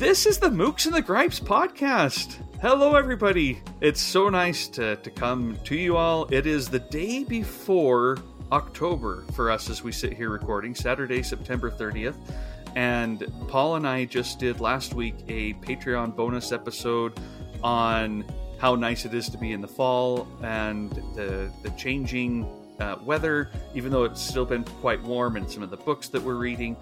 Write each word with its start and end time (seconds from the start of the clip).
This 0.00 0.24
is 0.24 0.38
the 0.38 0.48
Mookse 0.48 0.86
and 0.86 0.94
the 0.94 1.02
Gripes 1.02 1.38
podcast. 1.40 2.38
Hello, 2.62 2.94
everybody. 2.96 3.60
It's 3.82 4.00
so 4.00 4.30
nice 4.30 4.66
to, 4.68 4.96
to 4.96 5.10
come 5.10 5.58
to 5.64 5.76
you 5.76 5.98
all. 5.98 6.26
It 6.32 6.46
is 6.46 6.70
the 6.70 6.78
day 6.78 7.22
before 7.22 8.16
October 8.50 9.24
for 9.34 9.50
us 9.50 9.68
as 9.68 9.82
we 9.82 9.92
sit 9.92 10.14
here 10.14 10.30
recording, 10.30 10.74
Saturday, 10.74 11.22
September 11.22 11.70
30th. 11.70 12.14
And 12.76 13.30
Paul 13.46 13.76
and 13.76 13.86
I 13.86 14.06
just 14.06 14.38
did 14.38 14.58
last 14.58 14.94
week 14.94 15.16
a 15.28 15.52
Patreon 15.52 16.16
bonus 16.16 16.50
episode 16.50 17.20
on 17.62 18.24
how 18.56 18.76
nice 18.76 19.04
it 19.04 19.12
is 19.12 19.28
to 19.28 19.36
be 19.36 19.52
in 19.52 19.60
the 19.60 19.68
fall 19.68 20.26
and 20.42 20.90
the, 21.14 21.52
the 21.62 21.68
changing 21.76 22.46
uh, 22.80 22.96
weather, 23.04 23.50
even 23.74 23.92
though 23.92 24.04
it's 24.04 24.22
still 24.22 24.46
been 24.46 24.64
quite 24.64 25.02
warm 25.02 25.36
in 25.36 25.46
some 25.46 25.62
of 25.62 25.68
the 25.68 25.76
books 25.76 26.08
that 26.08 26.22
we're 26.22 26.36
reading. 26.36 26.74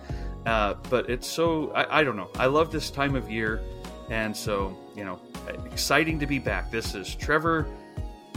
Uh, 0.48 0.75
but 0.88 1.11
it's 1.11 1.27
so, 1.27 1.70
I, 1.73 2.01
I 2.01 2.05
don't 2.05 2.16
know. 2.16 2.30
I 2.37 2.47
love 2.47 2.73
this 2.73 2.91
time 2.91 3.15
of 3.15 3.30
year. 3.30 3.61
And 4.09 4.34
so, 4.34 4.75
you 4.97 5.05
know, 5.05 5.20
exciting 5.66 6.19
to 6.20 6.27
be 6.27 6.39
back. 6.39 6.70
This 6.70 6.95
is 6.95 7.15
Trevor 7.15 7.66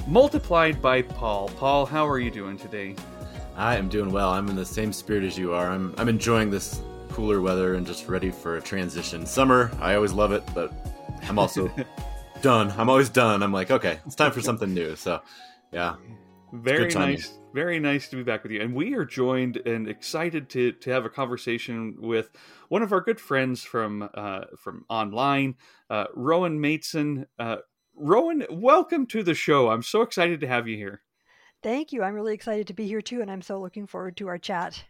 multiplied 0.08 0.82
by 0.82 1.04
Paul. 1.04 1.48
Paul, 1.56 1.86
how 1.86 2.06
are 2.06 2.20
you 2.20 2.30
doing 2.30 2.58
today? 2.58 2.98
I 3.56 3.78
am 3.78 3.88
doing 3.88 4.12
well. 4.12 4.30
I'm 4.30 4.50
in 4.50 4.58
the 4.58 4.66
same 4.66 4.92
spirit 4.92 5.24
as 5.24 5.38
you 5.38 5.54
are. 5.54 5.70
I'm 5.70 5.96
I'm 5.98 6.10
enjoying 6.10 6.50
this 6.50 6.82
cooler 7.12 7.40
weather 7.40 7.76
and 7.76 7.88
just 7.88 8.10
ready 8.10 8.30
for 8.30 8.58
a 8.58 8.62
transition. 8.62 9.26
Summer, 9.26 9.72
I 9.80 9.96
always 9.96 10.12
love 10.12 10.34
it, 10.34 10.44
but 10.54 10.74
I'm 11.24 11.40
also 11.40 11.72
done. 12.42 12.74
I'm 12.78 12.90
always 12.90 13.10
done. 13.10 13.42
I'm 13.42 13.54
like, 13.54 13.72
okay, 13.72 14.00
it's 14.06 14.16
time 14.16 14.34
for 14.34 14.42
something 14.42 14.74
new. 14.74 14.98
So, 14.98 15.22
yeah. 15.72 15.96
Very 16.54 16.94
nice. 16.94 17.40
Very 17.54 17.80
nice 17.80 18.10
to 18.10 18.18
be 18.18 18.24
back 18.24 18.44
with 18.44 18.52
you. 18.52 18.62
And 18.62 18.74
we 18.74 18.94
are 18.94 19.06
joined 19.06 19.58
and 19.66 19.88
excited 19.88 20.50
to 20.50 20.74
to 20.74 20.90
have 20.92 21.06
a 21.06 21.10
conversation 21.10 21.96
with 22.00 22.30
one 22.70 22.82
of 22.82 22.92
our 22.92 23.02
good 23.02 23.20
friends 23.20 23.64
from 23.64 24.10
uh, 24.14 24.42
from 24.58 24.86
online, 24.90 25.56
uh, 25.90 26.06
Rohan 26.14 26.60
Maitzen. 26.60 27.26
Uh, 27.40 27.58
Rohan, 27.96 28.46
welcome 28.50 29.06
to 29.08 29.24
the 29.24 29.34
show. 29.34 29.70
I'm 29.70 29.84
so 29.84 30.02
excited 30.02 30.42
to 30.42 30.48
have 30.48 30.68
you 30.68 30.76
here. 30.76 31.02
Thank 31.64 31.94
you. 31.94 32.04
I'm 32.04 32.16
really 32.16 32.34
excited 32.34 32.68
to 32.68 32.74
be 32.74 32.88
here 32.88 33.02
too, 33.02 33.22
and 33.22 33.32
I'm 33.32 33.42
so 33.42 33.60
looking 33.60 33.88
forward 33.88 34.18
to 34.18 34.28
our 34.28 34.38
chat. 34.38 34.84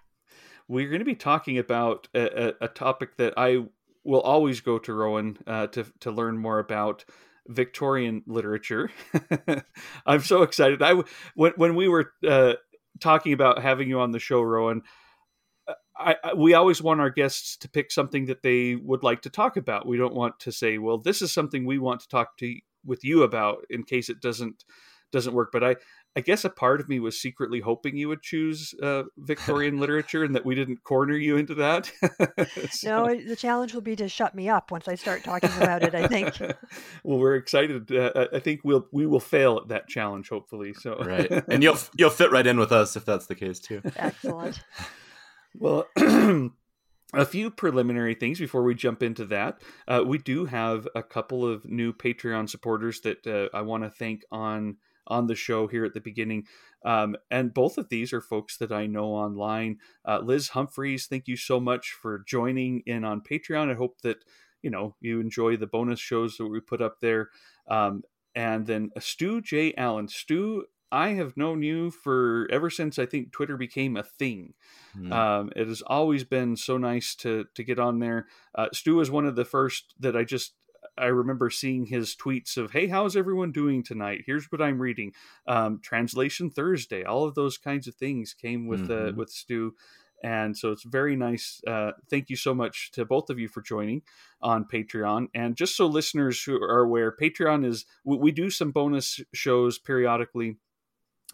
We're 0.67 0.87
going 0.87 0.99
to 0.99 1.05
be 1.05 1.15
talking 1.15 1.57
about 1.57 2.07
a, 2.15 2.47
a, 2.47 2.53
a 2.61 2.67
topic 2.69 3.17
that 3.17 3.33
I 3.37 3.65
will 4.03 4.21
always 4.21 4.61
go 4.61 4.79
to 4.79 4.93
Rohan 4.93 5.37
uh, 5.45 5.67
to 5.67 5.85
to 5.99 6.11
learn 6.11 6.37
more 6.37 6.59
about. 6.59 7.05
Victorian 7.47 8.23
literature. 8.27 8.89
I'm 10.05 10.21
so 10.21 10.43
excited. 10.43 10.81
I 10.81 11.01
when 11.35 11.53
when 11.55 11.75
we 11.75 11.87
were 11.87 12.11
uh, 12.27 12.53
talking 12.99 13.33
about 13.33 13.61
having 13.61 13.89
you 13.89 13.99
on 13.99 14.11
the 14.11 14.19
show, 14.19 14.41
Rohan. 14.41 14.81
Uh, 15.67 15.73
I, 15.97 16.15
I, 16.23 16.33
we 16.33 16.53
always 16.53 16.81
want 16.81 17.01
our 17.01 17.09
guests 17.09 17.57
to 17.57 17.69
pick 17.69 17.91
something 17.91 18.25
that 18.27 18.43
they 18.43 18.75
would 18.75 19.03
like 19.03 19.21
to 19.23 19.29
talk 19.29 19.57
about. 19.57 19.87
We 19.87 19.97
don't 19.97 20.15
want 20.15 20.39
to 20.41 20.51
say, 20.51 20.77
"Well, 20.77 20.97
this 20.97 21.21
is 21.21 21.31
something 21.31 21.65
we 21.65 21.79
want 21.79 22.01
to 22.01 22.09
talk 22.09 22.37
to 22.39 22.55
with 22.85 23.03
you 23.03 23.23
about," 23.23 23.65
in 23.69 23.83
case 23.83 24.09
it 24.09 24.21
doesn't 24.21 24.65
doesn't 25.11 25.33
work. 25.33 25.49
But 25.51 25.63
I 25.63 25.75
I 26.15 26.19
guess 26.19 26.43
a 26.43 26.49
part 26.49 26.81
of 26.81 26.89
me 26.89 26.99
was 26.99 27.19
secretly 27.19 27.61
hoping 27.61 27.95
you 27.95 28.09
would 28.09 28.21
choose 28.21 28.73
uh, 28.81 29.03
Victorian 29.17 29.79
literature 29.79 30.23
and 30.23 30.35
that 30.35 30.45
we 30.45 30.55
didn't 30.55 30.83
corner 30.83 31.15
you 31.15 31.37
into 31.37 31.55
that. 31.55 31.91
so. 32.71 33.05
No, 33.05 33.21
the 33.21 33.35
challenge 33.35 33.73
will 33.73 33.81
be 33.81 33.95
to 33.95 34.09
shut 34.09 34.35
me 34.35 34.49
up 34.49 34.71
once 34.71 34.87
I 34.87 34.95
start 34.95 35.23
talking 35.23 35.51
about 35.57 35.83
it. 35.83 35.95
I 35.95 36.07
think. 36.07 36.37
well, 37.03 37.17
we're 37.17 37.35
excited. 37.35 37.91
Uh, 37.91 38.27
I 38.33 38.39
think 38.39 38.61
we'll 38.63 38.87
we 38.91 39.05
will 39.05 39.19
fail 39.19 39.57
at 39.57 39.69
that 39.69 39.87
challenge, 39.87 40.29
hopefully. 40.29 40.73
So 40.73 40.97
right, 40.97 41.31
and 41.47 41.63
you'll 41.63 41.77
you'll 41.95 42.09
fit 42.09 42.31
right 42.31 42.45
in 42.45 42.59
with 42.59 42.71
us 42.71 42.95
if 42.95 43.05
that's 43.05 43.27
the 43.27 43.35
case 43.35 43.59
too. 43.59 43.81
Excellent. 43.95 44.61
Well. 45.55 45.87
a 47.13 47.25
few 47.25 47.51
preliminary 47.51 48.15
things 48.15 48.39
before 48.39 48.63
we 48.63 48.73
jump 48.73 49.03
into 49.03 49.25
that. 49.25 49.61
Uh, 49.85 50.01
we 50.05 50.17
do 50.17 50.45
have 50.45 50.87
a 50.95 51.03
couple 51.03 51.45
of 51.45 51.65
new 51.65 51.91
Patreon 51.91 52.49
supporters 52.49 53.01
that 53.01 53.27
uh, 53.27 53.55
I 53.55 53.63
want 53.63 53.83
to 53.83 53.89
thank 53.89 54.23
on 54.31 54.77
on 55.07 55.27
the 55.27 55.35
show 55.35 55.67
here 55.67 55.85
at 55.85 55.93
the 55.93 56.01
beginning. 56.01 56.45
Um, 56.83 57.15
and 57.29 57.53
both 57.53 57.77
of 57.77 57.89
these 57.89 58.13
are 58.13 58.21
folks 58.21 58.57
that 58.57 58.71
I 58.71 58.87
know 58.87 59.05
online. 59.05 59.77
Uh, 60.05 60.19
Liz 60.19 60.49
Humphreys, 60.49 61.05
thank 61.05 61.27
you 61.27 61.37
so 61.37 61.59
much 61.59 61.91
for 61.91 62.23
joining 62.27 62.81
in 62.85 63.03
on 63.03 63.21
Patreon. 63.21 63.71
I 63.71 63.75
hope 63.75 64.01
that 64.01 64.23
you 64.61 64.69
know 64.69 64.95
you 65.01 65.19
enjoy 65.19 65.57
the 65.57 65.67
bonus 65.67 65.99
shows 65.99 66.37
that 66.37 66.47
we 66.47 66.59
put 66.59 66.81
up 66.81 66.99
there. 67.01 67.29
Um, 67.67 68.03
and 68.35 68.65
then 68.65 68.91
Stu 68.99 69.41
J. 69.41 69.73
Allen. 69.75 70.07
Stu, 70.07 70.65
I 70.91 71.09
have 71.09 71.37
known 71.37 71.63
you 71.63 71.91
for 71.91 72.47
ever 72.51 72.69
since 72.69 72.99
I 72.99 73.05
think 73.05 73.31
Twitter 73.31 73.57
became 73.57 73.95
a 73.95 74.03
thing. 74.03 74.53
Mm. 74.97 75.11
Um, 75.11 75.49
it 75.55 75.67
has 75.67 75.81
always 75.81 76.23
been 76.23 76.55
so 76.55 76.77
nice 76.77 77.15
to 77.15 77.45
to 77.55 77.63
get 77.63 77.79
on 77.79 77.99
there. 77.99 78.27
Uh, 78.55 78.67
Stu 78.73 78.95
was 78.95 79.11
one 79.11 79.25
of 79.25 79.35
the 79.35 79.45
first 79.45 79.93
that 79.99 80.15
I 80.17 80.23
just 80.23 80.53
I 80.97 81.07
remember 81.07 81.49
seeing 81.49 81.85
his 81.85 82.15
tweets 82.15 82.57
of, 82.57 82.71
"Hey, 82.71 82.87
how's 82.87 83.15
everyone 83.15 83.51
doing 83.51 83.83
tonight? 83.83 84.23
Here's 84.25 84.51
what 84.51 84.61
I'm 84.61 84.81
reading." 84.81 85.13
Um, 85.47 85.79
Translation 85.81 86.49
Thursday, 86.49 87.03
all 87.03 87.25
of 87.25 87.35
those 87.35 87.57
kinds 87.57 87.87
of 87.87 87.95
things 87.95 88.33
came 88.33 88.67
with 88.67 88.89
uh, 88.89 88.93
mm-hmm. 88.93 89.09
uh, 89.09 89.11
with 89.17 89.29
Stu, 89.29 89.75
and 90.23 90.55
so 90.55 90.71
it's 90.71 90.83
very 90.83 91.15
nice. 91.15 91.61
Uh, 91.65 91.91
thank 92.09 92.29
you 92.29 92.35
so 92.35 92.53
much 92.53 92.91
to 92.91 93.05
both 93.05 93.29
of 93.29 93.39
you 93.39 93.47
for 93.47 93.61
joining 93.61 94.03
on 94.41 94.65
Patreon. 94.65 95.27
And 95.33 95.55
just 95.55 95.75
so 95.75 95.87
listeners 95.87 96.41
who 96.43 96.61
are 96.61 96.81
aware, 96.81 97.15
Patreon 97.15 97.65
is 97.65 97.85
we, 98.03 98.17
we 98.17 98.31
do 98.31 98.49
some 98.49 98.71
bonus 98.71 99.19
shows 99.33 99.79
periodically 99.79 100.57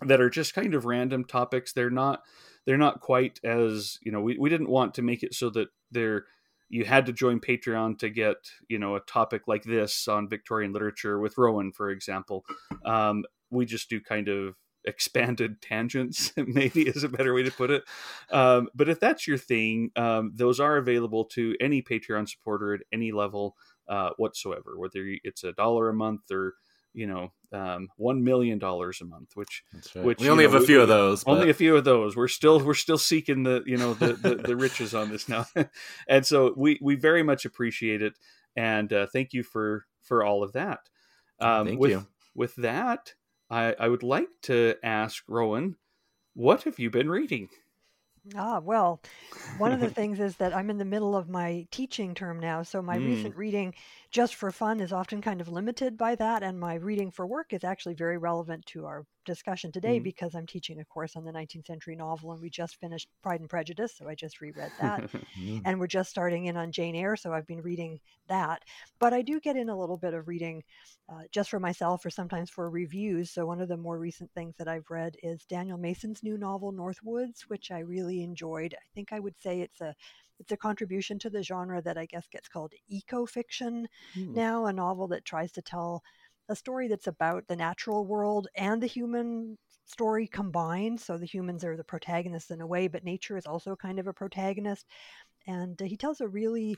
that 0.02 0.22
are 0.22 0.30
just 0.30 0.54
kind 0.54 0.74
of 0.74 0.86
random 0.86 1.26
topics. 1.26 1.74
They're 1.74 1.90
not 1.90 2.24
they're 2.66 2.78
not 2.78 3.02
quite 3.02 3.40
as 3.44 3.98
you 4.02 4.12
know 4.12 4.22
we, 4.22 4.38
we 4.38 4.50
didn't 4.50 4.70
want 4.70 4.94
to 4.96 5.02
make 5.02 5.24
it 5.24 5.34
so 5.34 5.50
that 5.52 5.70
they're 5.92 6.26
you 6.70 6.86
had 6.86 7.06
to 7.06 7.14
join 7.14 7.40
Patreon 7.40 8.00
to 8.00 8.10
get 8.10 8.38
you 8.68 8.80
know 8.80 8.96
a 8.96 9.02
topic 9.02 9.44
like 9.48 9.64
this 9.64 10.08
on 10.08 10.30
Victorian 10.30 10.74
literature 10.74 11.20
with 11.20 11.38
Rohan, 11.38 11.72
for 11.72 11.90
example. 11.90 12.46
Um, 12.86 13.24
we 13.50 13.66
just 13.66 13.90
do 13.90 14.02
kind 14.02 14.28
of 14.28 14.56
expanded 14.86 15.62
tangents, 15.62 16.34
maybe 16.38 16.88
is 16.88 17.04
a 17.04 17.10
better 17.10 17.34
way 17.34 17.44
to 17.44 17.52
put 17.52 17.72
it. 17.72 17.84
Um, 18.32 18.70
but 18.74 18.90
if 18.90 19.00
that's 19.00 19.28
your 19.28 19.38
thing, 19.38 19.92
um, 19.96 20.32
those 20.36 20.60
are 20.60 20.78
available 20.78 21.26
to 21.26 21.56
any 21.60 21.82
Patreon 21.82 22.30
supporter 22.30 22.74
at 22.74 22.82
any 22.92 23.12
level 23.12 23.56
uh, 23.88 24.12
whatsoever, 24.18 24.78
whether 24.78 25.04
it's 25.24 25.44
a 25.44 25.54
dollar 25.54 25.90
a 25.90 25.94
month 25.94 26.32
or 26.32 26.56
you 26.94 27.08
know 27.08 27.32
um, 27.54 27.90
one 27.98 28.24
million 28.24 28.60
dollars 28.60 29.02
a 29.02 29.06
month, 29.06 29.32
which 29.36 29.64
right. 29.96 30.04
which 30.06 30.20
we 30.20 30.30
only 30.30 30.46
know, 30.46 30.52
have 30.52 30.62
a 30.62 30.66
few 30.66 30.82
of 30.82 30.88
those. 30.88 31.24
Only 31.26 31.46
but... 31.46 31.50
a 31.50 31.54
few 31.54 31.76
of 31.76 31.84
those. 31.84 32.16
We're 32.16 32.28
still 32.28 32.60
we're 32.60 32.74
still 32.74 32.98
seeking 32.98 33.44
the 33.44 33.64
you 33.66 33.78
know 33.78 33.94
the 33.94 34.14
the, 34.14 34.36
the 34.36 34.56
riches 34.56 34.94
on 34.94 35.10
this 35.10 35.30
now, 35.30 35.46
and 36.08 36.26
so 36.26 36.54
we 36.56 36.80
we 36.82 36.96
very 36.96 37.24
much 37.24 37.46
appreciate 37.46 38.02
it, 38.02 38.18
and 38.56 38.92
uh, 38.92 39.08
thank 39.08 39.34
you 39.34 39.44
for 39.44 39.86
for 40.02 40.24
all 40.24 40.44
of 40.44 40.54
that. 40.54 40.80
Um, 41.40 41.68
thank 41.68 41.80
with, 41.80 41.92
you. 41.92 42.08
With 42.36 42.56
that, 42.56 43.14
I 43.50 43.76
I 43.80 43.88
would 43.88 44.04
like 44.04 44.30
to 44.44 44.76
ask 44.84 45.24
Rohan, 45.28 45.76
what 46.34 46.64
have 46.64 46.80
you 46.80 46.90
been 46.90 47.10
reading? 47.10 47.50
Ah, 48.36 48.60
well, 48.60 49.02
one 49.54 49.72
of 49.74 49.80
the 49.80 49.90
things 49.92 50.20
is 50.20 50.38
that 50.38 50.54
I'm 50.56 50.70
in 50.70 50.78
the 50.78 50.86
middle 50.86 51.16
of 51.16 51.30
my 51.30 51.68
teaching 51.72 52.14
term 52.16 52.40
now, 52.40 52.64
so 52.64 52.82
my 52.82 52.96
Mm. 52.96 52.96
recent 52.96 53.36
reading 53.36 53.74
just 54.12 54.36
for 54.36 54.52
fun 54.52 54.80
is 54.80 54.94
often 54.94 55.22
kind 55.22 55.42
of 55.42 55.50
limited 55.50 55.98
by 55.98 56.16
that, 56.16 56.42
and 56.44 56.60
my 56.60 56.76
reading 56.76 57.12
for 57.12 57.28
work 57.28 57.54
is 57.54 57.64
actually 57.64 57.96
very 57.96 58.18
relevant 58.18 58.66
to 58.68 58.86
our 58.86 59.06
discussion 59.28 59.72
today 59.72 60.00
Mm. 60.00 60.04
because 60.04 60.34
I'm 60.36 60.48
teaching 60.48 60.80
a 60.80 60.86
course 60.86 61.16
on 61.16 61.24
the 61.26 61.32
19th 61.32 61.68
century 61.68 61.96
novel, 61.96 62.32
and 62.32 62.42
we 62.42 62.50
just 62.50 62.78
finished 62.78 63.10
Pride 63.22 63.42
and 63.42 63.50
Prejudice, 63.50 63.96
so 63.96 64.08
I 64.10 64.16
just 64.16 64.42
reread 64.42 64.72
that. 64.80 65.04
Mm. 65.38 65.62
and 65.66 65.80
we're 65.80 65.88
just 65.88 66.10
starting 66.10 66.46
in 66.46 66.58
on 66.58 66.72
Jane 66.72 66.96
Eyre, 66.96 67.16
so 67.16 67.34
I've 67.34 67.46
been 67.48 67.62
reading 67.62 68.00
that. 68.28 68.64
But 69.00 69.14
I 69.14 69.22
do 69.22 69.40
get 69.40 69.56
in 69.56 69.70
a 69.70 69.78
little 69.78 69.98
bit 69.98 70.16
of 70.16 70.28
reading 70.28 70.64
uh, 71.10 71.24
just 71.32 71.50
for 71.50 71.60
myself 71.60 72.06
or 72.06 72.10
sometimes 72.10 72.50
for 72.50 72.70
reviews. 72.70 73.32
So 73.32 73.46
one 73.46 73.62
of 73.62 73.68
the 73.70 73.78
more 73.78 74.00
recent 74.00 74.32
things 74.34 74.56
that 74.58 74.68
I've 74.68 74.90
read 74.90 75.16
is 75.24 75.46
Daniel 75.46 75.78
Mason's 75.78 76.24
new 76.24 76.38
novel 76.38 76.74
Northwoods, 76.74 77.42
which 77.48 77.72
I 77.72 77.80
really 77.80 78.24
enjoyed. 78.24 78.74
I 78.74 78.86
think 78.96 79.14
I 79.14 79.20
would 79.20 79.40
say 79.40 79.62
it's 79.62 79.82
a 79.82 79.96
it's 80.40 80.52
a 80.52 80.58
contribution 80.58 81.18
to 81.20 81.30
the 81.32 81.42
genre 81.44 81.82
that 81.82 81.98
I 81.98 82.06
guess 82.06 82.28
gets 82.28 82.48
called 82.48 82.74
eco 82.90 83.26
fiction 83.26 83.88
Hmm. 84.14 84.34
now, 84.36 84.66
a 84.68 84.74
novel 84.74 85.08
that 85.10 85.26
tries 85.26 85.52
to 85.54 85.62
tell 85.62 86.04
a 86.50 86.56
story 86.56 86.88
that's 86.88 87.08
about 87.08 87.48
the 87.48 87.56
natural 87.56 88.06
world 88.06 88.48
and 88.56 88.82
the 88.82 88.88
human 88.88 89.58
story 89.86 90.28
combined. 90.28 91.00
So 91.00 91.18
the 91.18 91.26
humans 91.26 91.64
are 91.64 91.78
the 91.78 91.84
protagonists 91.84 92.52
in 92.52 92.62
a 92.62 92.68
way, 92.68 92.88
but 92.88 93.04
nature 93.04 93.38
is 93.38 93.46
also 93.46 93.76
kind 93.76 94.00
of 94.00 94.08
a 94.08 94.14
protagonist. 94.14 94.86
And 95.48 95.82
uh, 95.82 95.86
he 95.86 95.98
tells 95.98 96.22
a 96.22 96.28
really 96.28 96.78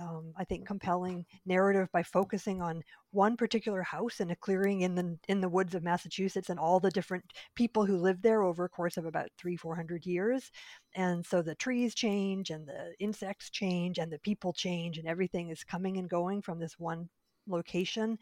um, 0.00 0.32
I 0.36 0.44
think, 0.44 0.66
compelling 0.66 1.24
narrative 1.46 1.88
by 1.92 2.02
focusing 2.02 2.60
on 2.60 2.82
one 3.12 3.36
particular 3.36 3.82
house 3.82 4.20
in 4.20 4.30
a 4.30 4.36
clearing 4.36 4.80
in 4.80 4.94
the 4.94 5.16
in 5.28 5.40
the 5.40 5.48
woods 5.48 5.74
of 5.74 5.82
Massachusetts 5.82 6.50
and 6.50 6.58
all 6.58 6.80
the 6.80 6.90
different 6.90 7.24
people 7.54 7.84
who 7.86 7.96
live 7.98 8.20
there 8.22 8.42
over 8.42 8.64
a 8.64 8.68
course 8.68 8.96
of 8.96 9.06
about 9.06 9.28
three 9.38 9.56
four 9.56 9.76
hundred 9.76 10.04
years, 10.06 10.50
and 10.94 11.24
so 11.24 11.42
the 11.42 11.54
trees 11.54 11.94
change 11.94 12.50
and 12.50 12.66
the 12.66 12.92
insects 12.98 13.50
change 13.50 13.98
and 13.98 14.12
the 14.12 14.18
people 14.20 14.52
change 14.52 14.98
and 14.98 15.06
everything 15.08 15.50
is 15.50 15.64
coming 15.64 15.98
and 15.98 16.10
going 16.10 16.42
from 16.42 16.58
this 16.58 16.78
one 16.78 17.08
location. 17.46 18.18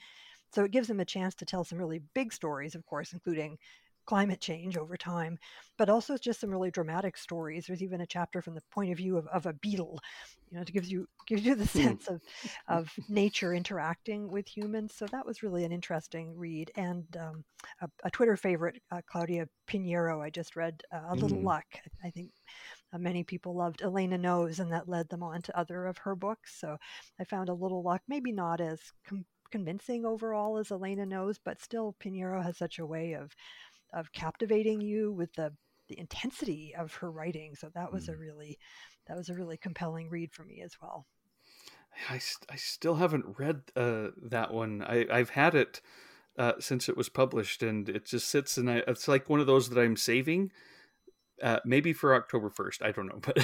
So 0.54 0.64
it 0.64 0.70
gives 0.70 0.88
them 0.88 1.00
a 1.00 1.04
chance 1.04 1.34
to 1.36 1.44
tell 1.44 1.64
some 1.64 1.78
really 1.78 2.00
big 2.14 2.32
stories, 2.32 2.74
of 2.74 2.84
course, 2.86 3.12
including 3.12 3.58
climate 4.04 4.40
change 4.40 4.76
over 4.76 4.96
time, 4.96 5.38
but 5.78 5.88
also 5.88 6.16
just 6.16 6.40
some 6.40 6.50
really 6.50 6.70
dramatic 6.70 7.16
stories. 7.16 7.66
There's 7.66 7.82
even 7.82 8.00
a 8.00 8.06
chapter 8.06 8.42
from 8.42 8.54
the 8.54 8.62
point 8.70 8.90
of 8.90 8.98
view 8.98 9.16
of, 9.16 9.26
of 9.28 9.46
a 9.46 9.52
beetle, 9.52 10.00
you 10.52 10.56
know, 10.56 10.62
it 10.62 10.72
gives 10.72 10.90
you 10.90 11.08
gives 11.26 11.44
you 11.44 11.54
the 11.54 11.64
hmm. 11.64 11.78
sense 11.78 12.08
of 12.08 12.20
of 12.68 12.90
nature 13.08 13.54
interacting 13.54 14.30
with 14.30 14.46
humans. 14.46 14.94
So 14.94 15.06
that 15.06 15.24
was 15.24 15.42
really 15.42 15.64
an 15.64 15.72
interesting 15.72 16.36
read. 16.36 16.70
And 16.76 17.04
um, 17.18 17.44
a, 17.80 17.88
a, 18.04 18.10
Twitter 18.10 18.36
favorite, 18.36 18.82
uh, 18.90 19.00
Claudia 19.06 19.48
Piñeiro, 19.68 20.20
I 20.20 20.30
just 20.30 20.56
read 20.56 20.82
uh, 20.92 21.00
A 21.08 21.14
Little 21.14 21.38
mm. 21.38 21.44
Luck. 21.44 21.64
I 22.04 22.10
think 22.10 22.32
uh, 22.92 22.98
many 22.98 23.24
people 23.24 23.54
loved 23.54 23.82
Elena 23.82 24.18
Knows, 24.18 24.58
and 24.58 24.70
that 24.72 24.88
led 24.88 25.08
them 25.08 25.22
on 25.22 25.40
to 25.42 25.58
other 25.58 25.86
of 25.86 25.96
her 25.98 26.14
books. 26.14 26.60
So 26.60 26.76
I 27.18 27.24
found 27.24 27.48
A 27.48 27.54
Little 27.54 27.82
Luck 27.82 28.02
maybe 28.08 28.32
not 28.32 28.60
as 28.60 28.80
com- 29.06 29.24
convincing 29.52 30.04
overall 30.04 30.58
as 30.58 30.72
Elena 30.72 31.06
Knows, 31.06 31.38
but 31.38 31.62
still 31.62 31.94
Piñeiro 32.02 32.42
has 32.42 32.56
such 32.56 32.78
a 32.78 32.86
way 32.86 33.12
of 33.12 33.36
of 33.92 34.12
captivating 34.12 34.80
you 34.80 35.12
with 35.12 35.34
the 35.34 35.52
the 35.88 35.98
intensity 35.98 36.74
of 36.76 36.94
her 36.94 37.10
writing. 37.10 37.54
So 37.54 37.68
that 37.74 37.92
was 37.92 38.08
mm. 38.08 38.14
a 38.14 38.16
really 38.16 38.58
that 39.06 39.16
was 39.16 39.28
a 39.28 39.34
really 39.34 39.56
compelling 39.56 40.08
read 40.10 40.32
for 40.32 40.44
me 40.44 40.62
as 40.64 40.72
well. 40.80 41.06
I, 42.08 42.20
I 42.48 42.56
still 42.56 42.94
haven't 42.94 43.38
read 43.38 43.62
uh, 43.76 44.08
that 44.22 44.52
one. 44.52 44.82
I, 44.82 45.06
I've 45.10 45.30
had 45.30 45.54
it 45.54 45.82
uh, 46.38 46.54
since 46.58 46.88
it 46.88 46.96
was 46.96 47.10
published, 47.10 47.62
and 47.62 47.88
it 47.88 48.06
just 48.06 48.28
sits 48.28 48.56
and 48.56 48.70
I, 48.70 48.82
it's 48.88 49.08
like 49.08 49.28
one 49.28 49.40
of 49.40 49.46
those 49.46 49.68
that 49.68 49.80
I'm 49.80 49.96
saving. 49.96 50.52
Uh, 51.42 51.58
maybe 51.64 51.92
for 51.92 52.14
October 52.14 52.48
1st. 52.50 52.82
I 52.82 52.92
don't 52.92 53.08
know, 53.08 53.18
but 53.20 53.38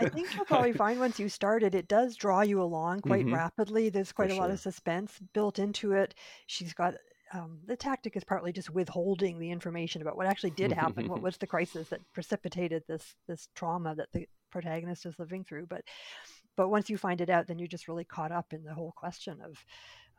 I 0.00 0.08
think 0.08 0.34
you'll 0.34 0.46
probably 0.46 0.72
find 0.84 0.98
once 0.98 1.18
you 1.18 1.28
start 1.28 1.62
it, 1.62 1.74
it 1.74 1.86
does 1.86 2.16
draw 2.16 2.40
you 2.40 2.62
along 2.62 3.00
quite 3.00 3.26
mm-hmm. 3.26 3.34
rapidly. 3.34 3.90
There's 3.90 4.12
quite 4.12 4.28
for 4.28 4.32
a 4.32 4.36
sure. 4.36 4.44
lot 4.44 4.50
of 4.50 4.60
suspense 4.60 5.18
built 5.34 5.58
into 5.58 5.92
it. 5.92 6.14
She's 6.46 6.72
got 6.72 6.94
um, 7.32 7.58
the 7.66 7.76
tactic 7.76 8.16
is 8.16 8.24
partly 8.24 8.52
just 8.52 8.70
withholding 8.70 9.38
the 9.38 9.50
information 9.50 10.00
about 10.00 10.16
what 10.16 10.26
actually 10.26 10.50
did 10.50 10.72
happen. 10.72 11.08
what 11.08 11.22
was 11.22 11.36
the 11.36 11.46
crisis 11.46 11.88
that 11.88 12.00
precipitated 12.12 12.82
this 12.88 13.14
this 13.26 13.48
trauma 13.54 13.94
that 13.94 14.08
the 14.12 14.26
protagonist 14.50 15.04
is 15.06 15.18
living 15.18 15.44
through? 15.44 15.66
But 15.66 15.82
but 16.56 16.70
once 16.70 16.90
you 16.90 16.96
find 16.96 17.20
it 17.20 17.30
out, 17.30 17.46
then 17.46 17.58
you're 17.58 17.68
just 17.68 17.88
really 17.88 18.04
caught 18.04 18.32
up 18.32 18.52
in 18.52 18.64
the 18.64 18.74
whole 18.74 18.92
question 18.96 19.38
of 19.44 19.62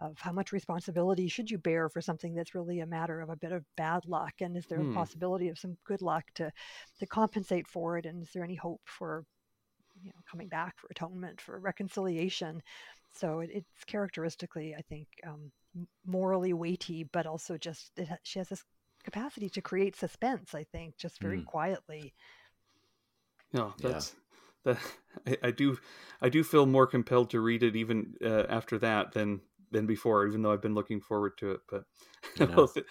of 0.02 0.18
how 0.20 0.32
much 0.32 0.52
responsibility 0.52 1.28
should 1.28 1.52
you 1.52 1.58
bear 1.58 1.90
for 1.90 2.02
something 2.02 2.34
that's 2.34 2.56
really 2.56 2.80
a 2.80 2.86
matter 2.86 3.20
of 3.22 3.30
a 3.30 3.36
bit 3.36 3.52
of 3.52 3.66
bad 3.76 4.06
luck, 4.06 4.34
and 4.42 4.56
is 4.56 4.66
there 4.68 4.80
hmm. 4.80 4.92
a 4.92 4.94
possibility 4.94 5.50
of 5.50 5.60
some 5.60 5.78
good 5.86 6.02
luck 6.02 6.24
to 6.36 6.52
to 7.00 7.06
compensate 7.06 7.68
for 7.68 7.98
it, 7.98 8.06
and 8.06 8.24
is 8.24 8.32
there 8.34 8.44
any 8.44 8.56
hope 8.56 8.82
for 8.86 9.26
you 10.02 10.10
know 10.10 10.22
coming 10.30 10.48
back 10.48 10.78
for 10.78 10.88
atonement 10.90 11.42
for 11.42 11.60
reconciliation? 11.60 12.62
So 13.12 13.40
it, 13.40 13.50
it's 13.54 13.84
characteristically, 13.86 14.76
I 14.76 14.82
think, 14.82 15.08
um, 15.28 15.52
morally 16.06 16.54
weighty, 16.54 17.04
but 17.04 17.26
also 17.26 17.58
just 17.58 17.92
it, 17.98 18.08
she 18.24 18.40
has 18.40 18.50
this 18.50 18.64
capacity 19.04 19.50
to 19.50 19.62
create 19.62 19.96
suspense. 19.96 20.54
I 20.54 20.64
think 20.64 20.98
just 20.98 21.20
very 21.22 21.40
mm. 21.40 21.46
quietly. 21.46 22.14
No, 23.52 23.74
that's 23.82 24.16
yeah. 24.66 24.74
that. 24.74 24.78
I, 25.44 25.48
I, 25.48 25.52
do, 25.52 25.78
I 26.22 26.30
do 26.30 26.44
feel 26.44 26.66
more 26.66 26.86
compelled 26.86 27.32
to 27.32 27.40
read 27.40 27.64
it 27.64 27.76
even 27.76 28.14
uh, 28.24 28.44
after 28.48 28.78
that 28.78 29.14
than 29.14 29.42
than 29.72 29.86
before, 29.86 30.28
even 30.28 30.42
though 30.42 30.52
I've 30.52 30.62
been 30.62 30.76
looking 30.76 31.02
forward 31.02 31.38
to 31.40 31.52
it. 31.52 31.62
But 31.70 31.84
well, 32.56 32.68
th- 32.68 32.86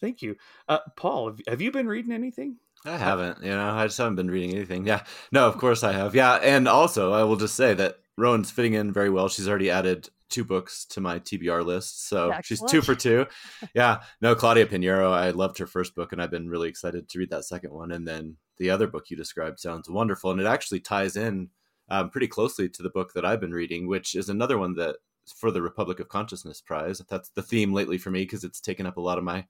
thank 0.00 0.22
you, 0.22 0.36
uh, 0.68 0.78
Paul. 0.96 1.28
Have, 1.28 1.40
have 1.46 1.60
you 1.60 1.70
been 1.70 1.86
reading 1.86 2.12
anything? 2.12 2.56
I 2.84 2.96
haven't. 2.96 3.42
You 3.42 3.50
know, 3.50 3.70
I 3.70 3.86
just 3.86 3.98
haven't 3.98 4.16
been 4.16 4.30
reading 4.30 4.54
anything. 4.54 4.86
Yeah, 4.86 5.04
no, 5.32 5.46
of 5.46 5.58
course 5.58 5.82
I 5.82 5.92
have. 5.92 6.14
Yeah, 6.14 6.34
and 6.36 6.66
also 6.66 7.12
I 7.12 7.24
will 7.24 7.36
just 7.36 7.54
say 7.54 7.74
that 7.74 7.98
Rohan's 8.16 8.50
fitting 8.50 8.74
in 8.74 8.92
very 8.92 9.10
well. 9.10 9.28
She's 9.28 9.48
already 9.48 9.70
added 9.70 10.08
two 10.30 10.44
books 10.44 10.84
to 10.86 11.00
my 11.00 11.18
TBR 11.18 11.64
list. 11.64 12.08
So 12.08 12.30
Excellent. 12.30 12.46
she's 12.46 12.62
two 12.70 12.80
for 12.80 12.94
two. 12.94 13.26
yeah. 13.74 14.02
No, 14.22 14.34
Claudia 14.34 14.66
Piñeiro, 14.66 15.12
I 15.12 15.30
loved 15.30 15.58
her 15.58 15.66
first 15.66 15.94
book 15.94 16.12
and 16.12 16.22
I've 16.22 16.30
been 16.30 16.48
really 16.48 16.68
excited 16.68 17.08
to 17.08 17.18
read 17.18 17.30
that 17.30 17.44
second 17.44 17.72
one. 17.72 17.90
And 17.90 18.06
then 18.06 18.36
the 18.56 18.70
other 18.70 18.86
book 18.86 19.10
you 19.10 19.16
described 19.16 19.58
sounds 19.58 19.90
wonderful. 19.90 20.30
And 20.30 20.40
it 20.40 20.46
actually 20.46 20.80
ties 20.80 21.16
in 21.16 21.48
um, 21.90 22.10
pretty 22.10 22.28
closely 22.28 22.68
to 22.68 22.82
the 22.82 22.90
book 22.90 23.12
that 23.14 23.24
I've 23.24 23.40
been 23.40 23.52
reading, 23.52 23.88
which 23.88 24.14
is 24.14 24.28
another 24.28 24.56
one 24.56 24.74
that 24.76 24.96
for 25.32 25.50
the 25.50 25.62
Republic 25.62 26.00
of 26.00 26.08
Consciousness 26.08 26.60
Prize. 26.60 27.02
That's 27.08 27.30
the 27.30 27.42
theme 27.42 27.72
lately 27.72 27.98
for 27.98 28.10
me 28.10 28.22
because 28.22 28.44
it's 28.44 28.60
taken 28.60 28.86
up 28.86 28.96
a 28.96 29.02
lot 29.02 29.18
of 29.18 29.24
my 29.24 29.46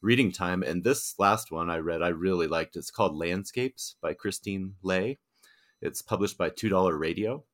reading 0.00 0.32
time. 0.32 0.62
And 0.62 0.84
this 0.84 1.14
last 1.18 1.50
one 1.50 1.70
I 1.70 1.78
read, 1.78 2.02
I 2.02 2.08
really 2.08 2.46
liked. 2.46 2.76
It's 2.76 2.90
called 2.90 3.16
Landscapes 3.16 3.96
by 4.00 4.14
Christine 4.14 4.74
Lai. 4.82 5.18
It's 5.80 6.02
published 6.02 6.38
by 6.38 6.50
$2 6.50 6.98
Radio. 6.98 7.44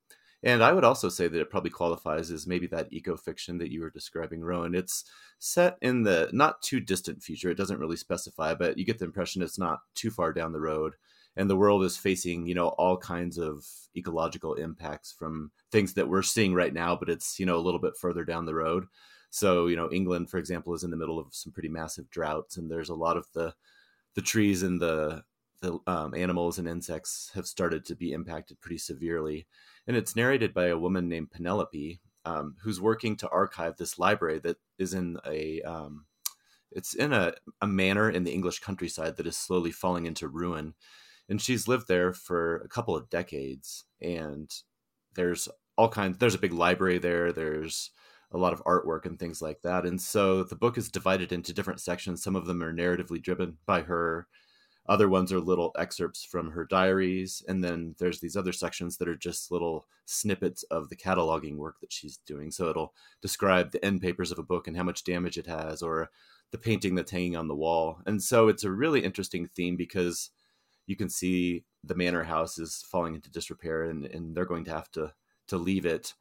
And 0.42 0.62
I 0.62 0.72
would 0.72 0.84
also 0.84 1.08
say 1.08 1.26
that 1.26 1.40
it 1.40 1.48
probably 1.48 1.70
qualifies 1.70 2.30
as 2.30 2.46
maybe 2.46 2.66
that 2.66 2.92
eco 2.92 3.16
fiction 3.16 3.56
that 3.58 3.72
you 3.72 3.80
were 3.80 3.88
describing, 3.88 4.42
Rohan. 4.42 4.74
It's 4.74 5.04
set 5.38 5.78
in 5.80 6.02
the 6.02 6.28
not 6.32 6.60
too 6.60 6.80
distant 6.80 7.22
future. 7.22 7.50
It 7.50 7.56
doesn't 7.56 7.78
really 7.78 7.96
specify, 7.96 8.54
but 8.54 8.76
you 8.76 8.84
get 8.84 8.98
the 8.98 9.06
impression 9.06 9.40
it's 9.40 9.58
not 9.58 9.78
too 9.94 10.10
far 10.10 10.34
down 10.34 10.52
the 10.52 10.60
road. 10.60 10.96
And 11.36 11.50
the 11.50 11.56
world 11.56 11.82
is 11.84 11.96
facing, 11.96 12.46
you 12.46 12.54
know, 12.54 12.68
all 12.68 12.96
kinds 12.96 13.38
of 13.38 13.66
ecological 13.96 14.54
impacts 14.54 15.12
from 15.12 15.50
things 15.72 15.94
that 15.94 16.08
we're 16.08 16.22
seeing 16.22 16.54
right 16.54 16.72
now, 16.72 16.94
but 16.96 17.08
it's, 17.08 17.40
you 17.40 17.46
know, 17.46 17.56
a 17.56 17.62
little 17.64 17.80
bit 17.80 17.96
further 18.00 18.24
down 18.24 18.46
the 18.46 18.54
road. 18.54 18.86
So, 19.30 19.66
you 19.66 19.74
know, 19.74 19.90
England, 19.90 20.30
for 20.30 20.38
example, 20.38 20.74
is 20.74 20.84
in 20.84 20.90
the 20.90 20.96
middle 20.96 21.18
of 21.18 21.34
some 21.34 21.52
pretty 21.52 21.68
massive 21.68 22.08
droughts, 22.08 22.56
and 22.56 22.70
there's 22.70 22.88
a 22.88 22.94
lot 22.94 23.16
of 23.16 23.26
the 23.34 23.54
the 24.14 24.22
trees 24.22 24.62
and 24.62 24.80
the 24.80 25.24
the 25.60 25.78
um, 25.88 26.14
animals 26.14 26.58
and 26.58 26.68
insects 26.68 27.32
have 27.34 27.46
started 27.46 27.84
to 27.86 27.96
be 27.96 28.12
impacted 28.12 28.60
pretty 28.60 28.78
severely 28.78 29.46
and 29.86 29.96
it's 29.96 30.16
narrated 30.16 30.54
by 30.54 30.66
a 30.66 30.78
woman 30.78 31.08
named 31.08 31.30
Penelope, 31.30 32.00
um, 32.24 32.56
who's 32.62 32.80
working 32.80 33.16
to 33.16 33.28
archive 33.28 33.76
this 33.76 33.98
library 33.98 34.38
that 34.40 34.56
is 34.78 34.94
in 34.94 35.18
a 35.26 35.60
um, 35.62 36.06
it's 36.72 36.94
in 36.94 37.12
a, 37.12 37.34
a 37.60 37.66
manor 37.66 38.10
in 38.10 38.24
the 38.24 38.32
English 38.32 38.60
countryside 38.60 39.16
that 39.16 39.26
is 39.26 39.36
slowly 39.36 39.70
falling 39.70 40.06
into 40.06 40.26
ruin. 40.26 40.74
And 41.28 41.40
she's 41.40 41.68
lived 41.68 41.88
there 41.88 42.12
for 42.12 42.56
a 42.56 42.68
couple 42.68 42.94
of 42.96 43.10
decades. 43.10 43.84
And 44.00 44.50
there's 45.14 45.48
all 45.76 45.88
kinds, 45.88 46.18
there's 46.18 46.34
a 46.34 46.38
big 46.38 46.52
library 46.52 46.98
there. 46.98 47.32
There's 47.32 47.90
a 48.32 48.38
lot 48.38 48.52
of 48.52 48.64
artwork 48.64 49.06
and 49.06 49.18
things 49.18 49.40
like 49.40 49.62
that. 49.62 49.86
And 49.86 50.00
so 50.00 50.42
the 50.42 50.56
book 50.56 50.76
is 50.76 50.88
divided 50.90 51.32
into 51.32 51.52
different 51.54 51.80
sections. 51.80 52.22
Some 52.22 52.36
of 52.36 52.46
them 52.46 52.62
are 52.62 52.72
narratively 52.72 53.22
driven 53.22 53.58
by 53.64 53.82
her. 53.82 54.26
Other 54.86 55.08
ones 55.08 55.32
are 55.32 55.40
little 55.40 55.72
excerpts 55.78 56.24
from 56.24 56.50
her 56.50 56.66
diaries. 56.66 57.42
And 57.48 57.64
then 57.64 57.94
there's 57.98 58.20
these 58.20 58.36
other 58.36 58.52
sections 58.52 58.98
that 58.98 59.08
are 59.08 59.16
just 59.16 59.50
little 59.50 59.86
snippets 60.04 60.62
of 60.64 60.90
the 60.90 60.96
cataloging 60.96 61.56
work 61.56 61.80
that 61.80 61.92
she's 61.92 62.18
doing. 62.26 62.50
So 62.50 62.68
it'll 62.68 62.92
describe 63.22 63.70
the 63.70 63.82
end 63.82 64.02
papers 64.02 64.30
of 64.30 64.38
a 64.38 64.42
book 64.42 64.68
and 64.68 64.76
how 64.76 64.82
much 64.82 65.04
damage 65.04 65.38
it 65.38 65.46
has, 65.46 65.80
or 65.80 66.10
the 66.50 66.58
painting 66.58 66.96
that's 66.96 67.12
hanging 67.12 67.36
on 67.36 67.48
the 67.48 67.54
wall. 67.54 68.00
And 68.04 68.22
so 68.22 68.48
it's 68.48 68.64
a 68.64 68.70
really 68.70 69.00
interesting 69.00 69.46
theme 69.46 69.76
because 69.76 70.30
you 70.86 70.96
can 70.96 71.08
see 71.08 71.64
the 71.82 71.94
manor 71.94 72.24
house 72.24 72.58
is 72.58 72.84
falling 72.90 73.14
into 73.14 73.30
disrepair 73.30 73.84
and, 73.84 74.06
and 74.06 74.34
they're 74.34 74.44
going 74.44 74.64
to 74.64 74.70
have 74.70 74.90
to 74.90 75.12
to 75.46 75.56
leave 75.56 75.86
it 75.86 76.14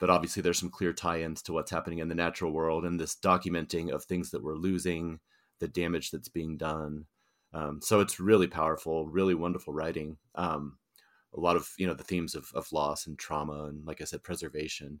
but 0.00 0.10
obviously 0.10 0.42
there's 0.42 0.58
some 0.58 0.70
clear 0.70 0.92
tie-ins 0.92 1.40
to 1.42 1.52
what's 1.52 1.70
happening 1.70 2.00
in 2.00 2.08
the 2.08 2.14
natural 2.14 2.52
world 2.52 2.84
and 2.84 2.98
this 2.98 3.14
documenting 3.14 3.90
of 3.90 4.04
things 4.04 4.30
that 4.30 4.42
we're 4.42 4.56
losing 4.56 5.20
the 5.60 5.68
damage 5.68 6.10
that's 6.10 6.28
being 6.28 6.56
done 6.56 7.06
um, 7.54 7.80
so 7.80 8.00
it's 8.00 8.18
really 8.18 8.48
powerful, 8.48 9.06
really 9.06 9.34
wonderful 9.34 9.72
writing. 9.72 10.18
Um, 10.34 10.78
a 11.34 11.40
lot 11.40 11.56
of 11.56 11.70
you 11.78 11.86
know 11.86 11.94
the 11.94 12.04
themes 12.04 12.34
of, 12.34 12.50
of 12.54 12.72
loss 12.72 13.06
and 13.06 13.18
trauma, 13.18 13.64
and 13.64 13.86
like 13.86 14.02
I 14.02 14.04
said, 14.04 14.24
preservation. 14.24 15.00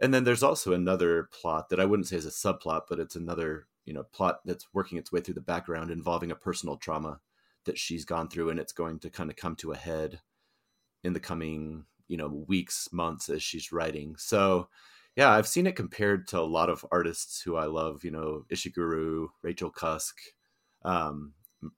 And 0.00 0.12
then 0.12 0.24
there's 0.24 0.42
also 0.42 0.72
another 0.72 1.28
plot 1.32 1.68
that 1.68 1.78
I 1.78 1.84
wouldn't 1.84 2.08
say 2.08 2.16
is 2.16 2.26
a 2.26 2.30
subplot, 2.30 2.82
but 2.88 2.98
it's 2.98 3.14
another 3.14 3.66
you 3.84 3.92
know 3.92 4.04
plot 4.04 4.40
that's 4.46 4.66
working 4.72 4.98
its 4.98 5.12
way 5.12 5.20
through 5.20 5.34
the 5.34 5.40
background 5.42 5.90
involving 5.90 6.30
a 6.30 6.36
personal 6.36 6.78
trauma 6.78 7.20
that 7.64 7.78
she's 7.78 8.04
gone 8.04 8.28
through, 8.28 8.50
and 8.50 8.60
it's 8.60 8.72
going 8.72 8.98
to 9.00 9.10
kind 9.10 9.30
of 9.30 9.36
come 9.36 9.56
to 9.56 9.72
a 9.72 9.76
head 9.76 10.20
in 11.04 11.12
the 11.12 11.20
coming 11.20 11.84
you 12.08 12.16
know 12.16 12.44
weeks, 12.48 12.88
months 12.92 13.28
as 13.28 13.42
she's 13.42 13.72
writing. 13.72 14.16
So 14.18 14.68
yeah, 15.16 15.30
I've 15.30 15.48
seen 15.48 15.66
it 15.66 15.76
compared 15.76 16.26
to 16.28 16.40
a 16.40 16.42
lot 16.42 16.70
of 16.70 16.86
artists 16.90 17.42
who 17.42 17.56
I 17.56 17.66
love. 17.66 18.04
You 18.04 18.10
know, 18.10 18.44
Ishiguro, 18.52 19.28
Rachel 19.42 19.70
Cusk. 19.70 20.16
Um, 20.84 21.34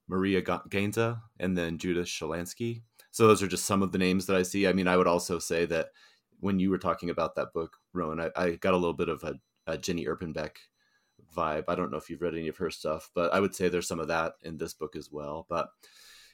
Maria 0.09 0.43
Gainza, 0.43 1.21
and 1.39 1.57
then 1.57 1.79
Judith 1.79 2.07
Schalansky. 2.07 2.83
So 3.11 3.27
those 3.27 3.43
are 3.43 3.49
just 3.49 3.67
some 3.67 3.83
of 3.83 3.93
the 3.93 3.99
names 3.99 4.27
that 4.27 4.37
I 4.37 4.43
see. 4.43 4.67
I 4.67 4.73
mean, 4.73 4.89
I 4.89 4.97
would 4.97 5.07
also 5.07 5.39
say 5.39 5.67
that 5.67 5.89
when 6.41 6.59
you 6.59 6.71
were 6.71 6.79
talking 6.79 7.11
about 7.11 7.37
that 7.37 7.53
book, 7.53 7.77
Rohan, 7.93 8.21
I, 8.21 8.31
I 8.37 8.51
got 8.57 8.75
a 8.75 8.79
little 8.79 8.95
bit 8.95 9.09
of 9.09 9.23
a, 9.25 9.35
a 9.67 9.79
Jenny 9.79 10.07
Erpenbeck 10.07 10.57
vibe. 11.37 11.65
I 11.69 11.75
don't 11.75 11.91
know 11.91 11.97
if 11.97 12.11
you've 12.11 12.23
read 12.23 12.35
any 12.35 12.49
of 12.49 12.57
her 12.59 12.71
stuff, 12.71 13.11
but 13.15 13.33
I 13.33 13.41
would 13.41 13.55
say 13.55 13.69
there's 13.69 13.89
some 13.89 14.01
of 14.01 14.09
that 14.09 14.35
in 14.43 14.57
this 14.57 14.75
book 14.75 14.97
as 14.97 15.11
well. 15.11 15.47
But 15.49 15.69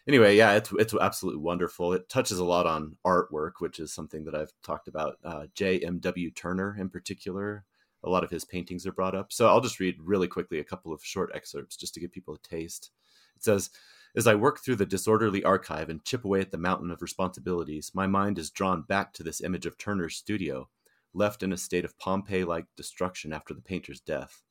anyway, 0.09 0.37
yeah, 0.37 0.55
it's 0.55 0.73
it's 0.79 0.95
absolutely 0.95 1.41
wonderful. 1.41 1.93
It 1.93 2.09
touches 2.09 2.39
a 2.39 2.45
lot 2.45 2.67
on 2.67 2.97
artwork, 3.05 3.53
which 3.59 3.79
is 3.79 3.93
something 3.93 4.25
that 4.25 4.35
I've 4.35 4.53
talked 4.63 4.89
about. 4.89 5.17
Uh, 5.25 5.47
J.M.W. 5.55 6.31
Turner, 6.33 6.77
in 6.79 6.89
particular, 6.89 7.65
a 8.03 8.11
lot 8.11 8.25
of 8.25 8.31
his 8.31 8.45
paintings 8.45 8.87
are 8.87 8.93
brought 8.93 9.15
up. 9.15 9.33
So 9.33 9.49
I'll 9.49 9.61
just 9.61 9.81
read 9.81 9.97
really 10.01 10.29
quickly 10.29 10.59
a 10.59 10.65
couple 10.65 10.93
of 10.93 11.05
short 11.05 11.31
excerpts 11.35 11.77
just 11.77 11.95
to 11.95 12.01
give 12.01 12.13
people 12.13 12.35
a 12.35 12.49
taste. 12.49 12.91
It 13.37 13.45
says, 13.45 13.71
As 14.17 14.27
I 14.27 14.35
work 14.35 14.61
through 14.61 14.77
the 14.77 14.87
disorderly 14.87 15.45
archive 15.45 15.89
and 15.89 16.05
chip 16.05 16.25
away 16.25 16.41
at 16.41 16.51
the 16.51 16.59
mountain 16.59 16.91
of 16.91 17.03
responsibilities, 17.03 17.93
my 17.95 18.07
mind 18.07 18.39
is 18.39 18.51
drawn 18.51 18.83
back 18.83 19.13
to 19.15 19.23
this 19.23 19.41
image 19.41 19.67
of 19.67 19.79
Turner's 19.79 20.17
studio, 20.17 20.69
left 21.13 21.43
in 21.43 21.53
a 21.53 21.57
state 21.57 21.85
of 21.85 21.99
Pompeii 21.99 22.45
like 22.45 22.67
destruction 22.77 23.33
after 23.33 23.55
the 23.55 23.63
painter's 23.63 24.01
death. 24.01 24.43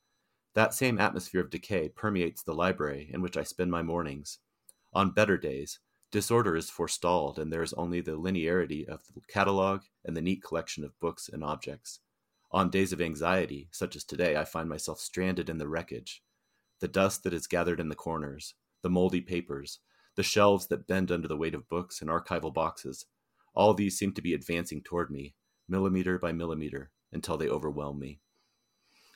That 0.56 0.74
same 0.74 1.00
atmosphere 1.00 1.42
of 1.42 1.50
decay 1.50 1.90
permeates 1.90 2.44
the 2.44 2.54
library 2.54 3.10
in 3.14 3.22
which 3.22 3.38
I 3.38 3.44
spend 3.44 3.72
my 3.72 3.84
mornings. 3.84 4.40
On 4.94 5.12
better 5.12 5.38
days, 5.38 5.80
disorder 6.12 6.56
is 6.56 6.70
forestalled, 6.70 7.38
and 7.38 7.54
there 7.54 7.62
is 7.62 7.74
only 7.74 8.02
the 8.02 8.18
linearity 8.18 8.88
of 8.88 9.02
the 9.14 9.22
catalog 9.28 9.82
and 10.04 10.18
the 10.18 10.22
neat 10.22 10.44
collection 10.44 10.84
of 10.84 11.00
books 11.00 11.30
and 11.32 11.44
objects. 11.44 12.00
On 12.52 12.72
days 12.72 12.92
of 12.92 13.00
anxiety, 13.00 13.70
such 13.72 13.96
as 13.96 14.04
today, 14.04 14.36
I 14.36 14.44
find 14.44 14.68
myself 14.68 15.00
stranded 15.00 15.50
in 15.50 15.60
the 15.60 15.68
wreckage. 15.68 16.24
The 16.80 16.88
dust 16.88 17.24
that 17.24 17.34
is 17.34 17.46
gathered 17.46 17.80
in 17.80 17.90
the 17.90 17.96
corners, 17.96 18.56
the 18.82 18.90
moldy 18.90 19.22
papers, 19.22 19.80
the 20.16 20.24
shelves 20.24 20.68
that 20.68 20.88
bend 20.88 21.12
under 21.12 21.28
the 21.28 21.38
weight 21.38 21.54
of 21.54 21.70
books 21.70 22.02
and 22.02 22.10
archival 22.10 22.54
boxes, 22.54 23.06
all 23.54 23.74
these 23.74 23.98
seem 23.98 24.14
to 24.14 24.22
be 24.22 24.34
advancing 24.34 24.82
toward 24.82 25.12
me, 25.12 25.36
millimeter 25.68 26.18
by 26.18 26.32
millimeter, 26.32 26.90
until 27.12 27.38
they 27.38 27.50
overwhelm 27.50 28.00
me. 28.00 28.20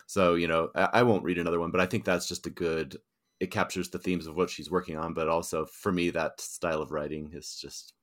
So, 0.08 0.36
you 0.36 0.48
know, 0.48 0.70
I, 0.76 0.90
I 0.94 1.04
won't 1.04 1.24
read 1.24 1.38
another 1.38 1.60
one, 1.60 1.72
but 1.72 1.82
I 1.82 1.86
think 1.86 2.06
that's 2.06 2.28
just 2.28 2.46
a 2.48 2.50
good 2.50 2.98
it 3.40 3.52
captures 3.52 3.90
the 3.90 4.00
themes 4.00 4.26
of 4.28 4.38
what 4.38 4.50
she's 4.50 4.72
working 4.72 4.98
on, 4.98 5.14
but 5.14 5.28
also 5.28 5.66
for 5.66 5.92
me 5.92 6.10
that 6.12 6.40
style 6.40 6.82
of 6.82 6.92
writing 6.92 7.32
is 7.34 7.58
just 7.60 7.94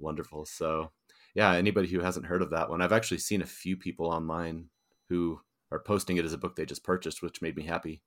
wonderful. 0.00 0.44
So 0.46 0.90
yeah, 1.34 1.52
anybody 1.54 1.88
who 1.88 2.00
hasn't 2.00 2.26
heard 2.26 2.42
of 2.42 2.50
that 2.50 2.68
one, 2.68 2.82
I've 2.82 2.92
actually 2.92 3.18
seen 3.18 3.42
a 3.42 3.46
few 3.46 3.76
people 3.76 4.06
online 4.06 4.66
who 5.08 5.40
are 5.70 5.78
posting 5.78 6.16
it 6.16 6.24
as 6.24 6.32
a 6.32 6.38
book 6.38 6.56
they 6.56 6.66
just 6.66 6.82
purchased, 6.82 7.22
which 7.22 7.42
made 7.42 7.56
me 7.56 7.62
happy 7.64 8.02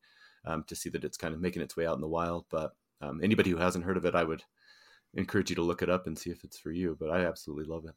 um, 0.45 0.63
to 0.67 0.75
see 0.75 0.89
that 0.89 1.05
it's 1.05 1.17
kind 1.17 1.33
of 1.33 1.39
making 1.39 1.61
its 1.61 1.77
way 1.77 1.87
out 1.87 1.95
in 1.95 2.01
the 2.01 2.07
wild. 2.07 2.45
But 2.49 2.73
um, 3.01 3.21
anybody 3.23 3.49
who 3.51 3.57
hasn't 3.57 3.85
heard 3.85 3.97
of 3.97 4.05
it, 4.05 4.15
I 4.15 4.23
would 4.23 4.43
encourage 5.13 5.49
you 5.49 5.55
to 5.57 5.61
look 5.61 5.81
it 5.81 5.89
up 5.89 6.07
and 6.07 6.17
see 6.17 6.31
if 6.31 6.43
it's 6.43 6.57
for 6.57 6.71
you. 6.71 6.97
But 6.99 7.11
I 7.11 7.25
absolutely 7.25 7.65
love 7.65 7.85
it. 7.85 7.95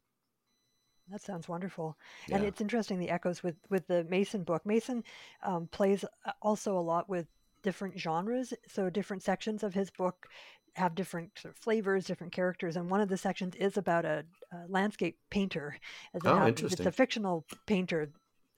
That 1.11 1.21
sounds 1.21 1.47
wonderful, 1.47 1.97
yeah. 2.27 2.35
and 2.35 2.45
it's 2.45 2.61
interesting 2.61 2.99
the 2.99 3.09
echoes 3.09 3.41
with 3.41 3.55
with 3.69 3.87
the 3.87 4.03
Mason 4.05 4.43
book. 4.43 4.65
Mason 4.65 5.03
um, 5.43 5.67
plays 5.67 6.03
uh, 6.25 6.31
also 6.41 6.77
a 6.77 6.81
lot 6.81 7.07
with 7.07 7.27
different 7.63 7.97
genres. 7.99 8.53
So 8.67 8.89
different 8.89 9.23
sections 9.23 9.63
of 9.63 9.73
his 9.73 9.89
book 9.89 10.27
have 10.75 10.95
different 10.95 11.31
sort 11.37 11.53
of 11.53 11.59
flavors, 11.59 12.05
different 12.05 12.33
characters, 12.33 12.75
and 12.75 12.89
one 12.89 13.01
of 13.01 13.09
the 13.09 13.17
sections 13.17 13.55
is 13.55 13.77
about 13.77 14.05
a, 14.05 14.25
a 14.51 14.57
landscape 14.67 15.17
painter. 15.29 15.77
As 16.13 16.21
oh, 16.25 16.35
happens. 16.35 16.49
interesting. 16.49 16.85
It's 16.85 16.95
a 16.95 16.97
fictional 16.97 17.45
painter, 17.65 18.09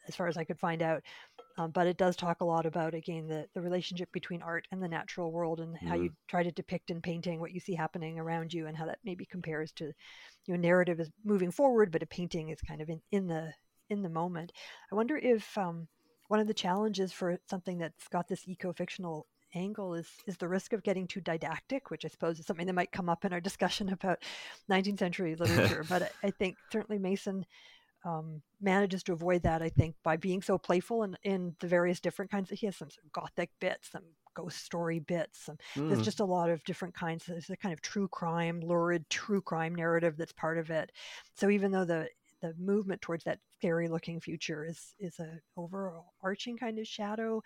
as 0.08 0.16
far 0.16 0.28
as 0.28 0.38
I 0.38 0.44
could 0.44 0.60
find 0.60 0.82
out. 0.82 1.04
Um, 1.58 1.72
but 1.72 1.88
it 1.88 1.98
does 1.98 2.16
talk 2.16 2.40
a 2.40 2.46
lot 2.46 2.66
about 2.66 2.94
again 2.94 3.28
the, 3.28 3.46
the 3.54 3.62
relationship 3.62 4.12
between 4.12 4.42
art 4.42 4.68
and 4.72 4.82
the 4.82 4.88
natural 4.88 5.32
world 5.32 5.60
and 5.60 5.76
how 5.78 5.96
mm. 5.96 6.04
you 6.04 6.10
try 6.28 6.42
to 6.42 6.52
depict 6.52 6.90
in 6.90 7.02
painting 7.02 7.40
what 7.40 7.52
you 7.52 7.60
see 7.60 7.76
happening 7.76 8.18
around 8.18 8.54
you 8.54 8.68
and 8.68 8.78
how 8.78 8.86
that 8.86 9.00
maybe 9.04 9.26
compares 9.26 9.72
to 9.74 9.86
you 10.46 10.54
know 10.54 10.56
narrative 10.56 11.00
is 11.00 11.10
moving 11.26 11.52
forward 11.52 11.92
but 11.92 12.04
a 12.04 12.06
painting 12.06 12.50
is 12.50 12.62
kind 12.62 12.80
of 12.80 12.90
in, 12.90 13.02
in 13.12 13.28
the 13.28 13.52
in 13.90 14.02
the 14.02 14.10
moment 14.10 14.54
i 14.90 14.96
wonder 14.96 15.18
if 15.18 15.58
um, 15.58 15.88
one 16.30 16.40
of 16.40 16.48
the 16.48 16.54
challenges 16.54 17.12
for 17.12 17.38
something 17.50 17.78
that's 17.78 18.08
got 18.08 18.28
this 18.28 18.48
eco-fictional 18.48 19.28
angle 19.56 19.96
is 19.96 20.08
is 20.28 20.38
the 20.38 20.48
risk 20.48 20.74
of 20.74 20.84
getting 20.84 21.08
too 21.08 21.22
didactic, 21.22 21.90
which 21.90 22.06
I 22.06 22.08
suppose 22.08 22.40
is 22.40 22.46
something 22.46 22.68
that 22.68 22.76
might 22.76 22.92
come 22.92 23.10
up 23.10 23.26
in 23.26 23.34
our 23.34 23.42
discussion 23.42 23.90
about 23.90 24.20
19th 24.70 25.00
century 25.00 25.36
literature. 25.40 25.84
but 25.88 26.04
I, 26.04 26.28
I, 26.28 26.32
think 26.32 26.58
certainly 26.72 27.00
Mason 27.00 27.46
um, 28.06 28.42
manages 28.62 29.04
to 29.04 29.14
avoid 29.14 29.44
that. 29.44 29.62
I 29.62 29.70
think 29.70 29.96
by 30.04 30.18
being 30.18 30.42
so 30.42 30.58
playful 30.58 31.04
in, 31.04 31.18
in 31.24 31.56
the 31.60 31.68
various 31.68 32.00
different 32.00 32.32
kinds. 32.32 32.50
He 32.50 32.66
has 32.66 32.78
some 32.78 32.90
gothic 33.14 33.50
bits, 33.60 33.92
some 33.92 34.04
ghost 34.34 34.64
story 34.64 35.00
bits. 35.00 35.46
Some, 35.46 35.58
mm. 35.76 35.90
There's 35.90 36.02
just 36.02 36.20
a 36.20 36.26
lot 36.26 36.50
of 36.50 36.64
different 36.64 36.96
kinds. 36.96 37.26
There's 37.26 37.50
a 37.50 37.58
kind 37.58 37.74
of 37.74 37.82
true 37.82 38.08
crime, 38.08 38.62
lurid 38.62 39.10
true 39.10 39.42
crime 39.42 39.76
narrative 39.76 40.16
that's 40.18 40.34
part 40.34 40.58
of 40.58 40.70
it. 40.70 40.92
So 41.36 41.50
even 41.50 41.72
though 41.72 41.86
the 41.86 42.08
the 42.42 42.54
movement 42.58 43.02
towards 43.02 43.26
that 43.26 43.40
scary 43.58 43.90
looking 43.90 44.22
future 44.22 44.66
is 44.66 44.96
is 45.00 45.20
a 45.20 45.40
overarching 45.58 46.58
kind 46.58 46.80
of 46.80 46.88
shadow. 46.88 47.42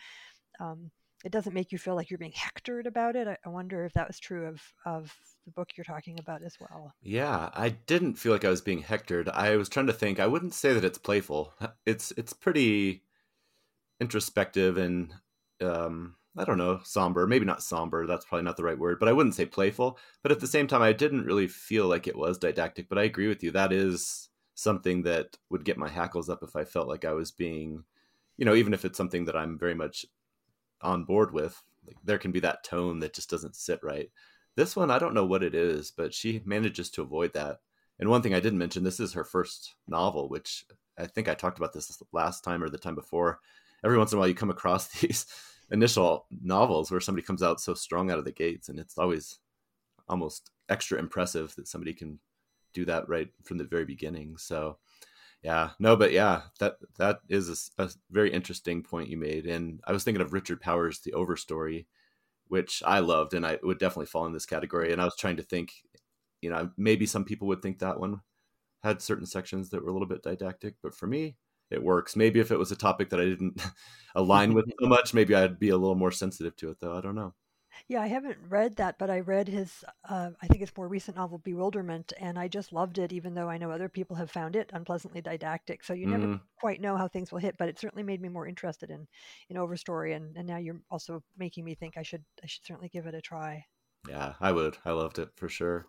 Um, 0.60 0.92
it 1.24 1.32
doesn't 1.32 1.54
make 1.54 1.72
you 1.72 1.78
feel 1.78 1.96
like 1.96 2.10
you're 2.10 2.18
being 2.18 2.34
hectored 2.34 2.86
about 2.86 3.16
it. 3.16 3.28
I, 3.46 3.50
wonder 3.50 3.86
if 3.86 3.94
that 3.94 4.08
was 4.08 4.20
true 4.20 4.46
of 4.48 4.62
of 4.86 5.16
the 5.46 5.52
book 5.52 5.70
you're 5.76 5.86
talking 5.86 6.20
about 6.20 6.44
as 6.44 6.58
well. 6.60 6.94
Yeah, 7.02 7.50
I 7.54 7.70
didn't 7.70 8.16
feel 8.16 8.34
like 8.34 8.44
I 8.44 8.50
was 8.50 8.62
being 8.62 8.80
hectored. 8.80 9.30
I 9.30 9.56
was 9.56 9.70
trying 9.70 9.88
to 9.88 9.94
think. 9.94 10.20
I 10.20 10.28
wouldn't 10.28 10.54
say 10.54 10.74
that 10.74 10.84
it's 10.84 10.98
playful. 10.98 11.54
It's 11.86 12.12
it's 12.18 12.34
pretty 12.34 13.04
introspective 14.02 14.78
and 14.78 15.14
um, 15.62 16.16
I 16.38 16.44
don't 16.44 16.58
know, 16.58 16.82
somber. 16.84 17.28
Maybe 17.28 17.46
not 17.46 17.64
somber. 17.64 18.06
That's 18.06 18.26
probably 18.26 18.44
not 18.44 18.58
the 18.58 18.64
right 18.64 18.78
word, 18.78 19.00
but 19.00 19.08
I 19.08 19.14
wouldn't 19.14 19.36
say 19.36 19.46
playful. 19.46 19.98
But 20.24 20.32
at 20.32 20.40
the 20.40 20.48
same 20.48 20.68
time, 20.68 20.82
I 20.82 20.94
didn't 20.94 21.26
really 21.26 21.48
feel 21.48 21.88
like 21.88 22.08
it 22.08 22.18
was 22.18 22.38
didactic. 22.38 22.90
But 22.90 22.98
I 22.98 23.04
agree 23.04 23.28
with 23.28 23.44
you. 23.44 23.52
That 23.52 23.72
is 23.72 24.30
something 24.56 25.04
that 25.04 25.38
would 25.50 25.66
get 25.66 25.78
my 25.78 25.90
hackles 25.90 26.30
up 26.30 26.44
if 26.44 26.56
I 26.56 26.64
felt 26.64 26.88
like 26.88 27.06
I 27.06 27.14
was 27.14 27.32
being, 27.32 27.84
you 28.38 28.46
know, 28.46 28.56
even 28.56 28.74
if 28.74 28.84
it's 28.84 28.98
something 28.98 29.26
that 29.26 29.36
I'm 29.36 29.58
very 29.58 29.74
much 29.76 30.06
on 30.84 31.06
board 31.06 31.34
with, 31.34 31.62
like, 31.86 31.98
there 32.04 32.18
can 32.18 32.32
be 32.32 32.40
that 32.42 32.64
tone 32.64 33.00
that 33.00 33.14
just 33.14 33.30
doesn't 33.30 33.56
sit 33.56 33.80
right. 33.84 34.10
This 34.56 34.76
one, 34.76 34.92
I 34.92 35.00
don't 35.00 35.14
know 35.14 35.26
what 35.26 35.44
it 35.44 35.56
is, 35.56 35.92
but 35.92 36.14
she 36.14 36.42
manages 36.46 36.90
to 36.92 37.02
avoid 37.02 37.34
that. 37.34 37.60
And 38.00 38.10
one 38.10 38.22
thing 38.22 38.34
I 38.34 38.40
didn't 38.40 38.60
mention, 38.60 38.84
this 38.84 39.00
is 39.00 39.14
her 39.14 39.24
first 39.24 39.76
novel, 39.88 40.30
which 40.30 40.66
I 40.98 41.08
think 41.08 41.28
I 41.28 41.34
talked 41.34 41.58
about 41.58 41.74
this 41.74 42.02
last 42.12 42.44
time 42.44 42.64
or 42.64 42.70
the 42.70 42.78
time 42.78 42.96
before. 42.96 43.40
Every 43.84 43.98
once 43.98 44.12
in 44.12 44.18
a 44.18 44.20
while, 44.20 44.28
you 44.28 44.36
come 44.36 44.50
across 44.50 44.88
these 45.02 45.26
initial 45.72 46.26
novels 46.42 46.92
where 46.92 47.02
somebody 47.02 47.26
comes 47.26 47.42
out 47.42 47.60
so 47.60 47.74
strong 47.74 48.12
out 48.12 48.20
of 48.20 48.26
the 48.26 48.32
gates, 48.32 48.70
and 48.70 48.80
it's 48.80 48.98
always 48.98 49.40
almost 50.08 50.52
extra 50.70 51.00
impressive 51.00 51.56
that 51.56 51.68
somebody 51.68 51.94
can 51.94 52.20
do 52.74 52.86
that 52.86 53.08
right 53.08 53.30
from 53.44 53.58
the 53.58 53.64
very 53.64 53.86
beginning. 53.86 54.38
So, 54.38 54.78
yeah, 55.44 55.72
no, 55.78 55.96
but 55.98 56.14
yeah, 56.14 56.44
that 56.60 56.78
that 56.98 57.20
is 57.30 57.72
a, 57.78 57.84
a, 57.84 57.90
very 58.10 58.32
interesting 58.32 58.82
point 58.82 59.10
you 59.10 59.18
made, 59.18 59.46
and 59.46 59.82
I 59.86 59.92
was 59.92 60.04
thinking 60.04 60.22
of 60.22 60.32
Richard 60.32 60.62
Powers' 60.62 61.00
The 61.02 61.12
Overstory, 61.12 61.86
which 62.48 62.82
I 62.86 63.00
loved, 63.00 63.34
and 63.34 63.46
I 63.46 63.60
would 63.62 63.78
definitely 63.80 64.06
fall 64.06 64.26
in 64.26 64.34
this 64.34 64.46
category. 64.46 64.94
And 64.94 65.02
I 65.02 65.06
was 65.06 65.18
trying 65.18 65.38
to 65.38 65.44
think, 65.44 65.74
you 66.42 66.50
know, 66.50 66.72
maybe 66.78 67.06
some 67.06 67.26
people 67.26 67.48
would 67.50 67.62
think 67.62 67.80
that 67.80 68.00
one 68.00 68.22
had 68.84 69.02
certain 69.02 69.26
sections 69.26 69.70
that 69.70 69.84
were 69.84 69.90
a 69.90 69.94
little 69.94 70.08
bit 70.08 70.24
didactic, 70.24 70.76
but 70.82 70.96
for 70.96 71.08
me, 71.08 71.36
it 71.72 71.84
works. 71.84 72.16
Maybe 72.16 72.40
if 72.40 72.52
it 72.52 72.60
was 72.60 72.72
a 72.72 72.76
topic 72.78 73.10
that 73.10 73.20
I 73.20 73.26
didn't 73.26 73.62
align 74.16 74.54
with 74.54 74.66
so 74.80 74.88
much, 74.88 75.14
maybe 75.14 75.36
I'd 75.36 75.60
be 75.60 75.70
a 75.70 75.78
little 75.78 75.96
more 75.96 76.12
sensitive 76.12 76.56
to 76.58 76.70
it, 76.70 76.80
though. 76.80 76.96
I 76.96 77.02
don't 77.02 77.16
know. 77.16 77.34
Yeah, 77.88 78.02
I 78.02 78.08
haven't 78.08 78.38
read 78.50 78.76
that, 78.78 78.98
but 78.98 79.10
I 79.10 79.20
read 79.20 79.48
his, 79.48 79.84
uh, 80.08 80.32
I 80.42 80.48
think 80.48 80.62
it's 80.62 80.76
more 80.78 80.88
recent 80.88 81.18
novel, 81.18 81.38
Bewilderment, 81.38 82.14
and 82.20 82.38
I 82.38 82.48
just 82.48 82.72
loved 82.72 82.98
it, 82.98 83.12
even 83.12 83.34
though 83.34 83.50
I 83.50 83.58
know 83.58 83.72
other 83.72 83.90
people 83.90 84.16
have 84.16 84.32
found 84.32 84.56
it 84.56 84.70
unpleasantly 84.74 85.22
didactic. 85.22 85.84
So 85.84 85.94
you 85.94 86.08
never 86.08 86.26
mm-hmm. 86.26 86.44
quite 86.60 86.82
know 86.82 86.98
how 86.98 87.08
things 87.08 87.32
will 87.32 87.40
hit, 87.40 87.56
but 87.58 87.70
it 87.70 87.80
certainly 87.80 88.04
made 88.04 88.22
me 88.22 88.30
more 88.30 88.48
interested 88.48 88.90
in, 88.90 89.08
in 89.50 89.58
Overstory, 89.58 90.16
and, 90.16 90.36
and 90.38 90.48
now 90.48 90.58
you're 90.58 90.82
also 90.90 91.24
making 91.38 91.66
me 91.66 91.76
think 91.76 91.98
I 91.98 92.04
should 92.04 92.24
I 92.44 92.48
should 92.48 92.66
certainly 92.66 92.90
give 92.90 93.06
it 93.06 93.16
a 93.16 93.22
try. 93.22 93.66
Yeah, 94.08 94.34
I 94.40 94.52
would. 94.52 94.78
I 94.86 94.92
loved 94.92 95.20
it 95.20 95.30
for 95.36 95.50
sure. 95.50 95.86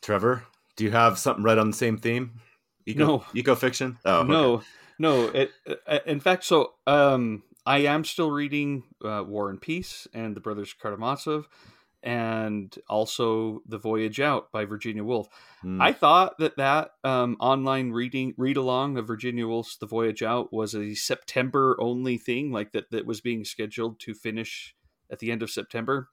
Trevor, 0.00 0.44
do 0.76 0.84
you 0.84 0.90
have 0.90 1.18
something 1.18 1.44
right 1.44 1.58
on 1.58 1.70
the 1.70 1.76
same 1.76 1.98
theme? 1.98 2.40
Eco, 2.86 3.06
no, 3.06 3.24
eco 3.34 3.54
fiction. 3.54 3.98
Oh, 4.04 4.20
okay. 4.20 4.28
no, 4.28 4.62
no. 4.98 5.26
It, 5.28 5.50
uh, 5.86 5.98
in 6.06 6.20
fact, 6.20 6.44
so 6.44 6.74
um, 6.86 7.42
I 7.66 7.78
am 7.78 8.04
still 8.04 8.30
reading 8.30 8.84
uh, 9.04 9.24
War 9.26 9.50
and 9.50 9.60
Peace 9.60 10.06
and 10.14 10.36
the 10.36 10.40
Brothers 10.40 10.72
Karamazov, 10.72 11.48
and 12.02 12.72
also 12.88 13.62
The 13.66 13.78
Voyage 13.78 14.20
Out 14.20 14.52
by 14.52 14.64
Virginia 14.64 15.02
Woolf. 15.02 15.28
Mm. 15.64 15.82
I 15.82 15.92
thought 15.92 16.38
that 16.38 16.56
that 16.56 16.92
um, 17.02 17.36
online 17.40 17.90
reading 17.90 18.34
read 18.38 18.56
along 18.56 18.96
of 18.96 19.08
Virginia 19.08 19.48
Woolf's 19.48 19.76
The 19.76 19.86
Voyage 19.86 20.22
Out 20.22 20.52
was 20.52 20.74
a 20.74 20.94
September 20.94 21.76
only 21.80 22.16
thing, 22.16 22.52
like 22.52 22.70
that 22.72 22.90
that 22.92 23.06
was 23.06 23.20
being 23.20 23.44
scheduled 23.44 23.98
to 24.00 24.14
finish 24.14 24.74
at 25.10 25.18
the 25.18 25.32
end 25.32 25.42
of 25.42 25.50
September. 25.50 26.10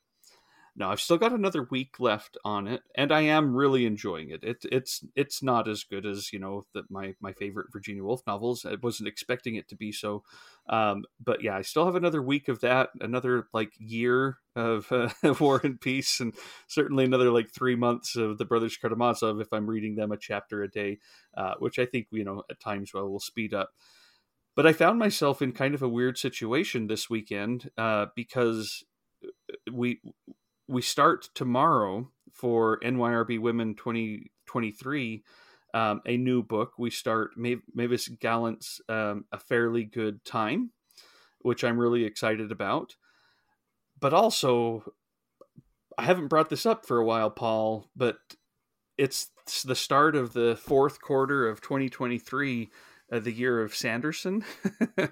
No, 0.76 0.90
I've 0.90 1.02
still 1.02 1.20
got 1.20 1.34
another 1.34 1.62
week 1.62 2.00
left 2.00 2.36
on 2.44 2.68
it, 2.68 2.82
and 2.96 3.12
I 3.12 3.22
am 3.22 3.56
really 3.56 3.86
enjoying 3.86 4.32
it. 4.32 4.44
It 4.44 4.66
it's 4.72 5.06
it's 5.16 5.44
not 5.44 5.68
as 5.68 5.84
good 5.84 6.04
as 6.04 6.34
you 6.34 6.40
know 6.40 6.66
that 6.74 6.90
my 6.90 7.14
my 7.22 7.32
favorite 7.32 7.68
Virginia 7.72 8.04
Woolf 8.04 8.22
novels. 8.26 8.66
I 8.66 8.76
wasn't 8.82 9.08
expecting 9.08 9.56
it 9.56 9.68
to 9.70 9.76
be 9.76 9.92
so, 9.92 10.24
um, 10.68 11.04
but 11.24 11.44
yeah, 11.44 11.56
I 11.56 11.62
still 11.62 11.86
have 11.86 11.96
another 11.96 12.24
week 12.24 12.48
of 12.48 12.62
that, 12.62 12.90
another 13.00 13.46
like 13.54 13.72
year 13.78 14.40
of 14.56 14.92
uh, 14.92 15.10
War 15.40 15.62
and 15.64 15.80
Peace, 15.80 16.20
and 16.20 16.34
certainly 16.68 17.06
another 17.06 17.30
like 17.30 17.52
three 17.52 17.76
months 17.76 18.16
of 18.16 18.40
the 18.40 18.46
Brothers 18.46 18.76
Karamazov 18.76 19.42
if 19.42 19.54
I'm 19.54 19.70
reading 19.70 19.96
them 19.96 20.12
a 20.12 20.18
chapter 20.18 20.64
a 20.64 20.72
day, 20.72 20.98
uh, 21.38 21.54
which 21.60 21.78
I 21.78 21.86
think 21.86 22.08
you 22.10 22.24
know 22.24 22.44
at 22.50 22.60
times 22.60 22.96
well 22.96 23.08
will 23.08 23.20
speed 23.20 23.54
up. 23.54 23.70
But 24.56 24.66
I 24.66 24.74
found 24.74 24.98
myself 24.98 25.40
in 25.40 25.52
kind 25.52 25.76
of 25.76 25.84
a 25.84 25.90
weird 25.90 26.18
situation 26.18 26.88
this 26.88 27.12
weekend 27.12 27.70
uh, 27.78 28.08
because 28.16 28.84
we 29.72 30.00
we 30.68 30.82
start 30.82 31.30
tomorrow 31.34 32.10
for 32.32 32.80
NYRB 32.80 33.40
Women 33.40 33.76
2023 33.76 35.24
um, 35.74 36.02
a 36.06 36.18
new 36.18 36.44
book. 36.44 36.74
We 36.78 36.90
start 36.90 37.32
Mavis 37.36 38.08
Gallant's 38.08 38.80
um, 38.88 39.26
A 39.32 39.40
Fairly 39.40 39.84
Good 39.84 40.24
Time, 40.24 40.72
which 41.40 41.64
I'm 41.64 41.80
really 41.80 42.06
excited 42.06 42.52
about. 42.52 42.96
But 44.00 44.14
also, 44.14 44.94
I 45.98 46.04
haven't 46.04 46.28
brought 46.28 46.50
this 46.50 46.66
up 46.66 46.86
for 46.86 47.00
a 47.00 47.06
while, 47.06 47.32
Paul, 47.32 47.90
but 47.96 48.18
it's 48.98 49.32
the 49.66 49.76
start 49.76 50.16
of 50.16 50.34
the 50.34 50.56
fourth 50.62 51.02
quarter 51.02 51.48
of 51.48 51.62
2023. 51.62 52.70
Uh, 53.14 53.20
the 53.20 53.32
year 53.32 53.62
of 53.62 53.76
Sanderson. 53.76 54.44
Yeah, 54.98 55.08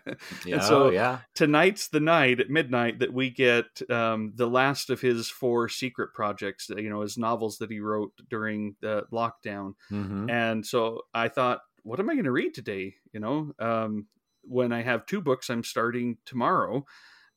and 0.56 0.64
so 0.64 0.86
oh, 0.86 0.90
yeah. 0.90 1.20
tonight's 1.36 1.90
the 1.90 2.00
night 2.00 2.40
at 2.40 2.50
midnight 2.50 2.98
that 3.00 3.14
we 3.14 3.30
get 3.30 3.66
um, 3.92 4.34
the 4.36 4.48
last 4.48 4.90
of 4.90 5.02
his 5.02 5.30
four 5.30 5.70
secret 5.70 6.12
projects, 6.16 6.70
you 6.70 6.90
know, 6.90 7.02
his 7.02 7.20
novels 7.20 7.60
that 7.60 7.70
he 7.70 7.80
wrote 7.80 8.14
during 8.28 8.76
the 8.82 9.04
lockdown. 9.14 9.76
hmm 9.90 10.28
And 10.32 10.66
so 10.66 11.02
I 11.14 11.28
thought, 11.28 11.60
what 11.84 12.00
am 12.00 12.10
I 12.10 12.14
going 12.14 12.26
to 12.26 12.32
read 12.32 12.56
today? 12.56 12.96
You 13.14 13.20
know, 13.20 13.52
um, 13.60 14.08
when 14.42 14.72
I 14.72 14.82
have 14.82 15.06
two 15.06 15.22
books 15.22 15.52
I'm 15.52 15.64
starting 15.64 16.18
tomorrow, 16.26 16.86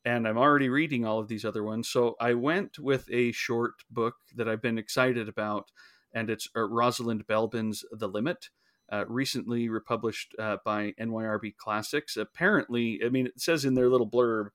and 0.02 0.26
I'm 0.26 0.38
already 0.38 0.70
reading 0.70 1.04
all 1.04 1.18
of 1.18 1.28
these 1.28 1.44
other 1.44 1.62
ones. 1.62 1.88
So 1.90 2.14
I 2.18 2.32
went 2.32 2.78
with 2.78 3.06
a 3.10 3.32
short 3.32 3.74
book 3.90 4.14
that 4.34 4.48
I've 4.48 4.62
been 4.62 4.78
excited 4.78 5.28
about, 5.28 5.70
and 6.14 6.30
it's 6.30 6.48
uh, 6.56 6.62
Rosalind 6.62 7.26
Belben's 7.26 7.84
The 7.92 8.08
Limit. 8.08 8.48
Uh, 8.92 9.04
recently 9.08 9.68
republished 9.68 10.34
uh, 10.38 10.58
by 10.62 10.92
NYRB 11.00 11.56
Classics. 11.56 12.18
Apparently, 12.18 13.00
I 13.04 13.08
mean, 13.08 13.26
it 13.26 13.40
says 13.40 13.64
in 13.64 13.74
their 13.74 13.88
little 13.88 14.08
blurb, 14.08 14.50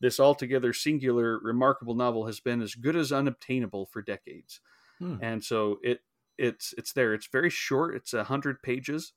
this 0.00 0.20
altogether 0.20 0.72
singular, 0.72 1.38
remarkable 1.38 1.94
novel 1.94 2.26
has 2.26 2.40
been 2.40 2.62
as 2.62 2.74
good 2.74 2.96
as 2.96 3.10
unobtainable 3.10 3.86
for 3.86 4.02
decades. 4.02 4.60
Hmm. 4.98 5.16
And 5.22 5.44
so 5.44 5.78
it 5.82 6.00
it's 6.38 6.74
it's 6.78 6.92
there. 6.92 7.14
It's 7.14 7.28
very 7.28 7.50
short. 7.50 7.94
It's 7.94 8.14
a 8.14 8.24
hundred 8.24 8.62
pages, 8.62 9.12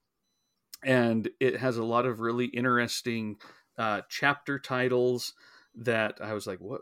and 0.84 1.29
it 1.39 1.58
has 1.58 1.77
a 1.77 1.84
lot 1.84 2.05
of 2.05 2.20
really 2.20 2.46
interesting 2.48 3.38
uh, 3.77 4.01
chapter 4.10 4.60
titles 4.60 5.34
that 5.75 6.20
I 6.22 6.34
was 6.34 6.46
like, 6.46 6.60
what 6.60 6.82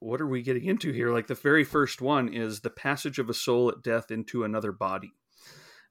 what 0.00 0.20
are 0.20 0.26
we 0.26 0.42
getting 0.42 0.64
into 0.64 0.92
here? 0.92 1.12
Like 1.12 1.28
the 1.28 1.34
very 1.34 1.64
first 1.64 2.00
one 2.00 2.28
is 2.28 2.60
the 2.60 2.70
passage 2.70 3.18
of 3.18 3.30
a 3.30 3.34
soul 3.34 3.70
at 3.70 3.82
death 3.82 4.10
into 4.10 4.44
another 4.44 4.72
body, 4.72 5.12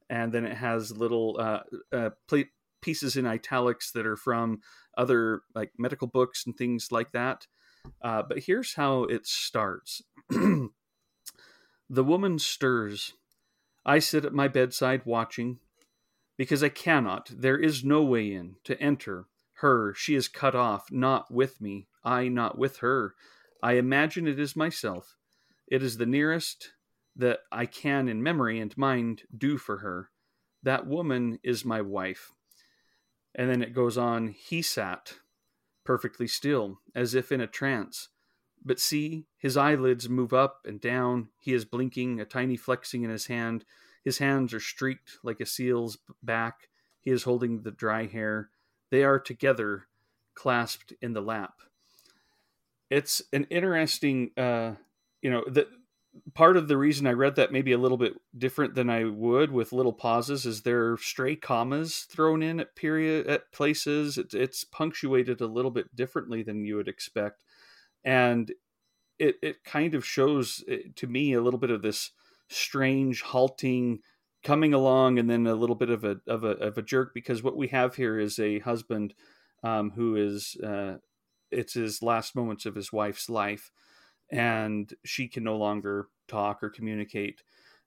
and 0.10 0.32
then 0.32 0.46
it 0.46 0.58
has 0.58 0.96
little 0.96 1.38
uh, 1.40 1.62
uh, 1.96 2.10
pla 2.28 2.44
pieces 2.82 3.18
in 3.18 3.26
italics 3.26 3.92
that 3.92 4.06
are 4.06 4.18
from 4.18 4.62
other 4.96 5.42
like 5.56 5.72
medical 5.78 6.08
books 6.08 6.46
and 6.46 6.56
things 6.56 6.92
like 6.92 7.12
that. 7.14 7.48
Uh, 8.02 8.22
but 8.22 8.40
here's 8.40 8.76
how 8.76 9.04
it 9.04 9.26
starts. 9.26 10.04
the 10.30 10.70
woman 11.90 12.38
stirs. 12.38 13.14
I 13.86 14.00
sit 14.00 14.26
at 14.26 14.34
my 14.34 14.48
bedside 14.48 15.02
watching, 15.06 15.60
because 16.38 16.64
I 16.64 16.70
cannot, 16.70 17.30
there 17.32 17.58
is 17.58 17.84
no 17.84 18.04
way 18.04 18.34
in, 18.34 18.56
to 18.64 18.80
enter. 18.82 19.26
Her, 19.60 19.94
she 19.94 20.16
is 20.16 20.28
cut 20.28 20.56
off, 20.56 20.92
not 20.92 21.32
with 21.32 21.62
me, 21.62 21.88
I 22.04 22.28
not 22.28 22.58
with 22.58 22.78
her. 22.78 23.16
I 23.64 23.74
imagine 23.74 24.28
it 24.28 24.40
is 24.40 24.56
myself. 24.56 25.16
It 25.68 25.82
is 25.82 25.98
the 25.98 26.06
nearest 26.06 26.72
that 27.16 27.40
I 27.52 27.66
can 27.66 28.08
in 28.08 28.22
memory 28.22 28.60
and 28.60 28.78
mind 28.78 29.24
do 29.36 29.58
for 29.58 29.78
her. 29.78 30.10
That 30.64 30.88
woman 30.88 31.40
is 31.44 31.64
my 31.64 31.82
wife. 31.82 32.32
And 33.34 33.50
then 33.50 33.62
it 33.62 33.74
goes 33.74 33.98
on, 33.98 34.30
he 34.30 34.62
sat, 34.62 35.20
perfectly 35.84 36.28
still, 36.28 36.80
as 36.94 37.14
if 37.14 37.32
in 37.32 37.42
a 37.42 37.48
trance. 37.48 38.10
But 38.64 38.80
see, 38.80 39.28
his 39.38 39.58
eyelids 39.58 40.10
move 40.10 40.34
up 40.34 40.62
and 40.66 40.82
down. 40.82 41.30
He 41.40 41.54
is 41.54 41.66
blinking, 41.66 42.20
a 42.20 42.26
tiny 42.26 42.58
flexing 42.58 43.04
in 43.04 43.10
his 43.10 43.28
hand. 43.28 43.64
His 44.04 44.18
hands 44.18 44.54
are 44.54 44.60
streaked 44.60 45.18
like 45.24 45.40
a 45.40 45.46
seal's 45.46 45.98
back. 46.24 46.70
He 47.00 47.12
is 47.12 47.24
holding 47.24 47.62
the 47.62 47.72
dry 47.72 48.08
hair. 48.08 48.50
They 48.90 49.04
are 49.04 49.20
together, 49.20 49.88
clasped 50.34 50.94
in 51.02 51.14
the 51.14 51.22
lap. 51.22 51.54
It's 52.90 53.22
an 53.34 53.46
interesting, 53.50 54.32
uh, 54.38 54.76
you 55.22 55.30
know, 55.30 55.44
the 55.48 55.68
part 56.34 56.58
of 56.58 56.68
the 56.68 56.78
reason 56.78 57.08
I 57.08 57.12
read 57.12 57.36
that 57.36 57.52
maybe 57.52 57.72
a 57.72 57.78
little 57.78 57.98
bit 57.98 58.14
different 58.38 58.76
than 58.76 58.90
I 58.90 59.06
would 59.06 59.52
with 59.52 59.74
little 59.74 59.94
pauses 59.94 60.46
is 60.46 60.62
there 60.62 60.92
are 60.92 60.98
stray 60.98 61.36
commas 61.36 62.08
thrown 62.10 62.42
in 62.42 62.60
at 62.60 62.76
period 62.76 63.28
at 63.28 63.52
places. 63.52 64.18
It's, 64.18 64.34
it's 64.34 64.64
punctuated 64.64 65.42
a 65.42 65.48
little 65.48 65.72
bit 65.72 65.96
differently 65.96 66.44
than 66.44 66.66
you 66.66 66.76
would 66.78 66.88
expect, 66.88 67.44
and 68.04 68.52
it 69.20 69.36
it 69.42 69.64
kind 69.64 69.96
of 69.96 70.06
shows 70.06 70.64
eh, 70.68 70.90
to 70.96 71.08
me 71.08 71.34
a 71.34 71.42
little 71.42 71.60
bit 71.60 71.72
of 71.72 71.82
this 71.82 72.12
strange 72.50 73.22
halting 73.22 74.00
coming 74.44 74.74
along 74.74 75.18
and 75.18 75.30
then 75.30 75.48
a 75.48 75.56
little 75.56 75.76
bit 75.76 75.90
of 75.90 76.04
a 76.04 76.18
of 76.28 76.44
a 76.44 76.52
of 76.52 76.78
a 76.78 76.82
jerk 76.82 77.14
because 77.14 77.42
what 77.42 77.58
we 77.58 77.68
have 77.70 77.96
here 77.96 78.20
is 78.20 78.38
a 78.40 78.60
husband 78.60 79.14
um, 79.64 79.92
who 79.92 80.16
is 80.16 80.56
uh, 80.64 80.98
it's 81.52 81.74
his 81.74 82.04
last 82.04 82.36
moments 82.36 82.66
of 82.66 82.76
his 82.76 82.94
wife's 82.94 83.30
life 83.30 83.72
and 84.32 84.94
she 85.06 85.28
can 85.28 85.44
no 85.44 85.58
longer 85.58 86.10
talk 86.28 86.64
or 86.64 86.70
communicate 86.70 87.44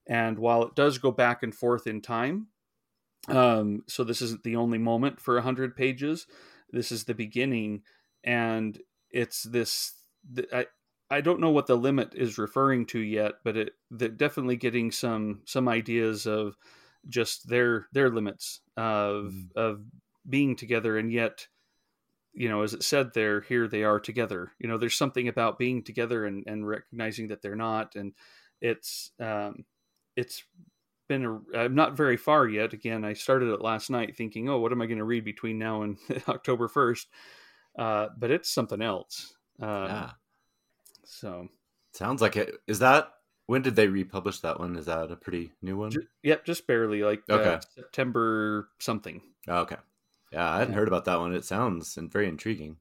and 0.07 0.39
while 0.39 0.63
it 0.63 0.75
does 0.75 0.97
go 0.97 1.11
back 1.11 1.43
and 1.43 1.53
forth 1.55 1.87
in 1.87 2.01
time 2.01 2.47
um, 3.27 3.83
so 3.87 4.03
this 4.03 4.21
isn't 4.21 4.43
the 4.43 4.55
only 4.55 4.77
moment 4.77 5.19
for 5.19 5.35
100 5.35 5.75
pages 5.75 6.25
this 6.71 6.91
is 6.91 7.03
the 7.05 7.13
beginning 7.13 7.83
and 8.23 8.81
it's 9.11 9.43
this 9.43 9.93
I, 10.53 10.67
I 11.09 11.21
don't 11.21 11.39
know 11.39 11.49
what 11.49 11.67
the 11.67 11.77
limit 11.77 12.13
is 12.15 12.37
referring 12.37 12.85
to 12.87 12.99
yet, 12.99 13.35
but 13.43 13.57
it 13.57 13.73
they're 13.89 14.09
definitely 14.09 14.57
getting 14.57 14.91
some 14.91 15.41
some 15.45 15.67
ideas 15.67 16.27
of 16.27 16.57
just 17.07 17.47
their 17.47 17.87
their 17.93 18.09
limits 18.09 18.61
of 18.77 19.33
Mhm. 19.33 19.49
of 19.55 19.85
being 20.27 20.55
together, 20.55 20.97
and 20.97 21.11
yet, 21.11 21.47
you 22.33 22.49
know, 22.49 22.61
as 22.61 22.73
it 22.73 22.83
said 22.83 23.13
there, 23.13 23.41
here 23.41 23.67
they 23.67 23.83
are 23.83 23.99
together. 23.99 24.51
You 24.59 24.67
know, 24.67 24.77
there's 24.77 24.97
something 24.97 25.27
about 25.27 25.59
being 25.59 25.83
together 25.83 26.25
and 26.25 26.43
and 26.47 26.67
recognizing 26.67 27.27
that 27.29 27.41
they're 27.41 27.55
not, 27.55 27.95
and 27.95 28.13
it's 28.61 29.11
um, 29.19 29.65
it's 30.15 30.43
been 31.07 31.25
a, 31.25 31.57
I'm 31.57 31.75
not 31.75 31.97
very 31.97 32.17
far 32.17 32.47
yet. 32.47 32.73
Again, 32.73 33.03
I 33.03 33.13
started 33.13 33.49
it 33.49 33.61
last 33.61 33.89
night, 33.89 34.15
thinking, 34.15 34.49
oh, 34.49 34.59
what 34.59 34.71
am 34.71 34.81
I 34.81 34.85
going 34.85 34.99
to 34.99 35.03
read 35.03 35.25
between 35.25 35.57
now 35.57 35.81
and 35.81 35.97
October 36.27 36.67
first? 36.67 37.07
Uh, 37.77 38.07
but 38.17 38.31
it's 38.31 38.49
something 38.49 38.81
else. 38.81 39.33
Um, 39.61 39.85
yeah. 39.85 40.09
So 41.05 41.49
Sounds 41.93 42.21
like 42.21 42.37
it. 42.37 42.55
Is 42.67 42.79
that 42.79 43.11
when 43.47 43.61
did 43.61 43.75
they 43.75 43.87
republish 43.87 44.39
that 44.41 44.59
one? 44.59 44.75
Is 44.75 44.85
that 44.85 45.11
a 45.11 45.15
pretty 45.15 45.51
new 45.61 45.75
one? 45.75 45.91
Yep, 46.23 46.45
just 46.45 46.67
barely 46.67 47.01
like 47.01 47.23
uh, 47.29 47.33
Okay. 47.33 47.59
September 47.75 48.69
something. 48.79 49.21
Oh, 49.47 49.61
okay. 49.61 49.77
Yeah, 50.31 50.49
I 50.51 50.59
hadn't 50.59 50.75
heard 50.75 50.87
about 50.87 51.05
that 51.05 51.19
one. 51.19 51.33
It 51.33 51.45
sounds 51.45 51.97
and 51.97 52.11
very 52.11 52.27
intriguing. 52.27 52.77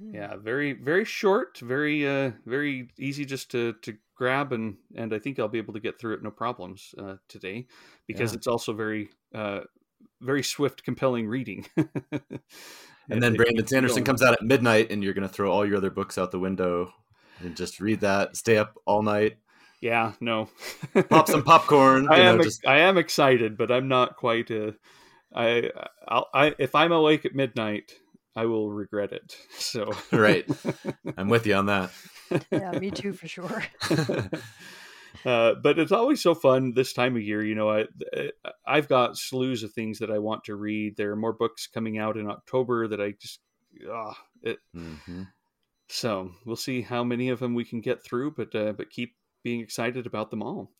Mhm. 0.00 0.14
Yeah, 0.14 0.36
very 0.36 0.72
very 0.72 1.04
short, 1.04 1.58
very 1.58 2.06
uh 2.06 2.32
very 2.46 2.88
easy 2.98 3.24
just 3.24 3.50
to 3.52 3.74
to 3.82 3.96
grab 4.14 4.52
and 4.52 4.76
and 4.94 5.12
I 5.14 5.18
think 5.18 5.38
I'll 5.38 5.48
be 5.48 5.58
able 5.58 5.74
to 5.74 5.80
get 5.80 5.98
through 5.98 6.14
it 6.14 6.22
no 6.22 6.30
problems 6.30 6.94
uh, 6.98 7.16
today 7.28 7.66
because 8.06 8.32
Yeah. 8.32 8.36
it's 8.36 8.46
also 8.46 8.72
very 8.72 9.10
uh 9.34 9.60
very 10.20 10.42
swift, 10.42 10.84
compelling 10.84 11.26
reading. 11.28 11.66
And 13.08 13.20
then 13.20 13.32
It- 13.32 13.40
it 13.40 13.44
Brandon 13.44 13.66
Sanderson 13.66 14.04
comes 14.04 14.22
out 14.22 14.34
at 14.34 14.42
midnight, 14.42 14.92
and 14.92 15.02
you're 15.02 15.14
going 15.14 15.26
to 15.26 15.32
throw 15.34 15.50
all 15.50 15.66
your 15.66 15.78
other 15.78 15.90
books 15.90 16.16
out 16.16 16.30
the 16.30 16.38
window 16.38 16.92
and 17.40 17.56
just 17.56 17.80
read 17.80 18.00
that. 18.00 18.36
Stay 18.36 18.56
up 18.56 18.78
all 18.84 19.02
night, 19.02 19.38
Yeah, 19.80 20.12
no. 20.20 20.48
pop 21.08 21.26
some 21.26 21.42
popcorn. 21.42 22.06
I 22.10 22.16
you 22.18 22.22
know, 22.22 22.28
am 22.30 22.36
ex- 22.36 22.46
just 22.46 22.66
I 22.66 22.78
am 22.80 22.98
excited, 22.98 23.56
but 23.56 23.72
I'm 23.72 23.88
not 23.88 24.14
quite. 24.16 24.48
Uh, 24.50 24.72
I 25.34 25.70
I'll, 26.08 26.28
I 26.34 26.54
if 26.58 26.74
I'm 26.74 26.92
awake 26.92 27.24
at 27.24 27.34
midnight, 27.34 27.92
I 28.36 28.46
will 28.46 28.70
regret 28.70 29.12
it. 29.12 29.36
So 29.58 29.94
Right. 30.12 30.46
I'm 31.16 31.28
with 31.28 31.46
you 31.46 31.54
on 31.54 31.66
that. 31.66 31.90
yeah, 32.50 32.72
me 32.78 32.90
too 32.90 33.12
for 33.12 33.28
sure. 33.28 33.64
uh, 35.24 35.54
but 35.62 35.78
it's 35.78 35.92
always 35.92 36.20
so 36.22 36.34
fun 36.34 36.72
this 36.74 36.92
time 36.92 37.16
of 37.16 37.22
year. 37.22 37.44
You 37.44 37.54
know, 37.54 37.70
I 37.70 37.86
I've 38.66 38.88
got 38.88 39.16
slews 39.16 39.62
of 39.62 39.72
things 39.72 39.98
that 39.98 40.10
I 40.10 40.18
want 40.18 40.44
to 40.44 40.54
read. 40.56 40.96
There 40.96 41.12
are 41.12 41.16
more 41.16 41.32
books 41.32 41.66
coming 41.66 41.98
out 41.98 42.16
in 42.16 42.28
October 42.28 42.88
that 42.88 43.00
I 43.00 43.12
just 43.20 43.40
ah 43.90 44.16
it. 44.42 44.58
hmm 44.74 45.22
So 45.88 46.30
we'll 46.46 46.56
see 46.56 46.82
how 46.82 47.04
many 47.04 47.28
of 47.28 47.40
them 47.40 47.54
we 47.54 47.64
can 47.64 47.80
get 47.80 48.02
through, 48.04 48.32
but 48.32 48.54
uh, 48.54 48.72
but 48.72 48.90
keep 48.90 49.14
being 49.42 49.60
excited 49.60 50.06
about 50.06 50.30
them 50.30 50.42
all. 50.42 50.72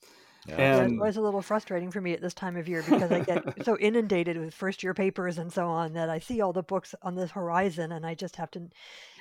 Yeah. 0.46 0.56
Yeah, 0.58 0.76
And- 0.78 0.92
it's 0.92 0.98
always 1.00 1.16
a 1.16 1.20
little 1.20 1.42
frustrating 1.42 1.90
for 1.90 2.00
me 2.00 2.12
at 2.14 2.20
this 2.20 2.34
time 2.34 2.56
of 2.56 2.68
year 2.68 2.82
because 2.82 3.12
I 3.12 3.20
get 3.20 3.44
so 3.64 3.76
inundated 3.78 4.38
with 4.38 4.54
first 4.54 4.82
year 4.82 4.94
papers 4.94 5.38
and 5.38 5.52
so 5.52 5.66
on 5.66 5.92
that 5.92 6.08
I 6.08 6.18
see 6.18 6.40
all 6.40 6.52
the 6.52 6.62
books 6.62 6.94
on 7.02 7.14
the 7.14 7.26
horizon 7.26 7.92
and 7.92 8.06
I 8.06 8.14
just 8.14 8.36
have 8.36 8.50
to 8.52 8.68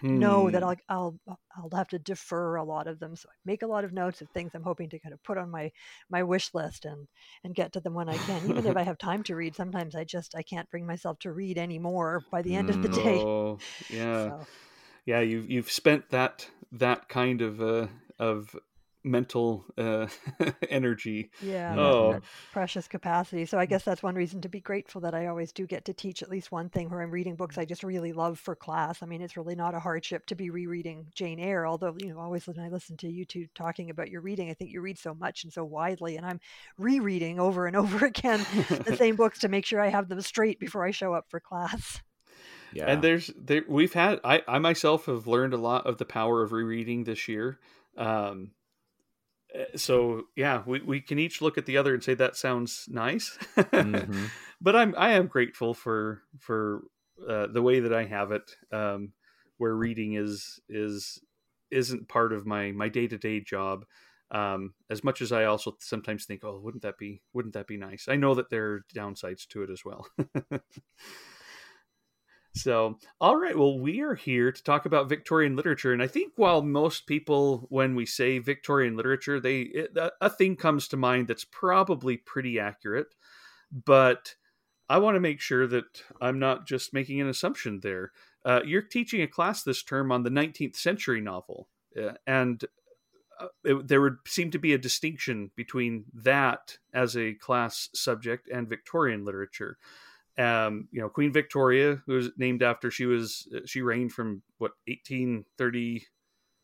know 0.01 0.49
that 0.49 0.61
Hmm. 0.63 0.69
I'll, 0.89 1.19
I'll 1.27 1.39
I'll 1.57 1.77
have 1.77 1.89
to 1.89 1.99
defer 1.99 2.55
a 2.55 2.63
lot 2.63 2.87
of 2.87 2.99
them. 2.99 3.15
So 3.17 3.27
I 3.29 3.35
make 3.43 3.63
a 3.63 3.67
lot 3.67 3.83
of 3.83 3.91
notes 3.91 4.21
of 4.21 4.29
things 4.29 4.51
I'm 4.53 4.63
hoping 4.63 4.89
to 4.89 4.99
kind 4.99 5.13
of 5.13 5.21
put 5.23 5.37
on 5.37 5.49
my 5.51 5.71
my 6.09 6.23
wish 6.23 6.53
list 6.53 6.85
and 6.85 7.07
and 7.43 7.53
get 7.53 7.73
to 7.73 7.81
them 7.81 7.93
when 7.95 8.07
I 8.07 8.15
can. 8.15 8.49
Even 8.49 8.65
if 8.65 8.77
I 8.77 8.83
have 8.83 8.97
time 8.97 9.23
to 9.23 9.35
read, 9.35 9.55
sometimes 9.55 9.95
I 9.95 10.05
just 10.05 10.35
I 10.35 10.41
can't 10.41 10.69
bring 10.69 10.85
myself 10.85 11.19
to 11.19 11.31
read 11.33 11.57
anymore 11.57 12.23
by 12.31 12.41
the 12.41 12.55
end 12.55 12.69
of 12.69 12.81
the 12.81 12.89
day. 12.89 13.19
Oh, 13.19 13.59
yeah. 13.89 14.29
So 14.29 14.47
yeah 15.05 15.19
you've 15.19 15.49
you've 15.49 15.71
spent 15.71 16.09
that 16.11 16.47
that 16.71 17.09
kind 17.09 17.41
of 17.41 17.61
uh 17.61 17.87
of 18.19 18.55
mental 19.09 19.65
uh, 19.77 20.07
energy. 20.69 21.31
Yeah. 21.41 21.75
Oh. 21.77 22.19
precious 22.51 22.87
capacity. 22.87 23.45
So 23.45 23.57
I 23.57 23.65
guess 23.65 23.83
that's 23.83 24.03
one 24.03 24.15
reason 24.15 24.41
to 24.41 24.49
be 24.49 24.59
grateful 24.59 25.01
that 25.01 25.13
I 25.13 25.27
always 25.27 25.51
do 25.51 25.65
get 25.65 25.85
to 25.85 25.93
teach 25.93 26.21
at 26.21 26.29
least 26.29 26.51
one 26.51 26.69
thing 26.69 26.89
where 26.89 27.01
I'm 27.01 27.11
reading 27.11 27.35
books 27.35 27.57
I 27.57 27.65
just 27.65 27.83
really 27.83 28.13
love 28.13 28.39
for 28.39 28.55
class. 28.55 29.01
I 29.01 29.05
mean, 29.05 29.21
it's 29.21 29.37
really 29.37 29.55
not 29.55 29.75
a 29.75 29.79
hardship 29.79 30.25
to 30.27 30.35
be 30.35 30.49
rereading 30.49 31.07
Jane 31.13 31.39
Eyre, 31.39 31.65
although, 31.65 31.95
you 31.97 32.13
know, 32.13 32.19
always 32.19 32.47
when 32.47 32.59
I 32.59 32.69
listen 32.69 32.97
to 32.97 33.09
you 33.09 33.25
two 33.25 33.47
talking 33.55 33.89
about 33.89 34.09
your 34.09 34.21
reading, 34.21 34.49
I 34.49 34.53
think 34.53 34.71
you 34.71 34.81
read 34.81 34.97
so 34.97 35.13
much 35.13 35.43
and 35.43 35.51
so 35.51 35.63
widely, 35.63 36.17
and 36.17 36.25
I'm 36.25 36.39
rereading 36.77 37.39
over 37.39 37.67
and 37.67 37.75
over 37.75 38.05
again 38.05 38.45
the 38.85 38.95
same 38.97 39.15
books 39.15 39.39
to 39.39 39.47
make 39.47 39.65
sure 39.65 39.81
I 39.81 39.89
have 39.89 40.09
them 40.09 40.21
straight 40.21 40.59
before 40.59 40.85
I 40.85 40.91
show 40.91 41.13
up 41.13 41.25
for 41.29 41.39
class. 41.39 42.01
Yeah. 42.73 42.85
And 42.85 43.01
there's 43.01 43.31
there 43.35 43.63
we've 43.67 43.93
had 43.93 44.19
I 44.23 44.43
I 44.47 44.59
myself 44.59 45.07
have 45.07 45.27
learned 45.27 45.53
a 45.53 45.57
lot 45.57 45.87
of 45.87 45.97
the 45.97 46.05
power 46.05 46.43
of 46.43 46.51
rereading 46.51 47.03
this 47.03 47.27
year. 47.27 47.59
Um, 47.97 48.51
so 49.75 50.23
yeah, 50.35 50.63
we, 50.65 50.81
we 50.81 51.01
can 51.01 51.19
each 51.19 51.41
look 51.41 51.57
at 51.57 51.65
the 51.65 51.77
other 51.77 51.93
and 51.93 52.03
say 52.03 52.13
that 52.13 52.35
sounds 52.35 52.85
nice. 52.89 53.37
Mhm. 53.57 54.29
but 54.61 54.75
I'm 54.75 54.93
I 54.97 55.11
am 55.11 55.27
grateful 55.27 55.73
for 55.73 56.23
for 56.39 56.83
uh, 57.27 57.47
the 57.47 57.61
way 57.61 57.79
that 57.79 57.93
I 57.93 58.05
have 58.05 58.31
it, 58.31 58.51
um, 58.71 59.13
where 59.57 59.75
reading 59.75 60.13
is 60.13 60.59
is 60.69 61.19
isn't 61.71 62.07
part 62.07 62.33
of 62.33 62.45
my 62.45 62.71
my 62.71 62.89
day 62.89 63.07
to 63.07 63.17
day 63.17 63.39
job. 63.39 63.85
Um, 64.31 64.75
as 64.91 65.03
much 65.03 65.21
as 65.23 65.31
I 65.31 65.45
also 65.45 65.75
sometimes 65.79 66.25
think, 66.25 66.43
oh, 66.43 66.59
wouldn't 66.59 66.83
that 66.83 66.99
be 66.99 67.21
wouldn't 67.33 67.55
that 67.55 67.67
be 67.67 67.77
nice? 67.77 68.07
I 68.07 68.15
know 68.15 68.35
that 68.35 68.49
there 68.49 68.65
are 68.73 68.85
downsides 68.95 69.47
to 69.47 69.63
it 69.63 69.69
as 69.71 69.83
well. 69.83 70.07
So, 72.59 72.99
all 73.21 73.37
right. 73.37 73.57
Well, 73.57 73.79
we 73.79 74.01
are 74.01 74.15
here 74.15 74.51
to 74.51 74.63
talk 74.63 74.85
about 74.85 75.07
Victorian 75.07 75.55
literature, 75.55 75.93
and 75.93 76.03
I 76.03 76.07
think 76.07 76.33
while 76.35 76.61
most 76.61 77.07
people, 77.07 77.67
when 77.69 77.95
we 77.95 78.05
say 78.05 78.39
Victorian 78.39 78.97
literature, 78.97 79.39
they 79.39 79.61
it, 79.61 79.97
a, 80.19 80.29
thing 80.29 80.57
comes 80.57 80.89
to 80.89 80.97
mind 80.97 81.29
that's 81.29 81.45
probably 81.45 82.17
pretty 82.17 82.59
accurate, 82.59 83.15
but 83.71 84.35
I 84.89 84.97
want 84.97 85.15
to 85.15 85.21
make 85.21 85.39
sure 85.39 85.67
that 85.67 86.03
I'm 86.19 86.37
not 86.37 86.67
just 86.67 86.93
making 86.93 87.21
an 87.21 87.29
assumption 87.29 87.79
there. 87.81 88.11
Uh, 88.43 88.59
you're 88.65 88.81
teaching 88.81 89.21
a 89.21 89.27
class 89.27 89.63
this 89.63 89.81
term 89.81 90.11
on 90.11 90.23
the 90.23 90.29
19th 90.29 90.75
century 90.75 91.21
novel, 91.21 91.69
uh, 91.97 92.13
and 92.27 92.65
uh, 93.39 93.47
it, 93.63 93.87
there 93.87 94.01
would 94.01 94.17
seem 94.27 94.51
to 94.51 94.59
be 94.59 94.73
a 94.73 94.77
distinction 94.77 95.51
between 95.55 96.03
that 96.13 96.77
as 96.93 97.15
a 97.15 97.35
class 97.35 97.87
subject 97.93 98.49
and 98.51 98.67
Victorian 98.67 99.23
literature 99.23 99.77
um, 100.39 100.87
you 100.91 101.01
know, 101.01 101.09
Queen 101.09 101.31
Victoria, 101.33 102.01
who 102.05 102.13
was 102.13 102.29
named 102.37 102.63
after 102.63 102.89
she 102.89 103.05
was 103.05 103.47
she 103.65 103.81
reigned 103.81 104.13
from 104.13 104.41
what 104.57 104.71
1830, 104.87 106.05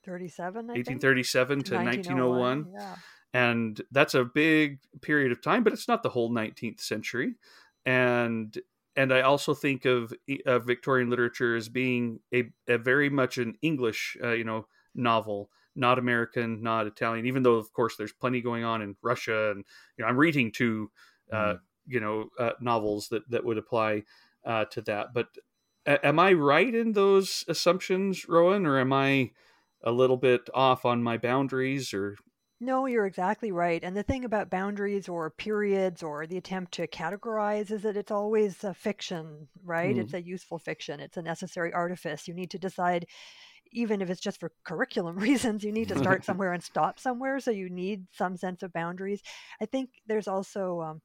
37, 0.06 0.68
1837 0.68 1.64
to 1.64 1.76
1901, 1.76 2.68
Yeah. 2.74 2.96
and 3.34 3.82
that's 3.92 4.14
a 4.14 4.24
big 4.24 4.80
period 5.02 5.32
of 5.32 5.42
time, 5.42 5.64
but 5.64 5.74
it's 5.74 5.88
not 5.88 6.04
the 6.04 6.10
whole 6.10 6.32
19th 6.32 6.80
century. 6.80 7.36
And 7.86 8.58
and 8.96 9.12
I 9.14 9.22
also 9.22 9.54
think 9.54 9.84
of, 9.84 10.14
of 10.46 10.66
Victorian 10.66 11.10
literature 11.10 11.56
as 11.58 11.68
being 11.68 12.22
a, 12.34 12.50
a 12.70 12.78
very 12.78 13.10
much 13.10 13.38
an 13.38 13.56
English, 13.62 14.16
uh, 14.24 14.32
you 14.32 14.46
know, 14.46 14.68
novel, 14.96 15.50
not 15.76 16.00
American, 16.00 16.64
not 16.64 16.88
Italian. 16.88 17.26
Even 17.26 17.44
though, 17.44 17.56
of 17.56 17.74
course, 17.74 17.98
there's 17.98 18.14
plenty 18.14 18.40
going 18.40 18.64
on 18.64 18.82
in 18.82 18.96
Russia, 19.02 19.52
and 19.52 19.66
you 19.98 20.04
know, 20.04 20.08
I'm 20.08 20.16
reading 20.18 20.52
to 20.54 20.90
uh, 21.32 21.36
Mm. 21.36 21.60
You 21.88 22.00
know 22.00 22.30
uh, 22.40 22.52
novels 22.62 23.10
that 23.10 23.30
that 23.30 23.46
would 23.46 23.58
apply 23.58 24.04
uh, 24.46 24.66
to 24.66 24.82
that. 24.84 25.14
But 25.14 25.28
a- 25.86 26.06
am 26.06 26.20
I 26.20 26.34
right 26.34 26.74
in 26.74 26.94
those 26.94 27.46
assumptions, 27.48 28.28
Rohan, 28.28 28.66
or 28.66 28.80
am 28.80 28.94
I 28.94 29.32
a 29.84 29.92
little 29.92 30.18
bit 30.18 30.50
off 30.54 30.86
on 30.86 31.04
my 31.04 31.18
boundaries? 31.18 31.94
Or 31.94 32.16
No, 32.60 32.86
you're 32.86 33.06
exactly 33.06 33.52
right. 33.52 33.84
And 33.84 33.96
the 33.98 34.04
thing 34.04 34.24
about 34.24 34.50
boundaries 34.50 35.10
or 35.10 35.30
periods 35.30 36.02
or 36.02 36.26
the 36.26 36.38
attempt 36.38 36.72
to 36.74 36.88
categorize 36.88 37.70
is 37.70 37.82
that 37.84 37.98
it's 37.98 38.12
always 38.12 38.64
a 38.64 38.74
fiction, 38.74 39.48
right? 39.64 39.96
Mhm. 39.96 40.00
It's 40.02 40.14
a 40.14 40.22
useful 40.22 40.58
fiction. 40.60 41.00
It's 41.02 41.18
a 41.18 41.22
necessary 41.22 41.74
artifice. 41.74 42.28
You 42.28 42.34
need 42.34 42.52
to 42.52 42.60
decide, 42.60 43.08
even 43.72 44.02
if 44.02 44.10
it's 44.10 44.22
just 44.22 44.40
for 44.40 44.52
curriculum 44.64 45.18
reasons, 45.20 45.64
you 45.64 45.72
need 45.72 45.90
to 45.90 45.98
start 45.98 46.24
somewhere 46.26 46.54
and 46.54 46.64
stop 46.64 47.00
somewhere. 47.00 47.40
So 47.40 47.52
you 47.52 47.70
need 47.70 48.06
some 48.12 48.38
sense 48.38 48.64
of 48.64 48.74
boundaries. 48.74 49.22
I 49.62 49.66
think 49.66 49.90
there's 50.08 50.28
also, 50.28 50.82
um, 50.82 51.02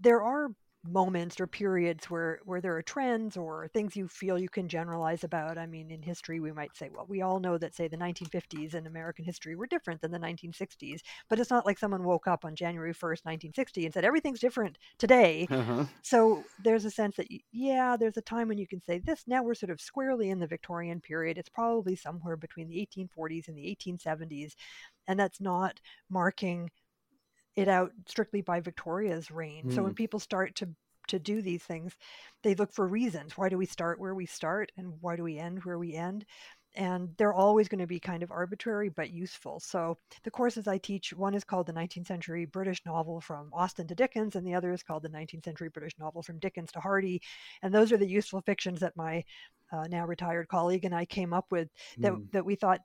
there 0.00 0.22
are 0.22 0.48
moments 0.84 1.38
or 1.38 1.46
periods 1.46 2.08
where 2.08 2.40
where 2.46 2.62
there 2.62 2.74
are 2.74 2.80
trends 2.82 3.36
or 3.36 3.68
things 3.68 3.94
you 3.94 4.08
feel 4.08 4.38
you 4.38 4.48
can 4.48 4.66
generalize 4.66 5.24
about. 5.24 5.58
I 5.58 5.66
mean 5.66 5.90
in 5.90 6.00
history 6.02 6.40
we 6.40 6.52
might 6.52 6.74
say 6.74 6.88
well 6.90 7.04
we 7.06 7.20
all 7.20 7.38
know 7.38 7.58
that 7.58 7.74
say 7.74 7.86
the 7.86 7.98
1950s 7.98 8.74
in 8.74 8.86
american 8.86 9.24
history 9.24 9.56
were 9.56 9.66
different 9.66 10.00
than 10.00 10.10
the 10.10 10.18
1960s 10.18 11.00
but 11.28 11.38
it's 11.38 11.50
not 11.50 11.66
like 11.66 11.78
someone 11.78 12.02
woke 12.02 12.26
up 12.26 12.46
on 12.46 12.54
january 12.54 12.94
1st 12.94 13.24
1960 13.26 13.84
and 13.84 13.92
said 13.94 14.04
everything's 14.04 14.40
different 14.40 14.78
today. 14.98 15.46
Uh-huh. 15.50 15.84
so 16.02 16.42
there's 16.64 16.86
a 16.86 16.90
sense 16.90 17.16
that 17.16 17.26
yeah 17.52 17.96
there's 17.98 18.16
a 18.16 18.22
time 18.22 18.48
when 18.48 18.58
you 18.58 18.66
can 18.66 18.82
say 18.82 18.98
this 18.98 19.24
now 19.26 19.42
we're 19.42 19.54
sort 19.54 19.70
of 19.70 19.80
squarely 19.80 20.30
in 20.30 20.38
the 20.38 20.46
victorian 20.46 21.00
period. 21.00 21.36
It's 21.36 21.48
probably 21.50 21.94
somewhere 21.94 22.36
between 22.36 22.68
the 22.68 22.88
1840s 22.96 23.48
and 23.48 23.56
the 23.56 23.76
1870s 23.76 24.52
and 25.06 25.20
that's 25.20 25.40
not 25.40 25.80
marking 26.08 26.70
it 27.56 27.68
out 27.68 27.92
strictly 28.06 28.40
by 28.42 28.60
victoria's 28.60 29.30
reign. 29.30 29.68
So 29.70 29.82
when 29.82 29.94
people 29.94 30.20
start 30.20 30.54
to 30.56 30.68
to 31.08 31.18
do 31.18 31.42
these 31.42 31.62
things 31.62 31.96
they 32.42 32.54
look 32.54 32.72
for 32.72 32.86
reasons. 32.86 33.36
Why 33.36 33.48
do 33.48 33.58
we 33.58 33.66
start 33.66 33.98
where 34.00 34.14
we 34.14 34.26
start 34.26 34.70
and 34.76 34.92
why 35.00 35.16
do 35.16 35.22
we 35.24 35.38
end 35.38 35.64
where 35.64 35.78
we 35.78 35.94
end? 35.94 36.24
And 36.76 37.08
they're 37.16 37.34
always 37.34 37.68
going 37.68 37.80
to 37.80 37.86
be 37.86 37.98
kind 37.98 38.22
of 38.22 38.30
arbitrary 38.30 38.90
but 38.90 39.10
useful. 39.10 39.58
So 39.58 39.98
the 40.22 40.30
courses 40.30 40.68
i 40.68 40.78
teach 40.78 41.12
one 41.12 41.34
is 41.34 41.42
called 41.42 41.66
the 41.66 41.72
19th 41.72 42.06
century 42.06 42.44
british 42.44 42.80
novel 42.86 43.20
from 43.20 43.50
austen 43.52 43.88
to 43.88 43.94
dickens 43.94 44.36
and 44.36 44.46
the 44.46 44.54
other 44.54 44.72
is 44.72 44.82
called 44.84 45.02
the 45.02 45.08
19th 45.08 45.44
century 45.44 45.68
british 45.68 45.98
novel 45.98 46.22
from 46.22 46.38
dickens 46.38 46.70
to 46.72 46.80
hardy. 46.80 47.20
And 47.62 47.74
those 47.74 47.90
are 47.92 47.96
the 47.98 48.06
useful 48.06 48.40
fictions 48.42 48.80
that 48.80 48.96
my 48.96 49.24
uh, 49.72 49.86
now 49.88 50.06
retired 50.06 50.48
colleague 50.48 50.84
and 50.84 50.94
i 50.94 51.04
came 51.04 51.32
up 51.32 51.46
with 51.50 51.68
that, 51.98 52.12
Mm. 52.12 52.30
that 52.32 52.44
we 52.44 52.54
thought 52.54 52.80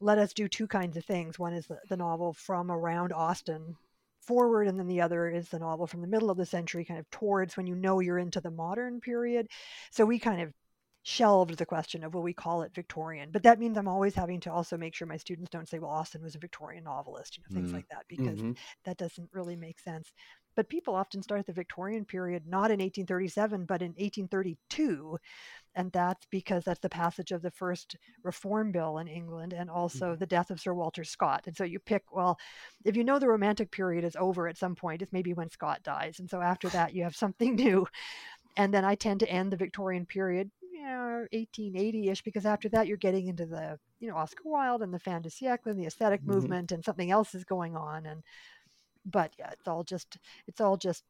let 0.00 0.18
us 0.18 0.32
do 0.34 0.48
two 0.48 0.66
kinds 0.66 0.96
of 0.96 1.04
things. 1.04 1.38
One 1.38 1.54
is 1.54 1.66
the, 1.68 1.78
the 1.88 1.96
novel 1.96 2.32
from 2.32 2.70
around 2.72 3.12
austen 3.12 3.76
forward 4.22 4.68
and 4.68 4.78
then 4.78 4.86
the 4.86 5.00
other 5.00 5.28
is 5.28 5.48
the 5.48 5.58
novel 5.58 5.86
from 5.86 6.00
the 6.00 6.06
middle 6.06 6.30
of 6.30 6.36
the 6.38 6.46
century 6.46 6.84
kind 6.84 7.00
of 7.00 7.08
towards 7.10 7.56
when 7.56 7.66
you 7.66 7.74
know 7.74 8.00
you're 8.00 8.18
into 8.18 8.40
the 8.40 8.50
modern 8.50 9.00
period 9.00 9.48
so 9.90 10.04
we 10.04 10.18
kind 10.18 10.40
of 10.42 10.52
shelved 11.04 11.58
the 11.58 11.66
question 11.66 12.04
of 12.04 12.14
will 12.14 12.22
we 12.22 12.32
call 12.32 12.62
it 12.62 12.72
victorian 12.74 13.30
but 13.32 13.42
that 13.42 13.58
means 13.58 13.76
i'm 13.76 13.88
always 13.88 14.14
having 14.14 14.38
to 14.38 14.52
also 14.52 14.76
make 14.76 14.94
sure 14.94 15.06
my 15.08 15.16
students 15.16 15.50
don't 15.50 15.68
say 15.68 15.80
well 15.80 15.90
austen 15.90 16.22
was 16.22 16.36
a 16.36 16.38
victorian 16.38 16.84
novelist 16.84 17.36
you 17.36 17.42
know 17.42 17.48
things 17.52 17.72
Mm. 17.72 17.74
like 17.74 17.86
that 17.90 18.04
because 18.08 18.44
Mhm. 18.44 18.56
that 18.84 18.96
doesn't 18.98 19.28
really 19.32 19.56
make 19.56 19.80
sense 19.80 20.12
but 20.54 20.68
people 20.68 20.94
often 20.94 21.20
start 21.20 21.44
the 21.44 21.52
victorian 21.52 22.04
period 22.04 22.46
not 22.46 22.70
in 22.70 22.80
1837 22.80 23.64
but 23.64 23.82
in 23.82 23.92
1832 23.96 25.18
and 25.74 25.90
that's 25.92 26.26
because 26.30 26.64
that's 26.64 26.80
the 26.80 26.88
passage 26.88 27.32
of 27.32 27.42
the 27.42 27.50
first 27.50 27.96
reform 28.22 28.72
bill 28.72 28.98
in 28.98 29.08
England 29.08 29.52
and 29.52 29.70
also 29.70 30.14
the 30.14 30.26
death 30.26 30.50
of 30.50 30.60
Sir 30.60 30.74
Walter 30.74 31.04
Scott. 31.04 31.44
And 31.46 31.56
so 31.56 31.64
you 31.64 31.78
pick, 31.78 32.04
well, 32.12 32.38
if 32.84 32.96
you 32.96 33.04
know 33.04 33.18
the 33.18 33.28
romantic 33.28 33.70
period 33.70 34.04
is 34.04 34.16
over 34.16 34.48
at 34.48 34.58
some 34.58 34.74
point, 34.74 35.02
it's 35.02 35.12
maybe 35.12 35.32
when 35.32 35.50
Scott 35.50 35.82
dies. 35.82 36.18
And 36.18 36.28
so 36.28 36.40
after 36.42 36.68
that, 36.70 36.94
you 36.94 37.04
have 37.04 37.16
something 37.16 37.54
new. 37.56 37.86
And 38.56 38.72
then 38.72 38.84
I 38.84 38.94
tend 38.94 39.20
to 39.20 39.30
end 39.30 39.50
the 39.52 39.56
Victorian 39.56 40.04
period, 40.04 40.50
you 40.60 40.82
know, 40.82 41.26
1880 41.32 42.08
ish, 42.10 42.22
because 42.22 42.44
after 42.44 42.68
that, 42.70 42.86
you're 42.86 42.96
getting 42.98 43.28
into 43.28 43.46
the, 43.46 43.78
you 43.98 44.08
know, 44.08 44.16
Oscar 44.16 44.42
Wilde 44.44 44.82
and 44.82 44.92
the 44.92 44.98
fin 44.98 45.22
de 45.22 45.30
siècle 45.30 45.66
and 45.66 45.78
the 45.80 45.86
aesthetic 45.86 46.20
Mhm. 46.22 46.28
movement 46.28 46.72
and 46.72 46.84
something 46.84 47.10
else 47.10 47.34
is 47.34 47.44
going 47.44 47.76
on. 47.76 48.04
And, 48.04 48.22
but 49.06 49.32
yeah, 49.38 49.50
it's 49.52 49.66
all 49.66 49.84
just, 49.84 50.18
it's 50.46 50.60
all 50.60 50.76
just 50.76 51.04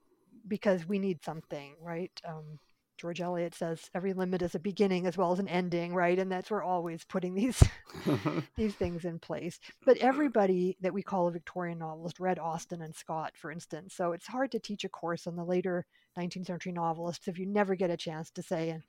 because 0.47 0.87
we 0.87 0.99
need 0.99 1.25
something, 1.25 1.75
right? 1.81 2.13
Um, 2.25 2.59
George 3.03 3.21
Eliot 3.21 3.53
says 3.53 3.91
every 3.97 4.13
limit 4.13 4.43
is 4.43 4.55
a 4.55 4.61
beginning 4.61 5.09
as 5.09 5.17
well 5.17 5.33
as 5.33 5.41
an 5.41 5.49
ending, 5.49 5.93
right? 5.93 6.17
And 6.17 6.31
that's 6.31 6.53
we're 6.53 6.63
always 6.63 7.03
putting 7.03 7.35
these 7.35 7.61
these 8.57 8.77
things 8.77 9.05
in 9.05 9.19
place. 9.19 9.59
But 9.85 9.97
everybody 9.99 10.77
that 10.81 10.95
we 10.95 11.03
call 11.03 11.27
a 11.27 11.33
Victorian 11.33 11.81
novelist 11.81 12.21
read 12.21 12.39
Austen 12.39 12.81
and 12.81 12.95
Scott, 12.95 13.33
for 13.35 13.51
instance. 13.51 13.95
So 13.95 14.13
it's 14.13 14.29
hard 14.29 14.53
to 14.53 14.61
teach 14.61 14.85
a 14.85 14.89
course 14.89 15.27
on 15.27 15.35
the 15.35 15.45
later 15.45 15.85
19th 16.17 16.47
century 16.47 16.71
novelists 16.71 17.27
if 17.27 17.41
you 17.41 17.47
never 17.47 17.75
get 17.75 17.91
a 17.91 17.97
chance 17.97 18.31
to 18.31 18.43
say, 18.43 18.71
and 18.71 18.85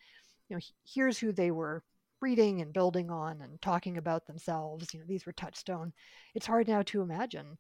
you 0.48 0.56
know, 0.56 0.62
here's 0.86 1.18
who 1.18 1.32
they 1.32 1.50
were 1.50 1.82
reading 2.22 2.62
and 2.62 2.72
building 2.72 3.10
on 3.10 3.42
and 3.42 3.60
talking 3.64 3.98
about 3.98 4.28
themselves. 4.28 4.94
You 4.94 5.00
know, 5.00 5.08
these 5.08 5.26
were 5.26 5.32
touchstone. 5.32 5.92
It's 6.36 6.46
hard 6.46 6.68
now 6.68 6.84
to 6.84 7.02
imagine 7.02 7.58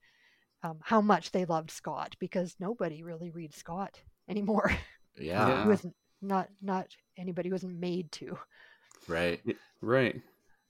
um, 0.61 0.77
how 0.83 1.01
much 1.01 1.31
they 1.31 1.45
loved 1.45 1.71
Scott 1.71 2.15
because 2.19 2.55
nobody 2.59 3.01
really 3.01 3.31
reads 3.31 3.57
Scott 3.57 3.99
anymore. 4.29 4.71
Yeah. 5.17 5.63
who 5.63 5.71
isn't 5.71 5.95
not 6.23 6.49
not 6.61 6.87
anybody 7.17 7.49
who 7.49 7.55
isn't 7.55 7.79
made 7.79 8.11
to. 8.13 8.37
Right. 9.07 9.41
right. 9.81 10.21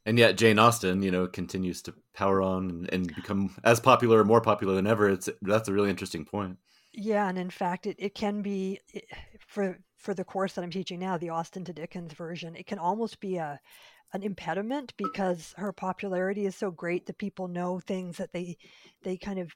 And 0.05 0.17
yet 0.19 0.37
Jane 0.37 0.59
Austen, 0.59 1.01
you 1.01 1.11
know, 1.11 1.27
continues 1.27 1.81
to 1.83 1.93
power 2.13 2.41
on 2.41 2.69
and, 2.69 2.93
and 2.93 3.15
become 3.15 3.55
as 3.63 3.79
popular 3.79 4.19
or 4.19 4.25
more 4.25 4.41
popular 4.41 4.75
than 4.75 4.87
ever. 4.87 5.09
It's 5.09 5.29
that's 5.41 5.69
a 5.69 5.73
really 5.73 5.89
interesting 5.89 6.25
point. 6.25 6.57
Yeah, 6.93 7.27
and 7.27 7.37
in 7.37 7.49
fact, 7.49 7.87
it, 7.87 7.95
it 7.99 8.13
can 8.15 8.41
be 8.41 8.79
it- 8.93 9.05
for 9.47 9.79
for 9.97 10.13
the 10.13 10.25
course 10.25 10.53
that 10.53 10.63
I'm 10.63 10.71
teaching 10.71 10.99
now, 10.99 11.17
the 11.17 11.29
Austen 11.29 11.63
to 11.65 11.73
Dickens 11.73 12.13
version. 12.13 12.55
It 12.55 12.65
can 12.67 12.79
almost 12.79 13.19
be 13.19 13.37
a 13.37 13.59
an 14.13 14.23
impediment 14.23 14.93
because 14.97 15.53
her 15.57 15.71
popularity 15.73 16.45
is 16.45 16.55
so 16.55 16.69
great 16.69 17.05
that 17.07 17.17
people 17.17 17.47
know 17.47 17.79
things 17.79 18.17
that 18.17 18.33
they 18.33 18.57
they 19.03 19.17
kind 19.17 19.39
of 19.39 19.55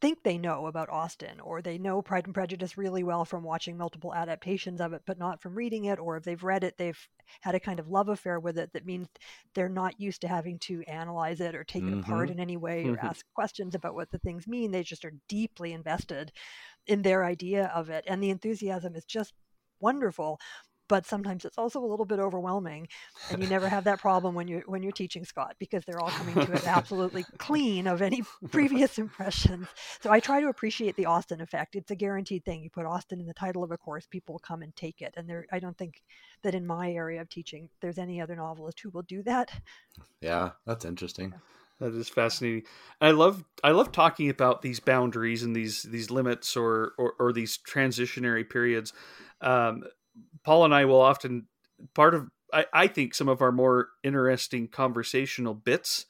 think 0.00 0.22
they 0.22 0.38
know 0.38 0.66
about 0.66 0.90
Austen, 0.90 1.40
or 1.40 1.60
they 1.60 1.78
know 1.78 2.02
Pride 2.02 2.26
and 2.26 2.34
Prejudice 2.34 2.78
really 2.78 3.02
well 3.02 3.24
from 3.24 3.42
watching 3.42 3.76
multiple 3.76 4.14
adaptations 4.14 4.80
of 4.80 4.92
it, 4.92 5.02
but 5.06 5.18
not 5.18 5.42
from 5.42 5.54
reading 5.54 5.86
it, 5.86 5.98
or 5.98 6.16
if 6.16 6.24
they've 6.24 6.42
read 6.42 6.64
it, 6.64 6.76
they've 6.78 7.08
had 7.40 7.54
a 7.54 7.60
kind 7.60 7.80
of 7.80 7.88
love 7.88 8.08
affair 8.08 8.38
with 8.38 8.58
it 8.58 8.72
that 8.72 8.86
means 8.86 9.08
they're 9.54 9.68
not 9.68 10.00
used 10.00 10.20
to 10.20 10.28
having 10.28 10.58
to 10.60 10.82
analyze 10.84 11.40
it 11.40 11.54
or 11.54 11.64
take 11.64 11.82
mm-hmm. 11.82 11.98
it 11.98 12.00
apart 12.00 12.28
mm-hmm. 12.28 12.38
in 12.38 12.40
any 12.40 12.56
way 12.56 12.86
or 12.86 12.98
ask 13.00 13.24
questions 13.34 13.74
about 13.74 13.94
what 13.94 14.10
the 14.10 14.18
things 14.18 14.46
mean. 14.46 14.70
They 14.70 14.82
just 14.82 15.04
are 15.04 15.14
deeply 15.28 15.72
invested 15.72 16.32
in 16.86 17.02
their 17.02 17.24
idea 17.24 17.70
of 17.74 17.90
it. 17.90 18.04
And 18.06 18.22
the 18.22 18.30
enthusiasm 18.30 18.94
is 18.94 19.04
just 19.04 19.34
wonderful 19.80 20.38
but 20.88 21.06
sometimes 21.06 21.44
it's 21.44 21.58
also 21.58 21.80
a 21.80 21.86
little 21.86 22.04
bit 22.04 22.18
overwhelming 22.18 22.88
and 23.30 23.42
you 23.42 23.48
never 23.48 23.68
have 23.68 23.84
that 23.84 24.00
problem 24.00 24.34
when 24.34 24.48
you're 24.48 24.62
when 24.66 24.82
you're 24.82 24.92
teaching 24.92 25.24
scott 25.24 25.54
because 25.58 25.84
they're 25.84 26.00
all 26.00 26.10
coming 26.10 26.34
to 26.34 26.52
it 26.52 26.66
absolutely 26.66 27.24
clean 27.38 27.86
of 27.86 28.02
any 28.02 28.22
previous 28.50 28.98
impressions 28.98 29.66
so 30.00 30.10
i 30.10 30.18
try 30.18 30.40
to 30.40 30.48
appreciate 30.48 30.96
the 30.96 31.06
austen 31.06 31.40
effect 31.40 31.76
it's 31.76 31.90
a 31.90 31.96
guaranteed 31.96 32.44
thing 32.44 32.62
you 32.62 32.70
put 32.70 32.86
austen 32.86 33.20
in 33.20 33.26
the 33.26 33.34
title 33.34 33.62
of 33.62 33.70
a 33.70 33.76
course 33.76 34.06
people 34.06 34.34
will 34.34 34.40
come 34.40 34.62
and 34.62 34.74
take 34.74 35.00
it 35.00 35.14
and 35.16 35.28
there 35.28 35.46
i 35.52 35.58
don't 35.58 35.78
think 35.78 36.02
that 36.42 36.54
in 36.54 36.66
my 36.66 36.90
area 36.92 37.20
of 37.20 37.28
teaching 37.28 37.68
there's 37.80 37.98
any 37.98 38.20
other 38.20 38.36
novelist 38.36 38.80
who 38.80 38.90
will 38.90 39.02
do 39.02 39.22
that 39.22 39.50
yeah 40.20 40.50
that's 40.66 40.84
interesting 40.84 41.30
yeah. 41.30 41.38
That 41.80 41.94
is 41.94 42.08
fascinating. 42.08 42.64
I 43.00 43.12
love 43.12 43.44
I 43.62 43.70
love 43.70 43.92
talking 43.92 44.30
about 44.30 44.62
these 44.62 44.80
boundaries 44.80 45.44
and 45.44 45.54
these 45.54 45.84
these 45.84 46.10
limits 46.10 46.56
or 46.56 46.92
or, 46.98 47.14
or 47.20 47.32
these 47.32 47.56
transitionary 47.58 48.48
periods. 48.48 48.92
Um, 49.40 49.84
Paul 50.44 50.64
and 50.64 50.74
I 50.74 50.84
will 50.84 51.00
often 51.00 51.46
part 51.94 52.14
of 52.14 52.28
I, 52.52 52.66
I 52.72 52.86
think 52.86 53.14
some 53.14 53.28
of 53.28 53.42
our 53.42 53.52
more 53.52 53.88
interesting 54.02 54.68
conversational 54.68 55.54
bits 55.54 56.06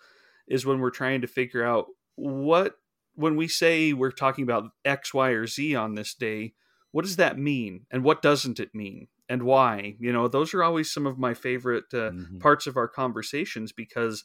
is 0.46 0.64
when 0.64 0.80
we're 0.80 0.90
trying 0.90 1.20
to 1.20 1.26
figure 1.26 1.64
out 1.64 1.86
what 2.14 2.76
when 3.14 3.36
we 3.36 3.48
say 3.48 3.92
we're 3.92 4.12
talking 4.12 4.44
about 4.44 4.70
X, 4.84 5.12
Y, 5.12 5.30
or 5.30 5.46
Z 5.46 5.74
on 5.74 5.94
this 5.94 6.14
day, 6.14 6.54
what 6.92 7.04
does 7.04 7.16
that 7.16 7.38
mean? 7.38 7.86
And 7.90 8.04
what 8.04 8.22
doesn't 8.22 8.60
it 8.60 8.74
mean? 8.74 9.08
And 9.28 9.42
why? 9.42 9.96
You 9.98 10.12
know, 10.12 10.28
those 10.28 10.54
are 10.54 10.62
always 10.62 10.90
some 10.90 11.06
of 11.06 11.18
my 11.18 11.34
favorite 11.34 11.92
uh, 11.92 12.10
mm-hmm. 12.10 12.38
parts 12.38 12.66
of 12.66 12.76
our 12.76 12.88
conversations 12.88 13.72
because 13.72 14.24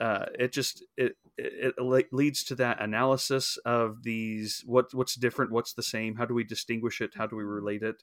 uh, 0.00 0.26
it 0.38 0.52
just 0.52 0.84
it, 0.96 1.16
it, 1.36 1.74
it 1.76 2.06
leads 2.12 2.44
to 2.44 2.54
that 2.54 2.80
analysis 2.80 3.58
of 3.66 4.02
these 4.02 4.62
what 4.64 4.94
what's 4.94 5.14
different, 5.14 5.50
what's 5.50 5.74
the 5.74 5.82
same, 5.82 6.14
how 6.14 6.24
do 6.24 6.32
we 6.34 6.44
distinguish 6.44 7.00
it, 7.00 7.10
how 7.16 7.26
do 7.26 7.36
we 7.36 7.42
relate 7.42 7.82
it, 7.82 8.02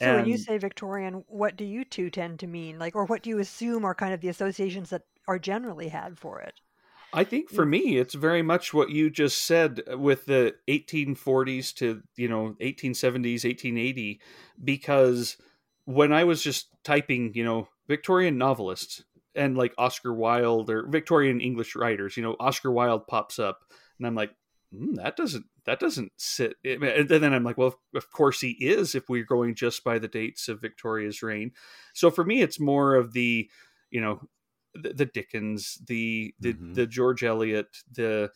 so 0.00 0.06
and, 0.06 0.16
when 0.18 0.28
you 0.28 0.38
say 0.38 0.58
Victorian, 0.58 1.24
what 1.26 1.56
do 1.56 1.64
you 1.64 1.84
two 1.84 2.08
tend 2.08 2.38
to 2.40 2.46
mean? 2.46 2.78
Like, 2.78 2.94
or 2.94 3.04
what 3.04 3.22
do 3.22 3.30
you 3.30 3.38
assume 3.38 3.84
are 3.84 3.94
kind 3.94 4.14
of 4.14 4.20
the 4.20 4.28
associations 4.28 4.90
that 4.90 5.02
are 5.26 5.38
generally 5.38 5.88
had 5.88 6.18
for 6.18 6.40
it? 6.40 6.54
I 7.12 7.24
think 7.24 7.50
for 7.50 7.64
mm. 7.64 7.70
me, 7.70 7.98
it's 7.98 8.14
very 8.14 8.42
much 8.42 8.74
what 8.74 8.90
you 8.90 9.10
just 9.10 9.44
said 9.44 9.82
uh, 9.90 9.98
with 9.98 10.26
the 10.26 10.54
1840s 10.68 11.74
to 11.76 12.02
you 12.16 12.28
know 12.28 12.54
1870s, 12.60 13.44
1880, 13.44 14.20
because 14.62 15.36
when 15.84 16.12
I 16.12 16.24
was 16.24 16.42
just 16.42 16.68
typing, 16.84 17.32
you 17.34 17.44
know, 17.44 17.68
Victorian 17.88 18.36
novelists 18.36 19.02
and 19.34 19.56
like 19.56 19.74
Oscar 19.78 20.12
Wilde 20.12 20.70
or 20.70 20.86
Victorian 20.86 21.40
English 21.40 21.74
writers, 21.74 22.16
you 22.16 22.22
know, 22.22 22.36
Oscar 22.38 22.70
Wilde 22.70 23.06
pops 23.06 23.38
up, 23.38 23.60
and 23.98 24.06
I'm 24.06 24.14
like, 24.14 24.30
mm, 24.74 24.96
that 24.96 25.16
doesn't 25.16 25.46
that 25.64 25.80
doesn't 25.80 26.12
sit. 26.16 26.54
And 26.64 27.08
then 27.08 27.32
I'm 27.32 27.44
like, 27.44 27.58
well, 27.58 27.78
of 27.94 28.10
course 28.10 28.40
he 28.40 28.50
is 28.52 28.94
if 28.94 29.08
we're 29.08 29.24
going 29.24 29.54
just 29.54 29.84
by 29.84 29.98
the 29.98 30.08
dates 30.08 30.48
of 30.48 30.60
Victoria's 30.60 31.22
reign. 31.22 31.52
So 31.94 32.10
for 32.10 32.24
me, 32.24 32.42
it's 32.42 32.58
more 32.58 32.94
of 32.94 33.12
the, 33.12 33.50
you 33.90 34.00
know, 34.00 34.22
the, 34.74 34.94
the 34.94 35.06
Dickens, 35.06 35.78
the 35.86 36.34
the, 36.40 36.54
mm-hmm. 36.54 36.74
the 36.74 36.86
George 36.86 37.22
Eliot, 37.24 37.76
the 37.92 38.30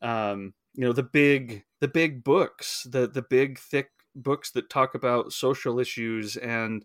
um, 0.00 0.54
you 0.74 0.84
know, 0.84 0.92
the 0.92 1.02
big 1.02 1.64
the 1.80 1.88
big 1.88 2.24
books, 2.24 2.86
the 2.90 3.06
the 3.06 3.22
big 3.22 3.58
thick 3.58 3.90
books 4.14 4.50
that 4.52 4.70
talk 4.70 4.94
about 4.94 5.32
social 5.32 5.78
issues 5.78 6.36
and 6.36 6.84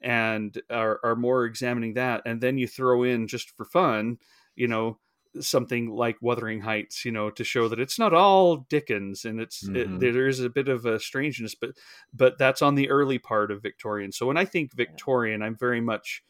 and 0.00 0.60
are, 0.70 1.00
are 1.02 1.16
more 1.16 1.44
examining 1.44 1.94
that. 1.94 2.22
And 2.24 2.40
then 2.40 2.58
you 2.58 2.68
throw 2.68 3.02
in 3.02 3.26
just 3.26 3.50
for 3.56 3.64
fun, 3.64 4.18
you 4.54 4.68
know, 4.68 4.98
something 5.40 5.90
like 5.90 6.16
Wuthering 6.20 6.60
Heights, 6.60 7.04
you 7.04 7.12
know, 7.12 7.30
to 7.30 7.44
show 7.44 7.68
that 7.68 7.80
it's 7.80 7.98
not 7.98 8.14
all 8.14 8.66
Dickens 8.68 9.24
and 9.24 9.40
it's 9.40 9.66
mm-hmm. 9.66 9.96
it, 9.96 10.00
there 10.00 10.28
is 10.28 10.40
a 10.40 10.50
bit 10.50 10.68
of 10.68 10.86
a 10.86 10.98
strangeness, 10.98 11.54
but 11.54 11.70
but 12.12 12.38
that's 12.38 12.62
on 12.62 12.74
the 12.74 12.90
early 12.90 13.18
part 13.18 13.50
of 13.50 13.62
Victorian. 13.62 14.12
So 14.12 14.26
when 14.26 14.36
I 14.36 14.44
think 14.44 14.72
Victorian, 14.74 15.42
I'm 15.42 15.56
very 15.56 15.80
much 15.80 16.22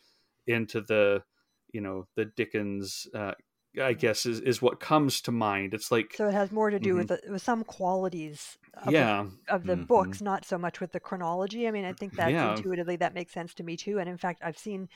into 0.47 0.81
the 0.81 1.23
you 1.73 1.81
know 1.81 2.07
the 2.17 2.25
Dickens. 2.25 3.07
Uh, 3.15 3.33
I 3.81 3.93
guess 3.93 4.27
is, 4.27 4.41
is 4.41 4.61
what 4.61 4.81
comes 4.81 5.21
to 5.21 5.31
mind. 5.31 5.75
It's 5.75 5.93
like 5.93 6.15
so 6.17 6.27
it 6.29 6.35
has 6.35 6.51
more 6.51 6.71
to 6.71 6.79
do 6.79 6.91
mm-hmm. 6.91 6.99
with, 6.99 7.09
the, 7.09 7.33
with 7.33 7.43
some 7.43 7.63
qualities 7.65 8.57
of 8.83 8.93
yeah 8.93 9.27
the, 9.47 9.55
of 9.55 9.65
the 9.65 9.75
mm-hmm. 9.75 9.85
books, 9.85 10.21
not 10.21 10.45
so 10.45 10.59
much 10.59 10.81
with 10.81 10.93
the 10.93 11.01
chronology. 11.01 11.69
I 11.69 11.71
mean, 11.71 11.85
I 11.85 11.93
think 11.93 12.17
that 12.17 12.33
yeah. 12.33 12.57
intuitively 12.57 12.97
that 12.97 13.15
makes 13.15 13.33
sense 13.33 13.55
to 13.55 13.63
me 13.63 13.77
too. 13.77 13.99
And 13.99 14.09
in 14.09 14.17
fact, 14.17 14.41
I've 14.43 14.59
seen 14.59 14.89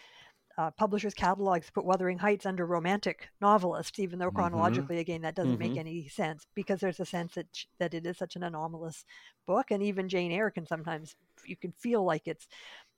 uh, 0.58 0.70
publishers' 0.72 1.14
catalogs 1.14 1.70
put 1.70 1.84
Wuthering 1.84 2.18
Heights 2.18 2.46
under 2.46 2.66
romantic 2.66 3.28
novelists, 3.40 3.98
even 3.98 4.18
though 4.18 4.26
mm-hmm. 4.26 4.36
chronologically, 4.36 4.96
mm-hmm. 4.96 5.00
again, 5.00 5.22
that 5.22 5.34
doesn't 5.34 5.58
mm-hmm. 5.58 5.72
make 5.72 5.78
any 5.78 6.08
sense 6.08 6.46
because 6.54 6.80
there's 6.80 7.00
a 7.00 7.06
sense 7.06 7.34
that 7.34 7.46
that 7.78 7.94
it 7.94 8.06
is 8.06 8.18
such 8.18 8.36
an 8.36 8.42
anomalous 8.42 9.04
book, 9.46 9.70
and 9.70 9.82
even 9.82 10.08
Jane 10.08 10.32
Eyre 10.32 10.50
can 10.50 10.66
sometimes 10.66 11.14
you 11.44 11.56
can 11.56 11.72
feel 11.72 12.04
like 12.04 12.22
it's 12.26 12.46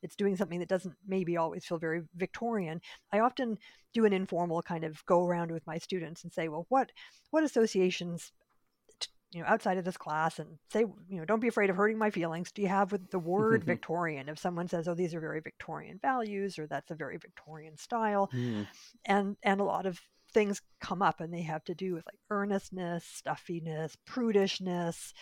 it's 0.02 0.16
doing 0.16 0.36
something 0.36 0.58
that 0.58 0.68
doesn't 0.68 0.94
maybe 1.06 1.36
always 1.36 1.64
feel 1.64 1.78
very 1.78 2.02
Victorian. 2.16 2.80
I 3.12 3.20
often 3.20 3.58
do 3.92 4.04
an 4.04 4.12
informal 4.12 4.60
kind 4.60 4.84
of 4.84 5.04
go 5.06 5.24
around 5.24 5.50
with 5.50 5.66
my 5.66 5.78
students 5.78 6.24
and 6.24 6.32
say, 6.32 6.48
well, 6.48 6.66
what 6.68 6.90
what 7.30 7.44
associations 7.44 8.32
you 9.34 9.42
know 9.42 9.48
outside 9.48 9.78
of 9.78 9.84
this 9.84 9.96
class 9.96 10.38
and 10.38 10.58
say 10.72 10.80
you 10.80 11.18
know 11.18 11.24
don't 11.24 11.40
be 11.40 11.48
afraid 11.48 11.70
of 11.70 11.76
hurting 11.76 11.98
my 11.98 12.10
feelings. 12.10 12.52
Do 12.52 12.62
you 12.62 12.68
have 12.68 12.92
with 12.92 13.10
the 13.10 13.18
word 13.18 13.64
victorian? 13.74 14.28
If 14.28 14.38
someone 14.38 14.68
says 14.68 14.88
oh 14.88 14.94
these 14.94 15.14
are 15.14 15.20
very 15.20 15.40
victorian 15.40 15.98
values 16.00 16.58
or 16.58 16.66
that's 16.66 16.90
a 16.90 16.94
very 16.94 17.18
victorian 17.18 17.76
style 17.76 18.30
mm. 18.34 18.66
and 19.06 19.36
and 19.42 19.60
a 19.60 19.64
lot 19.64 19.86
of 19.86 20.00
things 20.32 20.60
come 20.80 21.00
up 21.00 21.20
and 21.20 21.32
they 21.32 21.42
have 21.42 21.62
to 21.62 21.76
do 21.76 21.94
with 21.94 22.04
like 22.06 22.18
earnestness 22.28 23.04
stuffiness 23.04 23.96
prudishness 24.04 25.12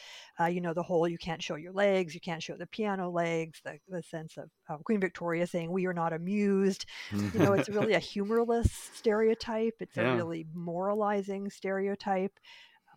uh, 0.40 0.46
you 0.46 0.58
know 0.58 0.72
the 0.72 0.82
whole 0.82 1.06
you 1.06 1.18
can't 1.18 1.42
show 1.42 1.54
your 1.54 1.72
legs 1.72 2.14
you 2.14 2.20
can't 2.20 2.42
show 2.42 2.56
the 2.56 2.66
piano 2.66 3.10
legs 3.10 3.60
the, 3.62 3.78
the 3.90 4.02
sense 4.02 4.38
of 4.38 4.48
um, 4.70 4.78
queen 4.84 5.00
victoria 5.00 5.46
saying 5.46 5.70
we 5.70 5.86
are 5.86 5.92
not 5.92 6.12
amused. 6.12 6.86
You 7.12 7.38
know 7.38 7.52
it's 7.52 7.68
really 7.68 7.94
a 7.94 7.98
humorless 8.12 8.70
stereotype. 8.94 9.74
It's 9.80 9.96
yeah. 9.96 10.12
a 10.12 10.16
really 10.16 10.46
moralizing 10.54 11.50
stereotype 11.50 12.38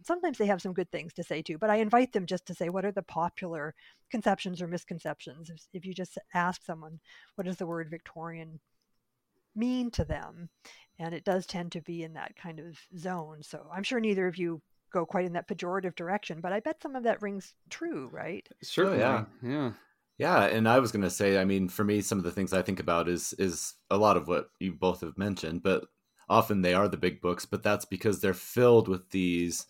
sometimes 0.05 0.37
they 0.37 0.45
have 0.45 0.61
some 0.61 0.73
good 0.73 0.91
things 0.91 1.13
to 1.13 1.23
say 1.23 1.41
too, 1.41 1.57
but 1.57 1.69
I 1.69 1.77
invite 1.77 2.13
them 2.13 2.25
just 2.25 2.45
to 2.47 2.53
say, 2.53 2.69
what 2.69 2.85
are 2.85 2.91
the 2.91 3.01
popular 3.01 3.73
conceptions 4.11 4.61
or 4.61 4.67
misconceptions? 4.67 5.49
If, 5.49 5.61
if 5.73 5.85
you 5.85 5.93
just 5.93 6.17
ask 6.33 6.63
someone, 6.63 6.99
what 7.35 7.45
does 7.45 7.57
the 7.57 7.67
word 7.67 7.89
Victorian 7.89 8.59
mean 9.55 9.91
to 9.91 10.05
them? 10.05 10.49
And 10.99 11.13
it 11.13 11.25
does 11.25 11.45
tend 11.45 11.71
to 11.73 11.81
be 11.81 12.03
in 12.03 12.13
that 12.13 12.35
kind 12.35 12.59
of 12.59 12.79
zone. 12.97 13.41
So 13.41 13.65
I'm 13.73 13.83
sure 13.83 13.99
neither 13.99 14.27
of 14.27 14.37
you 14.37 14.61
go 14.93 15.05
quite 15.05 15.25
in 15.25 15.33
that 15.33 15.47
pejorative 15.47 15.95
direction, 15.95 16.39
but 16.41 16.53
I 16.53 16.59
bet 16.59 16.81
some 16.81 16.95
of 16.95 17.03
that 17.03 17.21
rings 17.21 17.53
true, 17.69 18.09
right? 18.13 18.47
Certainly. 18.63 19.03
Oh, 19.03 19.25
yeah. 19.41 19.49
Yeah. 19.49 19.71
Yeah, 20.17 20.45
and 20.45 20.69
I 20.69 20.79
was 20.79 20.93
going 20.93 21.03
to 21.03 21.09
say, 21.09 21.37
I 21.37 21.43
mean, 21.43 21.67
for 21.67 21.83
me, 21.83 21.99
some 21.99 22.17
of 22.17 22.23
the 22.23 22.31
things 22.31 22.53
I 22.53 22.61
think 22.61 22.79
about 22.79 23.09
is 23.09 23.33
is 23.33 23.73
a 23.89 23.97
lot 23.97 24.15
of 24.15 24.29
what 24.29 24.47
you 24.59 24.71
both 24.71 25.01
have 25.01 25.17
mentioned, 25.17 25.61
but 25.61 25.87
often 26.29 26.61
they 26.61 26.73
are 26.73 26.87
the 26.87 26.95
big 26.95 27.19
books, 27.19 27.45
but 27.45 27.63
that's 27.63 27.83
because 27.83 28.21
they're 28.21 28.33
filled 28.33 28.87
with 28.87 29.09
these 29.09 29.65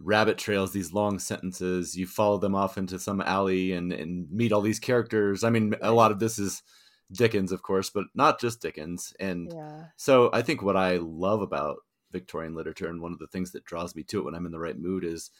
rabbit 0.00 0.38
trails, 0.38 0.72
these 0.72 0.92
long 0.92 1.18
sentences. 1.18 1.96
You 1.96 2.06
follow 2.06 2.38
them 2.38 2.54
off 2.54 2.78
into 2.78 2.98
some 2.98 3.20
alley 3.20 3.72
and, 3.72 3.92
and 3.92 4.30
meet 4.30 4.52
all 4.52 4.60
these 4.60 4.78
characters. 4.78 5.44
I 5.44 5.50
mean, 5.50 5.74
a 5.80 5.92
lot 5.92 6.12
of 6.12 6.18
this 6.18 6.38
is 6.38 6.62
Dickens, 7.12 7.52
of 7.52 7.62
course, 7.62 7.90
but 7.90 8.04
not 8.14 8.40
just 8.40 8.60
Dickens. 8.60 9.12
And 9.18 9.50
yeah. 9.52 9.84
so 9.96 10.30
I 10.32 10.42
think 10.42 10.62
what 10.62 10.76
I 10.76 10.98
love 10.98 11.40
about 11.40 11.78
Victorian 12.12 12.54
literature 12.54 12.88
and 12.88 13.00
one 13.00 13.12
of 13.12 13.18
the 13.18 13.26
things 13.26 13.52
that 13.52 13.64
draws 13.64 13.94
me 13.94 14.02
to 14.04 14.20
it 14.20 14.24
when 14.24 14.34
I'm 14.34 14.46
in 14.46 14.52
the 14.52 14.58
right 14.58 14.78
mood 14.78 15.04
is 15.04 15.30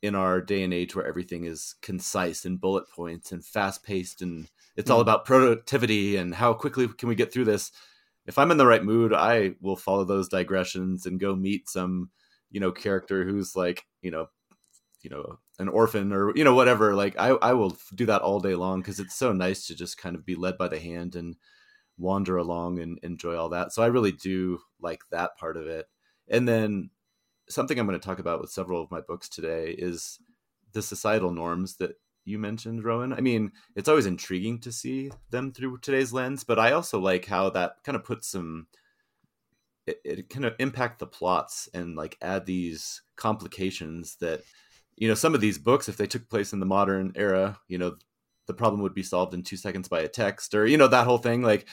in 0.00 0.14
our 0.14 0.40
day 0.40 0.62
and 0.62 0.72
age 0.72 0.94
where 0.94 1.06
everything 1.06 1.44
is 1.44 1.74
concise 1.82 2.44
and 2.44 2.60
bullet 2.60 2.84
points 2.88 3.32
and 3.32 3.44
fast 3.44 3.82
paced 3.82 4.22
and 4.22 4.48
it's 4.76 4.90
all 4.90 4.98
hmm. 4.98 5.02
about 5.02 5.24
productivity 5.24 6.16
and 6.16 6.36
how 6.36 6.54
quickly 6.54 6.86
can 6.86 7.08
we 7.08 7.16
get 7.16 7.32
through 7.32 7.46
this. 7.46 7.72
If 8.26 8.38
I'm 8.38 8.50
in 8.50 8.58
the 8.58 8.66
right 8.66 8.84
mood, 8.84 9.12
I 9.12 9.54
will 9.60 9.76
follow 9.76 10.04
those 10.04 10.28
digressions 10.28 11.06
and 11.06 11.18
go 11.18 11.34
meet 11.34 11.68
some 11.68 12.10
you 12.50 12.60
know 12.60 12.72
character 12.72 13.24
who's 13.24 13.54
like 13.54 13.84
you 14.02 14.10
know 14.10 14.26
you 15.02 15.10
know 15.10 15.38
an 15.58 15.68
orphan 15.68 16.12
or 16.12 16.36
you 16.36 16.44
know 16.44 16.54
whatever 16.54 16.94
like 16.94 17.14
i 17.18 17.28
i 17.28 17.52
will 17.52 17.76
do 17.94 18.06
that 18.06 18.22
all 18.22 18.40
day 18.40 18.54
long 18.54 18.80
because 18.80 18.98
it's 18.98 19.14
so 19.14 19.32
nice 19.32 19.66
to 19.66 19.74
just 19.74 19.98
kind 19.98 20.16
of 20.16 20.26
be 20.26 20.34
led 20.34 20.58
by 20.58 20.68
the 20.68 20.80
hand 20.80 21.14
and 21.14 21.36
wander 21.98 22.36
along 22.36 22.78
and 22.78 22.98
enjoy 23.02 23.36
all 23.36 23.48
that. 23.50 23.72
So 23.72 23.82
i 23.82 23.86
really 23.86 24.12
do 24.12 24.60
like 24.80 25.00
that 25.10 25.36
part 25.36 25.56
of 25.56 25.66
it. 25.66 25.86
And 26.28 26.48
then 26.48 26.90
something 27.48 27.78
i'm 27.78 27.86
going 27.86 27.98
to 27.98 28.06
talk 28.06 28.18
about 28.18 28.40
with 28.40 28.50
several 28.50 28.82
of 28.82 28.90
my 28.90 29.00
books 29.00 29.28
today 29.28 29.74
is 29.76 30.18
the 30.72 30.82
societal 30.82 31.32
norms 31.32 31.76
that 31.76 31.92
you 32.24 32.38
mentioned 32.38 32.84
rohan. 32.84 33.12
I 33.12 33.20
mean 33.20 33.52
it's 33.74 33.88
always 33.88 34.06
intriguing 34.06 34.60
to 34.60 34.72
see 34.72 35.10
them 35.30 35.52
through 35.52 35.78
today's 35.78 36.12
lens 36.12 36.44
but 36.44 36.58
i 36.58 36.72
also 36.72 37.00
like 37.00 37.24
how 37.24 37.50
that 37.50 37.76
kind 37.84 37.96
of 37.96 38.04
puts 38.04 38.28
some 38.28 38.66
it, 39.88 40.00
it 40.04 40.30
kind 40.30 40.44
of 40.44 40.54
impact 40.58 40.98
the 40.98 41.06
plots 41.06 41.68
and 41.74 41.96
like 41.96 42.16
add 42.20 42.46
these 42.46 43.02
complications 43.16 44.16
that 44.16 44.42
you 44.96 45.08
know 45.08 45.14
some 45.14 45.34
of 45.34 45.40
these 45.40 45.58
books 45.58 45.88
if 45.88 45.96
they 45.96 46.06
took 46.06 46.28
place 46.28 46.52
in 46.52 46.60
the 46.60 46.66
modern 46.66 47.12
era 47.14 47.58
you 47.68 47.78
know 47.78 47.96
the 48.48 48.54
problem 48.54 48.82
would 48.82 48.94
be 48.94 49.04
solved 49.04 49.34
in 49.34 49.44
two 49.44 49.56
seconds 49.56 49.86
by 49.88 50.00
a 50.00 50.08
text 50.08 50.54
or 50.54 50.66
you 50.66 50.76
know 50.76 50.88
that 50.88 51.06
whole 51.06 51.18
thing 51.18 51.42
like 51.42 51.68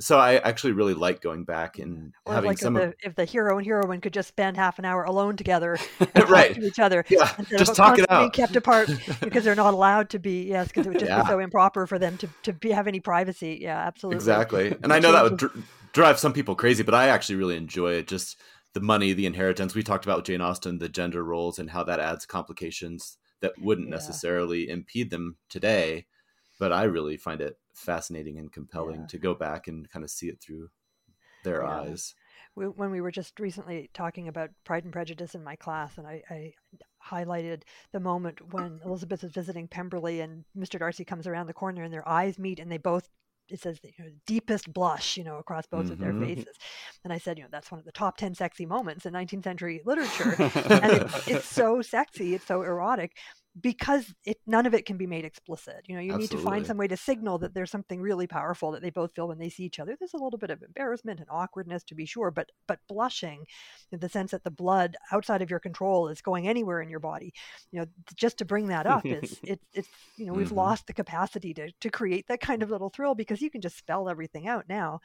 so 0.00 0.18
I 0.18 0.36
actually 0.36 0.72
really 0.72 0.94
like 0.94 1.20
going 1.20 1.44
back 1.44 1.78
and 1.78 2.12
Or 2.26 2.34
having 2.34 2.48
like 2.48 2.58
if 2.58 2.62
some 2.62 2.76
of 2.76 2.82
the, 2.90 2.94
if 3.02 3.14
the 3.14 3.24
hero 3.24 3.58
and 3.58 3.66
heroine 3.66 4.00
could 4.00 4.12
just 4.12 4.28
spend 4.28 4.56
half 4.56 4.78
an 4.78 4.84
hour 4.84 5.04
alone 5.04 5.36
together 5.36 5.78
Right. 6.28 6.54
to 6.54 6.64
each 6.66 6.78
other 6.78 7.04
yeah 7.08 7.32
just 7.50 7.70
of 7.70 7.76
talk 7.76 7.98
it 7.98 8.06
constantly 8.06 8.18
being 8.18 8.30
kept 8.30 8.56
apart 8.56 8.90
because 9.22 9.44
they're 9.44 9.54
not 9.54 9.74
allowed 9.74 10.10
to 10.10 10.18
be. 10.18 10.44
Yes, 10.44 10.68
because 10.68 10.86
it 10.86 10.90
would 10.90 10.98
just 10.98 11.10
Yeah. 11.10 11.22
be 11.22 11.28
so 11.28 11.38
improper 11.38 11.86
for 11.86 11.98
them 11.98 12.16
to 12.18 12.28
to 12.44 12.52
be, 12.52 12.70
have 12.70 12.86
any 12.86 13.00
privacy. 13.00 13.58
Yeah, 13.60 13.78
absolutely. 13.78 14.16
exactly 14.16 14.76
and 14.82 14.92
i 14.92 14.98
know 14.98 15.12
that 15.12 15.22
would 15.24 15.36
dr- 15.36 15.64
drive 15.92 16.18
some 16.18 16.32
people 16.32 16.54
crazy 16.54 16.82
but 16.82 16.94
i 16.94 17.08
actually 17.08 17.36
really 17.36 17.56
enjoy 17.56 17.92
it 17.92 18.06
just 18.08 18.40
the 18.74 18.80
money 18.80 19.12
the 19.12 19.26
inheritance 19.26 19.74
we 19.74 19.82
talked 19.82 20.04
about 20.04 20.18
with 20.18 20.26
jane 20.26 20.40
austen 20.40 20.78
the 20.78 20.88
gender 20.88 21.24
roles 21.24 21.58
and 21.58 21.70
how 21.70 21.82
that 21.82 22.00
adds 22.00 22.26
complications 22.26 23.16
that 23.40 23.52
wouldn't 23.60 23.88
Yeah. 23.88 23.94
necessarily 23.94 24.68
impede 24.68 25.10
them 25.10 25.36
today 25.48 26.06
but 26.58 26.72
i 26.72 26.82
really 26.84 27.16
find 27.16 27.40
it 27.40 27.58
fascinating 27.74 28.38
and 28.38 28.52
compelling 28.52 29.00
Yeah. 29.02 29.06
to 29.06 29.18
go 29.18 29.34
back 29.34 29.68
and 29.68 29.88
kind 29.90 30.04
of 30.04 30.10
see 30.10 30.28
it 30.28 30.40
through 30.40 30.70
their 31.44 31.62
Yeah. 31.64 31.80
eyes 31.80 32.14
we, 32.56 32.66
when 32.66 32.90
we 32.90 33.00
were 33.00 33.12
just 33.12 33.38
recently 33.38 33.88
talking 33.94 34.26
about 34.26 34.50
Pride 34.64 34.82
and 34.82 34.92
Prejudice 34.92 35.36
in 35.36 35.44
my 35.44 35.54
class, 35.54 35.96
and 35.96 36.06
I, 36.06 36.22
I 36.28 36.52
highlighted 37.04 37.62
the 37.92 38.00
moment 38.00 38.52
when 38.52 38.80
Elizabeth 38.84 39.22
is 39.22 39.30
visiting 39.30 39.68
Pemberley 39.68 40.20
and 40.20 40.44
Mr. 40.56 40.78
Darcy 40.78 41.04
comes 41.04 41.26
around 41.28 41.46
the 41.46 41.52
corner 41.54 41.84
and 41.84 41.92
their 41.92 42.08
eyes 42.08 42.38
meet 42.38 42.58
and 42.58 42.70
they 42.70 42.78
both 42.78 43.08
it 43.48 43.60
says 43.60 43.78
you 43.82 43.92
know, 44.04 44.10
deepest 44.26 44.72
blush 44.72 45.16
you 45.16 45.24
know 45.24 45.36
across 45.38 45.66
both 45.66 45.90
of 45.90 45.98
their 45.98 46.12
Mhm. 46.12 46.26
faces 46.26 46.56
and 47.04 47.12
i 47.12 47.18
said 47.18 47.38
you 47.38 47.44
know 47.44 47.50
that's 47.50 47.70
one 47.70 47.78
of 47.78 47.84
the 47.86 47.92
top 47.92 48.16
10 48.16 48.34
sexy 48.34 48.66
moments 48.66 49.06
in 49.06 49.12
19th 49.12 49.44
century 49.44 49.82
literature. 49.84 50.38
And 50.80 50.92
it, 50.92 51.04
it's 51.26 51.46
so 51.46 51.82
sexy 51.82 52.34
it's 52.34 52.46
so 52.46 52.62
erotic 52.62 53.16
because 53.60 54.14
it 54.24 54.36
none 54.46 54.66
of 54.66 54.74
it 54.74 54.86
can 54.86 54.96
be 54.96 55.06
made 55.06 55.24
explicit 55.24 55.82
you 55.88 55.94
know 55.96 56.00
you 56.02 56.14
need 56.14 56.30
to 56.30 56.38
find 56.38 56.64
some 56.66 56.76
way 56.76 56.86
to 56.86 56.96
signal 56.96 57.38
that 57.38 57.54
there's 57.54 57.70
something 57.70 58.00
really 58.00 58.26
powerful 58.26 58.70
that 58.70 58.82
they 58.82 58.90
both 58.90 59.12
feel 59.14 59.26
when 59.28 59.38
they 59.38 59.48
see 59.48 59.64
each 59.64 59.80
other. 59.80 59.96
There's 59.98 60.14
a 60.14 60.18
little 60.18 60.38
bit 60.38 60.50
of 60.50 60.62
embarrassment 60.62 61.18
and 61.18 61.28
awkwardness 61.30 61.82
to 61.84 61.94
be 61.96 62.06
sure 62.06 62.30
but 62.30 62.50
but 62.68 62.78
blushing 62.88 63.46
in 63.92 63.98
the 64.00 64.08
sense 64.08 64.30
that 64.30 64.44
the 64.44 64.50
blood 64.50 64.96
outside 65.12 65.42
of 65.42 65.50
your 65.50 65.60
control 65.60 66.08
is 66.08 66.20
going 66.20 66.46
anywhere 66.46 66.80
in 66.80 66.90
your 66.90 67.00
body 67.00 67.32
you 67.72 67.80
know 67.80 67.86
just 68.14 68.38
to 68.38 68.44
bring 68.44 68.68
that 68.68 68.86
up 68.86 69.06
is 69.10 69.40
it, 69.44 69.60
it's 69.72 69.88
you 70.16 70.26
know 70.26 70.34
we've 70.34 70.50
Mhm. 70.50 70.56
lost 70.56 70.86
the 70.86 70.92
capacity 70.92 71.54
to 71.54 71.70
to 71.80 71.90
create 71.90 72.26
that 72.28 72.40
kind 72.40 72.62
of 72.62 72.70
little 72.70 72.90
thrill 72.90 73.14
because 73.14 73.40
you 73.40 73.50
can 73.50 73.60
just 73.60 73.78
spell 73.78 74.08
everything 74.08 74.46
out 74.46 74.68
now 74.68 75.00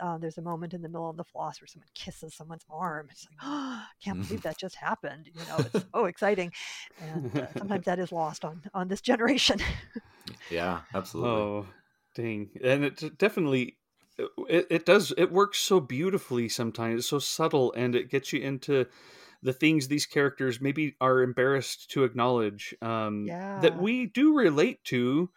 uh, 0.00 0.18
there's 0.18 0.38
a 0.38 0.42
moment 0.42 0.74
in 0.74 0.82
the 0.82 0.88
Mill 0.88 1.04
on 1.04 1.16
the 1.16 1.24
Floss 1.24 1.60
where 1.60 1.68
someone 1.68 1.88
kisses 1.94 2.34
someone's 2.34 2.64
arm. 2.70 3.08
It's 3.10 3.24
like, 3.24 3.38
oh, 3.42 3.84
can't 4.02 4.18
believe 4.26 4.42
that 4.42 4.58
just 4.58 4.76
happened. 4.76 5.28
You 5.34 5.46
know, 5.46 5.62
it's 5.62 5.84
so 5.94 6.06
exciting, 6.06 6.52
and 6.98 7.34
uh, 7.36 7.54
sometimes 7.58 7.84
that 7.86 7.98
is 7.98 8.12
lost 8.12 8.44
on 8.44 8.62
on 8.74 8.88
this 8.88 9.00
generation. 9.00 9.60
yeah 10.48 10.82
absolutely 10.94 11.48
Oh, 11.48 11.66
dang! 12.14 12.50
And 12.62 12.84
it 12.84 13.18
definitely 13.18 13.78
it, 14.18 14.66
it 14.70 14.86
does 14.86 15.12
it 15.16 15.32
works 15.32 15.58
so 15.58 15.80
beautifully 15.80 16.48
sometimes. 16.48 17.00
It's 17.00 17.08
so 17.08 17.18
subtle, 17.18 17.72
and 17.74 17.94
it 17.94 18.10
gets 18.10 18.32
you 18.32 18.40
into 18.40 18.86
the 19.42 19.52
things 19.52 19.88
these 19.88 20.06
characters 20.06 20.60
maybe 20.60 20.96
are 21.00 21.22
embarrassed 21.22 21.90
to 21.92 22.04
acknowledge 22.04 22.74
um, 22.82 23.26
Yeah. 23.26 23.60
that 23.62 23.76
we 23.76 24.06
do 24.06 24.36
relate 24.36 24.84
to. 24.84 25.30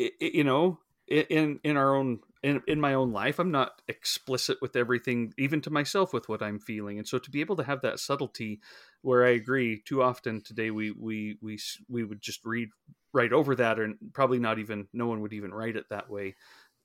i- 0.00 0.12
i- 0.22 0.30
You 0.34 0.44
know, 0.44 0.80
in 1.08 1.60
in 1.64 1.76
our 1.76 1.96
own 1.96 2.20
in, 2.42 2.62
in 2.66 2.80
my 2.80 2.94
own 2.94 3.12
life 3.12 3.38
i'm 3.38 3.50
not 3.50 3.82
explicit 3.88 4.58
with 4.60 4.76
everything 4.76 5.32
even 5.38 5.60
to 5.60 5.70
myself 5.70 6.12
with 6.12 6.28
what 6.28 6.42
i'm 6.42 6.58
feeling 6.58 6.98
and 6.98 7.06
so 7.06 7.18
to 7.18 7.30
be 7.30 7.40
able 7.40 7.56
to 7.56 7.64
have 7.64 7.80
that 7.82 7.98
subtlety 7.98 8.60
where 9.02 9.24
i 9.24 9.30
agree 9.30 9.82
too 9.86 10.02
often 10.02 10.40
today 10.42 10.70
we 10.70 10.90
we 10.92 11.36
we 11.42 11.58
we 11.88 12.04
would 12.04 12.20
just 12.20 12.44
read 12.44 12.68
right 13.12 13.32
over 13.32 13.54
that 13.54 13.78
and 13.78 13.96
probably 14.12 14.38
not 14.38 14.58
even 14.58 14.86
no 14.92 15.06
one 15.06 15.20
would 15.20 15.32
even 15.32 15.52
write 15.52 15.76
it 15.76 15.86
that 15.90 16.10
way 16.10 16.34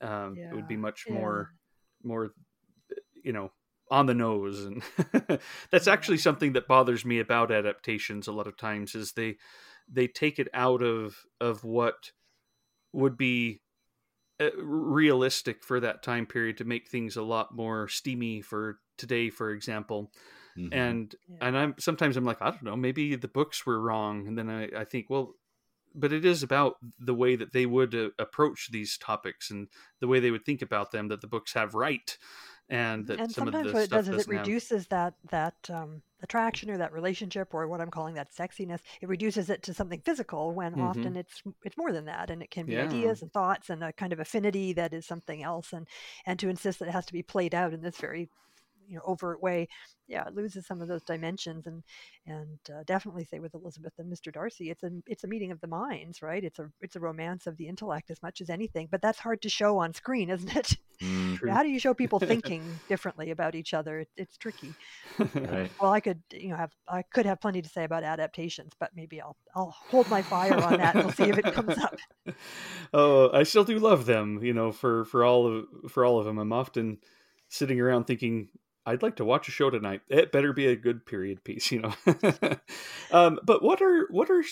um 0.02 0.38
it 0.52 0.56
would 0.56 0.68
be 0.68 0.78
much 0.78 1.06
yeah. 1.08 1.16
more 1.16 1.50
more 2.04 2.32
you 3.24 3.34
know 3.34 3.52
on 3.92 4.06
the 4.06 4.14
nose 4.14 4.66
and 4.66 4.82
that's 5.72 5.88
Yeah. 5.88 5.94
actually 5.94 6.18
something 6.18 6.54
that 6.54 6.68
bothers 6.68 7.06
me 7.06 7.20
about 7.20 7.52
adaptations 7.52 8.28
a 8.28 8.32
lot 8.32 8.48
of 8.48 8.58
times 8.58 8.96
is 8.96 9.12
they 9.12 9.36
they 9.92 10.08
take 10.08 10.40
it 10.40 10.48
out 10.54 10.82
of 10.82 11.18
of 11.40 11.64
what 11.64 12.12
would 12.94 13.18
be 13.18 13.62
realistic 14.58 15.64
for 15.64 15.80
that 15.80 16.04
time 16.04 16.26
period 16.26 16.58
to 16.58 16.66
make 16.66 16.90
things 16.90 17.16
a 17.16 17.24
lot 17.24 17.56
more 17.56 17.88
steamy 17.88 18.42
for 18.42 18.80
today 18.98 19.30
for 19.30 19.52
example 19.52 20.12
Mhm. 20.56 20.72
and 20.72 21.16
Yeah. 21.28 21.38
and 21.42 21.58
i'm 21.58 21.76
sometimes 21.80 22.18
i'm 22.18 22.26
like 22.26 22.42
i 22.42 22.50
don't 22.50 22.64
know 22.64 22.76
maybe 22.76 23.16
the 23.16 23.28
books 23.28 23.66
were 23.66 23.80
wrong 23.82 24.28
and 24.28 24.38
then 24.38 24.50
i, 24.50 24.64
I 24.82 24.86
think 24.86 25.10
well 25.10 25.36
but 25.96 26.14
it 26.14 26.26
is 26.26 26.44
about 26.44 26.78
the 27.00 27.14
way 27.16 27.36
that 27.36 27.54
they 27.54 27.66
would 27.66 27.96
uh, 27.96 28.10
approach 28.20 28.70
these 28.72 28.98
topics 28.98 29.52
and 29.52 29.70
the 30.00 30.08
way 30.08 30.20
they 30.20 30.32
would 30.32 30.46
think 30.46 30.62
about 30.62 30.92
them 30.92 31.08
that 31.10 31.22
the 31.22 31.28
books 31.28 31.54
have 31.54 31.76
right 31.76 32.18
and 32.70 33.08
that 33.08 33.20
and 33.20 33.36
some 33.36 33.48
of 33.48 33.56
sometimes 33.56 33.72
what 33.74 33.84
it 33.84 33.90
does 33.92 34.08
is 34.08 34.18
it 34.18 34.28
reduces 34.28 34.88
that 34.88 35.14
that 35.30 35.70
um, 35.70 36.02
attraction 36.24 36.72
or 36.72 36.78
that 36.80 36.92
relationship 36.92 37.54
or 37.54 37.68
what 37.68 37.80
I'm 37.80 37.92
calling 37.92 38.16
that 38.16 38.32
sexiness. 38.34 38.82
It 39.02 39.08
reduces 39.10 39.50
it 39.52 39.62
to 39.64 39.74
something 39.74 40.02
physical 40.02 40.56
when 40.56 40.74
Mhm. 40.76 41.14
often 41.14 41.16
it's 41.16 41.44
it's 41.64 41.78
more 41.78 41.92
than 41.92 42.06
that, 42.06 42.32
and 42.32 42.42
it 42.42 42.50
can 42.50 42.66
be 42.66 42.76
Yeah. 42.76 42.80
ideas 42.80 43.22
and 43.22 43.32
thoughts 43.32 43.70
and 43.70 43.84
a 43.84 43.94
kind 43.94 44.14
of 44.14 44.20
affinity 44.20 44.74
that 44.74 44.94
is 44.94 45.06
something 45.06 45.44
else. 45.44 45.74
And 45.74 45.88
and 46.26 46.40
to 46.40 46.50
insist 46.50 46.80
that 46.80 46.88
it 46.88 46.92
has 46.92 47.06
to 47.08 47.14
be 47.14 47.22
played 47.24 47.54
out 47.54 47.74
in 47.74 47.82
this 47.82 47.98
very 47.98 48.30
you 48.88 48.96
know 48.96 49.02
overt 49.06 49.42
way, 49.42 49.68
yeah, 50.08 50.28
it 50.28 50.36
loses 50.36 50.66
some 50.66 50.82
of 50.82 50.88
those 50.88 51.04
dimensions. 51.04 51.68
And 51.68 51.84
and 52.26 52.60
uh, 52.70 52.84
definitely 52.86 53.26
say 53.26 53.40
with 53.40 53.54
Elizabeth 53.54 53.94
and 53.98 54.12
Mr. 54.12 54.32
Darcy, 54.32 54.70
it's 54.70 54.84
a 54.84 54.92
it's 55.08 55.24
a 55.24 55.28
meeting 55.28 55.52
of 55.52 55.62
the 55.62 55.68
minds, 55.68 56.22
right? 56.22 56.44
It's 56.44 56.60
a 56.60 56.70
it's 56.82 56.96
a 56.96 57.00
romance 57.00 57.48
of 57.48 57.58
the 57.58 57.68
intellect 57.68 58.12
as 58.12 58.22
much 58.22 58.42
as 58.42 58.50
anything. 58.50 58.88
But 58.92 59.02
that's 59.02 59.20
hard 59.20 59.42
to 59.44 59.50
show 59.50 59.78
on 59.78 59.94
screen, 59.94 60.30
isn't 60.30 60.56
it? 60.56 60.78
Mm, 61.02 61.50
How 61.52 61.64
do 61.64 61.70
you 61.70 61.80
show 61.80 61.94
people 61.94 62.20
thinking 62.20 62.64
differently 62.88 63.32
about 63.32 63.56
each 63.56 63.74
other? 63.74 64.00
It, 64.00 64.10
it's 64.18 64.38
tricky. 64.38 64.74
right 65.20 65.72
Well, 65.82 65.92
I 65.92 66.00
could, 66.00 66.22
you 66.32 66.50
know, 66.50 66.58
have 66.58 66.72
I 66.88 67.04
could 67.04 67.26
have 67.26 67.42
plenty 67.42 67.62
to 67.62 67.70
say 67.70 67.84
about 67.84 68.04
adaptations, 68.04 68.74
but 68.80 68.92
maybe 68.96 69.22
I'll 69.22 69.38
I'll 69.56 69.72
hold 69.72 70.10
my 70.10 70.22
fire 70.22 70.58
on 70.58 70.78
that 70.78 70.96
and 70.96 71.06
we'll 71.06 71.14
see 71.14 71.30
if 71.30 71.38
it 71.38 71.54
comes 71.54 71.78
up. 71.78 71.98
oh 72.94 73.30
i 73.34 73.44
still 73.44 73.64
do 73.64 73.80
love 73.80 74.06
them 74.06 74.40
you 74.42 74.54
know 74.54 74.72
for 74.72 75.06
for 75.06 75.24
all 75.24 75.48
of 75.48 75.66
for 75.92 76.06
all 76.06 76.20
of 76.20 76.26
them 76.26 76.38
i'm 76.38 76.54
often 76.54 76.98
sitting 77.50 77.80
around 77.80 78.06
thinking 78.06 78.50
i'd 78.86 79.04
like 79.04 79.16
to 79.16 79.26
watch 79.26 79.48
a 79.48 79.52
show 79.52 79.70
tonight 79.70 80.02
it 80.10 80.32
better 80.32 80.54
be 80.54 80.68
a 80.68 80.76
good 80.76 81.06
period 81.06 81.44
piece 81.44 81.72
you 81.72 81.82
know 81.82 81.94
um 83.12 83.40
but 83.44 83.64
what 83.64 83.82
are 83.82 84.08
what 84.10 84.30
are 84.30 84.44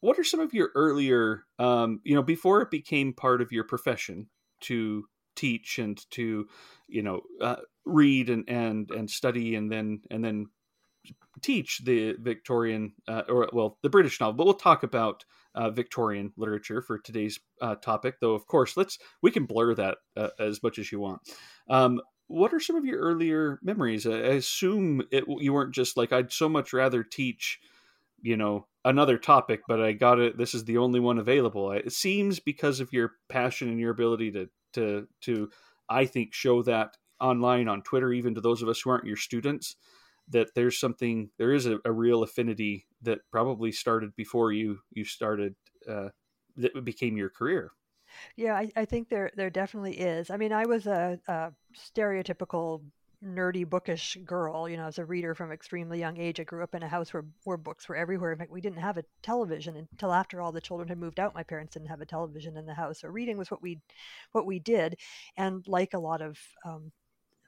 what 0.00 0.18
are 0.18 0.24
some 0.24 0.40
of 0.40 0.54
your 0.54 0.70
earlier 0.74 1.44
um 1.58 2.00
you 2.04 2.14
know 2.14 2.22
before 2.22 2.62
it 2.62 2.70
became 2.70 3.12
part 3.12 3.40
of 3.40 3.52
your 3.52 3.64
profession 3.64 4.28
to 4.60 5.04
teach 5.36 5.78
and 5.78 6.10
to 6.10 6.48
you 6.88 7.02
know 7.02 7.20
uh, 7.40 7.56
read 7.84 8.30
and 8.30 8.48
and 8.48 8.90
and 8.90 9.10
study 9.10 9.54
and 9.54 9.70
then 9.70 10.00
and 10.10 10.24
then 10.24 10.46
teach 11.42 11.84
the 11.84 12.16
Victorian 12.18 12.92
uh, 13.06 13.22
or 13.28 13.48
well 13.52 13.78
the 13.82 13.90
British 13.90 14.18
novel, 14.20 14.34
but 14.34 14.44
we'll 14.44 14.54
talk 14.54 14.82
about 14.82 15.24
uh, 15.54 15.70
Victorian 15.70 16.32
literature 16.36 16.82
for 16.82 16.98
today's 16.98 17.38
uh, 17.60 17.76
topic. 17.76 18.16
Though 18.20 18.34
of 18.34 18.46
course, 18.46 18.76
let's 18.76 18.98
we 19.22 19.30
can 19.30 19.44
blur 19.44 19.74
that 19.74 19.98
uh, 20.16 20.30
as 20.40 20.62
much 20.62 20.78
as 20.78 20.90
you 20.90 20.98
want. 20.98 21.20
Um, 21.68 22.00
what 22.28 22.52
are 22.52 22.60
some 22.60 22.76
of 22.76 22.84
your 22.84 23.00
earlier 23.00 23.58
memories? 23.62 24.06
I 24.06 24.16
assume 24.16 25.02
it, 25.10 25.24
you 25.28 25.52
weren't 25.52 25.74
just 25.74 25.96
like 25.96 26.12
I'd 26.12 26.32
so 26.32 26.48
much 26.48 26.72
rather 26.72 27.02
teach, 27.02 27.60
you 28.20 28.36
know, 28.36 28.66
another 28.84 29.18
topic, 29.18 29.62
but 29.68 29.80
I 29.80 29.92
got 29.92 30.18
it. 30.18 30.36
This 30.36 30.54
is 30.54 30.64
the 30.64 30.78
only 30.78 31.00
one 31.00 31.18
available. 31.18 31.72
It 31.72 31.92
seems 31.92 32.40
because 32.40 32.80
of 32.80 32.92
your 32.92 33.12
passion 33.28 33.68
and 33.68 33.80
your 33.80 33.90
ability 33.90 34.32
to 34.32 34.48
to 34.74 35.08
to 35.22 35.50
I 35.88 36.06
think 36.06 36.34
show 36.34 36.62
that 36.62 36.96
online 37.20 37.68
on 37.68 37.82
Twitter, 37.82 38.12
even 38.12 38.34
to 38.34 38.40
those 38.40 38.62
of 38.62 38.68
us 38.68 38.80
who 38.80 38.90
aren't 38.90 39.06
your 39.06 39.16
students 39.16 39.76
that 40.28 40.54
there's 40.54 40.78
something 40.78 41.30
there 41.38 41.52
is 41.52 41.66
a, 41.66 41.78
a 41.84 41.92
real 41.92 42.22
affinity 42.22 42.86
that 43.02 43.20
probably 43.30 43.72
started 43.72 44.14
before 44.16 44.52
you 44.52 44.78
you 44.90 45.04
started 45.04 45.54
uh, 45.88 46.08
that 46.56 46.84
became 46.84 47.16
your 47.16 47.30
career 47.30 47.70
Yeah, 48.36 48.54
I, 48.54 48.70
I 48.76 48.84
think 48.84 49.08
there 49.08 49.30
there 49.36 49.50
definitely 49.50 49.98
is. 49.98 50.30
I 50.30 50.36
mean, 50.36 50.52
I 50.52 50.66
was 50.66 50.86
a, 50.86 51.18
a 51.28 51.52
stereotypical 51.74 52.82
nerdy 53.24 53.68
bookish 53.68 54.18
girl 54.26 54.68
you 54.68 54.76
know 54.76 54.84
as 54.86 54.98
a 54.98 55.04
reader 55.04 55.34
from 55.34 55.50
extremely 55.52 55.98
young 55.98 56.18
age. 56.18 56.38
I 56.40 56.44
grew 56.44 56.62
up 56.62 56.74
in 56.74 56.82
a 56.82 56.88
house 56.88 57.12
where, 57.12 57.24
where 57.44 57.56
books 57.56 57.88
were 57.88 57.96
everywhere. 57.96 58.32
In 58.32 58.38
fact 58.38 58.50
we 58.50 58.60
didn't 58.60 58.80
have 58.80 58.98
a 58.98 59.04
television 59.22 59.76
until 59.76 60.12
after 60.12 60.40
all 60.40 60.52
the 60.52 60.60
children 60.60 60.88
had 60.88 60.98
moved 60.98 61.18
out. 61.20 61.34
My 61.34 61.42
parents 61.42 61.74
didn't 61.74 61.88
have 61.88 62.00
a 62.00 62.06
television 62.06 62.56
in 62.56 62.66
the 62.66 62.74
house. 62.74 63.00
So 63.00 63.08
reading 63.08 63.38
was 63.38 63.50
what 63.50 63.62
we 63.62 63.80
what 64.32 64.46
we 64.46 64.58
did. 64.58 64.96
And 65.36 65.66
like 65.66 65.94
a 65.94 65.98
lot 65.98 66.22
of 66.22 66.38
um, 66.64 66.92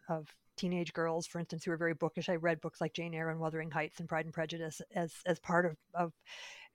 of 0.09 0.27
teenage 0.57 0.93
girls 0.93 1.27
for 1.27 1.39
instance 1.39 1.65
who 1.65 1.71
were 1.71 1.77
very 1.77 1.95
bookish 1.95 2.29
i 2.29 2.35
read 2.35 2.61
books 2.61 2.81
like 2.81 2.93
jane 2.93 3.15
eyre 3.15 3.31
and 3.31 3.39
wuthering 3.39 3.71
heights 3.71 4.01
and 4.01 4.09
pride 4.09 4.25
and 4.25 4.35
prejudice 4.35 4.83
as 4.93 5.15
as 5.25 5.39
part 5.39 5.65
of 5.65 5.77
of 5.95 6.13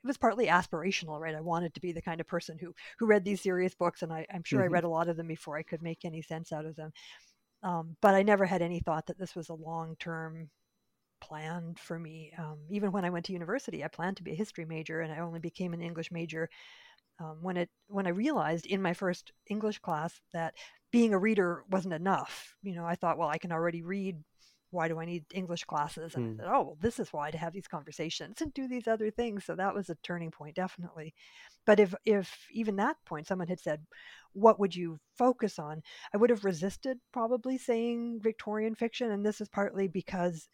it 0.03 0.07
was 0.07 0.17
partly 0.17 0.47
aspirational, 0.47 1.19
right? 1.19 1.35
I 1.35 1.41
wanted 1.41 1.73
to 1.75 1.81
be 1.81 1.91
the 1.93 2.01
kind 2.01 2.21
of 2.21 2.27
person 2.27 2.57
who 2.59 2.73
who 2.99 3.05
read 3.07 3.23
these 3.25 3.41
serious 3.41 3.75
books, 3.75 4.01
and 4.01 4.11
I, 4.13 4.25
I'm 4.33 4.43
sure 4.43 4.63
I 4.63 4.67
Mhm. 4.67 4.67
read 4.67 4.83
a 4.83 4.89
lot 4.89 5.09
of 5.09 5.17
them 5.17 5.27
before 5.27 5.57
I 5.57 5.63
could 5.63 5.81
make 5.81 6.05
any 6.05 6.21
sense 6.21 6.51
out 6.51 6.65
of 6.65 6.75
them. 6.75 6.91
Um, 7.63 7.95
but 8.01 8.15
I 8.15 8.23
never 8.23 8.45
had 8.45 8.61
any 8.61 8.79
thought 8.81 9.07
that 9.07 9.17
this 9.19 9.35
was 9.35 9.49
a 9.49 9.53
long 9.53 9.95
term 9.99 10.49
plan 11.21 11.75
for 11.77 11.99
me. 11.99 12.33
Um, 12.37 12.59
even 12.69 12.91
when 12.91 13.05
I 13.05 13.09
went 13.09 13.25
to 13.27 13.33
university, 13.33 13.83
I 13.83 13.87
planned 13.87 14.17
to 14.17 14.23
be 14.23 14.31
a 14.33 14.35
history 14.35 14.65
major, 14.65 15.01
and 15.01 15.13
I 15.13 15.19
only 15.19 15.39
became 15.39 15.73
an 15.73 15.81
English 15.81 16.11
major 16.11 16.49
um, 17.19 17.39
when 17.41 17.57
it 17.57 17.69
when 17.87 18.07
I 18.07 18.11
realized 18.11 18.65
in 18.65 18.81
my 18.81 18.93
first 18.93 19.31
English 19.47 19.79
class 19.79 20.19
that 20.33 20.55
being 20.91 21.13
a 21.13 21.19
reader 21.19 21.63
wasn't 21.69 21.93
enough. 21.93 22.55
You 22.63 22.75
know, 22.75 22.85
I 22.85 22.95
thought, 22.95 23.17
well, 23.17 23.29
I 23.29 23.37
can 23.37 23.51
already 23.51 23.83
read. 23.83 24.23
Why 24.73 24.87
do 24.87 24.99
I 24.99 25.05
need 25.05 25.25
English 25.33 25.63
classes? 25.65 26.15
And 26.15 26.39
mm. 26.39 26.41
I 26.41 26.43
thought, 26.43 26.55
oh, 26.55 26.61
well, 26.63 26.77
this 26.81 26.99
is 26.99 27.13
why 27.13 27.31
to 27.31 27.37
have 27.37 27.53
these 27.53 27.67
conversations 27.67 28.41
and 28.41 28.53
do 28.53 28.67
these 28.67 28.87
other 28.87 29.11
things. 29.11 29.45
So 29.45 29.55
that 29.55 29.75
was 29.75 29.89
a 29.89 29.95
turning 30.03 30.31
point, 30.31 30.55
definitely. 30.55 31.13
But 31.65 31.79
if 31.79 31.93
if 32.05 32.47
even 32.51 32.75
that 32.77 32.97
point 33.05 33.27
someone 33.27 33.47
had 33.47 33.59
said, 33.59 33.85
what 34.33 34.59
would 34.59 34.75
you 34.75 34.99
focus 35.17 35.59
on? 35.59 35.81
I 36.13 36.17
would 36.17 36.29
have 36.29 36.43
resisted 36.43 36.97
probably 37.11 37.57
saying 37.57 38.19
Victorian 38.21 38.75
fiction, 38.75 39.11
and 39.11 39.25
this 39.25 39.39
is 39.39 39.47
partly 39.47 39.87
because 39.87 40.47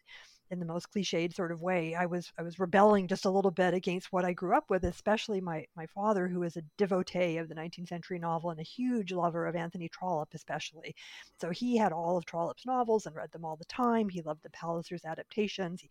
in 0.50 0.58
the 0.58 0.66
most 0.66 0.90
cliched 0.92 1.34
sort 1.34 1.52
of 1.52 1.62
way. 1.62 1.94
I 1.94 2.06
was 2.06 2.32
I 2.38 2.42
was 2.42 2.58
rebelling 2.58 3.06
just 3.06 3.24
a 3.24 3.30
little 3.30 3.50
bit 3.50 3.72
against 3.72 4.12
what 4.12 4.24
I 4.24 4.32
grew 4.32 4.56
up 4.56 4.68
with, 4.68 4.84
especially 4.84 5.40
my 5.40 5.64
my 5.76 5.86
father, 5.86 6.26
who 6.26 6.42
is 6.42 6.56
a 6.56 6.62
devotee 6.76 7.36
of 7.38 7.48
the 7.48 7.54
19th 7.54 7.88
century 7.88 8.18
novel 8.18 8.50
and 8.50 8.58
a 8.58 8.64
huge 8.64 9.12
lover 9.12 9.46
of 9.46 9.54
Anthony 9.54 9.88
Trollope, 9.88 10.34
especially. 10.34 10.94
So 11.40 11.50
he 11.50 11.76
had 11.76 11.92
all 11.92 12.16
of 12.16 12.24
Trollope's 12.24 12.66
novels 12.66 13.06
and 13.06 13.14
read 13.14 13.30
them 13.32 13.44
all 13.44 13.56
the 13.56 13.64
time. 13.66 14.08
He 14.08 14.22
loved 14.22 14.42
the 14.42 14.50
Pallisers 14.50 15.04
adaptations, 15.04 15.82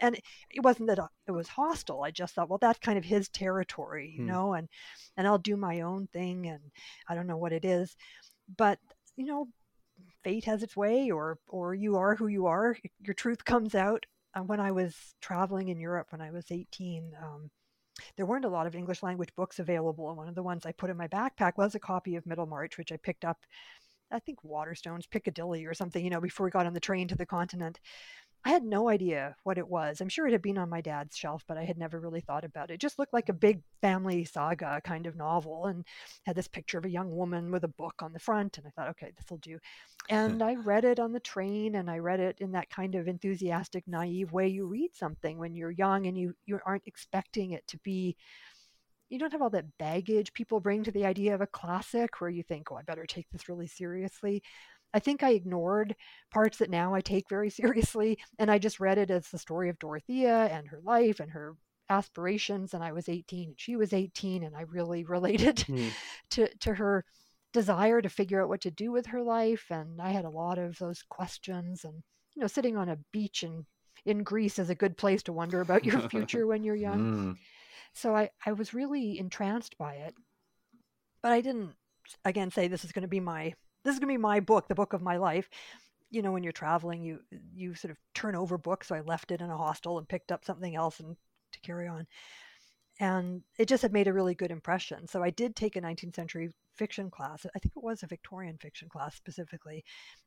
and 0.00 0.18
it 0.50 0.62
wasn't 0.62 0.88
that 0.88 1.00
it 1.26 1.32
was 1.32 1.48
hostile. 1.48 2.04
I 2.04 2.10
just 2.10 2.34
thought, 2.34 2.48
well, 2.48 2.58
that's 2.58 2.78
kind 2.78 2.98
of 2.98 3.04
his 3.04 3.28
territory, 3.28 4.14
you 4.16 4.22
hmm. 4.22 4.28
know, 4.28 4.54
and 4.54 4.68
and 5.16 5.26
I'll 5.26 5.38
do 5.38 5.56
my 5.56 5.80
own 5.80 6.06
thing, 6.12 6.46
and 6.46 6.60
I 7.08 7.14
don't 7.14 7.26
know 7.26 7.36
what 7.36 7.52
it 7.52 7.64
is, 7.64 7.96
but 8.56 8.78
you 9.16 9.26
know 9.26 9.48
fate 10.24 10.44
has 10.44 10.62
its 10.62 10.76
way 10.76 11.10
or 11.10 11.38
or 11.48 11.74
you 11.74 11.96
are 11.96 12.16
who 12.16 12.26
you 12.26 12.46
are 12.46 12.76
your 13.00 13.14
truth 13.14 13.44
comes 13.44 13.74
out. 13.74 14.04
Uh, 14.34 14.40
when 14.40 14.58
i 14.58 14.72
was 14.72 15.14
traveling 15.20 15.68
in 15.68 15.78
europe 15.78 16.08
when 16.10 16.20
i 16.20 16.30
was 16.30 16.46
18 16.50 17.12
um, 17.22 17.50
there 18.16 18.26
weren't 18.26 18.44
a 18.44 18.48
lot 18.48 18.66
of 18.66 18.74
english 18.74 19.00
language 19.02 19.32
books 19.36 19.60
available 19.60 20.08
and 20.08 20.16
one 20.16 20.28
of 20.28 20.34
the 20.34 20.42
ones 20.42 20.66
i 20.66 20.72
put 20.72 20.90
in 20.90 20.96
my 20.96 21.06
backpack 21.06 21.52
was 21.56 21.76
a 21.76 21.78
copy 21.78 22.16
of 22.16 22.26
middlemarch 22.26 22.76
which 22.76 22.90
i 22.90 22.96
picked 22.96 23.24
up 23.24 23.38
i 24.10 24.18
think 24.18 24.40
waterstones 24.42 25.08
piccadilly 25.08 25.64
or 25.64 25.72
something 25.72 26.02
you 26.02 26.10
know 26.10 26.20
before 26.20 26.46
we 26.46 26.50
got 26.50 26.66
on 26.66 26.74
the 26.74 26.80
train 26.80 27.06
to 27.06 27.14
the 27.14 27.24
continent 27.26 27.78
I 28.46 28.50
had 28.50 28.62
no 28.62 28.90
idea 28.90 29.36
what 29.44 29.56
it 29.56 29.66
was. 29.66 30.00
I'm 30.00 30.10
sure 30.10 30.26
it 30.26 30.32
had 30.32 30.42
been 30.42 30.58
on 30.58 30.68
my 30.68 30.82
dad's 30.82 31.16
shelf, 31.16 31.44
but 31.48 31.56
I 31.56 31.64
had 31.64 31.78
never 31.78 31.98
really 31.98 32.20
thought 32.20 32.44
about 32.44 32.70
it. 32.70 32.74
It 32.74 32.80
just 32.80 32.98
looked 32.98 33.14
like 33.14 33.30
a 33.30 33.34
big 33.34 33.62
family 33.80 34.26
saga 34.26 34.82
kind 34.84 35.06
of 35.06 35.16
novel 35.16 35.64
and 35.64 35.86
had 36.26 36.36
this 36.36 36.46
picture 36.46 36.76
of 36.76 36.84
a 36.84 36.90
young 36.90 37.10
woman 37.16 37.50
with 37.50 37.64
a 37.64 37.68
book 37.68 38.02
on 38.02 38.12
the 38.12 38.18
front. 38.18 38.58
And 38.58 38.66
I 38.66 38.70
thought, 38.70 38.90
okay, 38.90 39.12
this 39.16 39.30
will 39.30 39.38
do. 39.38 39.58
And 40.10 40.42
I 40.42 40.56
read 40.56 40.84
it 40.84 41.00
on 41.00 41.12
the 41.12 41.20
train 41.20 41.76
and 41.76 41.90
I 41.90 41.98
read 41.98 42.20
it 42.20 42.36
in 42.38 42.52
that 42.52 42.68
kind 42.68 42.94
of 42.94 43.08
enthusiastic, 43.08 43.84
naive 43.88 44.32
way 44.32 44.48
you 44.48 44.66
read 44.66 44.94
something 44.94 45.38
when 45.38 45.54
you're 45.54 45.70
young 45.70 46.06
and 46.06 46.18
you, 46.18 46.34
you 46.44 46.60
aren't 46.66 46.86
expecting 46.86 47.52
it 47.52 47.66
to 47.68 47.78
be 47.78 48.14
you 49.10 49.18
don't 49.18 49.32
have 49.32 49.42
all 49.42 49.50
that 49.50 49.78
baggage 49.78 50.32
people 50.32 50.60
bring 50.60 50.82
to 50.82 50.90
the 50.90 51.06
idea 51.06 51.34
of 51.34 51.40
a 51.40 51.46
classic 51.46 52.20
where 52.20 52.30
you 52.30 52.42
think, 52.42 52.72
oh, 52.72 52.76
I 52.76 52.82
better 52.82 53.06
take 53.06 53.28
this 53.30 53.48
really 53.48 53.66
seriously. 53.66 54.42
I 54.94 55.00
think 55.00 55.22
I 55.22 55.30
ignored 55.30 55.96
parts 56.30 56.58
that 56.58 56.70
now 56.70 56.94
I 56.94 57.00
take 57.00 57.28
very 57.28 57.50
seriously. 57.50 58.18
And 58.38 58.50
I 58.50 58.58
just 58.58 58.80
read 58.80 58.96
it 58.96 59.10
as 59.10 59.28
the 59.28 59.38
story 59.38 59.68
of 59.68 59.78
Dorothea 59.78 60.46
and 60.46 60.68
her 60.68 60.80
life 60.82 61.20
and 61.20 61.30
her 61.32 61.56
aspirations. 61.90 62.72
And 62.72 62.82
I 62.82 62.92
was 62.92 63.08
18 63.08 63.48
and 63.48 63.60
she 63.60 63.76
was 63.76 63.92
18. 63.92 64.44
And 64.44 64.56
I 64.56 64.62
really 64.62 65.04
related 65.08 65.56
mm. 65.56 65.90
to, 66.30 66.48
to 66.60 66.74
her 66.74 67.04
desire 67.52 68.00
to 68.00 68.08
figure 68.08 68.42
out 68.42 68.48
what 68.48 68.62
to 68.62 68.70
do 68.70 68.92
with 68.92 69.06
her 69.06 69.22
life. 69.22 69.66
And 69.70 70.00
I 70.00 70.10
had 70.10 70.24
a 70.24 70.30
lot 70.30 70.58
of 70.58 70.78
those 70.78 71.02
questions. 71.02 71.84
And, 71.84 72.02
you 72.34 72.40
know, 72.40 72.46
sitting 72.46 72.76
on 72.76 72.88
a 72.88 72.98
beach 73.12 73.42
in, 73.42 73.66
in 74.06 74.22
Greece 74.22 74.58
is 74.58 74.70
a 74.70 74.74
good 74.74 74.96
place 74.96 75.22
to 75.24 75.32
wonder 75.32 75.60
about 75.60 75.84
your 75.84 76.00
future 76.08 76.46
when 76.46 76.62
you're 76.62 76.74
young. 76.76 77.00
Mm. 77.00 77.36
So 77.94 78.14
I, 78.14 78.30
I 78.46 78.52
was 78.52 78.74
really 78.74 79.18
entranced 79.18 79.76
by 79.78 79.94
it. 79.94 80.14
But 81.22 81.32
I 81.32 81.40
didn't, 81.40 81.70
again, 82.24 82.50
say 82.50 82.68
this 82.68 82.84
is 82.84 82.92
going 82.92 83.02
to 83.02 83.08
be 83.08 83.20
my 83.20 83.54
this 83.84 83.92
is 83.94 84.00
going 84.00 84.08
to 84.08 84.14
be 84.14 84.18
my 84.18 84.40
book, 84.40 84.68
the 84.68 84.74
book 84.74 84.92
of 84.92 85.02
my 85.02 85.16
life. 85.16 85.48
You 86.10 86.22
know, 86.22 86.32
when 86.32 86.42
you're 86.42 86.52
traveling, 86.52 87.02
you 87.02 87.20
you 87.54 87.74
sort 87.74 87.90
of 87.90 87.98
turn 88.14 88.34
over 88.34 88.56
books. 88.56 88.88
So 88.88 88.94
I 88.94 89.00
left 89.00 89.30
it 89.30 89.40
in 89.40 89.50
a 89.50 89.56
hostel 89.56 89.98
and 89.98 90.08
picked 90.08 90.32
up 90.32 90.44
something 90.44 90.74
else 90.74 91.00
and 91.00 91.16
to 91.52 91.60
carry 91.60 91.88
on. 91.88 92.06
And 93.00 93.42
it 93.58 93.66
just 93.66 93.82
had 93.82 93.92
made 93.92 94.06
a 94.06 94.12
really 94.12 94.34
good 94.34 94.52
impression. 94.52 95.08
So 95.08 95.22
I 95.22 95.30
did 95.30 95.56
take 95.56 95.74
a 95.74 95.80
19th 95.80 96.14
century 96.14 96.50
fiction 96.76 97.10
class. 97.10 97.44
I 97.54 97.58
think 97.58 97.72
it 97.76 97.82
was 97.82 98.02
a 98.02 98.08
Victorian 98.08 98.56
fiction 98.58 98.88
class 98.88 99.16
specifically 99.16 99.84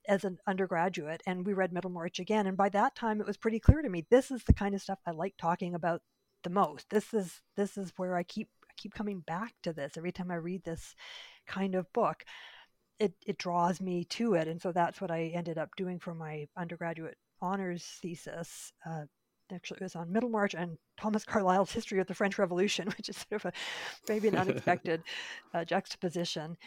as 0.08 0.26
an 0.26 0.38
undergraduate. 0.48 1.22
And 1.26 1.46
we 1.46 1.54
read 1.54 1.72
Middlemarch 1.72 2.20
again. 2.20 2.48
And 2.48 2.58
by 2.58 2.70
that 2.70 2.96
time, 2.96 3.22
it 3.22 3.28
was 3.28 3.38
pretty 3.38 3.60
clear 3.60 3.82
to 3.82 3.90
me 3.90 4.06
this 4.10 4.32
is 4.32 4.44
the 4.44 4.54
kind 4.54 4.76
of 4.76 4.82
stuff 4.82 5.00
I 5.06 5.12
like 5.12 5.36
talking 5.38 5.76
about 5.76 6.02
the 6.44 6.50
most. 6.50 6.90
This 6.90 7.14
is 7.14 7.42
this 7.56 7.78
is 7.78 7.94
where 7.98 8.16
I 8.16 8.24
keep 8.24 8.50
I 8.70 8.74
keep 8.76 8.94
coming 8.94 9.22
back 9.22 9.54
to 9.64 9.74
this 9.74 9.98
every 9.98 10.12
time 10.12 10.32
I 10.32 10.36
read 10.36 10.64
this 10.64 10.96
kind 11.48 11.76
of 11.76 11.92
book 11.94 12.24
it, 13.00 13.14
it 13.26 13.38
draws 13.38 13.80
me 13.82 14.04
to 14.06 14.34
it. 14.34 14.48
And 14.48 14.62
so 14.62 14.72
that's 14.72 15.02
what 15.02 15.12
I 15.12 15.32
ended 15.34 15.58
up 15.58 15.70
doing 15.76 16.00
for 16.00 16.14
my 16.14 16.48
undergraduate 16.58 17.18
honors 17.42 17.84
thesis. 18.02 18.72
Uh, 18.86 19.04
actually, 19.54 19.78
it 19.78 19.84
was 19.84 19.96
on 19.96 20.12
Middlemarch 20.12 20.56
and 20.56 20.78
Thomas 21.00 21.24
Carlyle's 21.24 21.72
History 21.72 22.00
of 22.00 22.08
the 22.08 22.16
French 22.16 22.38
Revolution, 22.40 22.88
which 22.98 23.10
is 23.10 23.18
sort 23.18 23.44
of 23.44 23.46
a 23.46 23.54
maybe 24.10 24.28
an 24.28 24.38
unexpected 24.38 25.04
uh, 25.54 25.64
juxtaposition. 25.64 26.58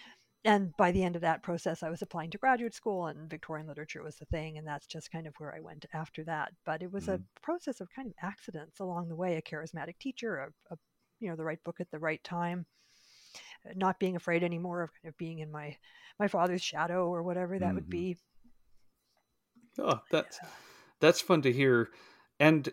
And 0.42 0.74
by 0.78 0.90
the 0.90 1.04
end 1.04 1.16
of 1.16 1.22
that 1.22 1.42
process, 1.42 1.82
I 1.82 1.90
was 1.90 2.00
applying 2.00 2.30
to 2.30 2.38
graduate 2.38 2.74
school, 2.74 3.08
and 3.08 3.28
Victorian 3.28 3.66
literature 3.66 4.02
was 4.02 4.16
the 4.16 4.24
thing, 4.24 4.56
and 4.56 4.66
that's 4.66 4.86
just 4.86 5.12
kind 5.12 5.26
of 5.26 5.34
where 5.36 5.54
I 5.54 5.60
went 5.60 5.84
after 5.92 6.24
that. 6.24 6.52
But 6.64 6.82
it 6.82 6.90
was 6.90 7.04
mm-hmm. 7.04 7.22
a 7.22 7.40
process 7.42 7.82
of 7.82 7.90
kind 7.94 8.08
of 8.08 8.14
accidents 8.22 8.80
along 8.80 9.08
the 9.08 9.16
way. 9.16 9.36
A 9.36 9.42
charismatic 9.42 9.98
teacher, 9.98 10.38
a, 10.38 10.74
a 10.74 10.78
you 11.18 11.28
know 11.28 11.36
the 11.36 11.44
right 11.44 11.62
book 11.62 11.78
at 11.78 11.90
the 11.90 11.98
right 11.98 12.24
time, 12.24 12.64
not 13.74 13.98
being 13.98 14.16
afraid 14.16 14.42
anymore 14.42 14.82
of 14.82 14.90
kind 14.94 15.08
of 15.12 15.16
being 15.16 15.38
in 15.40 15.50
my 15.50 15.76
my 16.18 16.28
father's 16.28 16.62
shadow 16.62 17.08
or 17.08 17.22
whatever 17.22 17.58
that 17.58 17.66
mm-hmm. 17.66 17.74
would 17.76 17.90
be. 17.90 18.16
Oh, 19.78 20.00
that's 20.10 20.38
yeah. 20.42 20.48
that's 21.00 21.20
fun 21.20 21.42
to 21.42 21.52
hear, 21.52 21.88
and 22.38 22.68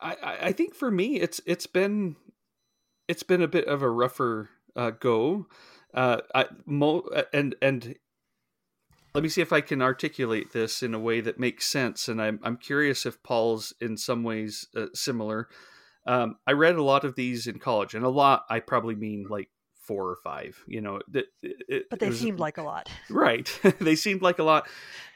I 0.00 0.38
I 0.42 0.52
think 0.52 0.74
for 0.74 0.90
me 0.90 1.20
it's 1.20 1.40
it's 1.46 1.66
been 1.66 2.16
it's 3.08 3.22
been 3.22 3.42
a 3.42 3.48
bit 3.48 3.66
of 3.66 3.82
a 3.82 3.90
rougher 3.90 4.50
uh, 4.76 4.90
go. 4.90 5.46
Uh, 5.92 6.18
I 6.34 6.46
mo 6.66 7.08
and 7.32 7.54
and 7.60 7.96
let 9.14 9.22
me 9.22 9.28
see 9.28 9.40
if 9.40 9.52
I 9.52 9.60
can 9.60 9.82
articulate 9.82 10.52
this 10.52 10.82
in 10.82 10.94
a 10.94 10.98
way 10.98 11.20
that 11.20 11.40
makes 11.40 11.66
sense. 11.66 12.08
And 12.08 12.22
I'm 12.22 12.38
I'm 12.42 12.56
curious 12.56 13.06
if 13.06 13.22
Paul's 13.22 13.74
in 13.80 13.96
some 13.96 14.22
ways 14.22 14.66
uh, 14.76 14.86
similar. 14.94 15.48
Um, 16.06 16.36
I 16.46 16.52
read 16.52 16.76
a 16.76 16.82
lot 16.82 17.04
of 17.04 17.14
these 17.14 17.46
in 17.46 17.58
college, 17.58 17.94
and 17.94 18.04
a 18.04 18.08
lot 18.08 18.44
I 18.48 18.60
probably 18.60 18.94
mean 18.94 19.26
like 19.28 19.50
four 19.90 20.08
or 20.08 20.16
five. 20.22 20.62
You 20.68 20.80
know, 20.82 21.00
it, 21.12 21.26
it, 21.42 21.90
but 21.90 21.98
they 21.98 22.10
was, 22.10 22.20
seemed 22.20 22.38
like 22.38 22.58
a 22.58 22.62
lot, 22.62 22.88
right? 23.10 23.50
they 23.80 23.96
seemed 23.96 24.22
like 24.22 24.38
a 24.38 24.44
lot, 24.44 24.68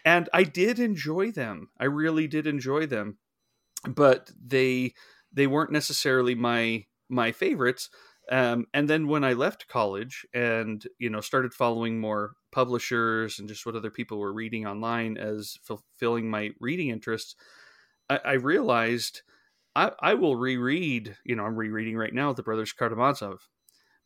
and 0.05 0.29
I 0.35 0.43
did 0.43 0.81
enjoy 0.81 1.31
them. 1.31 1.69
I 1.79 1.85
really 1.85 2.27
did 2.27 2.49
enjoy 2.49 2.87
them, 2.87 3.19
but 3.89 4.33
they 4.45 4.95
they 5.33 5.47
weren't 5.47 5.71
necessarily 5.71 6.35
my 6.35 6.87
my 7.09 7.31
favorites. 7.31 7.89
Um, 8.33 8.67
and 8.75 8.91
then 8.91 9.07
when 9.07 9.23
I 9.23 9.35
left 9.35 9.69
college 9.69 10.27
and 10.35 10.85
you 10.99 11.09
know 11.09 11.21
started 11.21 11.55
following 11.55 12.01
more 12.01 12.33
publishers 12.51 13.39
and 13.39 13.47
just 13.47 13.65
what 13.65 13.77
other 13.77 13.91
people 13.91 14.19
were 14.19 14.33
reading 14.33 14.67
online 14.67 15.17
as 15.17 15.57
fulfilling 15.63 16.29
my 16.29 16.51
reading 16.59 16.89
interests, 16.89 17.37
I, 18.11 18.19
I 18.25 18.33
realized 18.33 19.23
I, 19.77 19.93
I, 20.01 20.15
will 20.15 20.35
reread. 20.35 21.17
You 21.25 21.37
know, 21.37 21.45
I'm 21.45 21.55
rereading 21.55 21.97
right 21.97 22.15
now 22.15 22.33
the 22.33 22.43
Brothers 22.43 22.73
Karamazov 22.73 23.39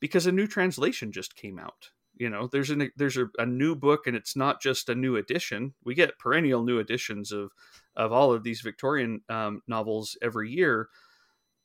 because 0.00 0.26
a 0.26 0.32
new 0.32 0.46
translation 0.46 1.12
just 1.12 1.36
came 1.36 1.58
out. 1.58 1.90
You 2.18 2.28
know, 2.28 2.48
there's 2.50 2.70
a 2.70 2.88
there's 2.96 3.16
a, 3.16 3.26
a 3.38 3.46
new 3.46 3.76
book, 3.76 4.06
and 4.06 4.16
it's 4.16 4.36
not 4.36 4.60
just 4.60 4.88
a 4.88 4.94
new 4.94 5.16
edition. 5.16 5.74
We 5.84 5.94
get 5.94 6.18
perennial 6.18 6.64
new 6.64 6.78
editions 6.78 7.30
of 7.30 7.52
of 7.96 8.12
all 8.12 8.32
of 8.32 8.42
these 8.42 8.60
Victorian 8.60 9.20
um, 9.28 9.62
novels 9.68 10.16
every 10.20 10.50
year, 10.50 10.88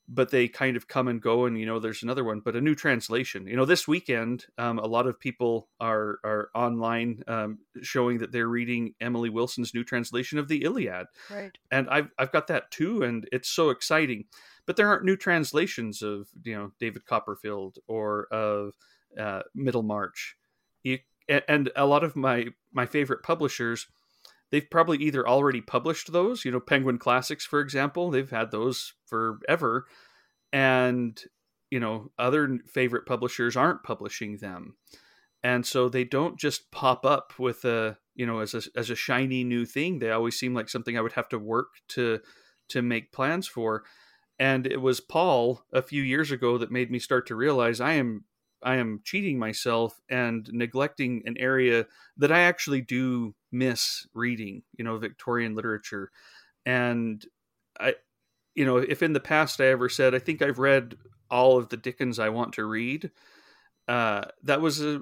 but 0.08 0.30
they 0.30 0.48
kind 0.48 0.78
of 0.78 0.88
come 0.88 1.08
and 1.08 1.20
go. 1.20 1.46
And 1.46 1.60
you 1.60 1.66
know, 1.66 1.80
there's 1.80 2.04
another 2.04 2.24
one, 2.24 2.40
but 2.40 2.56
a 2.56 2.62
new 2.62 2.76
translation. 2.76 3.48
You 3.48 3.56
know, 3.56 3.66
this 3.66 3.88
weekend, 3.88 4.46
um, 4.60 4.78
a 4.78 4.86
lot 4.86 5.08
of 5.08 5.20
people 5.20 5.70
are 5.80 6.20
are 6.24 6.50
online 6.54 7.24
um, 7.28 7.58
showing 7.82 8.20
that 8.20 8.32
they're 8.32 8.48
reading 8.48 8.94
Emily 9.02 9.32
Wilson's 9.32 9.74
new 9.74 9.84
translation 9.84 10.38
of 10.38 10.48
the 10.50 10.64
Iliad. 10.64 11.08
Right. 11.32 11.58
And 11.72 11.90
I've 11.90 12.12
I've 12.20 12.32
got 12.32 12.46
that 12.48 12.70
too, 12.70 13.02
and 13.02 13.28
it's 13.32 13.50
so 13.50 13.72
exciting 13.72 14.26
but 14.66 14.76
there 14.76 14.88
aren't 14.88 15.06
new 15.06 15.16
translations 15.16 16.02
of 16.02 16.28
you 16.44 16.56
know 16.56 16.72
David 16.80 17.06
Copperfield 17.06 17.78
or 17.88 18.28
of 18.32 18.74
uh, 19.20 19.42
Middlemarch. 19.56 20.36
You, 20.84 21.00
and 21.48 21.72
a 21.76 21.86
lot 21.86 22.04
of 22.04 22.16
my 22.16 22.48
my 22.72 22.86
favorite 22.86 23.24
publishers, 23.24 23.88
they've 24.52 24.70
probably 24.70 24.98
either 24.98 25.28
already 25.28 25.62
published 25.62 26.12
those. 26.12 26.46
You 26.46 26.52
know, 26.52 26.60
Penguin 26.60 26.98
Classics, 26.98 27.46
for 27.46 27.60
example, 27.60 28.12
they've 28.12 28.30
had 28.30 28.52
those 28.52 28.94
forever, 29.06 29.86
and 30.52 31.22
you 31.72 31.80
know 31.80 32.12
other 32.18 32.60
favorite 32.68 33.06
publishers 33.06 33.56
aren't 33.56 33.84
publishing 33.84 34.38
them 34.38 34.76
and 35.44 35.66
so 35.66 35.90
they 35.90 36.06
don't 36.06 36.40
just 36.40 36.72
pop 36.72 37.06
up 37.06 37.34
with 37.38 37.66
a 37.66 37.98
you 38.16 38.26
know 38.26 38.40
as 38.40 38.54
a 38.54 38.62
as 38.76 38.90
a 38.90 38.96
shiny 38.96 39.44
new 39.44 39.66
thing. 39.66 40.00
They 40.00 40.12
always 40.12 40.40
seem 40.40 40.54
like 40.54 40.70
something 40.70 40.98
I 40.98 41.02
would 41.02 41.14
have 41.14 41.30
to 41.30 41.40
work 41.40 41.68
to 41.90 42.20
to 42.70 42.82
make 42.82 43.12
plans 43.12 43.48
for. 43.48 43.84
And 44.40 44.66
it 44.66 44.82
was 44.82 45.00
Paul 45.00 45.64
a 45.72 45.82
few 45.82 46.02
years 46.02 46.32
ago 46.32 46.58
that 46.58 46.72
made 46.72 46.92
me 46.92 47.00
start 47.00 47.28
to 47.28 47.36
realize 47.36 47.80
I 47.80 47.94
am 47.94 48.26
I 48.66 48.78
am 48.78 49.02
cheating 49.04 49.38
myself 49.38 50.00
and 50.10 50.50
neglecting 50.54 51.22
an 51.26 51.36
area 51.38 51.86
that 52.18 52.32
I 52.32 52.42
actually 52.42 52.80
do 52.82 53.36
miss 53.52 54.08
reading, 54.14 54.64
you 54.78 54.86
know, 54.86 54.98
Victorian 54.98 55.54
literature. 55.56 56.12
And 56.66 57.24
I 57.80 57.96
you 58.56 58.66
know, 58.66 58.78
if 58.78 59.02
in 59.04 59.14
the 59.14 59.20
past 59.20 59.62
I 59.62 59.66
ever 59.68 59.90
said 59.90 60.16
I 60.16 60.20
think 60.20 60.42
I've 60.42 60.60
read 60.60 60.96
all 61.30 61.58
of 61.58 61.70
the 61.70 61.78
Dickens 61.78 62.20
I 62.20 62.30
want 62.30 62.54
to 62.54 62.66
read, 62.66 63.12
uh, 63.88 64.26
that 64.44 64.62
was 64.62 64.82
a 64.82 65.02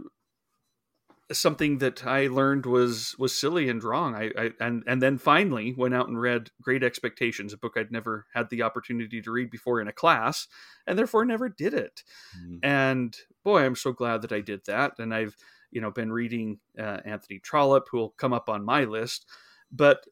something 1.32 1.80
that 1.80 2.06
I 2.06 2.28
learned 2.28 2.66
was 2.66 3.16
was 3.18 3.36
silly 3.36 3.70
and 3.70 3.84
wrong. 3.84 4.16
I, 4.16 4.32
I, 4.38 4.52
and 4.60 4.84
and 4.88 5.02
then 5.02 5.18
finally 5.18 5.74
went 5.74 5.94
out 5.94 6.08
and 6.08 6.20
read 6.20 6.52
Great 6.62 6.84
Expectations, 6.84 7.54
a 7.54 7.58
book 7.58 7.74
I'd 7.76 7.92
never 7.92 8.26
had 8.34 8.50
the 8.50 8.62
opportunity 8.64 9.22
to 9.22 9.32
read 9.32 9.50
before 9.50 9.82
in 9.82 9.88
a 9.88 9.94
class, 9.94 10.48
and 10.88 10.98
therefore 10.98 11.26
never 11.26 11.50
did 11.50 11.74
it. 11.74 12.04
Mm-hmm. 12.38 12.58
And 12.64 13.18
boy, 13.44 13.66
I'm 13.66 13.76
so 13.76 13.92
glad 13.92 14.22
that 14.24 14.32
I 14.32 14.42
did 14.42 14.62
that. 14.66 15.00
And 15.00 15.14
I've 15.14 15.36
you 15.72 15.82
know 15.82 15.92
been 15.92 16.12
reading 16.12 16.60
uh, 16.78 17.00
Anthony 17.06 17.40
Trollope, 17.40 17.88
who 17.92 17.98
will 17.98 18.10
come 18.12 18.34
up 18.34 18.50
on 18.50 18.66
my 18.66 18.84
list, 18.84 19.26
but 19.72 20.06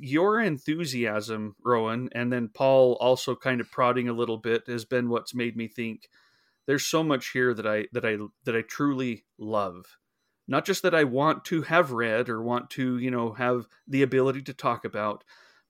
your 0.00 0.40
enthusiasm, 0.40 1.54
Rohan, 1.62 2.08
and 2.12 2.32
then 2.32 2.50
Paul 2.52 2.96
also 3.00 3.36
kind 3.36 3.60
of 3.60 3.70
prodding 3.70 4.08
a 4.08 4.12
little 4.12 4.38
bit 4.38 4.66
has 4.66 4.84
been 4.84 5.08
what's 5.08 5.34
made 5.34 5.56
me 5.56 5.68
think 5.68 6.08
there's 6.68 6.86
so 6.86 7.02
much 7.02 7.30
here 7.30 7.54
that 7.54 7.66
I 7.66 7.86
that 7.92 8.04
I 8.04 8.18
that 8.44 8.54
I 8.54 8.60
truly 8.60 9.24
love. 9.38 9.86
Not 10.46 10.66
just 10.66 10.82
that 10.82 10.94
I 10.94 11.04
want 11.04 11.44
to 11.46 11.62
have 11.62 11.92
read 11.92 12.28
or 12.28 12.42
want 12.42 12.70
to, 12.70 12.98
you 12.98 13.10
know, 13.10 13.32
have 13.32 13.66
the 13.86 14.02
ability 14.02 14.42
to 14.42 14.54
talk 14.54 14.84
about, 14.84 15.24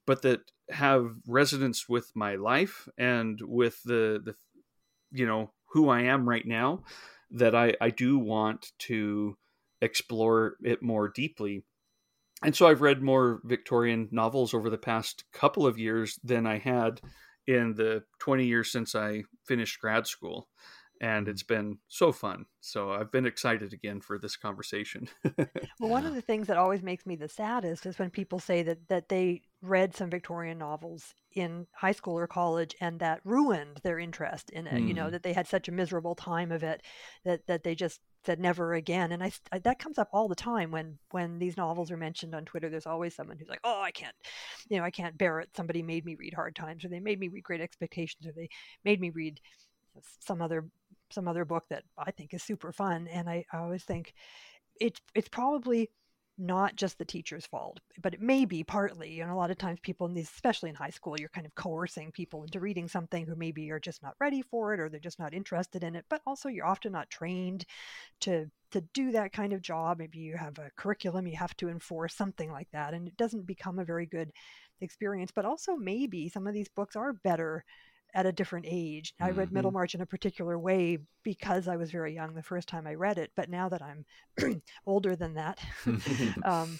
but 0.05 0.21
that 0.21 0.41
have 0.69 1.15
resonance 1.25 1.87
with 1.89 2.11
my 2.15 2.35
life 2.35 2.87
and 2.97 3.39
with 3.41 3.81
the 3.83 4.21
the 4.23 4.35
you 5.11 5.25
know, 5.25 5.51
who 5.71 5.89
I 5.89 6.01
am 6.01 6.27
right 6.27 6.45
now 6.45 6.83
that 7.31 7.55
I 7.55 7.75
I 7.79 7.91
do 7.91 8.19
want 8.19 8.73
to 8.79 9.37
explore 9.81 10.57
it 10.61 10.83
more 10.83 11.07
deeply. 11.07 11.63
And 12.43 12.53
so 12.53 12.67
I've 12.67 12.81
read 12.81 13.01
more 13.01 13.39
Victorian 13.45 14.09
novels 14.11 14.53
over 14.53 14.69
the 14.69 14.77
past 14.77 15.23
couple 15.31 15.65
of 15.65 15.79
years 15.79 16.19
than 16.25 16.45
I 16.45 16.57
had 16.57 16.99
in 17.47 17.73
the 17.75 18.03
20 18.19 18.45
years 18.45 18.69
since 18.69 18.95
I 18.95 19.23
finished 19.45 19.79
grad 19.79 20.07
school 20.07 20.49
and 21.01 21.27
it's 21.27 21.43
been 21.43 21.77
so 21.87 22.11
fun. 22.11 22.45
So 22.59 22.91
I've 22.91 23.11
been 23.11 23.25
excited 23.25 23.71
again 23.71 24.01
for 24.01 24.19
this 24.19 24.35
conversation. 24.35 25.07
well, 25.79 25.89
one 25.89 26.05
of 26.05 26.13
the 26.13 26.21
things 26.21 26.47
that 26.47 26.57
always 26.57 26.83
makes 26.83 27.05
me 27.05 27.15
the 27.15 27.29
saddest 27.29 27.85
is 27.85 27.97
when 27.97 28.09
people 28.09 28.39
say 28.39 28.63
that 28.63 28.89
that 28.89 29.07
they 29.07 29.41
read 29.61 29.95
some 29.95 30.09
Victorian 30.09 30.57
novels 30.57 31.13
in 31.33 31.67
high 31.73 31.91
school 31.91 32.17
or 32.17 32.27
college 32.27 32.75
and 32.81 32.99
that 32.99 33.21
ruined 33.23 33.79
their 33.83 33.99
interest 33.99 34.49
in 34.49 34.67
it. 34.67 34.73
Mm. 34.73 34.87
You 34.89 34.93
know, 34.93 35.07
mm. 35.07 35.11
that 35.11 35.23
they 35.23 35.33
had 35.33 35.47
such 35.47 35.69
a 35.69 35.71
miserable 35.71 36.15
time 36.15 36.51
of 36.51 36.63
it 36.63 36.81
that 37.23 37.47
that 37.47 37.63
they 37.63 37.75
just 37.75 38.01
said 38.25 38.39
never 38.39 38.73
again. 38.73 39.13
And 39.13 39.23
I, 39.23 39.31
I 39.53 39.59
that 39.59 39.79
comes 39.79 39.97
up 39.97 40.09
all 40.11 40.27
the 40.27 40.35
time 40.35 40.71
when 40.71 40.99
when 41.11 41.39
these 41.39 41.55
novels 41.55 41.91
are 41.91 41.97
mentioned 41.97 42.35
on 42.35 42.43
Twitter. 42.43 42.69
There's 42.69 42.85
always 42.85 43.15
someone 43.15 43.37
who's 43.37 43.49
like, 43.49 43.61
"Oh, 43.63 43.81
I 43.81 43.91
can't, 43.91 44.15
you 44.67 44.77
know, 44.77 44.83
I 44.83 44.91
can't 44.91 45.17
bear 45.17 45.39
it. 45.39 45.49
Somebody 45.55 45.81
made 45.81 46.03
me 46.03 46.15
read 46.15 46.33
Hard 46.33 46.55
Times, 46.55 46.83
or 46.83 46.89
they 46.89 46.99
made 46.99 47.19
me 47.21 47.29
read 47.29 47.43
Great 47.43 47.61
Expectations, 47.61 48.27
or 48.27 48.33
they 48.33 48.49
made 48.83 48.99
me 48.99 49.11
read." 49.11 49.39
some 50.19 50.41
other 50.41 50.65
some 51.11 51.27
other 51.27 51.45
book 51.45 51.65
that 51.69 51.83
I 51.97 52.11
think 52.11 52.33
is 52.33 52.43
super 52.43 52.71
fun. 52.71 53.07
And 53.07 53.29
I, 53.29 53.45
I 53.51 53.57
always 53.57 53.83
think 53.83 54.13
it's 54.79 55.01
it's 55.15 55.29
probably 55.29 55.89
not 56.39 56.75
just 56.77 56.97
the 56.97 57.05
teacher's 57.05 57.45
fault, 57.45 57.81
but 58.01 58.13
it 58.13 58.21
may 58.21 58.45
be 58.45 58.63
partly. 58.63 59.19
And 59.19 59.29
a 59.29 59.35
lot 59.35 59.51
of 59.51 59.57
times, 59.57 59.79
people 59.81 60.07
in 60.07 60.13
these, 60.13 60.29
especially 60.29 60.69
in 60.69 60.75
high 60.75 60.89
school, 60.89 61.19
you're 61.19 61.29
kind 61.29 61.45
of 61.45 61.53
coercing 61.55 62.11
people 62.11 62.43
into 62.43 62.61
reading 62.61 62.87
something 62.87 63.25
who 63.25 63.35
maybe 63.35 63.69
are 63.71 63.79
just 63.79 64.01
not 64.01 64.15
ready 64.21 64.41
for 64.41 64.73
it 64.73 64.79
or 64.79 64.87
they're 64.87 65.01
just 65.01 65.19
not 65.19 65.33
interested 65.33 65.83
in 65.83 65.95
it. 65.95 66.05
But 66.09 66.21
also, 66.25 66.47
you're 66.47 66.65
often 66.65 66.93
not 66.93 67.09
trained 67.09 67.65
to 68.21 68.45
to 68.71 68.81
do 68.93 69.11
that 69.11 69.33
kind 69.33 69.51
of 69.51 69.61
job. 69.61 69.99
Maybe 69.99 70.19
you 70.19 70.37
have 70.37 70.57
a 70.59 70.71
curriculum 70.77 71.27
you 71.27 71.35
have 71.35 71.57
to 71.57 71.69
enforce, 71.69 72.15
something 72.15 72.51
like 72.51 72.69
that, 72.71 72.93
and 72.93 73.07
it 73.07 73.17
doesn't 73.17 73.45
become 73.45 73.77
a 73.77 73.85
very 73.85 74.05
good 74.05 74.31
experience. 74.81 75.31
But 75.35 75.45
also, 75.45 75.75
maybe 75.75 76.29
some 76.29 76.47
of 76.47 76.53
these 76.53 76.69
books 76.69 76.95
are 76.95 77.13
better 77.13 77.65
at 78.13 78.25
a 78.25 78.31
different 78.31 78.65
age. 78.67 79.13
I 79.19 79.31
read 79.31 79.47
mm-hmm. 79.47 79.55
Middlemarch 79.55 79.95
in 79.95 80.01
a 80.01 80.05
particular 80.05 80.57
way 80.57 80.97
because 81.23 81.67
I 81.67 81.75
was 81.77 81.91
very 81.91 82.13
young 82.13 82.33
the 82.33 82.43
first 82.43 82.67
time 82.67 82.87
I 82.87 82.95
read 82.95 83.17
it, 83.17 83.31
but 83.35 83.49
now 83.49 83.69
that 83.69 83.81
I'm 83.81 84.05
older 84.85 85.15
than 85.15 85.35
that, 85.35 85.59
um, 86.43 86.79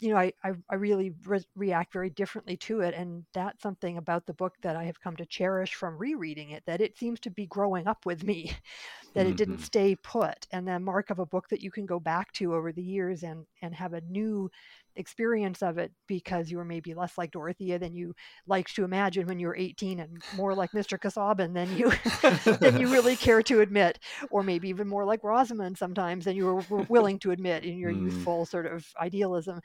you 0.00 0.08
know, 0.08 0.16
I, 0.16 0.32
I, 0.42 0.52
I 0.70 0.76
really 0.76 1.12
re- 1.26 1.44
react 1.54 1.92
very 1.92 2.08
differently 2.08 2.56
to 2.58 2.80
it. 2.80 2.94
And 2.94 3.24
that's 3.34 3.62
something 3.62 3.98
about 3.98 4.26
the 4.26 4.32
book 4.32 4.54
that 4.62 4.74
I 4.74 4.84
have 4.84 5.00
come 5.00 5.14
to 5.16 5.26
cherish 5.26 5.74
from 5.74 5.98
rereading 5.98 6.50
it, 6.50 6.62
that 6.66 6.80
it 6.80 6.96
seems 6.96 7.20
to 7.20 7.30
be 7.30 7.46
growing 7.46 7.86
up 7.86 8.06
with 8.06 8.24
me, 8.24 8.52
that 9.14 9.20
mm-hmm. 9.20 9.30
it 9.30 9.36
didn't 9.36 9.56
mm-hmm. 9.56 9.64
stay 9.64 9.96
put. 9.96 10.46
And 10.52 10.66
the 10.66 10.80
mark 10.80 11.10
of 11.10 11.18
a 11.18 11.26
book 11.26 11.48
that 11.50 11.60
you 11.60 11.70
can 11.70 11.84
go 11.84 12.00
back 12.00 12.32
to 12.34 12.54
over 12.54 12.72
the 12.72 12.82
years 12.82 13.22
and, 13.22 13.44
and 13.60 13.74
have 13.74 13.92
a 13.92 14.00
new 14.00 14.50
experience 14.96 15.62
of 15.62 15.78
it 15.78 15.92
because 16.06 16.50
you 16.50 16.56
were 16.56 16.64
maybe 16.64 16.94
less 16.94 17.16
like 17.16 17.30
Dorothea 17.30 17.78
than 17.78 17.94
you 17.94 18.14
liked 18.46 18.74
to 18.76 18.84
imagine 18.84 19.26
when 19.26 19.38
you 19.38 19.46
were 19.46 19.56
18 19.56 20.00
and 20.00 20.22
more 20.36 20.54
like 20.54 20.72
Mr. 20.72 21.00
Casaubon 21.00 21.52
than 21.52 21.76
you 21.76 21.90
than 22.60 22.78
you 22.80 22.88
really 22.88 23.16
care 23.26 23.42
to 23.42 23.60
admit 23.60 23.98
or 24.30 24.42
maybe 24.42 24.68
even 24.68 24.88
more 24.88 25.04
like 25.04 25.24
Rosamond 25.24 25.78
sometimes 25.78 26.24
than 26.24 26.36
you 26.36 26.46
were, 26.46 26.64
were 26.68 26.86
willing 26.88 27.18
to 27.20 27.30
admit 27.30 27.64
in 27.64 27.78
your 27.78 27.92
mm. 27.92 28.02
youthful 28.02 28.46
sort 28.46 28.66
of 28.66 28.86
idealism 29.00 29.60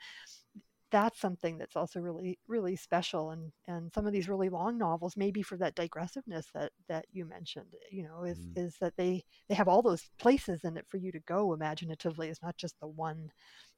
that's 0.90 1.20
something 1.20 1.58
that's 1.58 1.76
also 1.76 2.00
really 2.00 2.38
really 2.46 2.76
special 2.76 3.30
and 3.30 3.52
and 3.66 3.92
some 3.92 4.06
of 4.06 4.12
these 4.12 4.28
really 4.28 4.48
long 4.48 4.78
novels 4.78 5.16
maybe 5.16 5.42
for 5.42 5.56
that 5.56 5.74
digressiveness 5.74 6.46
that 6.54 6.70
that 6.88 7.04
you 7.12 7.24
mentioned 7.24 7.66
you 7.90 8.02
know 8.02 8.22
is 8.22 8.38
mm. 8.38 8.56
is 8.56 8.76
that 8.80 8.96
they 8.96 9.22
they 9.48 9.54
have 9.54 9.68
all 9.68 9.82
those 9.82 10.08
places 10.18 10.60
in 10.64 10.76
it 10.76 10.86
for 10.88 10.98
you 10.98 11.10
to 11.10 11.20
go 11.20 11.52
imaginatively 11.52 12.28
it's 12.28 12.42
not 12.42 12.56
just 12.56 12.78
the 12.80 12.86
one 12.86 13.30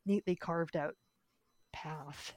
neatly 0.07 0.37
carved 0.37 0.77
out 0.77 0.95
path. 1.73 2.35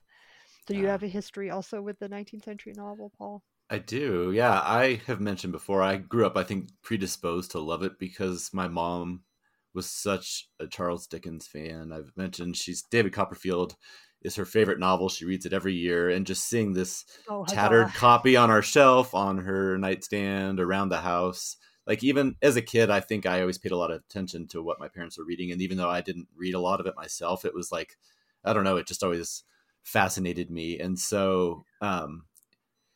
Do 0.68 0.78
you 0.78 0.88
have 0.88 1.04
a 1.04 1.08
history 1.08 1.50
also 1.50 1.82
with 1.82 2.00
the 2.00 2.08
19th 2.08 2.46
century 2.46 2.74
novel, 2.76 3.12
Paul? 3.18 3.44
I 3.70 3.80
do. 3.80 4.32
Yeah, 4.34 4.60
I 4.60 5.02
have 5.08 5.20
mentioned 5.20 5.54
before. 5.54 5.82
I 5.82 5.98
grew 5.98 6.26
up, 6.26 6.38
I 6.38 6.44
think, 6.44 6.70
predisposed 6.82 7.52
to 7.52 7.60
love 7.60 7.84
it 7.84 7.98
because 8.00 8.52
my 8.54 8.68
mom 8.68 9.24
was 9.74 9.90
such 9.90 10.50
a 10.60 10.68
Charles 10.68 11.08
Dickens 11.08 11.48
fan. 11.48 11.92
I've 11.94 12.12
mentioned 12.16 12.58
she's 12.58 12.82
David 12.82 13.14
Copperfield 13.14 13.76
is 14.22 14.36
her 14.36 14.46
favorite 14.46 14.80
novel. 14.80 15.10
She 15.10 15.26
reads 15.26 15.46
it 15.46 15.54
every 15.54 15.74
year, 15.74 16.10
and 16.10 16.28
just 16.28 16.48
seeing 16.48 16.74
this 16.74 17.06
oh, 17.30 17.46
tattered 17.46 17.88
copy 17.94 18.36
on 18.36 18.52
our 18.52 18.62
shelf, 18.62 19.16
on 19.16 19.40
her 19.40 19.78
nightstand, 19.78 20.60
around 20.60 20.90
the 20.90 21.02
house. 21.02 21.58
Like 21.88 22.04
even 22.04 22.36
as 22.42 22.56
a 22.56 22.62
kid, 22.62 22.90
I 22.90 23.00
think 23.00 23.26
I 23.26 23.42
always 23.42 23.58
paid 23.58 23.72
a 23.72 23.78
lot 23.78 23.92
of 23.92 24.02
attention 24.02 24.48
to 24.50 24.62
what 24.62 24.80
my 24.80 24.88
parents 24.88 25.18
were 25.18 25.26
reading, 25.26 25.52
and 25.52 25.62
even 25.62 25.78
though 25.78 25.90
I 25.90 26.02
didn't 26.02 26.28
read 26.36 26.54
a 26.54 26.60
lot 26.60 26.80
of 26.80 26.86
it 26.86 26.96
myself, 26.96 27.46
it 27.46 27.54
was 27.54 27.72
like 27.72 27.98
I 28.44 28.54
don't 28.54 28.64
know, 28.64 28.78
it 28.78 28.88
just 28.88 29.04
always 29.04 29.44
fascinated 29.84 30.50
me. 30.50 30.80
And 30.80 30.98
so, 30.98 31.66
um, 31.82 32.24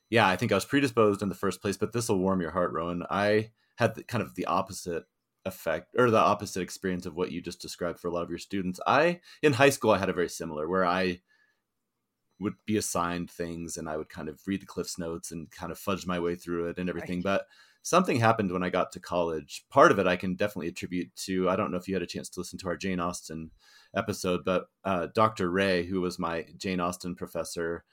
yeah, 0.09 0.27
I 0.27 0.35
think 0.35 0.51
I 0.51 0.55
was 0.55 0.65
predisposed 0.65 1.21
in 1.21 1.29
the 1.29 1.35
first 1.35 1.61
place, 1.61 1.77
but 1.77 1.93
this 1.93 2.09
will 2.09 2.19
warm 2.19 2.41
your 2.41 2.51
heart, 2.51 2.71
Rohan. 2.73 3.03
I 3.09 3.51
had 3.75 3.95
the, 3.95 4.03
kind 4.03 4.21
of 4.21 4.35
the 4.35 4.45
opposite 4.45 5.03
effect 5.45 5.95
or 5.97 6.09
the 6.09 6.17
opposite 6.17 6.61
experience 6.61 7.05
of 7.05 7.15
what 7.15 7.31
you 7.31 7.41
just 7.41 7.61
described 7.61 7.99
for 7.99 8.07
a 8.07 8.11
lot 8.11 8.23
of 8.23 8.29
your 8.29 8.39
students. 8.39 8.79
I, 8.85 9.21
in 9.41 9.53
high 9.53 9.69
school, 9.69 9.91
I 9.91 9.97
had 9.97 10.09
a 10.09 10.13
very 10.13 10.29
similar 10.29 10.67
where 10.67 10.85
I 10.85 11.21
would 12.39 12.55
be 12.65 12.77
assigned 12.77 13.31
things 13.31 13.77
and 13.77 13.87
I 13.87 13.97
would 13.97 14.09
kind 14.09 14.27
of 14.27 14.41
read 14.45 14.61
the 14.61 14.65
Cliffs 14.65 14.97
Notes 14.97 15.31
and 15.31 15.49
kind 15.51 15.71
of 15.71 15.79
fudge 15.79 16.05
my 16.05 16.19
way 16.19 16.35
through 16.35 16.67
it 16.69 16.77
and 16.77 16.89
everything. 16.89 17.19
Right. 17.19 17.23
But 17.23 17.47
something 17.81 18.19
happened 18.19 18.51
when 18.51 18.63
I 18.63 18.69
got 18.69 18.91
to 18.93 18.99
college. 18.99 19.63
Part 19.69 19.91
of 19.91 19.99
it 19.99 20.07
I 20.07 20.15
can 20.15 20.35
definitely 20.35 20.67
attribute 20.67 21.15
to, 21.25 21.49
I 21.49 21.55
don't 21.55 21.71
know 21.71 21.77
if 21.77 21.87
you 21.87 21.95
had 21.95 22.03
a 22.03 22.07
chance 22.07 22.29
to 22.29 22.39
listen 22.39 22.59
to 22.59 22.67
our 22.67 22.75
Jane 22.75 22.99
Austen 22.99 23.51
episode, 23.95 24.43
but 24.45 24.67
uh, 24.83 25.07
Dr. 25.13 25.49
Ray, 25.49 25.85
who 25.85 26.01
was 26.01 26.19
my 26.19 26.45
Jane 26.57 26.79
Austen 26.79 27.15
professor, 27.15 27.83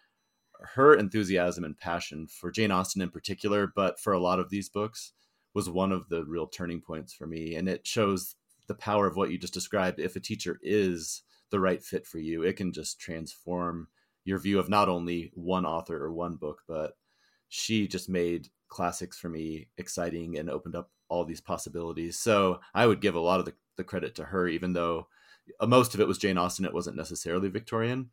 her 0.75 0.95
enthusiasm 0.95 1.65
and 1.65 1.77
passion 1.77 2.27
for 2.27 2.51
Jane 2.51 2.71
Austen 2.71 3.03
in 3.03 3.11
particular, 3.11 3.73
but 3.75 3.99
for 3.99 4.13
a 4.13 4.21
lot 4.21 4.39
of 4.39 4.51
these 4.51 4.69
books, 4.69 5.13
was 5.55 5.69
one 5.69 5.93
of 5.93 6.09
the 6.09 6.25
real 6.25 6.47
turning 6.47 6.81
points 6.81 7.13
for 7.13 7.27
me. 7.27 7.57
And 7.57 7.69
it 7.69 7.87
shows 7.87 8.37
the 8.69 8.75
power 8.75 9.07
of 9.07 9.17
what 9.17 9.31
you 9.31 9.39
just 9.39 9.55
described. 9.55 10.01
If 10.01 10.17
a 10.17 10.21
teacher 10.21 10.59
is 10.63 11.23
the 11.51 11.61
right 11.61 11.83
fit 11.83 12.07
for 12.07 12.19
you, 12.19 12.43
it 12.43 12.57
can 12.57 12.73
just 12.73 13.01
transform 13.01 13.89
your 14.25 14.39
view 14.39 14.59
of 14.59 14.69
not 14.69 14.89
only 14.89 15.31
one 15.35 15.67
author 15.67 16.03
or 16.03 16.13
one 16.13 16.37
book, 16.37 16.63
but 16.69 16.93
she 17.49 17.87
just 17.87 18.09
made 18.09 18.49
classics 18.69 19.19
for 19.19 19.29
me 19.29 19.69
exciting 19.77 20.39
and 20.39 20.49
opened 20.49 20.75
up 20.75 20.91
all 21.09 21.25
these 21.25 21.41
possibilities. 21.41 22.19
So 22.19 22.61
I 22.75 22.87
would 22.87 23.03
give 23.03 23.15
a 23.15 23.21
lot 23.21 23.41
of 23.41 23.45
the, 23.45 23.53
the 23.77 23.85
credit 23.85 24.15
to 24.15 24.25
her, 24.25 24.49
even 24.49 24.73
though 24.73 25.09
Uh, 25.61 25.67
most 25.67 25.95
of 25.95 26.01
it 26.01 26.09
was 26.09 26.19
Jane 26.19 26.39
Austen. 26.39 26.65
It 26.65 26.75
wasn't 26.75 26.97
necessarily 26.97 27.49
Victorian, 27.49 28.11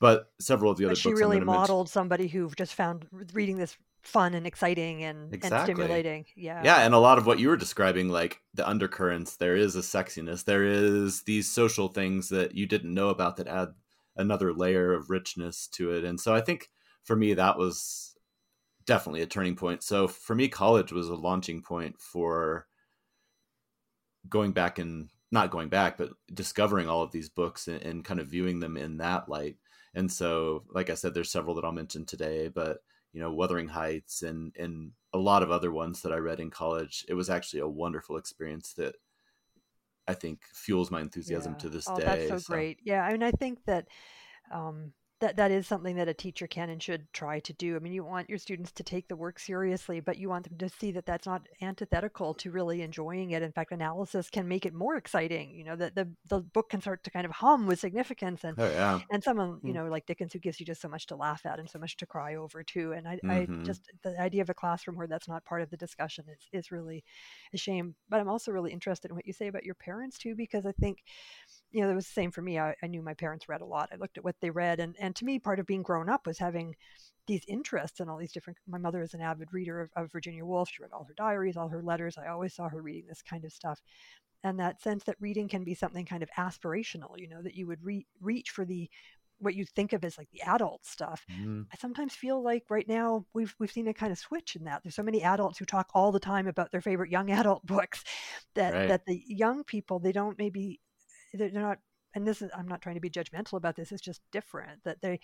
but 0.00 0.30
several 0.40 0.70
of 0.70 0.78
the 0.78 0.84
other 0.84 0.92
but 0.92 0.98
she 0.98 1.10
books 1.10 1.20
really 1.20 1.40
modeled 1.40 1.88
somebody 1.88 2.28
who 2.28 2.50
just 2.56 2.74
found 2.74 3.06
reading 3.32 3.56
this 3.56 3.76
fun 4.02 4.34
and 4.34 4.46
exciting 4.46 5.02
and, 5.02 5.34
Exactly. 5.34 5.58
and 5.58 5.66
stimulating. 5.66 6.24
Yeah. 6.36 6.62
Yeah, 6.64 6.82
and 6.82 6.94
a 6.94 6.98
lot 6.98 7.18
of 7.18 7.26
what 7.26 7.38
you 7.38 7.48
were 7.48 7.56
describing, 7.56 8.08
like 8.08 8.40
the 8.54 8.66
undercurrents, 8.68 9.36
there 9.36 9.56
is 9.56 9.74
a 9.74 9.80
sexiness. 9.80 10.44
There 10.44 10.64
is 10.64 11.22
these 11.22 11.50
social 11.50 11.88
things 11.88 12.28
that 12.28 12.54
you 12.54 12.66
didn't 12.66 12.94
know 12.94 13.08
about 13.08 13.36
that 13.36 13.48
add 13.48 13.70
another 14.16 14.52
layer 14.52 14.92
of 14.92 15.10
richness 15.10 15.66
to 15.68 15.92
it. 15.92 16.04
And 16.04 16.20
so 16.20 16.34
I 16.34 16.40
think 16.40 16.70
for 17.02 17.16
me, 17.16 17.34
that 17.34 17.58
was 17.58 18.16
definitely 18.86 19.22
a 19.22 19.26
turning 19.26 19.56
point. 19.56 19.82
So 19.82 20.08
for 20.08 20.34
me, 20.34 20.48
college 20.48 20.92
was 20.92 21.08
a 21.08 21.14
launching 21.14 21.62
point 21.62 22.00
for 22.00 22.66
going 24.28 24.52
back 24.52 24.78
and 24.78 25.08
not 25.30 25.50
going 25.50 25.68
back, 25.68 25.98
but 25.98 26.10
discovering 26.32 26.88
all 26.88 27.02
of 27.02 27.12
these 27.12 27.28
books 27.28 27.68
and, 27.68 27.82
and 27.82 28.04
kind 28.04 28.20
of 28.20 28.28
viewing 28.28 28.60
them 28.60 28.76
in 28.76 28.98
that 28.98 29.28
light. 29.28 29.56
And 29.94 30.10
so, 30.10 30.64
like 30.72 30.90
I 30.90 30.94
said, 30.94 31.14
there's 31.14 31.30
several 31.30 31.54
that 31.56 31.64
I'll 31.64 31.72
mention 31.72 32.04
today, 32.04 32.48
but 32.48 32.78
you 33.12 33.20
know, 33.20 33.32
Wuthering 33.32 33.68
Heights 33.68 34.22
and 34.22 34.54
and 34.58 34.92
a 35.14 35.18
lot 35.18 35.42
of 35.42 35.50
other 35.50 35.72
ones 35.72 36.02
that 36.02 36.12
I 36.12 36.16
read 36.16 36.38
in 36.38 36.50
college. 36.50 37.04
It 37.08 37.14
was 37.14 37.30
actually 37.30 37.60
a 37.60 37.68
wonderful 37.68 38.18
experience 38.18 38.74
that 38.74 38.94
I 40.06 40.14
think 40.14 40.40
fuels 40.52 40.90
my 40.90 41.00
enthusiasm 41.00 41.52
Yeah. 41.52 41.58
to 41.58 41.68
this 41.70 41.88
oh, 41.88 41.96
day. 41.96 42.26
that's 42.28 42.46
so, 42.46 42.52
great. 42.54 42.78
Yeah, 42.84 43.02
I 43.02 43.12
mean, 43.12 43.22
I 43.22 43.32
think 43.32 43.64
that 43.64 43.88
um, 44.52 44.92
that 45.20 45.36
that 45.36 45.50
is 45.50 45.66
something 45.66 45.96
that 45.96 46.08
a 46.08 46.14
teacher 46.14 46.46
can 46.46 46.70
and 46.70 46.82
should 46.82 47.12
try 47.12 47.40
to 47.40 47.52
do. 47.54 47.76
I 47.76 47.78
mean, 47.78 47.92
you 47.92 48.04
want 48.04 48.28
your 48.28 48.38
students 48.38 48.72
to 48.72 48.82
take 48.84 49.08
the 49.08 49.16
work 49.16 49.38
seriously, 49.38 50.00
but 50.00 50.18
you 50.18 50.28
want 50.28 50.48
them 50.48 50.58
to 50.58 50.68
see 50.68 50.92
that 50.92 51.06
that's 51.06 51.26
not 51.26 51.46
antithetical 51.62 52.34
to 52.34 52.50
really 52.50 52.82
enjoying 52.82 53.30
it. 53.30 53.42
In 53.42 53.52
fact, 53.52 53.72
analysis 53.72 54.30
can 54.30 54.48
make 54.48 54.66
it 54.66 54.74
more 54.74 54.96
exciting. 54.96 55.54
You 55.54 55.64
know, 55.64 55.76
that 55.76 55.94
the 55.94 56.14
the 56.26 56.40
book 56.40 56.70
can 56.70 56.80
start 56.80 57.04
to 57.04 57.10
kind 57.10 57.26
of 57.26 57.32
hum 57.32 57.66
with 57.66 57.80
significance 57.80 58.44
and. 58.44 58.58
Oh 58.58 58.64
yeah. 58.70 59.02
And 59.10 59.22
someone, 59.22 59.60
you 59.64 59.72
Mm. 59.72 59.74
know, 59.74 59.86
like 59.86 60.06
Dickens, 60.06 60.32
who 60.32 60.38
gives 60.38 60.58
you 60.60 60.66
just 60.66 60.80
so 60.80 60.88
much 60.88 61.06
to 61.06 61.16
laugh 61.16 61.46
at 61.46 61.58
and 61.60 61.70
so 61.70 61.78
much 61.78 61.96
to 61.98 62.06
cry 62.06 62.34
over 62.36 62.62
too. 62.64 62.92
And 62.92 63.06
I, 63.08 63.20
Mhm. 63.22 63.28
I 63.28 63.48
just 63.64 63.90
the 64.02 64.18
idea 64.20 64.42
of 64.42 64.50
a 64.50 64.54
classroom 64.54 64.96
where 64.96 65.06
that's 65.06 65.28
not 65.28 65.44
part 65.44 65.62
of 65.62 65.70
the 65.70 65.76
discussion 65.76 66.26
is 66.28 66.48
is 66.52 66.70
really 66.72 67.04
a 67.52 67.56
shame. 67.58 67.94
But 68.08 68.20
I'm 68.20 68.28
also 68.28 68.52
really 68.52 68.72
interested 68.72 69.10
in 69.10 69.14
what 69.16 69.26
you 69.26 69.32
say 69.32 69.46
about 69.48 69.64
your 69.64 69.74
parents 69.76 70.18
too, 70.18 70.34
because 70.34 70.66
I 70.66 70.72
think 70.72 71.04
you 71.72 71.82
know, 71.82 71.90
it 71.90 71.94
was 71.94 72.06
the 72.06 72.12
same 72.12 72.30
for 72.30 72.42
me. 72.42 72.58
I, 72.58 72.74
I 72.82 72.86
knew 72.86 73.02
my 73.02 73.14
parents 73.14 73.48
read 73.48 73.60
a 73.60 73.66
lot. 73.66 73.90
I 73.92 73.96
looked 73.96 74.18
at 74.18 74.24
what 74.24 74.36
they 74.40 74.50
read, 74.50 74.80
and 74.80 74.96
and 74.98 75.14
to 75.16 75.24
me, 75.24 75.38
part 75.38 75.60
of 75.60 75.66
being 75.66 75.82
grown 75.82 76.08
up 76.08 76.26
was 76.26 76.38
having 76.38 76.74
these 77.26 77.42
interests 77.48 78.00
in 78.00 78.08
all 78.08 78.18
these 78.18 78.32
different. 78.32 78.58
My 78.68 78.78
mother 78.78 79.02
is 79.02 79.14
an 79.14 79.20
avid 79.20 79.52
reader 79.52 79.80
of, 79.80 79.90
of 79.96 80.12
Virginia 80.12 80.44
Woolf. 80.44 80.70
She 80.70 80.82
read 80.82 80.92
all 80.92 81.04
her 81.04 81.14
diaries, 81.14 81.56
all 81.56 81.68
her 81.68 81.82
letters. 81.82 82.16
I 82.18 82.28
always 82.28 82.54
saw 82.54 82.68
her 82.68 82.82
reading 82.82 83.06
this 83.08 83.22
kind 83.22 83.44
of 83.44 83.52
stuff, 83.52 83.80
and 84.44 84.58
that 84.60 84.80
sense 84.80 85.04
that 85.04 85.16
reading 85.20 85.48
can 85.48 85.64
be 85.64 85.74
something 85.74 86.06
kind 86.06 86.22
of 86.22 86.30
aspirational. 86.38 87.18
You 87.18 87.28
know, 87.28 87.42
that 87.42 87.54
you 87.54 87.66
would 87.66 87.82
re- 87.84 88.06
reach 88.20 88.50
for 88.50 88.64
the 88.64 88.88
what 89.38 89.54
you 89.54 89.64
think 89.66 89.92
of 89.92 90.04
as 90.04 90.16
like 90.18 90.30
the 90.30 90.42
adult 90.42 90.86
stuff. 90.86 91.26
Mhm. 91.28 91.66
I 91.72 91.76
sometimes 91.78 92.14
feel 92.14 92.42
like 92.42 92.64
right 92.70 92.86
now 92.88 93.26
we've 93.34 93.54
we've 93.58 93.72
seen 93.72 93.88
a 93.88 93.94
kind 93.94 94.12
of 94.12 94.18
switch 94.18 94.56
in 94.56 94.64
that. 94.64 94.82
There's 94.82 94.94
so 94.94 95.02
many 95.02 95.22
adults 95.22 95.58
who 95.58 95.64
talk 95.64 95.88
all 95.94 96.12
the 96.12 96.20
time 96.20 96.46
about 96.46 96.70
their 96.70 96.80
favorite 96.80 97.10
young 97.10 97.30
adult 97.32 97.66
books 97.66 98.04
that 98.54 98.76
Right. 98.76 98.86
that 98.86 99.04
the 99.06 99.22
young 99.26 99.64
people 99.64 99.98
they 99.98 100.12
don't 100.12 100.38
maybe 100.38 100.80
they're 101.36 101.50
not 101.50 101.78
and 102.14 102.26
this 102.26 102.40
is 102.40 102.50
I'm 102.56 102.66
not 102.68 102.80
trying 102.80 102.94
to 102.94 103.00
be 103.00 103.10
judgmental 103.10 103.54
about 103.58 103.76
this. 103.76 103.92
It's 103.92 104.02
just 104.02 104.22
different 104.32 104.82
that 104.84 105.00
they 105.02 105.20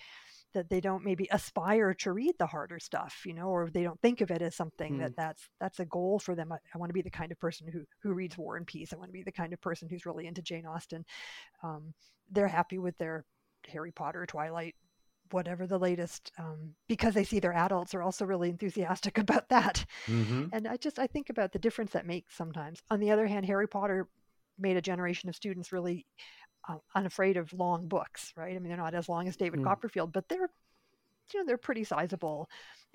that 0.55 0.69
they 0.69 0.81
don't 0.83 1.05
maybe 1.05 1.27
aspire 1.31 1.95
to 1.95 2.13
read 2.13 2.35
the 2.39 2.47
harder 2.47 2.79
stuff, 2.79 3.23
you 3.25 3.33
know, 3.33 3.49
or 3.49 3.71
they 3.71 3.83
don't 3.83 4.01
think 4.03 4.21
of 4.21 4.31
it 4.31 4.43
as 4.43 4.55
something 4.55 4.95
Hmm. 4.95 5.01
that 5.01 5.17
that's 5.17 5.49
that's 5.59 5.81
a 5.81 5.87
goal 5.87 6.19
for 6.19 6.35
them. 6.35 6.53
I, 6.53 6.57
I 6.75 6.79
want 6.79 6.91
to 6.91 6.95
be 6.95 7.03
the 7.03 7.11
kind 7.11 7.33
of 7.33 7.39
person 7.39 7.67
who 7.69 7.85
who 8.03 8.13
reads 8.13 8.37
War 8.37 8.57
and 8.59 8.67
Peace. 8.67 8.93
I 8.93 8.97
want 8.97 9.09
to 9.09 9.13
be 9.15 9.23
the 9.23 9.33
kind 9.33 9.55
of 9.55 9.61
person 9.63 9.89
who's 9.89 10.05
really 10.05 10.27
into 10.27 10.43
Jane 10.43 10.67
Austen. 10.67 11.05
Um, 11.63 11.95
they're 12.31 12.49
happy 12.49 12.79
with 12.79 12.99
their 12.99 13.25
Harry 13.69 13.93
Potter, 13.93 14.27
Twilight, 14.27 14.75
whatever 15.31 15.67
the 15.67 15.79
latest, 15.79 16.31
um, 16.39 16.75
because 16.89 17.15
they 17.15 17.25
see 17.25 17.41
their 17.41 17.55
adults 17.55 17.95
are 17.95 18.03
also 18.03 18.27
really 18.27 18.51
enthusiastic 18.51 19.17
about 19.25 19.49
that. 19.49 19.85
Mhm. 20.07 20.51
And 20.53 20.69
I 20.69 20.77
just 20.77 20.99
I 20.99 21.07
think 21.07 21.31
about 21.31 21.53
the 21.53 21.59
difference 21.59 21.93
that 21.93 22.05
makes 22.07 22.37
sometimes. 22.37 22.83
On 22.91 23.01
the 23.01 23.11
other 23.11 23.27
hand, 23.27 23.47
Harry 23.47 23.67
Potter 23.69 24.09
made 24.59 24.77
a 24.77 24.83
generation 24.83 25.29
of 25.29 25.37
students 25.37 25.73
really 25.73 26.07
uh, 26.69 26.77
unafraid 26.95 27.37
of 27.37 27.53
long 27.53 27.89
books, 27.89 28.33
right? 28.37 28.55
I 28.55 28.59
mean, 28.59 28.69
they're 28.69 28.77
not 28.77 28.95
as 28.95 29.09
long 29.09 29.29
as 29.29 29.37
David 29.37 29.61
Mm. 29.61 29.65
Copperfield, 29.65 30.13
but 30.13 30.29
they're 30.29 30.51
you 31.33 31.41
know 31.41 31.47
they're 31.47 31.57
pretty 31.57 31.85
sizable, 31.85 32.49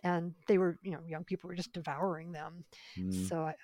and 0.03 0.33
they 0.47 0.57
were 0.57 0.77
you 0.83 0.91
know 0.91 0.99
young 1.07 1.23
people 1.23 1.47
were 1.47 1.55
just 1.55 1.73
devouring 1.73 2.31
them. 2.31 2.63
Mhm. 2.97 3.27
So 3.27 3.41
I, 3.41 3.49
I, 3.49 3.55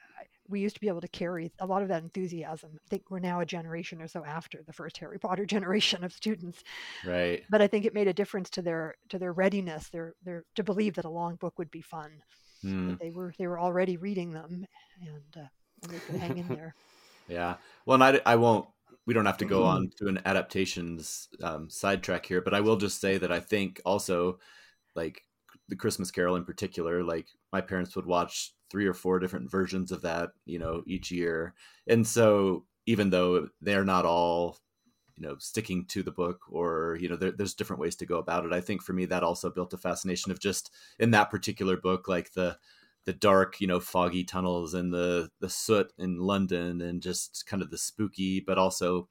we 0.48 0.60
used 0.62 0.76
to 0.76 0.82
be 0.82 0.88
able 0.88 1.02
to 1.02 1.08
carry 1.08 1.52
a 1.60 1.66
lot 1.66 1.84
of 1.84 1.90
that 1.90 2.02
enthusiasm. 2.04 2.72
I 2.74 2.88
think 2.90 3.04
we're 3.10 3.20
now 3.20 3.40
a 3.42 3.46
generation 3.46 4.02
or 4.02 4.08
so 4.08 4.26
after 4.26 4.62
the 4.66 4.74
first 4.74 4.98
Harry 4.98 5.20
Potter 5.20 5.46
generation 5.56 6.04
of 6.04 6.12
students, 6.12 6.64
Right. 7.06 7.44
but 7.50 7.62
I 7.62 7.68
think 7.68 7.86
it 7.86 7.94
made 7.94 8.08
a 8.08 8.14
difference 8.14 8.50
to 8.52 8.62
their 8.62 8.96
to 9.10 9.20
their 9.20 9.32
readiness, 9.34 9.90
their 9.90 10.16
their 10.24 10.44
to 10.56 10.64
believe 10.64 10.96
that 10.96 11.06
a 11.06 11.10
long 11.10 11.36
book 11.36 11.58
would 11.60 11.70
be 11.72 11.82
fun. 11.82 12.12
Mm. 12.64 12.98
They 13.00 13.12
were 13.12 13.34
they 13.38 13.48
were 13.48 13.60
already 13.60 13.98
reading 13.98 14.32
them, 14.34 14.66
and, 15.02 15.38
uh, 15.38 15.48
and 15.84 15.92
they 15.92 16.00
could 16.00 16.16
hang 16.16 16.38
in 16.40 16.48
there. 16.60 16.74
Yeah. 17.28 17.56
Well, 17.86 18.02
and 18.02 18.04
I, 18.04 18.34
I 18.34 18.36
won't. 18.36 18.68
We 19.06 19.14
don't 19.14 19.26
have 19.26 19.38
to 19.40 19.46
go 19.46 19.64
on 19.66 19.90
to 19.98 20.08
an 20.08 20.22
adaptations 20.26 21.28
um, 21.42 21.70
sidetrack 21.70 22.26
here, 22.26 22.40
but 22.40 22.54
I 22.54 22.62
will 22.62 22.78
just 22.78 23.02
say 23.02 23.18
that 23.18 23.34
I 23.34 23.42
think 23.42 23.82
also, 23.86 24.40
like 24.96 25.24
the 25.68 25.76
Christmas 25.76 26.10
Carol 26.10 26.38
in 26.38 26.46
particular, 26.46 27.04
like 27.04 27.28
my 27.52 27.60
parents 27.60 27.96
would 27.98 28.06
watch 28.06 28.54
three 28.72 28.88
or 28.88 28.94
four 28.94 29.20
different 29.20 29.52
versions 29.52 29.92
of 29.92 30.04
that, 30.04 30.30
you 30.46 30.58
know, 30.58 30.84
each 30.88 31.12
year, 31.12 31.54
and 31.88 32.08
so 32.08 32.66
even 32.86 33.10
though 33.10 33.50
they're 33.62 33.84
not 33.84 34.06
all, 34.06 34.58
you 35.18 35.28
know, 35.28 35.36
sticking 35.38 35.86
to 35.88 36.02
the 36.02 36.12
book 36.12 36.40
or 36.50 36.98
you 37.02 37.10
know, 37.10 37.18
there, 37.18 37.32
there's 37.32 37.54
different 37.56 37.82
ways 37.82 37.98
to 37.98 38.06
go 38.06 38.20
about 38.20 38.46
it. 38.46 38.54
I 38.54 38.62
think 38.62 38.82
for 38.82 38.94
me 38.94 39.06
that 39.06 39.24
also 39.24 39.50
built 39.50 39.74
a 39.74 39.78
fascination 39.78 40.32
of 40.32 40.40
just 40.40 40.72
in 40.98 41.12
that 41.12 41.30
particular 41.30 41.76
book, 41.76 42.08
like 42.08 42.32
the 42.34 42.58
the 43.06 43.14
dark, 43.14 43.60
you 43.60 43.68
know, 43.68 43.80
foggy 43.80 44.24
tunnels 44.24 44.74
and 44.74 44.94
the 44.94 45.30
the 45.40 45.50
soot 45.50 45.92
in 45.98 46.18
London 46.18 46.82
and 46.82 47.02
just 47.02 47.46
kind 47.48 47.62
of 47.62 47.70
the 47.70 47.78
spooky, 47.78 48.40
but 48.40 48.58
also 48.58 49.08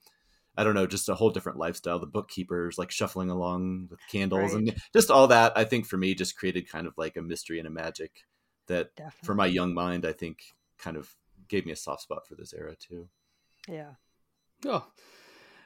I 0.57 0.65
don't 0.65 0.75
know, 0.75 0.87
just 0.87 1.09
a 1.09 1.15
whole 1.15 1.31
different 1.31 1.59
lifestyle. 1.59 1.99
The 1.99 2.07
bookkeepers 2.07 2.79
like 2.79 2.91
shuffling 2.91 3.31
along 3.31 3.89
with 3.91 4.01
candles 4.11 4.55
and 4.55 4.75
just 4.93 5.11
all 5.11 5.29
that. 5.29 5.57
I 5.57 5.65
think 5.65 5.87
for 5.87 5.97
me 5.97 6.15
just 6.15 6.37
created 6.37 6.71
kind 6.71 6.87
of 6.87 6.95
like 6.99 7.17
a 7.17 7.23
mystery 7.23 7.59
and 7.59 7.67
a 7.67 7.71
magic 7.71 8.25
that 8.67 8.95
Definitely. 8.97 9.27
for 9.27 9.35
my 9.35 9.47
young 9.47 9.75
mind, 9.75 10.05
I 10.05 10.13
think 10.13 10.43
kind 10.79 10.97
of 10.97 11.15
gave 11.49 11.65
me 11.67 11.73
a 11.73 11.77
soft 11.77 12.03
spot 12.03 12.27
for 12.27 12.35
this 12.35 12.53
era 12.53 12.75
too. 12.77 13.09
yeah. 13.69 13.93
Oh, 14.65 14.87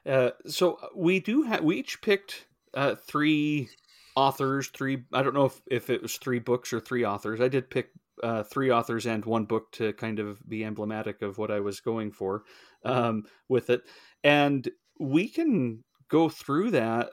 uh, 0.07 0.31
so 0.47 0.79
we 0.95 1.21
do 1.21 1.43
have 1.43 1.63
we 1.63 1.77
each 1.77 2.01
picked 2.01 2.47
uh, 2.75 2.95
three 2.95 3.69
authors. 4.15 4.69
Three. 4.69 5.05
I 5.13 5.23
don't 5.23 5.35
know 5.35 5.47
if 5.47 5.61
if 5.67 5.91
it 5.91 6.01
was 6.01 6.17
three 6.17 6.39
books 6.39 6.73
or 6.73 6.81
three 6.81 7.05
authors. 7.05 7.41
I 7.41 7.49
did 7.49 7.71
pick 7.71 7.91
uh, 8.23 8.43
three 8.45 8.71
authors 8.71 9.07
and 9.07 9.25
one 9.25 9.45
book 9.45 9.71
to 9.73 9.93
kind 9.95 10.19
of 10.19 10.41
be 10.49 10.65
emblematic 10.65 11.23
of 11.23 11.39
what 11.39 11.51
I 11.51 11.61
was 11.61 11.81
going 11.81 12.13
for 12.13 12.45
um, 12.85 13.25
with 13.49 13.71
it, 13.71 13.83
and 14.25 14.69
we 14.99 15.29
can 15.29 15.85
go 16.09 16.29
through 16.29 16.71
that. 16.73 17.11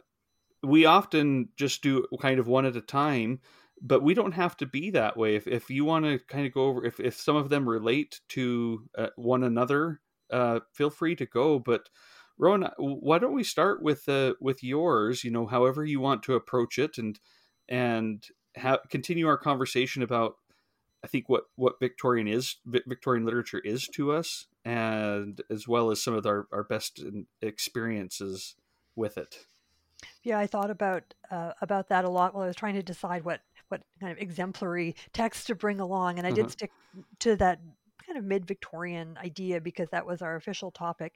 We 0.63 0.85
often 0.85 1.49
just 1.57 1.81
do 1.81 2.05
kind 2.21 2.39
of 2.39 2.47
one 2.47 2.65
at 2.65 2.75
a 2.77 2.81
time, 2.81 3.41
but 3.81 4.01
we 4.01 4.13
don't 4.13 4.31
have 4.33 4.55
to 4.57 4.65
be 4.65 4.91
that 4.91 5.17
way. 5.17 5.35
If 5.35 5.45
if 5.47 5.69
you 5.69 5.83
want 5.85 6.05
to 6.05 6.19
kind 6.19 6.45
of 6.47 6.53
go 6.53 6.65
over, 6.65 6.85
if 6.85 6.99
if 6.99 7.15
some 7.19 7.35
of 7.35 7.49
them 7.49 7.67
relate 7.67 8.21
to 8.29 8.87
uh, 8.97 9.07
one 9.17 9.43
another, 9.43 10.01
uh, 10.31 10.61
feel 10.73 10.89
free 10.89 11.15
to 11.17 11.25
go. 11.25 11.59
But 11.59 11.89
Rohan, 12.37 12.69
why 12.77 13.19
don't 13.19 13.33
we 13.33 13.43
start 13.43 13.81
with 13.83 14.07
uh, 14.07 14.35
with 14.39 14.63
yours? 14.63 15.23
You 15.23 15.31
know, 15.31 15.45
however 15.47 15.83
you 15.85 15.99
want 15.99 16.23
to 16.23 16.35
approach 16.35 16.79
it, 16.79 16.97
and 16.97 17.19
and 17.67 18.23
ha- 18.57 18.79
continue 18.89 19.27
our 19.27 19.37
conversation 19.37 20.01
about. 20.01 20.35
I 21.03 21.07
think 21.07 21.27
what 21.27 21.45
what 21.55 21.79
Victorian 21.79 22.27
is 22.27 22.57
Victorian 22.65 23.25
literature 23.25 23.59
is 23.59 23.87
to 23.89 24.11
us, 24.11 24.47
and 24.63 25.41
as 25.49 25.67
well 25.67 25.91
as 25.91 26.01
some 26.01 26.13
of 26.13 26.25
our 26.25 26.47
our 26.51 26.63
best 26.63 27.01
experiences 27.41 28.55
with 28.95 29.17
it. 29.17 29.45
Yeah, 30.23 30.39
I 30.39 30.47
thought 30.47 30.69
about 30.69 31.13
uh, 31.31 31.53
about 31.61 31.89
that 31.89 32.05
a 32.05 32.09
lot 32.09 32.33
while 32.33 32.43
I 32.43 32.47
was 32.47 32.55
trying 32.55 32.75
to 32.75 32.83
decide 32.83 33.23
what 33.23 33.41
what 33.69 33.81
kind 33.99 34.11
of 34.11 34.17
exemplary 34.19 34.95
text 35.13 35.47
to 35.47 35.55
bring 35.55 35.79
along, 35.79 36.17
and 36.17 36.27
I 36.27 36.31
did 36.31 36.45
Mhm. 36.45 36.51
stick 36.51 36.71
to 37.19 37.35
that 37.37 37.59
kind 38.05 38.17
of 38.17 38.23
mid-Victorian 38.25 39.17
idea 39.17 39.61
because 39.61 39.89
that 39.91 40.05
was 40.05 40.21
our 40.21 40.35
official 40.35 40.71
topic, 40.71 41.13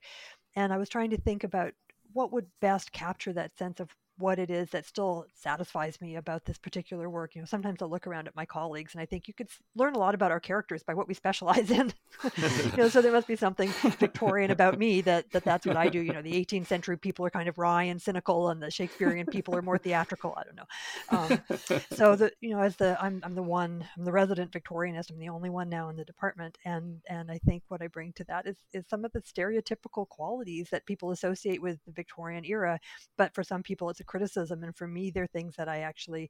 and 0.56 0.74
I 0.74 0.78
was 0.78 0.90
trying 0.90 1.10
to 1.12 1.18
think 1.18 1.44
about 1.44 1.74
what 2.14 2.32
would 2.32 2.48
best 2.62 2.92
capture 2.92 3.34
that 3.34 3.58
sense 3.58 3.80
of 3.80 3.96
what 4.18 4.40
it 4.40 4.50
is 4.50 4.70
that 4.72 4.86
still 4.86 5.26
satisfies 5.34 6.00
me 6.02 6.16
about 6.16 6.46
this 6.46 6.58
particular 6.58 7.10
work. 7.10 7.36
You 7.36 7.42
know, 7.42 7.46
sometimes 7.46 7.82
I'll 7.82 7.90
look 7.90 8.08
around 8.08 8.28
at 8.28 8.36
my 8.36 8.46
colleagues 8.46 8.94
and 8.94 9.02
I 9.02 9.06
think 9.06 9.28
you 9.28 9.34
could 9.34 9.50
learn 9.76 9.94
a 9.94 10.00
lot 10.00 10.16
about 10.16 10.32
our 10.32 10.40
characters 10.40 10.84
by 10.84 10.94
what 10.94 11.08
we 11.08 11.14
specialize 11.14 11.72
in. 11.80 11.94
you 12.38 12.78
know, 12.78 12.90
so 12.90 13.02
there 13.02 13.12
must 13.12 13.28
be 13.28 13.36
something 13.36 13.70
Victorian 14.00 14.52
about 14.52 14.80
me 14.80 15.02
that, 15.02 15.30
that 15.32 15.44
that's 15.44 15.66
what 15.66 15.78
I 15.78 15.88
do. 15.90 16.00
You 16.00 16.14
know, 16.14 16.22
the 16.22 16.34
18th 16.34 16.68
century 16.68 16.98
people 16.98 17.26
are 17.26 17.30
kind 17.30 17.48
of 17.48 17.58
wry 17.58 17.84
and 17.84 18.02
cynical, 18.02 18.50
and 18.50 18.62
the 18.62 18.72
Shakespearean 18.72 19.26
people 19.28 19.56
are 19.56 19.62
more 19.62 19.78
theatrical. 19.78 20.34
I 20.38 20.44
don't 20.44 20.56
know. 20.56 20.68
Um, 21.10 21.80
so 21.94 22.16
the 22.16 22.32
you 22.42 22.52
know 22.52 22.62
as 22.62 22.76
the 22.76 22.98
I'm 23.00 23.22
I'm 23.24 23.36
the 23.36 23.44
one 23.44 23.86
I'm 23.98 24.06
the 24.06 24.12
resident 24.12 24.52
Victorianist. 24.52 25.12
I'm 25.12 25.20
the 25.20 25.30
only 25.30 25.50
one 25.50 25.70
now 25.70 25.90
in 25.90 25.96
the 25.96 26.06
department, 26.06 26.58
and 26.66 27.02
and 27.08 27.32
I 27.32 27.38
think 27.40 27.64
what 27.68 27.82
I 27.82 27.88
bring 27.88 28.14
to 28.14 28.24
that 28.26 28.48
is 28.48 28.58
is 28.74 28.86
some 28.90 29.06
of 29.06 29.12
the 29.12 29.22
stereotypical 29.22 30.08
qualities 30.08 30.70
that 30.72 30.86
people 30.86 31.12
associate 31.12 31.62
with 31.62 31.80
the 31.86 31.92
Victorian 31.92 32.46
era, 32.46 32.80
but 33.18 33.34
for 33.34 33.44
some 33.44 33.64
people 33.64 33.90
it's 33.90 34.00
a 34.00 34.06
criticism, 34.08 34.64
and 34.64 34.76
for 34.76 34.88
me 34.88 35.12
they're 35.12 35.28
things 35.28 35.56
that 35.58 35.70
I 35.70 35.80
actually 35.80 36.30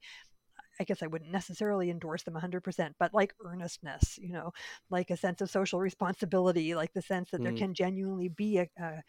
I 0.80 0.84
guess 0.84 1.01
I 1.01 1.07
wouldn't 1.07 1.32
necessarily 1.32 1.89
endorse 1.89 2.23
them 2.23 2.36
100%, 2.36 2.93
but 2.99 3.13
like 3.13 3.34
earnestness, 3.43 4.17
you 4.21 4.34
know, 4.34 4.51
like 4.89 5.09
a 5.09 5.17
sense 5.17 5.41
of 5.41 5.49
social 5.49 5.80
responsibility, 5.80 6.75
like 6.75 6.93
the 6.93 7.01
sense 7.01 7.32
that 7.32 7.41
mm. 7.41 7.45
there 7.45 7.53
can 7.53 7.73
genuinely 7.73 8.30
be 8.30 8.59
a, 8.59 8.67
a, 8.80 9.01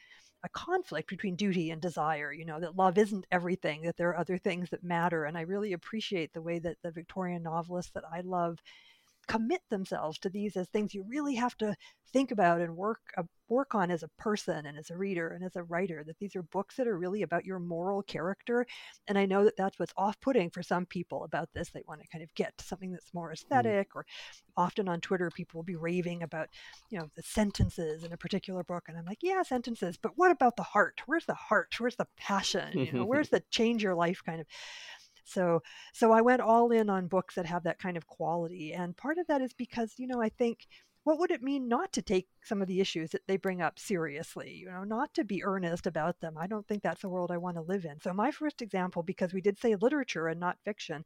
a, 0.45 0.49
conflict 0.53 1.11
between 1.11 1.37
duty 1.37 1.71
and 1.71 1.83
desire, 1.83 2.33
you 2.33 2.47
know, 2.47 2.61
that 2.61 2.77
love 2.77 2.97
isn't 2.97 3.27
everything, 3.31 3.83
that 3.83 3.97
there 3.97 4.09
are 4.09 4.19
other 4.19 4.39
things 4.39 4.71
that 4.71 4.83
matter. 4.83 5.25
And 5.25 5.37
I 5.37 5.43
really 5.43 5.73
appreciate 5.73 6.33
the 6.33 6.43
way 6.43 6.59
that 6.59 6.79
the 6.83 6.91
Victorian 6.91 7.43
novelists 7.43 7.93
that 7.95 8.05
I 8.11 8.23
love 8.23 8.59
commit 9.29 9.61
themselves 9.71 10.19
to 10.19 10.31
these 10.31 10.57
as 10.57 10.69
things 10.69 10.95
you 10.95 11.05
really 11.07 11.35
have 11.35 11.57
to 11.59 11.77
think 12.13 12.31
about 12.31 12.61
and 12.61 12.77
work 12.77 13.01
uh, 13.17 13.23
work 13.49 13.75
on 13.75 13.91
as 13.91 14.03
a 14.03 14.09
person 14.19 14.67
and 14.67 14.79
as 14.79 14.91
a 14.91 14.97
reader 14.97 15.29
and 15.29 15.45
as 15.45 15.57
a 15.57 15.63
writer 15.63 16.03
that 16.05 16.19
these 16.19 16.35
are 16.37 16.43
books 16.43 16.77
that 16.77 16.87
are 16.87 16.99
really 16.99 17.23
about 17.23 17.45
your 17.45 17.59
moral 17.59 18.03
character 18.03 18.67
and 19.07 19.19
i 19.19 19.27
know 19.27 19.45
that 19.45 19.57
that's 19.57 19.79
what's 19.79 19.93
off-putting 19.97 20.51
for 20.51 20.63
some 20.63 20.87
people 20.87 21.25
about 21.25 21.49
this 21.55 21.71
they 21.71 21.83
want 21.87 22.01
to 22.01 22.09
kind 22.09 22.23
of 22.23 22.35
get 22.35 22.57
to 22.57 22.65
something 22.65 22.91
that's 22.91 23.13
more 23.15 23.31
mm. 23.31 23.33
aesthetic 23.33 23.89
mm. 23.91 23.97
or 23.97 24.07
often 24.57 24.89
on 24.89 25.01
twitter 25.01 25.31
people 25.31 25.59
will 25.59 25.65
be 25.65 25.77
raving 25.77 26.23
about 26.23 26.49
you 26.91 26.99
know 26.99 27.09
the 27.15 27.23
sentences 27.23 28.05
in 28.05 28.13
a 28.13 28.17
particular 28.17 28.63
book 28.65 28.85
and 28.89 28.97
i'm 28.97 29.07
like 29.07 29.23
yeah 29.23 29.43
sentences 29.43 29.99
but 30.01 30.13
what 30.17 30.31
about 30.31 30.57
the 30.57 30.63
heart 30.63 31.01
where's 31.07 31.27
the 31.27 31.35
heart 31.35 31.75
where's 31.79 31.97
the 31.97 32.09
passion 32.17 32.79
you 32.79 32.93
know 32.93 33.05
where's 33.07 33.29
the 33.29 33.43
change 33.51 33.83
your 33.83 33.95
life 33.95 34.23
kind 34.25 34.41
of 34.41 34.47
so 35.29 35.63
so 35.93 36.13
I 36.13 36.21
went 36.21 36.43
all 36.43 36.71
in 36.73 36.91
on 36.91 37.09
books 37.09 37.35
that 37.37 37.47
have 37.47 37.65
that 37.65 37.79
kind 37.79 37.97
of 37.97 38.07
quality. 38.07 38.73
And 38.73 38.97
part 38.97 39.19
of 39.19 39.27
that 39.29 39.43
is 39.43 39.53
because, 39.53 39.95
you 39.99 40.07
know, 40.07 40.21
I 40.23 40.29
think 40.31 40.67
what 41.09 41.19
would 41.19 41.31
it 41.31 41.43
mean 41.43 41.69
not 41.69 41.91
to 41.91 42.03
take 42.03 42.29
some 42.45 42.61
of 42.61 42.69
the 42.69 42.83
issues 42.83 43.09
that 43.13 43.27
they 43.27 43.39
bring 43.39 43.63
up 43.63 43.79
seriously 43.79 44.53
you 44.53 44.71
know 44.71 44.85
not 44.85 45.13
to 45.15 45.25
be 45.25 45.43
earnest 45.43 45.87
about 45.87 46.21
them 46.21 46.37
i 46.37 46.47
don't 46.47 46.69
think 46.69 46.83
that's 46.83 47.03
a 47.03 47.09
world 47.09 47.31
i 47.31 47.37
want 47.39 47.57
to 47.57 47.63
live 47.63 47.87
in 47.87 47.99
so 47.99 48.13
my 48.13 48.31
first 48.31 48.61
example 48.61 49.03
because 49.03 49.33
we 49.33 49.41
did 49.41 49.59
say 49.59 49.75
literature 49.77 50.29
and 50.29 50.39
not 50.39 50.59
fiction 50.67 51.03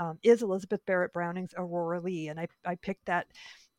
um, 0.00 0.18
is 0.24 0.42
elizabeth 0.42 0.84
barrett 0.86 1.12
browning's 1.12 1.54
aurora 1.56 2.00
leigh 2.00 2.26
and 2.26 2.40
i, 2.40 2.48
I 2.64 2.74
picked 2.74 3.06
that 3.06 3.28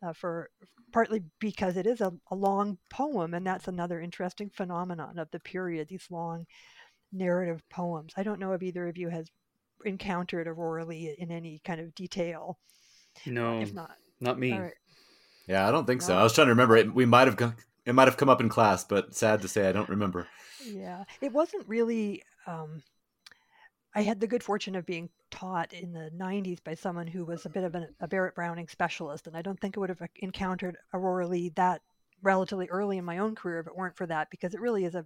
uh, 0.02 0.14
for 0.14 0.50
partly 0.94 1.24
because 1.40 1.76
it 1.76 1.86
is 1.86 2.00
a, 2.00 2.14
a 2.32 2.36
long 2.36 2.78
poem 2.90 3.34
and 3.34 3.46
that's 3.46 3.68
another 3.68 4.00
interesting 4.00 4.50
phenomenon 4.50 5.20
of 5.20 5.30
the 5.32 5.42
period 5.42 5.90
these 5.90 6.08
long 6.10 6.46
narrative 7.12 7.62
poems 7.70 8.14
i 8.16 8.24
don't 8.24 8.40
know 8.40 8.54
if 8.54 8.64
either 8.64 8.88
of 8.88 8.98
you 8.98 9.10
has 9.10 9.28
encountered 9.86 10.48
Aurora 10.48 10.86
Leigh 10.86 11.16
in 11.18 11.32
any 11.32 11.62
kind 11.66 11.80
of 11.80 11.96
detail. 11.96 12.58
No, 13.26 13.60
if 13.60 13.74
not, 13.74 13.98
not 14.20 14.40
me. 14.40 14.58
Right. 14.58 14.74
Yeah, 15.48 15.68
I 15.68 15.72
don't 15.72 15.86
think 15.86 16.02
no. 16.02 16.08
so. 16.08 16.18
I 16.18 16.24
was 16.24 16.34
trying 16.34 16.48
to 16.48 16.52
remember 16.52 16.78
it. 16.78 16.94
We 16.94 17.06
might 17.06 17.28
have 17.28 17.38
come, 17.38 17.56
it 17.86 17.94
might 17.94 18.08
have 18.08 18.18
come 18.18 18.30
up 18.30 18.42
in 18.42 18.50
class, 18.50 18.84
but 18.84 19.16
sad 19.16 19.42
to 19.42 19.48
say, 19.48 19.68
I 19.68 19.72
don't 19.72 19.90
remember. 19.90 20.28
Yeah, 20.64 21.06
it 21.22 21.34
wasn't 21.34 21.68
really. 21.68 22.24
Um, 22.46 22.84
I 23.96 24.04
had 24.04 24.20
the 24.20 24.28
good 24.28 24.44
fortune 24.44 24.76
of 24.76 24.86
being 24.86 25.10
taught 25.32 25.74
in 25.74 25.92
the 25.92 26.12
90s 26.16 26.64
by 26.64 26.76
someone 26.76 27.08
who 27.08 27.26
was 27.26 27.46
a 27.46 27.50
bit 27.50 27.64
of 27.64 27.76
a 28.00 28.08
Barrett 28.08 28.36
Browning 28.36 28.68
specialist, 28.68 29.26
and 29.26 29.36
I 29.36 29.42
don't 29.42 29.60
think 29.60 29.76
I 29.76 29.80
would 29.80 29.90
have 29.90 30.02
encountered 30.18 30.78
Aurora 30.94 31.28
Leigh 31.28 31.50
that 31.56 31.82
relatively 32.22 32.68
early 32.70 32.98
in 32.98 33.06
my 33.06 33.18
own 33.20 33.36
career 33.36 33.60
if 33.60 33.68
it 33.68 33.76
weren't 33.76 33.98
for 33.98 34.06
that 34.08 34.30
because 34.30 34.54
it 34.54 34.62
really 34.62 34.86
is 34.86 34.96
a 34.96 35.06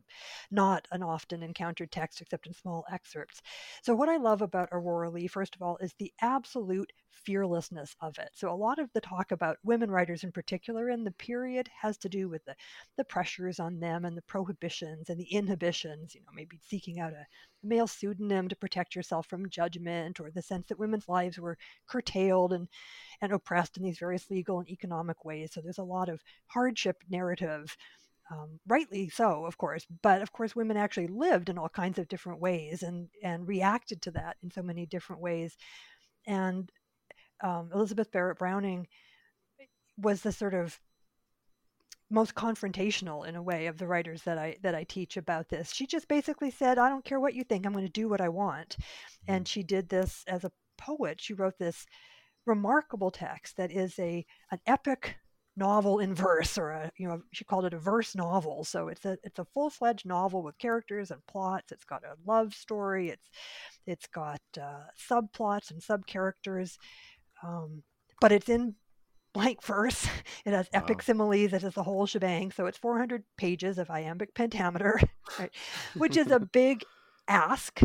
not 0.51 0.87
an 0.91 1.03
often 1.03 1.43
encountered 1.43 1.91
text 1.91 2.21
except 2.21 2.47
in 2.47 2.53
small 2.53 2.85
excerpts. 2.91 3.41
So 3.83 3.95
what 3.95 4.09
i 4.09 4.17
love 4.17 4.41
about 4.41 4.69
aurora 4.71 5.09
leigh 5.09 5.27
first 5.27 5.55
of 5.55 5.61
all 5.61 5.77
is 5.77 5.93
the 5.99 6.11
absolute 6.21 6.91
fearlessness 7.13 7.95
of 8.01 8.17
it 8.19 8.29
so 8.33 8.49
a 8.49 8.55
lot 8.55 8.79
of 8.79 8.91
the 8.93 9.01
talk 9.01 9.31
about 9.31 9.57
women 9.63 9.89
writers 9.89 10.23
in 10.23 10.31
particular 10.31 10.89
in 10.89 11.03
the 11.03 11.11
period 11.11 11.69
has 11.81 11.97
to 11.97 12.09
do 12.09 12.27
with 12.27 12.43
the, 12.45 12.55
the 12.97 13.03
pressures 13.03 13.59
on 13.59 13.79
them 13.79 14.05
and 14.05 14.17
the 14.17 14.21
prohibitions 14.23 15.09
and 15.09 15.19
the 15.19 15.31
inhibitions 15.33 16.15
you 16.15 16.21
know 16.21 16.31
maybe 16.35 16.59
seeking 16.67 16.99
out 16.99 17.13
a 17.13 17.25
male 17.63 17.87
pseudonym 17.87 18.47
to 18.49 18.55
protect 18.55 18.95
yourself 18.95 19.25
from 19.27 19.49
judgment 19.49 20.19
or 20.19 20.29
the 20.29 20.41
sense 20.41 20.67
that 20.67 20.79
women's 20.79 21.07
lives 21.07 21.39
were 21.39 21.57
curtailed 21.87 22.53
and 22.53 22.67
and 23.21 23.31
oppressed 23.31 23.77
in 23.77 23.83
these 23.83 23.99
various 23.99 24.29
legal 24.29 24.59
and 24.59 24.69
economic 24.69 25.23
ways. 25.23 25.53
So 25.53 25.61
there's 25.61 25.77
a 25.77 25.83
lot 25.83 26.09
of 26.09 26.21
hardship 26.47 26.97
narrative. 27.09 27.75
Um, 28.31 28.59
rightly 28.67 29.09
so, 29.09 29.45
of 29.45 29.57
course, 29.57 29.85
but 30.01 30.21
of 30.21 30.31
course, 30.31 30.55
women 30.55 30.77
actually 30.77 31.07
lived 31.07 31.49
in 31.49 31.57
all 31.57 31.69
kinds 31.69 31.99
of 31.99 32.07
different 32.07 32.39
ways 32.39 32.83
and 32.83 33.09
and 33.23 33.47
reacted 33.47 34.01
to 34.03 34.11
that 34.11 34.37
in 34.43 34.51
so 34.51 34.61
many 34.61 34.85
different 34.85 35.21
ways. 35.21 35.57
And 36.27 36.69
um, 37.43 37.69
Elizabeth 37.73 38.11
Barrett 38.11 38.39
Browning 38.39 38.87
was 39.97 40.21
the 40.21 40.31
sort 40.31 40.53
of 40.53 40.79
most 42.09 42.35
confrontational 42.35 43.27
in 43.27 43.35
a 43.35 43.41
way 43.41 43.67
of 43.67 43.77
the 43.77 43.87
writers 43.87 44.23
that 44.23 44.37
I 44.37 44.55
that 44.61 44.75
I 44.75 44.83
teach 44.83 45.17
about 45.17 45.49
this. 45.49 45.73
She 45.73 45.85
just 45.85 46.07
basically 46.07 46.51
said, 46.51 46.77
"I 46.77 46.89
don't 46.89 47.05
care 47.05 47.19
what 47.19 47.33
you 47.33 47.43
think. 47.43 47.65
I'm 47.65 47.73
going 47.73 47.85
to 47.85 47.91
do 47.91 48.09
what 48.09 48.21
I 48.21 48.29
want," 48.29 48.77
and 49.27 49.47
she 49.47 49.63
did 49.63 49.89
this 49.89 50.23
as 50.27 50.43
a 50.43 50.51
poet. 50.77 51.21
She 51.21 51.33
wrote 51.33 51.57
this 51.59 51.85
remarkable 52.45 53.11
text 53.11 53.57
that 53.57 53.71
is 53.71 53.97
a 53.99 54.25
an 54.51 54.59
epic 54.65 55.17
novel 55.55 55.99
in 55.99 56.13
verse 56.15 56.57
or 56.57 56.71
a 56.71 56.91
you 56.97 57.07
know 57.07 57.21
she 57.31 57.43
called 57.45 57.65
it 57.65 57.73
a 57.73 57.79
verse 57.79 58.15
novel 58.15 58.63
so 58.63 58.87
it's 58.87 59.05
a 59.05 59.17
it's 59.23 59.37
a 59.39 59.45
full-fledged 59.45 60.05
novel 60.05 60.41
with 60.41 60.57
characters 60.57 61.11
and 61.11 61.25
plots 61.27 61.71
it's 61.71 61.85
got 61.85 62.03
a 62.03 62.15
love 62.25 62.53
story 62.53 63.09
it's 63.09 63.29
it's 63.85 64.07
got 64.07 64.41
uh, 64.59 64.83
subplots 65.09 65.69
and 65.69 65.81
sub 65.81 66.05
characters 66.07 66.79
um, 67.43 67.83
but 68.21 68.31
it's 68.31 68.49
in 68.49 68.75
blank 69.33 69.63
verse 69.63 70.07
it 70.45 70.53
has 70.53 70.69
epic 70.73 70.97
wow. 70.97 71.03
similes 71.03 71.53
it 71.53 71.61
has 71.61 71.73
the 71.73 71.83
whole 71.83 72.05
shebang 72.05 72.51
so 72.51 72.65
it's 72.65 72.77
400 72.77 73.23
pages 73.37 73.77
of 73.77 73.89
iambic 73.89 74.33
pentameter 74.35 74.99
right, 75.39 75.51
which 75.95 76.17
is 76.17 76.29
a 76.31 76.39
big 76.53 76.83
ask. 77.27 77.79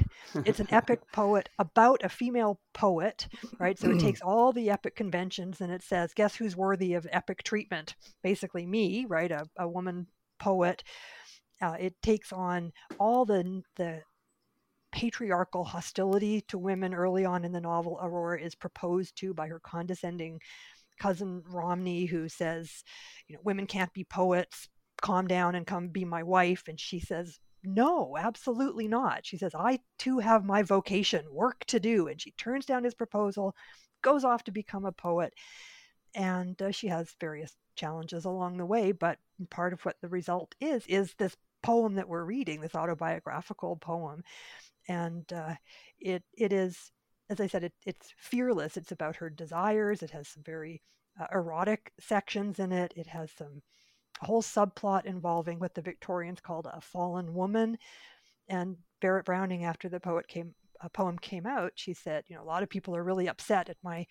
It's 0.45 0.61
an 0.61 0.69
epic 0.71 1.01
poet 1.13 1.49
about 1.59 2.03
a 2.03 2.09
female 2.09 2.61
poet, 2.75 3.29
right? 3.59 3.79
So 3.79 3.91
it 3.91 4.01
takes 4.01 4.21
all 4.21 4.53
the 4.53 4.71
epic 4.71 4.97
conventions 4.97 5.61
and 5.61 5.73
it 5.73 5.83
says, 5.83 6.13
guess 6.15 6.35
who's 6.35 6.57
worthy 6.57 6.95
of 6.95 7.07
epic 7.11 7.43
treatment? 7.43 7.95
Basically, 8.23 8.67
me, 8.67 9.07
right? 9.09 9.31
A, 9.31 9.47
a 9.59 9.69
woman 9.69 10.07
poet. 10.39 10.83
Uh, 11.61 11.77
it 11.79 11.95
takes 12.03 12.33
on 12.33 12.73
all 12.99 13.25
the 13.25 13.63
the 13.77 14.03
patriarchal 14.93 15.65
hostility 15.65 16.41
to 16.43 16.59
women 16.59 16.95
early 16.95 17.25
on 17.25 17.45
in 17.45 17.53
the 17.53 17.61
novel. 17.61 17.99
Aurora 18.03 18.41
is 18.41 18.55
proposed 18.55 19.17
to 19.19 19.35
by 19.35 19.49
her 19.49 19.61
condescending 19.61 20.41
cousin 20.99 21.43
Romney, 21.49 22.07
who 22.07 22.29
says, 22.29 22.85
you 23.29 23.35
know, 23.37 23.41
women 23.45 23.67
can't 23.67 23.93
be 23.93 24.05
poets. 24.05 24.69
Calm 25.01 25.29
down 25.29 25.55
and 25.55 25.67
come 25.67 25.89
be 25.89 26.05
my 26.05 26.25
wife. 26.25 26.65
And 26.67 26.81
she 26.81 26.99
says, 26.99 27.39
no, 27.63 28.17
absolutely 28.19 28.89
not. 28.89 29.25
She 29.25 29.37
says, 29.37 29.55
I 29.55 29.79
too 29.99 30.19
have 30.19 30.45
my 30.45 30.63
vocation, 30.63 31.25
work 31.31 31.65
to 31.67 31.79
do. 31.79 32.09
And 32.09 32.21
she 32.21 32.33
turns 32.33 32.67
down 32.67 32.85
his 32.85 32.95
proposal, 32.95 33.55
goes 34.03 34.25
off 34.25 34.45
to 34.45 34.51
become 34.51 34.85
a 34.85 34.93
poet. 34.93 35.35
And 36.15 36.61
uh, 36.61 36.73
she 36.73 36.89
has 36.89 37.15
various 37.21 37.55
challenges 37.77 38.25
along 38.25 38.57
the 38.57 38.67
way. 38.67 38.93
But 38.93 39.19
part 39.51 39.73
of 39.73 39.85
what 39.85 39.97
the 40.01 40.09
result 40.09 40.55
is, 40.61 40.85
is 40.89 41.15
this 41.19 41.37
poem 41.63 41.95
that 41.95 42.09
we're 42.09 42.25
reading, 42.25 42.61
this 42.61 42.75
autobiographical 42.75 43.77
poem. 43.77 44.23
And 44.89 45.31
uh, 45.33 45.55
it, 46.01 46.23
it 46.37 46.53
is, 46.53 46.93
as 47.31 47.41
I 47.41 47.47
said, 47.47 47.65
it, 47.65 47.75
it's 47.85 48.13
fearless. 48.17 48.77
It's 48.77 48.93
about 48.93 49.17
her 49.17 49.31
desires. 49.31 50.03
It 50.03 50.11
has 50.11 50.29
some 50.29 50.43
very 50.43 50.83
uh, 51.21 51.27
erotic 51.33 51.93
sections 52.01 52.59
in 52.59 52.73
it. 52.73 52.93
It 52.97 53.07
has 53.07 53.31
some 53.37 53.63
whole 54.21 54.43
subplot 54.43 55.05
involving 55.05 55.59
what 55.59 55.75
the 55.75 55.83
Victorians 55.83 56.41
called 56.41 56.67
a 56.67 56.81
fallen 56.81 57.35
woman. 57.35 57.79
And 58.49 58.77
Barrett 59.01 59.27
Browning, 59.27 59.65
after 59.65 59.89
the 59.89 60.01
poet 60.01 60.27
came, 60.27 60.55
a 60.81 60.89
poem 60.89 61.19
came 61.19 61.47
out, 61.47 61.73
she 61.75 61.93
said, 61.93 62.25
you 62.29 62.37
know, 62.37 62.43
a 62.43 62.45
lot 62.45 62.63
of 62.63 62.71
people 62.71 62.97
are 62.97 63.05
really 63.05 63.29
upset 63.29 63.69
at 63.69 63.77
my 63.83 64.07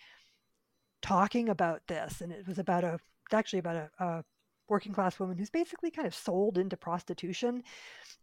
talking 1.01 1.49
about 1.49 1.82
this, 1.88 2.21
and 2.21 2.32
it 2.32 2.47
was 2.47 2.59
about 2.59 2.84
a, 2.84 2.99
it's 3.25 3.34
actually 3.34 3.59
about 3.59 3.75
a, 3.75 3.89
a 3.99 4.23
working 4.70 4.93
class 4.93 5.20
woman 5.20 5.38
who's 5.38 5.49
basically 5.49 5.91
kind 5.91 6.07
of 6.07 6.15
sold 6.15 6.57
into 6.57 6.78
prostitution 6.78 7.63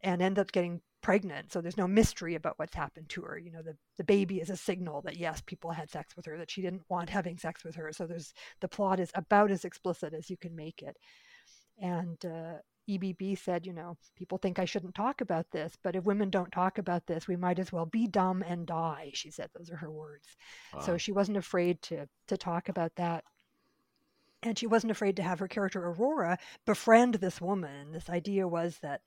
and 0.03 0.21
ends 0.23 0.39
up 0.39 0.53
getting 0.53 0.81
pregnant. 1.03 1.53
So 1.53 1.61
there's 1.61 1.77
no 1.77 1.87
mystery 1.87 2.35
about 2.35 2.59
what's 2.59 2.75
happened 2.75 3.09
to 3.11 3.23
her. 3.23 3.39
You 3.39 3.53
know, 3.53 3.63
the, 3.63 3.77
the 3.99 4.05
baby 4.05 4.41
is 4.41 4.51
a 4.51 4.57
signal 4.57 5.03
that 5.03 5.17
yes, 5.17 5.43
people 5.45 5.71
had 5.71 5.91
sex 5.91 6.17
with 6.17 6.27
her, 6.27 6.39
that 6.39 6.51
she 6.51 6.63
didn't 6.63 6.83
want 6.89 7.11
having 7.11 7.39
sex 7.39 7.65
with 7.65 7.75
her. 7.77 7.93
So 7.93 8.07
there's 8.07 8.33
the 8.61 8.69
plot 8.69 9.01
is 9.01 9.11
about 9.15 9.51
as 9.51 9.65
explicit 9.65 10.15
as 10.15 10.31
you 10.31 10.37
can 10.37 10.55
make 10.57 10.83
it. 10.83 10.97
And 11.79 12.25
uh, 12.25 12.59
EBB 12.89 13.39
said, 13.39 13.67
you 13.67 13.73
know, 13.73 13.97
people 14.17 14.39
think 14.39 14.59
I 14.59 14.65
shouldn't 14.65 14.95
talk 14.95 15.21
about 15.21 15.51
this, 15.51 15.77
but 15.83 15.97
if 15.97 16.05
women 16.05 16.31
don't 16.31 16.53
talk 16.53 16.79
about 16.79 17.07
this, 17.07 17.27
we 17.27 17.37
might 17.37 17.59
as 17.59 17.73
well 17.73 17.87
be 17.87 18.07
dumb 18.07 18.43
and 18.47 18.67
die. 18.67 19.11
She 19.15 19.31
said 19.31 19.49
those 19.55 19.71
are 19.71 19.77
her 19.77 19.91
words. 19.91 20.37
Wow. 20.73 20.81
So 20.81 20.99
she 20.99 21.13
wasn't 21.13 21.39
afraid 21.39 21.81
to 21.83 22.07
to 22.29 22.37
talk 22.37 22.69
about 22.69 22.93
that. 22.97 23.25
And 24.45 24.59
she 24.59 24.67
wasn't 24.67 24.91
afraid 24.91 25.17
to 25.17 25.23
have 25.23 25.39
her 25.39 25.49
character 25.49 25.85
Aurora 25.85 26.39
befriend 26.67 27.15
this 27.15 27.41
woman. 27.41 27.93
This 27.93 28.11
idea 28.11 28.47
was 28.47 28.79
that 28.83 29.01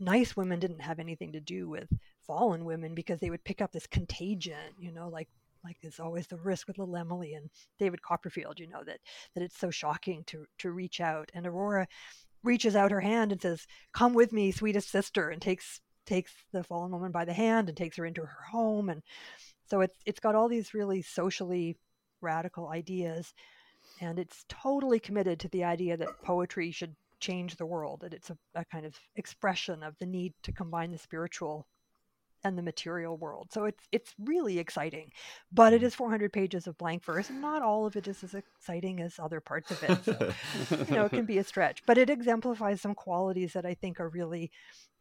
nice 0.00 0.36
women 0.36 0.58
didn't 0.58 0.80
have 0.80 0.98
anything 0.98 1.32
to 1.32 1.40
do 1.40 1.68
with 1.68 1.88
fallen 2.26 2.64
women 2.64 2.94
because 2.94 3.20
they 3.20 3.30
would 3.30 3.44
pick 3.44 3.60
up 3.62 3.72
this 3.72 3.86
contagion, 3.86 4.74
you 4.78 4.92
know, 4.92 5.08
like 5.08 5.28
like 5.64 5.76
there's 5.80 6.00
always 6.00 6.26
the 6.26 6.38
risk 6.38 6.66
with 6.66 6.78
little 6.78 6.96
Emily 6.96 7.34
and 7.34 7.48
David 7.78 8.02
Copperfield, 8.02 8.58
you 8.58 8.66
know, 8.66 8.82
that 8.84 8.98
that 9.34 9.42
it's 9.44 9.58
so 9.58 9.70
shocking 9.70 10.24
to 10.26 10.44
to 10.58 10.72
reach 10.72 11.00
out. 11.00 11.30
And 11.34 11.46
Aurora 11.46 11.86
reaches 12.42 12.74
out 12.76 12.90
her 12.90 13.00
hand 13.00 13.32
and 13.32 13.40
says, 13.40 13.66
Come 13.92 14.14
with 14.14 14.32
me, 14.32 14.50
sweetest 14.50 14.90
sister, 14.90 15.30
and 15.30 15.40
takes 15.40 15.80
takes 16.06 16.32
the 16.52 16.64
fallen 16.64 16.90
woman 16.90 17.12
by 17.12 17.24
the 17.24 17.32
hand 17.32 17.68
and 17.68 17.78
takes 17.78 17.96
her 17.96 18.04
into 18.04 18.22
her 18.22 18.42
home 18.50 18.88
and 18.88 19.02
So 19.66 19.80
it's 19.82 19.94
it's 20.06 20.20
got 20.20 20.34
all 20.34 20.48
these 20.48 20.74
really 20.74 21.02
socially 21.02 21.76
radical 22.20 22.68
ideas, 22.68 23.34
and 24.02 24.18
it's 24.18 24.44
totally 24.48 24.98
committed 24.98 25.38
to 25.40 25.48
the 25.48 25.64
idea 25.64 25.96
that 25.96 26.22
poetry 26.22 26.72
should 26.72 26.96
change 27.20 27.56
the 27.56 27.66
world. 27.66 28.00
That 28.00 28.12
it's 28.12 28.30
a, 28.30 28.36
a 28.54 28.64
kind 28.64 28.84
of 28.84 28.98
expression 29.16 29.82
of 29.82 29.96
the 29.98 30.06
need 30.06 30.34
to 30.42 30.52
combine 30.52 30.90
the 30.90 30.98
spiritual 30.98 31.66
and 32.44 32.58
the 32.58 32.62
material 32.62 33.16
world. 33.16 33.48
So 33.52 33.66
it's 33.66 33.84
it's 33.92 34.12
really 34.18 34.58
exciting, 34.58 35.12
but 35.52 35.72
it 35.72 35.82
mm. 35.82 35.92
400 35.94 36.32
pages 36.32 36.66
of 36.66 36.76
blank 36.76 37.04
verse, 37.04 37.30
and 37.30 37.40
not 37.40 37.62
all 37.62 37.86
of 37.86 37.94
it 37.94 38.08
is 38.08 38.24
as 38.24 38.34
exciting 38.34 39.00
as 39.00 39.20
other 39.20 39.40
parts 39.40 39.70
of 39.70 39.82
it. 39.84 40.04
So, 40.04 40.84
you 40.88 40.96
know, 40.96 41.04
it 41.04 41.12
can 41.12 41.24
be 41.24 41.38
a 41.38 41.44
stretch, 41.52 41.84
but 41.86 41.96
it 41.96 42.10
exemplifies 42.10 42.80
some 42.80 42.94
qualities 42.94 43.52
that 43.52 43.64
I 43.64 43.74
think 43.74 44.00
are 44.00 44.08
really 44.08 44.50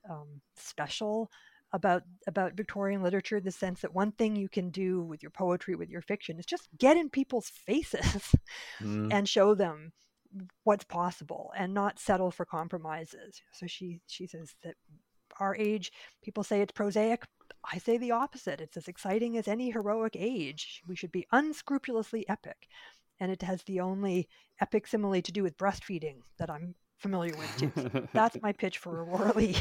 um, 0.07 0.41
special 0.55 1.31
about 1.73 2.03
about 2.27 2.53
Victorian 2.53 3.01
literature. 3.03 3.39
The 3.39 3.51
sense 3.51 3.81
that 3.81 3.93
one 3.93 4.11
thing 4.11 4.35
you 4.35 4.49
can 4.49 4.69
do 4.69 5.01
with 5.01 5.23
your 5.23 5.31
poetry, 5.31 5.75
with 5.75 5.89
your 5.89 6.01
fiction, 6.01 6.39
is 6.39 6.45
just 6.45 6.67
get 6.77 6.97
in 6.97 7.09
people's 7.09 7.49
faces 7.65 8.35
mm. 8.81 9.11
and 9.11 9.27
show 9.27 9.55
them 9.55 9.91
what's 10.63 10.85
possible 10.85 11.51
and 11.57 11.73
not 11.73 11.99
settle 11.99 12.31
for 12.31 12.45
compromises. 12.45 13.41
So 13.53 13.67
she 13.67 13.99
she 14.07 14.27
says 14.27 14.55
that 14.63 14.75
our 15.39 15.55
age, 15.55 15.91
people 16.23 16.43
say 16.43 16.61
it's 16.61 16.71
prosaic. 16.71 17.25
I 17.71 17.77
say 17.77 17.97
the 17.97 18.11
opposite. 18.11 18.61
It's 18.61 18.77
as 18.77 18.87
exciting 18.87 19.37
as 19.37 19.47
any 19.47 19.71
heroic 19.71 20.15
age. 20.17 20.81
We 20.87 20.95
should 20.95 21.11
be 21.11 21.27
unscrupulously 21.31 22.27
epic. 22.27 22.67
And 23.19 23.31
it 23.31 23.43
has 23.43 23.63
the 23.63 23.79
only 23.79 24.27
epic 24.59 24.87
simile 24.87 25.21
to 25.21 25.31
do 25.31 25.43
with 25.43 25.57
breastfeeding 25.57 26.21
that 26.39 26.49
I'm 26.49 26.75
familiar 27.01 27.35
with 27.35 27.57
too. 27.57 28.07
That's 28.13 28.41
my 28.41 28.51
pitch 28.51 28.77
for 28.77 29.03
Aurora 29.03 29.33
Leigh. 29.33 29.57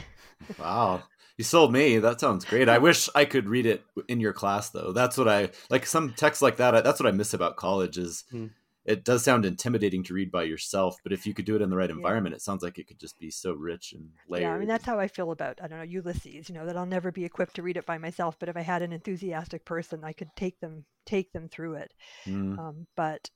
wow. 0.59 1.03
You 1.37 1.45
sold 1.45 1.73
me. 1.73 1.99
That 1.99 2.21
sounds 2.21 2.45
great. 2.45 2.69
I 2.69 2.79
wish 2.79 3.09
I 3.15 3.25
could 3.25 3.49
read 3.49 3.67
it 3.67 3.83
in 4.09 4.21
your 4.21 4.33
class 4.33 4.71
though. 4.71 4.93
That's 4.93 5.17
what 5.17 5.29
I 5.29 5.51
like 5.71 5.87
some 5.87 6.13
texts 6.13 6.43
like 6.43 6.59
that. 6.59 6.85
That's 6.85 7.01
what 7.01 7.07
I 7.07 7.13
miss 7.13 7.35
about 7.35 7.57
college 7.57 7.99
is 7.99 8.25
mm 8.33 8.51
it 8.85 9.05
does 9.05 9.23
sound 9.23 9.45
intimidating 9.45 10.03
to 10.05 10.15
read 10.15 10.33
by 10.33 10.45
yourself, 10.45 10.97
but 11.03 11.13
if 11.13 11.27
you 11.27 11.35
could 11.35 11.45
do 11.45 11.55
it 11.55 11.63
in 11.63 11.71
the 11.71 11.77
right 11.77 11.91
environment, 11.91 12.33
yeah. 12.33 12.37
it 12.37 12.43
sounds 12.43 12.63
like 12.63 12.79
it 12.79 12.89
could 12.89 12.99
just 12.99 13.19
be 13.19 13.31
so 13.31 13.53
rich 13.53 13.93
and 13.93 14.09
layered. 14.29 14.43
Yeah, 14.43 14.55
I 14.55 14.59
mean 14.59 14.69
that's 14.69 14.87
how 14.87 14.99
I 14.99 15.07
feel 15.07 15.33
about 15.33 15.61
I 15.63 15.69
don't 15.69 15.79
know 15.79 15.85
Ulysses. 15.85 16.49
You 16.49 16.55
know 16.55 16.67
that 16.67 16.77
I'll 16.77 16.87
never 16.87 17.13
be 17.13 17.25
equipped 17.25 17.57
to 17.57 17.63
read 17.63 17.77
it 17.77 17.87
by 17.87 17.99
myself, 17.99 18.37
but 18.39 18.49
if 18.49 18.57
I 18.57 18.63
had 18.63 18.83
an 18.83 18.93
enthusiastic 18.93 19.65
person, 19.65 20.03
I 20.03 20.13
could 20.13 20.31
take 20.35 20.59
them 20.61 20.85
take 21.05 21.33
them 21.33 21.49
through 21.49 21.75
it. 21.75 21.93
Mm. 22.27 22.59
Um, 22.59 22.87
but 22.97 23.31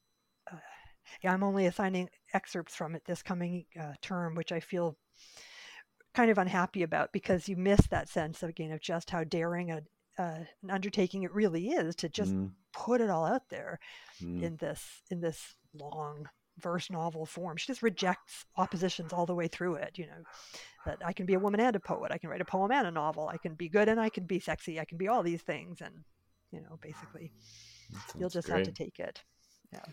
yeah, 1.23 1.33
I'm 1.33 1.43
only 1.43 1.67
assigning 1.67 2.09
excerpts 2.33 2.75
from 2.75 2.95
it 2.95 3.05
this 3.05 3.23
coming 3.23 3.67
uh, 3.81 3.93
term, 4.01 4.35
which 4.35 4.53
I 4.53 4.61
feel 4.61 4.97
kind 6.15 6.31
of 6.31 6.39
unhappy 6.39 6.83
about 6.83 7.13
because 7.13 7.49
you 7.49 7.57
miss 7.57 7.87
that 7.89 8.09
sense 8.09 8.43
of, 8.43 8.51
again 8.51 8.71
of 8.71 8.81
just 8.81 9.11
how 9.11 9.25
daring 9.25 9.73
a, 9.73 9.83
uh, 10.19 10.45
an 10.63 10.71
undertaking 10.71 11.25
it 11.25 11.35
really 11.35 11.69
is 11.69 11.97
to 11.97 12.09
just 12.09 12.33
mm. 12.33 12.51
put 12.73 13.01
it 13.01 13.11
all 13.11 13.25
out 13.25 13.49
there 13.51 13.81
mm. 14.23 14.43
in 14.43 14.57
this 14.57 15.03
in 15.11 15.21
this 15.21 15.55
long 15.75 16.29
verse 16.59 16.91
novel 16.91 17.27
form. 17.27 17.57
She 17.57 17.67
just 17.67 17.83
rejects 17.83 18.45
oppositions 18.57 19.13
all 19.13 19.27
the 19.27 19.35
way 19.35 19.49
through 19.49 19.75
it. 19.77 19.99
You 19.99 20.07
know, 20.07 20.23
that 20.87 20.99
I 21.05 21.13
can 21.13 21.27
be 21.27 21.35
a 21.35 21.39
woman 21.39 21.61
and 21.61 21.75
a 21.75 21.81
poet. 21.81 22.13
I 22.13 22.19
can 22.19 22.31
write 22.31 22.41
a 22.41 22.47
poem 22.47 22.71
and 22.71 22.87
a 22.87 22.93
novel. 22.93 23.29
I 23.29 23.39
can 23.39 23.55
be 23.55 23.69
good 23.69 23.89
and 23.89 24.01
I 24.01 24.09
can 24.09 24.25
be 24.25 24.39
sexy. 24.39 24.79
I 24.79 24.85
can 24.85 24.99
be 24.99 25.09
all 25.09 25.23
these 25.23 25.43
things. 25.43 25.81
And 25.81 26.05
you 26.53 26.61
know, 26.61 26.79
basically, 26.81 27.33
you'll 28.19 28.31
just 28.31 28.49
great. 28.49 28.59
have 28.59 28.67
to 28.67 28.73
take 28.73 29.01
it. 29.01 29.23
Yeah. 29.73 29.85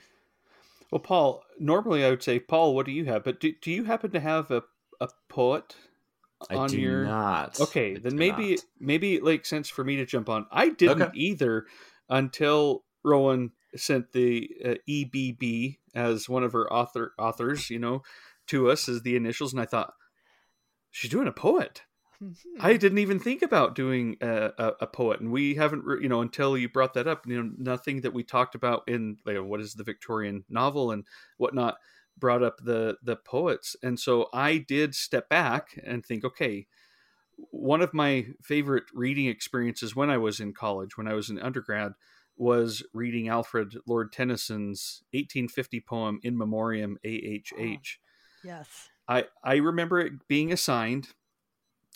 Well, 0.92 1.00
Paul, 1.00 1.44
normally 1.58 2.06
I 2.06 2.10
would 2.10 2.22
say, 2.22 2.40
Paul, 2.40 2.76
what 2.76 2.86
do 2.86 2.92
you 2.92 3.06
have? 3.06 3.24
But 3.24 3.40
do, 3.40 3.54
do 3.62 3.72
you 3.72 3.86
happen 3.86 4.12
to 4.12 4.20
have 4.20 4.52
a, 4.52 4.64
a 5.00 5.08
poet 5.30 5.76
I 6.50 6.56
on 6.56 6.74
your 6.74 7.06
not. 7.06 7.60
Okay, 7.60 7.96
I 7.96 8.00
then 8.00 8.16
maybe 8.16 8.52
not. 8.52 8.60
maybe 8.80 9.16
it 9.16 9.24
makes 9.24 9.50
sense 9.50 9.70
for 9.70 9.84
me 9.84 9.98
to 9.98 10.06
jump 10.06 10.30
on. 10.30 10.46
I 10.52 10.70
didn't 10.70 11.02
okay. 11.02 11.18
either 11.18 11.66
until 12.10 12.84
Rohan 13.04 13.52
sent 13.76 14.12
the 14.12 14.50
uh, 14.64 14.74
EBB 14.90 15.78
as 15.94 16.28
one 16.28 16.44
of 16.44 16.54
her 16.54 16.72
author 16.72 17.14
authors, 17.18 17.70
you 17.70 17.80
know, 17.80 18.02
to 18.48 18.70
us 18.70 18.90
as 18.90 19.02
the 19.02 19.16
initials, 19.16 19.54
and 19.54 19.62
I 19.62 19.66
thought 19.66 19.94
she's 20.90 21.12
doing 21.12 21.28
a 21.28 21.34
poet. 21.34 21.84
Mm-hmm. 22.22 22.64
I 22.64 22.78
didn't 22.78 23.00
even 23.00 23.20
think 23.20 23.42
about 23.42 23.74
doing 23.74 24.18
a, 24.22 24.52
a, 24.58 24.74
a, 24.82 24.88
poet, 24.88 25.22
and 25.22 25.32
we 25.32 25.56
haven't, 25.56 25.84
you 26.02 26.10
know, 26.10 26.22
until 26.22 26.56
you 26.56 26.70
brought 26.70 26.94
that 26.94 27.08
up. 27.08 27.26
You 27.26 27.42
know, 27.42 27.52
nothing 27.58 28.02
that 28.02 28.14
we 28.14 28.24
talked 28.24 28.54
about 28.54 28.84
in 28.88 29.18
like, 29.26 29.38
what 29.38 29.60
is 29.60 29.74
the 29.74 29.84
Victorian 29.84 30.46
novel 30.48 30.92
and 30.92 31.04
whatnot 31.38 31.78
brought 32.18 32.44
up 32.44 32.58
the 32.64 32.98
the 33.02 33.16
poets, 33.16 33.76
and 33.82 34.00
so 34.00 34.30
I 34.34 34.58
did 34.58 34.94
step 34.94 35.30
back 35.30 35.70
and 35.84 36.06
think, 36.06 36.24
okay, 36.24 36.68
one 37.50 37.82
of 37.82 37.92
my 37.92 38.28
favorite 38.44 38.84
reading 38.94 39.26
experiences 39.26 39.96
when 39.96 40.12
I 40.12 40.20
was 40.20 40.40
in 40.40 40.54
college, 40.54 40.98
when 40.98 41.08
I 41.08 41.16
was 41.16 41.32
in 41.32 41.40
undergrad, 41.40 41.94
was 42.38 42.84
reading 42.94 43.30
Alfred 43.30 43.78
Lord 43.88 44.12
Tennyson's 44.12 45.02
1850 45.14 45.82
poem 45.82 46.20
"In 46.22 46.38
Memoriam 46.38 47.00
AHH." 47.04 47.52
Oh, 47.58 47.78
yes, 48.44 48.90
I 49.08 49.26
I 49.44 49.56
remember 49.56 50.00
it 50.00 50.28
being 50.28 50.54
assigned 50.54 51.08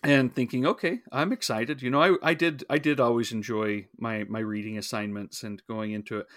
and 0.06 0.34
thinking, 0.34 0.66
okay, 0.66 1.00
I'm 1.12 1.34
excited. 1.34 1.82
You 1.82 1.90
know, 1.90 2.02
I 2.02 2.32
I 2.32 2.34
did 2.34 2.64
I 2.70 2.78
did 2.78 3.00
always 3.00 3.32
enjoy 3.32 3.88
my 3.98 4.24
my 4.26 4.40
reading 4.40 4.78
assignments 4.78 5.44
and 5.44 5.62
going 5.68 5.92
into 5.92 6.20
it 6.20 6.28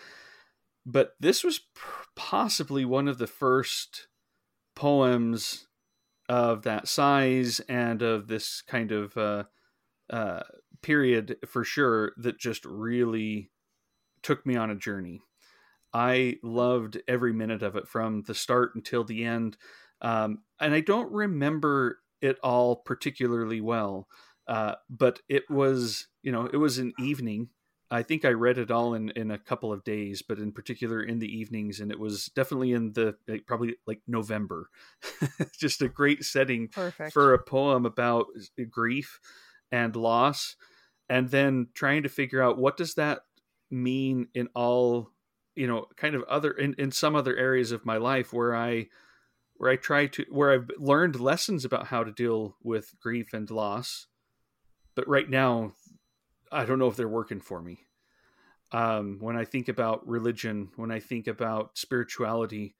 but 0.90 1.12
this 1.20 1.44
was 1.44 1.60
possibly 2.16 2.82
one 2.82 3.08
of 3.08 3.18
the 3.18 3.26
first 3.26 4.08
poems 4.74 5.66
of 6.30 6.62
that 6.62 6.88
size 6.88 7.60
and 7.68 8.00
of 8.00 8.26
this 8.26 8.62
kind 8.62 8.90
of 8.90 9.14
uh, 9.18 9.44
uh, 10.08 10.40
period 10.80 11.36
for 11.46 11.62
sure 11.62 12.12
that 12.16 12.38
just 12.38 12.64
really 12.64 13.50
took 14.22 14.46
me 14.46 14.56
on 14.56 14.70
a 14.70 14.76
journey. 14.76 15.20
I 15.92 16.36
loved 16.42 17.02
every 17.06 17.34
minute 17.34 17.62
of 17.62 17.76
it 17.76 17.86
from 17.86 18.22
the 18.22 18.34
start 18.34 18.74
until 18.74 19.04
the 19.04 19.24
end. 19.24 19.58
Um, 20.00 20.38
and 20.58 20.72
I 20.72 20.80
don't 20.80 21.12
remember 21.12 21.98
it 22.20 22.38
all 22.42 22.76
particularly 22.76 23.60
well, 23.60 24.08
uh, 24.46 24.74
but 24.88 25.20
it 25.28 25.48
was, 25.50 26.08
you 26.22 26.32
know, 26.32 26.46
it 26.46 26.56
was 26.56 26.78
an 26.78 26.92
evening 26.98 27.48
I 27.90 28.02
think 28.02 28.24
I 28.24 28.30
read 28.30 28.58
it 28.58 28.70
all 28.70 28.94
in, 28.94 29.10
in 29.10 29.30
a 29.30 29.38
couple 29.38 29.72
of 29.72 29.82
days, 29.82 30.20
but 30.20 30.38
in 30.38 30.52
particular 30.52 31.02
in 31.02 31.20
the 31.20 31.38
evenings, 31.38 31.80
and 31.80 31.90
it 31.90 31.98
was 31.98 32.26
definitely 32.34 32.72
in 32.72 32.92
the 32.92 33.16
like, 33.26 33.46
probably 33.46 33.76
like 33.86 34.00
November. 34.06 34.68
Just 35.58 35.80
a 35.80 35.88
great 35.88 36.24
setting 36.24 36.68
Perfect. 36.68 37.14
for 37.14 37.32
a 37.32 37.42
poem 37.42 37.86
about 37.86 38.26
grief 38.70 39.20
and 39.72 39.96
loss, 39.96 40.56
and 41.08 41.30
then 41.30 41.68
trying 41.74 42.02
to 42.02 42.10
figure 42.10 42.42
out 42.42 42.58
what 42.58 42.76
does 42.76 42.94
that 42.94 43.20
mean 43.70 44.28
in 44.34 44.48
all 44.54 45.10
you 45.54 45.66
know 45.66 45.86
kind 45.96 46.14
of 46.14 46.22
other 46.24 46.50
in, 46.50 46.74
in 46.78 46.90
some 46.90 47.16
other 47.16 47.36
areas 47.36 47.72
of 47.72 47.86
my 47.86 47.96
life 47.96 48.32
where 48.34 48.54
I 48.54 48.86
where 49.58 49.70
I 49.70 49.76
try 49.76 50.06
to 50.06 50.24
where 50.30 50.52
I've 50.52 50.70
learned 50.78 51.20
lessons 51.20 51.64
about 51.64 51.88
how 51.88 52.04
to 52.04 52.12
deal 52.12 52.56
with 52.62 52.94
grief 53.00 53.32
and 53.32 53.50
loss, 53.50 54.06
but 54.94 55.06
right 55.06 55.28
now 55.28 55.72
I 56.50 56.64
don't 56.64 56.78
know 56.78 56.88
if 56.88 56.96
they're 56.96 57.08
working 57.08 57.40
for 57.40 57.60
me. 57.60 57.80
Um, 58.72 59.18
when 59.20 59.36
I 59.36 59.44
think 59.44 59.68
about 59.68 60.06
religion, 60.06 60.70
when 60.76 60.90
I 60.90 61.00
think 61.00 61.26
about 61.26 61.76
spirituality, 61.76 62.74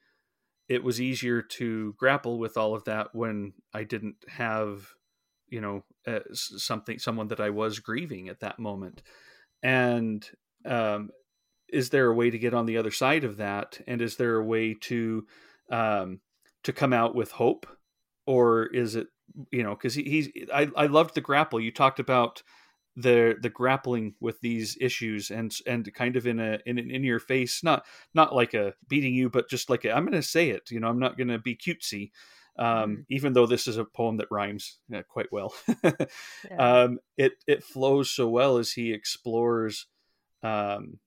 it 0.69 0.85
was 0.85 1.01
easier 1.01 1.41
to 1.43 1.95
grapple 1.99 2.39
with 2.39 2.57
all 2.57 2.75
of 2.75 2.85
that 2.85 3.15
when 3.15 3.55
I 3.73 3.85
didn't 3.85 4.17
have, 4.29 4.89
you 5.49 5.61
know, 5.61 5.85
uh, 6.07 6.21
something, 6.33 6.99
someone 6.99 7.29
that 7.29 7.41
I 7.41 7.51
was 7.51 7.79
grieving 7.79 8.29
at 8.29 8.41
that 8.41 8.59
moment. 8.59 9.03
And 9.63 10.29
um, 10.67 11.11
is 11.71 11.89
there 11.89 12.07
a 12.07 12.15
way 12.15 12.31
to 12.31 12.39
get 12.39 12.55
on 12.55 12.67
the 12.67 12.77
other 12.77 12.91
side 12.91 13.25
of 13.25 13.39
that? 13.39 13.81
And 13.87 14.03
is 14.03 14.17
there 14.17 14.37
a 14.37 14.45
way 14.45 14.75
to 14.83 15.27
um, 15.71 16.21
to 16.69 16.73
come 16.75 16.93
out 16.93 17.15
with 17.15 17.31
hope, 17.31 17.67
or 18.27 18.67
is 18.67 18.95
it, 18.95 19.07
you 19.51 19.63
know, 19.63 19.71
because 19.71 19.95
he, 19.95 20.03
he's 20.03 20.29
I 20.53 20.69
I 20.77 20.87
loved 20.87 21.15
the 21.15 21.23
grapple 21.23 21.59
you 21.59 21.73
talked 21.73 21.99
about 21.99 22.43
the 22.95 23.37
the 23.41 23.49
grappling 23.49 24.15
with 24.21 24.39
these 24.43 24.77
issues 24.83 25.31
and 25.31 25.55
and 25.67 25.93
kind 25.95 26.17
of 26.17 26.27
in 26.27 26.39
a 26.39 26.59
in 26.67 26.79
an 26.79 26.91
in 26.91 27.05
your 27.05 27.21
face 27.21 27.63
not 27.63 27.85
not 28.13 28.35
like 28.35 28.55
a 28.55 28.75
beating 28.89 29.15
you 29.15 29.31
but 29.31 29.49
just 29.49 29.71
like 29.71 29.87
i 29.87 29.97
am 29.97 30.05
going 30.05 30.21
to 30.21 30.23
say 30.23 30.51
it 30.51 30.69
you 30.73 30.81
know 30.81 30.89
i'm 30.89 30.99
not 30.99 31.17
going 31.17 31.29
to 31.29 31.39
be 31.39 31.55
cutesy 31.55 32.11
um, 32.59 32.67
mm-hmm. 32.67 33.01
even 33.09 33.35
though 33.35 33.47
this 33.47 33.69
is 33.69 33.77
a 33.77 33.85
poem 33.85 34.17
that 34.17 34.33
rhymes 34.33 34.81
uh, 34.93 35.03
quite 35.09 35.31
well 35.31 35.55
yeah. 35.85 35.93
um, 36.59 36.99
it 37.17 37.35
it 37.47 37.63
flows 37.63 38.11
so 38.11 38.29
well 38.29 38.59
as 38.59 38.73
he 38.73 38.93
explores 38.93 39.87
um, 40.43 40.99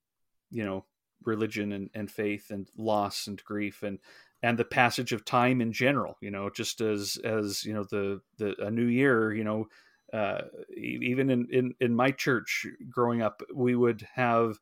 you 0.49 0.63
know 0.63 0.85
religion 1.25 1.73
and, 1.73 1.89
and 1.93 2.09
faith 2.09 2.51
and 2.51 2.69
loss 2.77 3.27
and 3.27 3.43
grief 3.43 3.83
and 3.83 3.99
and 4.43 4.57
the 4.57 4.65
passage 4.65 5.11
of 5.13 5.25
time 5.25 5.61
in 5.61 5.71
general 5.71 6.17
you 6.21 6.31
know 6.31 6.49
just 6.49 6.81
as 6.81 7.17
as 7.23 7.63
you 7.63 7.73
know 7.73 7.83
the 7.83 8.21
the 8.37 8.55
a 8.65 8.71
new 8.71 8.85
year 8.85 9.33
you 9.33 9.43
know 9.43 9.67
uh, 10.13 10.41
even 10.75 11.29
in, 11.29 11.47
in, 11.51 11.73
in 11.79 11.95
my 11.95 12.11
church 12.11 12.67
growing 12.89 13.21
up, 13.21 13.41
we 13.53 13.75
would 13.75 14.07
have 14.15 14.59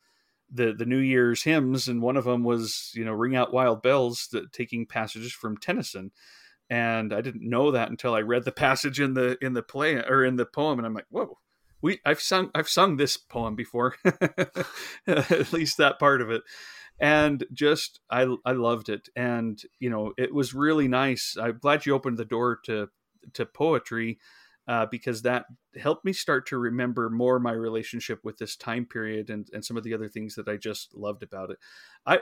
the 0.52 0.74
the 0.74 0.86
New 0.86 0.98
Year's 0.98 1.44
hymns, 1.44 1.88
and 1.88 2.02
one 2.02 2.18
of 2.18 2.26
them 2.26 2.44
was 2.44 2.92
you 2.96 3.06
know 3.06 3.12
"Ring 3.12 3.36
Out 3.36 3.54
Wild 3.54 3.82
Bells," 3.82 4.28
that, 4.32 4.52
taking 4.52 4.86
passages 4.86 5.32
from 5.32 5.58
Tennyson. 5.58 6.12
And 6.72 7.14
I 7.14 7.22
didn't 7.22 7.48
know 7.48 7.72
that 7.72 7.90
until 7.90 8.14
I 8.14 8.22
read 8.22 8.46
the 8.46 8.52
passage 8.68 9.00
in 9.00 9.14
the 9.14 9.38
in 9.42 9.54
the 9.54 9.64
play 9.64 9.96
or 9.96 10.24
in 10.24 10.36
the 10.36 10.46
poem, 10.46 10.80
and 10.80 10.86
I'm 10.86 10.94
like, 10.94 11.08
whoa, 11.10 11.38
we 11.82 12.00
I've 12.06 12.22
sung 12.22 12.52
I've 12.54 12.70
sung 12.70 12.98
this 12.98 13.18
poem 13.18 13.56
before, 13.56 13.96
at 15.08 15.54
least 15.54 15.78
that 15.78 16.00
part 16.00 16.22
of 16.22 16.30
it, 16.30 16.44
and 17.00 17.46
just 17.54 18.00
I 18.10 18.36
I 18.46 18.52
loved 18.54 18.90
it, 18.90 19.10
and 19.16 19.62
you 19.80 19.90
know 19.90 20.14
it 20.18 20.34
was 20.34 20.54
really 20.54 20.88
nice. 20.88 21.36
I'm 21.40 21.60
glad 21.60 21.86
you 21.86 21.94
opened 21.94 22.18
the 22.18 22.26
door 22.26 22.60
to 22.66 22.90
to 23.34 23.46
poetry. 23.46 24.20
Uh, 24.68 24.86
because 24.86 25.24
that 25.24 25.46
helped 25.82 26.06
me 26.06 26.14
start 26.14 26.46
to 26.46 26.56
remember 26.56 27.10
more 27.10 27.40
my 27.40 27.52
relationship 27.52 28.20
with 28.24 28.38
this 28.38 28.56
time 28.56 28.86
period 28.86 29.32
and, 29.32 29.50
and 29.52 29.66
some 29.66 29.76
of 29.76 29.84
the 29.84 29.96
other 29.96 30.08
things 30.08 30.36
that 30.36 30.48
I 30.48 30.58
just 30.58 30.94
loved 30.94 31.24
about 31.24 31.50
it. 31.50 31.58
I 32.06 32.20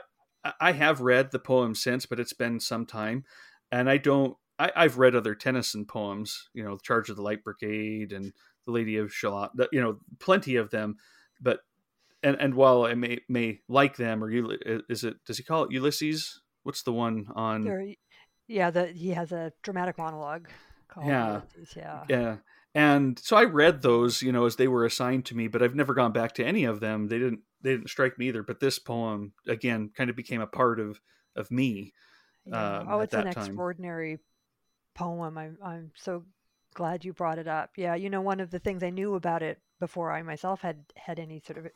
I 0.59 0.71
have 0.71 1.01
read 1.01 1.31
the 1.31 1.39
poem 1.39 1.75
since, 1.75 2.05
but 2.05 2.19
it's 2.19 2.33
been 2.33 2.59
some 2.59 2.85
time, 2.85 3.25
and 3.71 3.89
I 3.89 3.97
don't. 3.97 4.37
I, 4.59 4.71
have 4.83 4.97
read 4.97 5.15
other 5.15 5.35
Tennyson 5.35 5.85
poems, 5.85 6.49
you 6.53 6.63
know, 6.63 6.77
"Charge 6.77 7.09
of 7.09 7.15
the 7.15 7.21
Light 7.21 7.43
Brigade" 7.43 8.11
and 8.11 8.33
"The 8.65 8.71
Lady 8.71 8.97
of 8.97 9.13
Shalott," 9.13 9.51
you 9.71 9.81
know, 9.81 9.99
plenty 10.19 10.55
of 10.55 10.71
them. 10.71 10.95
But 11.39 11.59
and 12.23 12.37
and 12.39 12.55
while 12.55 12.83
I 12.83 12.93
may 12.93 13.19
may 13.29 13.59
like 13.67 13.97
them, 13.97 14.23
or 14.23 14.29
you 14.29 14.57
is 14.89 15.03
it? 15.03 15.17
Does 15.25 15.37
he 15.37 15.43
call 15.43 15.63
it 15.63 15.71
Ulysses? 15.71 16.41
What's 16.63 16.83
the 16.83 16.93
one 16.93 17.27
on? 17.35 17.63
There, 17.63 17.85
yeah, 18.47 18.71
the 18.71 18.87
he 18.87 19.09
has 19.11 19.31
a 19.31 19.51
dramatic 19.63 19.97
monologue 19.97 20.47
yeah. 21.05 21.41
Yeah. 21.75 22.03
Yeah. 22.09 22.35
And 22.73 23.17
so 23.19 23.35
I 23.35 23.43
read 23.43 23.81
those, 23.81 24.21
you 24.21 24.31
know, 24.31 24.45
as 24.45 24.55
they 24.55 24.67
were 24.67 24.85
assigned 24.85 25.25
to 25.25 25.35
me, 25.35 25.47
but 25.47 25.63
I've 25.63 25.75
never 25.75 25.93
gone 25.93 26.11
back 26.11 26.33
to 26.35 26.45
any 26.45 26.65
of 26.65 26.79
them. 26.79 27.07
They 27.07 27.17
didn't 27.17 27.41
they 27.61 27.71
didn't 27.71 27.89
strike 27.89 28.19
me 28.19 28.27
either. 28.27 28.43
But 28.43 28.59
this 28.59 28.77
poem 28.77 29.33
again 29.47 29.91
kind 29.95 30.09
of 30.09 30.15
became 30.15 30.41
a 30.41 30.47
part 30.47 30.79
of 30.79 30.99
of 31.35 31.49
me. 31.49 31.93
Yeah. 32.45 32.79
Um, 32.79 32.87
oh, 32.89 32.99
it's 32.99 33.13
an 33.13 33.23
time. 33.23 33.31
extraordinary 33.31 34.19
poem. 34.95 35.37
I'm 35.37 35.57
I'm 35.63 35.91
so 35.95 36.23
glad 36.75 37.03
you 37.03 37.13
brought 37.13 37.39
it 37.39 37.47
up. 37.47 37.71
Yeah, 37.77 37.95
you 37.95 38.09
know, 38.09 38.21
one 38.21 38.39
of 38.39 38.51
the 38.51 38.59
things 38.59 38.83
I 38.83 38.91
knew 38.91 39.15
about 39.15 39.41
it 39.41 39.59
before 39.79 40.11
I 40.11 40.21
myself 40.21 40.61
had 40.61 40.83
had 40.95 41.19
any 41.19 41.41
sort 41.45 41.57
of 41.57 41.67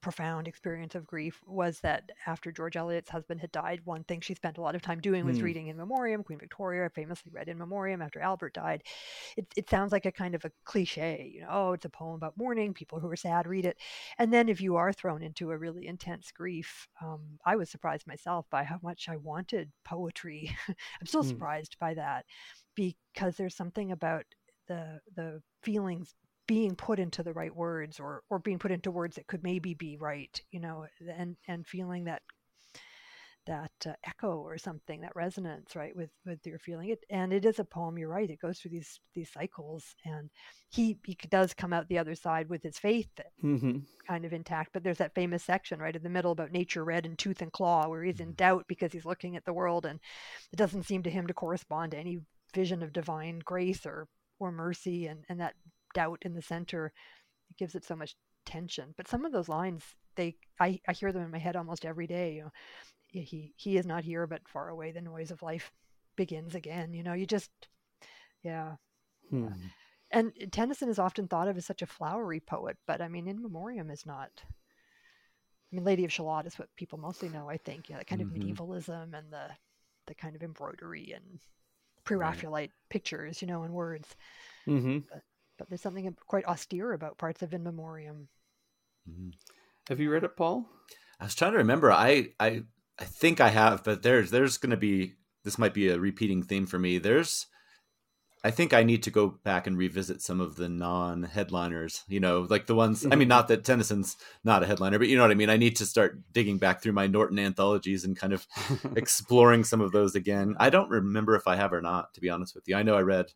profound 0.00 0.46
experience 0.46 0.94
of 0.94 1.06
grief 1.06 1.40
was 1.46 1.80
that 1.80 2.10
after 2.26 2.52
George 2.52 2.76
Eliot's 2.76 3.10
husband 3.10 3.40
had 3.40 3.52
died, 3.52 3.80
one 3.84 4.04
thing 4.04 4.20
she 4.20 4.34
spent 4.34 4.58
a 4.58 4.60
lot 4.60 4.74
of 4.74 4.82
time 4.82 5.00
doing 5.00 5.24
was 5.24 5.38
mm. 5.38 5.42
reading 5.42 5.68
In 5.68 5.76
Memoriam. 5.76 6.22
Queen 6.22 6.38
Victoria 6.38 6.88
famously 6.90 7.32
read 7.32 7.48
In 7.48 7.58
Memoriam 7.58 8.00
after 8.00 8.20
Albert 8.20 8.54
died. 8.54 8.82
It, 9.36 9.46
it 9.56 9.68
sounds 9.68 9.92
like 9.92 10.06
a 10.06 10.12
kind 10.12 10.34
of 10.34 10.44
a 10.44 10.52
cliche, 10.64 11.30
you 11.34 11.40
know, 11.40 11.48
oh, 11.50 11.72
it's 11.72 11.84
a 11.84 11.90
poem 11.90 12.14
about 12.14 12.36
mourning. 12.36 12.74
People 12.74 13.00
who 13.00 13.10
are 13.10 13.16
sad 13.16 13.46
read 13.46 13.66
it. 13.66 13.78
And 14.18 14.32
then 14.32 14.48
if 14.48 14.60
you 14.60 14.76
are 14.76 14.92
thrown 14.92 15.22
into 15.22 15.50
a 15.50 15.58
really 15.58 15.86
intense 15.86 16.30
grief, 16.30 16.88
um, 17.02 17.38
I 17.44 17.56
was 17.56 17.70
surprised 17.70 18.06
myself 18.06 18.46
by 18.50 18.64
how 18.64 18.78
much 18.82 19.08
I 19.08 19.16
wanted 19.16 19.70
poetry. 19.84 20.56
I'm 20.68 21.06
still 21.06 21.24
mm. 21.24 21.28
surprised 21.28 21.76
by 21.80 21.94
that 21.94 22.24
because 22.74 23.36
there's 23.36 23.56
something 23.56 23.90
about 23.90 24.24
the 24.68 25.00
the 25.16 25.42
feelings 25.62 26.14
being 26.48 26.74
put 26.74 26.98
into 26.98 27.22
the 27.22 27.32
right 27.32 27.54
words 27.54 28.00
or 28.00 28.22
or 28.30 28.40
being 28.40 28.58
put 28.58 28.72
into 28.72 28.90
words 28.90 29.14
that 29.14 29.28
could 29.28 29.44
maybe 29.44 29.74
be 29.74 29.96
right 29.96 30.42
you 30.50 30.58
know 30.58 30.86
and 31.16 31.36
and 31.46 31.64
feeling 31.64 32.04
that 32.04 32.22
that 33.46 33.70
uh, 33.86 33.92
echo 34.04 34.36
or 34.36 34.58
something 34.58 35.00
that 35.00 35.14
resonance 35.14 35.76
right 35.76 35.94
with 35.96 36.10
with 36.26 36.44
your 36.46 36.58
feeling 36.58 36.90
it 36.90 37.04
and 37.08 37.32
it 37.32 37.44
is 37.46 37.58
a 37.58 37.64
poem 37.64 37.96
you're 37.96 38.08
right 38.08 38.30
it 38.30 38.40
goes 38.40 38.58
through 38.58 38.70
these 38.70 39.00
these 39.14 39.30
cycles 39.32 39.94
and 40.04 40.28
he 40.70 40.98
he 41.06 41.16
does 41.30 41.54
come 41.54 41.72
out 41.72 41.88
the 41.88 41.98
other 41.98 42.14
side 42.14 42.48
with 42.48 42.62
his 42.62 42.78
faith 42.78 43.08
mm-hmm. 43.42 43.78
kind 44.06 44.24
of 44.26 44.32
intact 44.34 44.70
but 44.72 44.82
there's 44.82 44.98
that 44.98 45.14
famous 45.14 45.42
section 45.42 45.80
right 45.80 45.96
in 45.96 46.02
the 46.02 46.10
middle 46.10 46.32
about 46.32 46.52
nature 46.52 46.84
red 46.84 47.06
and 47.06 47.18
tooth 47.18 47.40
and 47.40 47.52
claw 47.52 47.88
where 47.88 48.02
he's 48.02 48.20
in 48.20 48.28
mm-hmm. 48.28 48.34
doubt 48.34 48.64
because 48.68 48.92
he's 48.92 49.06
looking 49.06 49.34
at 49.34 49.44
the 49.46 49.52
world 49.52 49.86
and 49.86 49.98
it 50.52 50.56
doesn't 50.56 50.84
seem 50.84 51.02
to 51.02 51.10
him 51.10 51.26
to 51.26 51.34
correspond 51.34 51.92
to 51.92 51.98
any 51.98 52.18
vision 52.54 52.82
of 52.82 52.92
divine 52.92 53.38
grace 53.44 53.86
or 53.86 54.08
or 54.38 54.52
mercy 54.52 55.06
and 55.06 55.24
and 55.30 55.40
that 55.40 55.54
doubt 55.94 56.18
in 56.22 56.34
the 56.34 56.42
center 56.42 56.92
it 57.50 57.56
gives 57.56 57.74
it 57.74 57.84
so 57.84 57.96
much 57.96 58.16
tension 58.44 58.94
but 58.96 59.08
some 59.08 59.24
of 59.24 59.32
those 59.32 59.48
lines 59.48 59.84
they 60.16 60.34
i, 60.60 60.80
I 60.88 60.92
hear 60.92 61.12
them 61.12 61.22
in 61.22 61.30
my 61.30 61.38
head 61.38 61.56
almost 61.56 61.84
every 61.84 62.06
day 62.06 62.34
you 62.34 62.42
know 62.42 62.50
he 63.10 63.52
he 63.56 63.76
is 63.76 63.86
not 63.86 64.04
here 64.04 64.26
but 64.26 64.48
far 64.48 64.68
away 64.68 64.92
the 64.92 65.00
noise 65.00 65.30
of 65.30 65.42
life 65.42 65.72
begins 66.16 66.54
again 66.54 66.92
you 66.92 67.02
know 67.02 67.12
you 67.12 67.26
just 67.26 67.50
yeah 68.42 68.72
hmm. 69.30 69.48
and 70.10 70.32
tennyson 70.50 70.88
is 70.88 70.98
often 70.98 71.26
thought 71.26 71.48
of 71.48 71.56
as 71.56 71.66
such 71.66 71.82
a 71.82 71.86
flowery 71.86 72.40
poet 72.40 72.76
but 72.86 73.00
i 73.00 73.08
mean 73.08 73.28
in 73.28 73.40
memoriam 73.40 73.90
is 73.90 74.04
not 74.04 74.30
i 74.42 75.76
mean 75.76 75.84
lady 75.84 76.04
of 76.04 76.12
shalott 76.12 76.46
is 76.46 76.58
what 76.58 76.68
people 76.76 76.98
mostly 76.98 77.28
know 77.28 77.48
i 77.48 77.56
think 77.56 77.88
yeah 77.88 77.96
that 77.96 78.06
kind 78.06 78.20
mm-hmm. 78.20 78.34
of 78.34 78.36
medievalism 78.36 79.14
and 79.14 79.32
the 79.32 79.48
the 80.06 80.14
kind 80.14 80.34
of 80.34 80.42
embroidery 80.42 81.12
and 81.12 81.40
pre-raphaelite 82.04 82.70
right. 82.70 82.90
pictures 82.90 83.40
you 83.40 83.48
know 83.48 83.62
and 83.62 83.72
words 83.72 84.16
mm-hmm. 84.66 84.98
but, 85.10 85.22
but 85.58 85.68
there's 85.68 85.82
something 85.82 86.16
quite 86.26 86.46
austere 86.46 86.92
about 86.92 87.18
parts 87.18 87.42
of 87.42 87.52
In 87.52 87.62
Memoriam. 87.62 88.28
Mm-hmm. 89.08 89.30
Have 89.88 90.00
you 90.00 90.10
read 90.10 90.24
it, 90.24 90.36
Paul? 90.36 90.66
I 91.20 91.24
was 91.24 91.34
trying 91.34 91.52
to 91.52 91.58
remember. 91.58 91.90
I 91.90 92.28
I 92.38 92.62
I 92.98 93.04
think 93.04 93.40
I 93.40 93.48
have, 93.48 93.84
but 93.84 94.02
there's 94.02 94.30
there's 94.30 94.58
going 94.58 94.70
to 94.70 94.76
be 94.76 95.14
this 95.44 95.58
might 95.58 95.74
be 95.74 95.88
a 95.88 95.98
repeating 95.98 96.42
theme 96.42 96.66
for 96.66 96.78
me. 96.78 96.98
There's 96.98 97.46
I 98.44 98.52
think 98.52 98.72
I 98.72 98.84
need 98.84 99.02
to 99.02 99.10
go 99.10 99.28
back 99.42 99.66
and 99.66 99.76
revisit 99.76 100.22
some 100.22 100.40
of 100.40 100.54
the 100.54 100.68
non-headliners, 100.68 102.04
you 102.06 102.20
know, 102.20 102.46
like 102.48 102.66
the 102.66 102.74
ones 102.74 103.04
I 103.04 103.08
mean 103.08 103.20
mm-hmm. 103.20 103.28
not 103.28 103.48
that 103.48 103.64
Tennyson's 103.64 104.16
not 104.44 104.62
a 104.62 104.66
headliner, 104.66 104.98
but 104.98 105.08
you 105.08 105.16
know 105.16 105.22
what 105.22 105.30
I 105.30 105.34
mean. 105.34 105.50
I 105.50 105.56
need 105.56 105.76
to 105.76 105.86
start 105.86 106.20
digging 106.32 106.58
back 106.58 106.82
through 106.82 106.92
my 106.92 107.06
Norton 107.06 107.38
anthologies 107.38 108.04
and 108.04 108.16
kind 108.16 108.32
of 108.32 108.46
exploring 108.96 109.64
some 109.64 109.80
of 109.80 109.92
those 109.92 110.14
again. 110.14 110.54
I 110.60 110.70
don't 110.70 110.90
remember 110.90 111.34
if 111.34 111.48
I 111.48 111.56
have 111.56 111.72
or 111.72 111.80
not, 111.80 112.14
to 112.14 112.20
be 112.20 112.30
honest 112.30 112.54
with 112.54 112.64
you. 112.68 112.76
I 112.76 112.82
know 112.82 112.94
I 112.94 113.02
read 113.02 113.32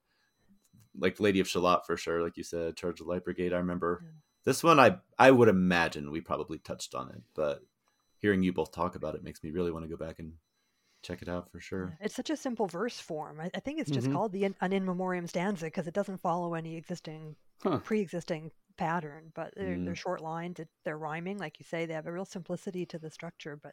like 0.98 1.20
Lady 1.20 1.40
of 1.40 1.48
Shalott 1.48 1.86
for 1.86 1.96
sure, 1.96 2.22
like 2.22 2.36
you 2.36 2.44
said, 2.44 2.76
Charge 2.76 3.00
of 3.00 3.06
the 3.06 3.12
Light 3.12 3.24
Brigade. 3.24 3.52
I 3.52 3.58
remember 3.58 4.00
yeah. 4.02 4.10
this 4.44 4.62
one. 4.62 4.78
I 4.78 4.96
I 5.18 5.30
would 5.30 5.48
imagine 5.48 6.10
we 6.10 6.20
probably 6.20 6.58
touched 6.58 6.94
on 6.94 7.08
it, 7.10 7.22
but 7.34 7.62
hearing 8.18 8.42
you 8.42 8.52
both 8.52 8.72
talk 8.72 8.94
about 8.94 9.14
it 9.14 9.24
makes 9.24 9.42
me 9.42 9.50
really 9.50 9.72
want 9.72 9.84
to 9.84 9.88
go 9.88 9.96
back 9.96 10.18
and 10.18 10.34
check 11.02 11.20
it 11.20 11.28
out 11.28 11.50
for 11.50 11.60
sure. 11.60 11.98
It's 12.00 12.14
such 12.14 12.30
a 12.30 12.36
simple 12.36 12.66
verse 12.66 12.98
form. 12.98 13.40
I, 13.40 13.50
I 13.54 13.60
think 13.60 13.80
it's 13.80 13.90
just 13.90 14.06
mm-hmm. 14.06 14.16
called 14.16 14.32
the 14.32 14.44
in, 14.44 14.54
an 14.60 14.72
in 14.72 14.84
memoriam 14.86 15.26
stanza 15.26 15.66
because 15.66 15.86
it 15.86 15.94
doesn't 15.94 16.20
follow 16.20 16.54
any 16.54 16.76
existing 16.76 17.36
huh. 17.62 17.78
pre-existing 17.78 18.52
pattern. 18.76 19.32
But 19.34 19.52
they're, 19.56 19.76
mm. 19.76 19.84
they're 19.84 19.94
short 19.94 20.20
lines. 20.20 20.60
It, 20.60 20.68
they're 20.84 20.96
rhyming, 20.96 21.38
like 21.38 21.58
you 21.58 21.64
say. 21.64 21.86
They 21.86 21.94
have 21.94 22.06
a 22.06 22.12
real 22.12 22.24
simplicity 22.24 22.86
to 22.86 22.98
the 22.98 23.10
structure, 23.10 23.58
but 23.60 23.72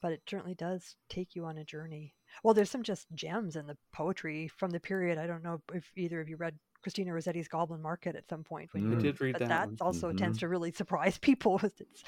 but 0.00 0.12
it 0.12 0.22
certainly 0.28 0.54
does 0.54 0.96
take 1.08 1.34
you 1.34 1.44
on 1.44 1.58
a 1.58 1.64
journey. 1.64 2.14
Well, 2.42 2.54
there's 2.54 2.70
some 2.70 2.82
just 2.82 3.06
gems 3.14 3.56
in 3.56 3.66
the 3.66 3.76
poetry 3.92 4.48
from 4.48 4.70
the 4.70 4.80
period. 4.80 5.18
I 5.18 5.26
don't 5.26 5.42
know 5.42 5.60
if 5.74 5.90
either 5.96 6.20
of 6.20 6.28
you 6.28 6.36
read 6.36 6.58
Christina 6.82 7.12
Rossetti's 7.12 7.48
Goblin 7.48 7.82
Market 7.82 8.16
at 8.16 8.28
some 8.28 8.44
point. 8.44 8.72
When 8.72 8.84
mm. 8.84 8.90
you 8.92 8.96
did 8.96 9.20
read 9.20 9.36
but 9.38 9.48
that. 9.48 9.70
That 9.70 9.84
also 9.84 10.08
mm-hmm. 10.08 10.18
tends 10.18 10.38
to 10.38 10.48
really 10.48 10.72
surprise 10.72 11.18
people. 11.20 11.60
It's, 11.62 12.04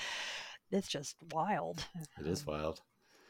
it's 0.70 0.88
just 0.88 1.16
wild. 1.32 1.84
It 2.18 2.26
is 2.26 2.46
wild. 2.46 2.80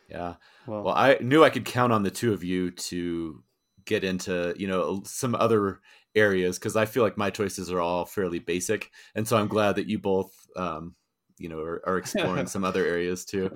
Yeah. 0.08 0.34
Well, 0.66 0.82
well, 0.82 0.94
I 0.94 1.18
knew 1.20 1.42
I 1.42 1.50
could 1.50 1.64
count 1.64 1.92
on 1.92 2.02
the 2.02 2.10
two 2.10 2.32
of 2.32 2.44
you 2.44 2.70
to 2.70 3.42
get 3.84 4.04
into, 4.04 4.54
you 4.56 4.68
know, 4.68 5.02
some 5.04 5.34
other 5.34 5.80
areas 6.14 6.58
because 6.58 6.76
I 6.76 6.84
feel 6.84 7.02
like 7.02 7.16
my 7.16 7.30
choices 7.30 7.70
are 7.70 7.80
all 7.80 8.04
fairly 8.04 8.38
basic, 8.38 8.90
and 9.14 9.26
so 9.26 9.36
I'm 9.36 9.48
glad 9.48 9.76
that 9.76 9.88
you 9.88 9.98
both, 9.98 10.32
um, 10.54 10.94
you 11.38 11.48
know, 11.48 11.60
are, 11.60 11.82
are 11.86 11.98
exploring 11.98 12.46
some 12.48 12.64
other 12.64 12.84
areas 12.84 13.24
too. 13.24 13.50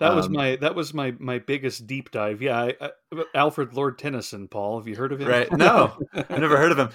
That 0.00 0.10
um, 0.10 0.16
was 0.16 0.28
my 0.28 0.56
that 0.56 0.74
was 0.74 0.92
my 0.92 1.14
my 1.18 1.38
biggest 1.38 1.86
deep 1.86 2.10
dive. 2.10 2.42
Yeah, 2.42 2.60
I, 2.60 2.74
I, 2.80 3.24
Alfred 3.34 3.74
Lord 3.74 3.98
Tennyson. 3.98 4.48
Paul, 4.48 4.78
have 4.78 4.88
you 4.88 4.96
heard 4.96 5.12
of 5.12 5.20
him? 5.20 5.28
Right? 5.28 5.50
No, 5.56 5.96
I 6.12 6.38
never 6.38 6.56
heard 6.56 6.72
of 6.72 6.78
him. 6.78 6.90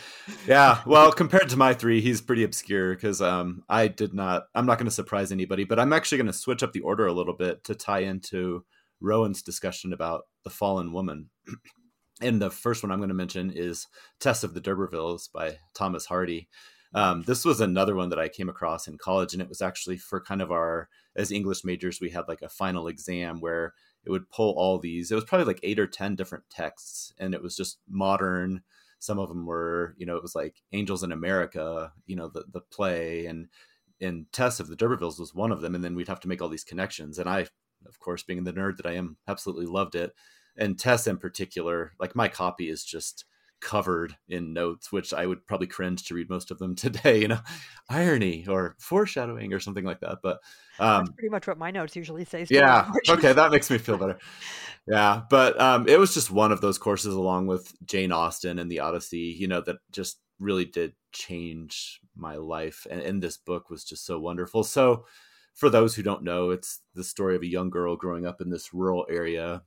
Yeah, 0.46 0.82
well, 0.86 1.12
compared 1.12 1.50
to 1.50 1.58
my 1.58 1.74
three, 1.74 2.02
he's 2.02 2.22
pretty 2.22 2.44
obscure 2.44 2.94
because 2.94 3.22
um, 3.22 3.64
I 3.70 3.88
did 3.88 4.14
not. 4.14 4.44
I'm 4.54 4.66
not 4.66 4.78
going 4.78 4.88
to 4.88 4.92
surprise 4.92 5.32
anybody, 5.32 5.64
but 5.64 5.80
I'm 5.80 5.94
actually 5.94 6.18
going 6.18 6.28
to 6.28 6.34
switch 6.34 6.62
up 6.62 6.74
the 6.74 6.82
order 6.82 7.08
a 7.08 7.14
little 7.14 7.36
bit 7.36 7.64
to 7.66 7.76
tie 7.76 8.00
into 8.00 8.66
Rohan's 9.02 9.42
discussion 9.42 9.94
about 9.94 10.24
the 10.44 10.50
fallen 10.50 10.92
woman. 10.92 11.30
and 12.22 12.42
the 12.42 12.52
first 12.52 12.84
one 12.84 12.92
I'm 12.92 13.00
going 13.00 13.10
to 13.10 13.16
mention 13.16 13.52
is 13.52 13.88
Tess 14.20 14.44
of 14.44 14.54
the 14.54 14.62
D'Urbervilles 14.62 15.32
by 15.32 15.58
Thomas 15.74 16.06
Hardy. 16.06 16.50
Um, 16.94 17.24
this 17.24 17.46
was 17.46 17.62
another 17.62 17.96
one 17.96 18.10
that 18.10 18.20
I 18.20 18.30
came 18.30 18.50
across 18.50 18.88
in 18.88 18.98
college, 18.98 19.34
and 19.34 19.42
it 19.42 19.50
was 19.50 19.62
actually 19.62 19.98
for 19.98 20.20
kind 20.22 20.42
of 20.42 20.52
our 20.52 20.90
as 21.16 21.32
English 21.32 21.64
majors, 21.64 22.00
we 22.02 22.10
had 22.10 22.28
like 22.28 22.42
a 22.42 22.50
final 22.50 22.88
exam 22.88 23.40
where 23.42 23.74
it 24.06 24.12
would 24.12 24.30
pull 24.30 24.54
all 24.58 24.80
these. 24.80 25.12
It 25.12 25.16
was 25.16 25.24
probably 25.26 25.46
like 25.46 25.60
eight 25.64 25.80
or 25.80 25.88
ten 25.88 26.16
different 26.16 26.46
texts, 26.50 27.14
and 27.20 27.34
it 27.34 27.44
was 27.44 27.56
just 27.56 27.80
modern. 27.88 28.62
Some 29.00 29.20
of 29.20 29.30
them 29.30 29.46
were, 29.46 29.96
you 29.98 30.06
know, 30.06 30.16
it 30.18 30.22
was 30.24 30.36
like 30.36 30.62
Angels 30.74 31.04
in 31.04 31.12
America, 31.12 31.92
you 32.08 32.16
know, 32.16 32.30
the 32.30 32.46
the 32.52 32.62
play, 32.62 33.26
and 33.28 33.48
and 34.02 34.26
Tess 34.32 34.60
of 34.60 34.68
the 34.68 34.76
D'Urbervilles 34.76 35.20
was 35.20 35.36
one 35.36 35.52
of 35.52 35.62
them. 35.62 35.76
And 35.76 35.84
then 35.84 35.96
we'd 35.96 36.08
have 36.08 36.22
to 36.22 36.28
make 36.28 36.42
all 36.42 36.50
these 36.50 36.64
connections, 36.64 37.20
and 37.20 37.30
I, 37.30 37.42
of 37.86 38.00
course, 38.00 38.24
being 38.24 38.44
the 38.44 38.54
nerd 38.54 38.78
that 38.78 38.88
I 38.88 38.94
am, 38.94 39.18
absolutely 39.28 39.68
loved 39.68 39.96
it. 39.96 40.14
And 40.58 40.78
Tess 40.80 41.08
in 41.08 41.18
particular, 41.18 41.94
like 42.00 42.16
my 42.16 42.28
copy 42.28 42.70
is 42.70 42.84
just 42.84 43.26
covered 43.62 44.16
in 44.28 44.54
notes, 44.54 44.92
which 44.92 45.14
I 45.14 45.26
would 45.26 45.46
probably 45.46 45.68
cringe 45.68 46.04
to 46.06 46.14
read 46.14 46.30
most 46.30 46.52
of 46.52 46.60
them 46.60 46.76
today, 46.76 47.22
you 47.22 47.28
know, 47.28 47.40
irony 47.90 48.46
or 48.48 48.76
foreshadowing 48.80 49.54
or 49.54 49.60
something 49.60 49.86
like 49.86 50.00
that. 50.02 50.20
But 50.24 50.40
um, 50.80 51.06
that's 51.06 51.16
pretty 51.16 51.30
much 51.30 51.48
what 51.48 51.58
my 51.58 51.72
notes 51.72 51.96
usually 51.96 52.26
say. 52.26 52.46
Yeah. 52.50 52.92
okay. 53.10 53.34
That 53.34 53.52
makes 53.52 53.70
me 53.70 53.78
feel 53.78 53.98
better. 53.98 54.18
Yeah. 54.88 55.22
But 55.30 55.60
um, 55.60 55.88
it 55.88 56.00
was 56.00 56.14
just 56.14 56.32
one 56.32 56.52
of 56.52 56.62
those 56.62 56.78
courses 56.78 57.14
along 57.14 57.48
with 57.48 57.74
Jane 57.86 58.12
Austen 58.12 58.60
and 58.60 58.72
the 58.72 58.80
Odyssey, 58.80 59.36
you 59.38 59.48
know, 59.48 59.62
that 59.62 59.78
just 59.92 60.20
really 60.40 60.66
did 60.66 60.94
change 61.12 62.00
my 62.16 62.36
life. 62.36 62.88
And, 62.90 63.02
and 63.02 63.22
this 63.22 63.38
book 63.38 63.70
was 63.70 63.84
just 63.84 64.06
so 64.06 64.20
wonderful. 64.20 64.64
So, 64.64 65.06
for 65.60 65.70
those 65.70 65.94
who 65.94 66.04
don't 66.04 66.24
know, 66.24 66.52
it's 66.52 66.80
the 66.96 67.04
story 67.04 67.36
of 67.36 67.42
a 67.42 67.48
young 67.48 67.70
girl 67.70 67.98
growing 67.98 68.26
up 68.26 68.40
in 68.40 68.50
this 68.50 68.74
rural 68.74 69.06
area, 69.10 69.62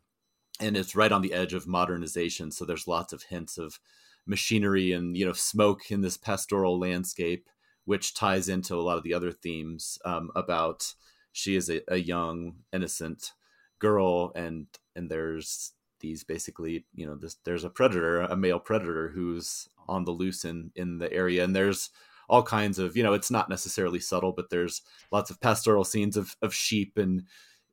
and 0.62 0.76
it's 0.76 0.96
right 0.96 1.12
on 1.12 1.22
the 1.22 1.32
edge 1.32 1.52
of 1.52 1.66
modernization. 1.66 2.50
So 2.50 2.64
there's 2.64 2.88
lots 2.88 3.12
of 3.12 3.24
hints 3.24 3.58
of 3.58 3.80
machinery 4.26 4.92
and 4.92 5.16
you 5.16 5.26
know 5.26 5.32
smoke 5.32 5.90
in 5.90 6.00
this 6.00 6.16
pastoral 6.16 6.78
landscape, 6.78 7.48
which 7.84 8.14
ties 8.14 8.48
into 8.48 8.74
a 8.76 8.82
lot 8.82 8.96
of 8.96 9.02
the 9.02 9.14
other 9.14 9.32
themes 9.32 9.98
um, 10.04 10.30
about 10.34 10.94
she 11.32 11.56
is 11.56 11.68
a, 11.68 11.80
a 11.88 11.96
young 11.96 12.54
innocent 12.72 13.32
girl 13.78 14.32
and 14.36 14.66
and 14.94 15.10
there's 15.10 15.72
these 16.00 16.22
basically 16.24 16.84
you 16.94 17.06
know 17.06 17.16
this 17.16 17.36
there's 17.44 17.64
a 17.64 17.70
predator 17.70 18.20
a 18.20 18.36
male 18.36 18.60
predator 18.60 19.08
who's 19.08 19.68
on 19.88 20.04
the 20.04 20.10
loose 20.10 20.44
in 20.44 20.70
in 20.76 20.98
the 20.98 21.12
area 21.12 21.42
and 21.42 21.56
there's 21.56 21.90
all 22.28 22.42
kinds 22.42 22.78
of 22.78 22.96
you 22.96 23.02
know 23.02 23.12
it's 23.12 23.30
not 23.30 23.48
necessarily 23.48 23.98
subtle 23.98 24.32
but 24.32 24.50
there's 24.50 24.82
lots 25.10 25.30
of 25.30 25.40
pastoral 25.40 25.84
scenes 25.84 26.16
of 26.16 26.36
of 26.42 26.54
sheep 26.54 26.96
and 26.96 27.24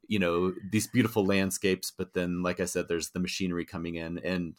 you 0.09 0.19
know 0.19 0.53
these 0.71 0.87
beautiful 0.87 1.25
landscapes 1.25 1.91
but 1.97 2.13
then 2.13 2.43
like 2.43 2.59
i 2.59 2.65
said 2.65 2.87
there's 2.87 3.11
the 3.11 3.19
machinery 3.19 3.63
coming 3.63 3.95
in 3.95 4.19
and 4.19 4.55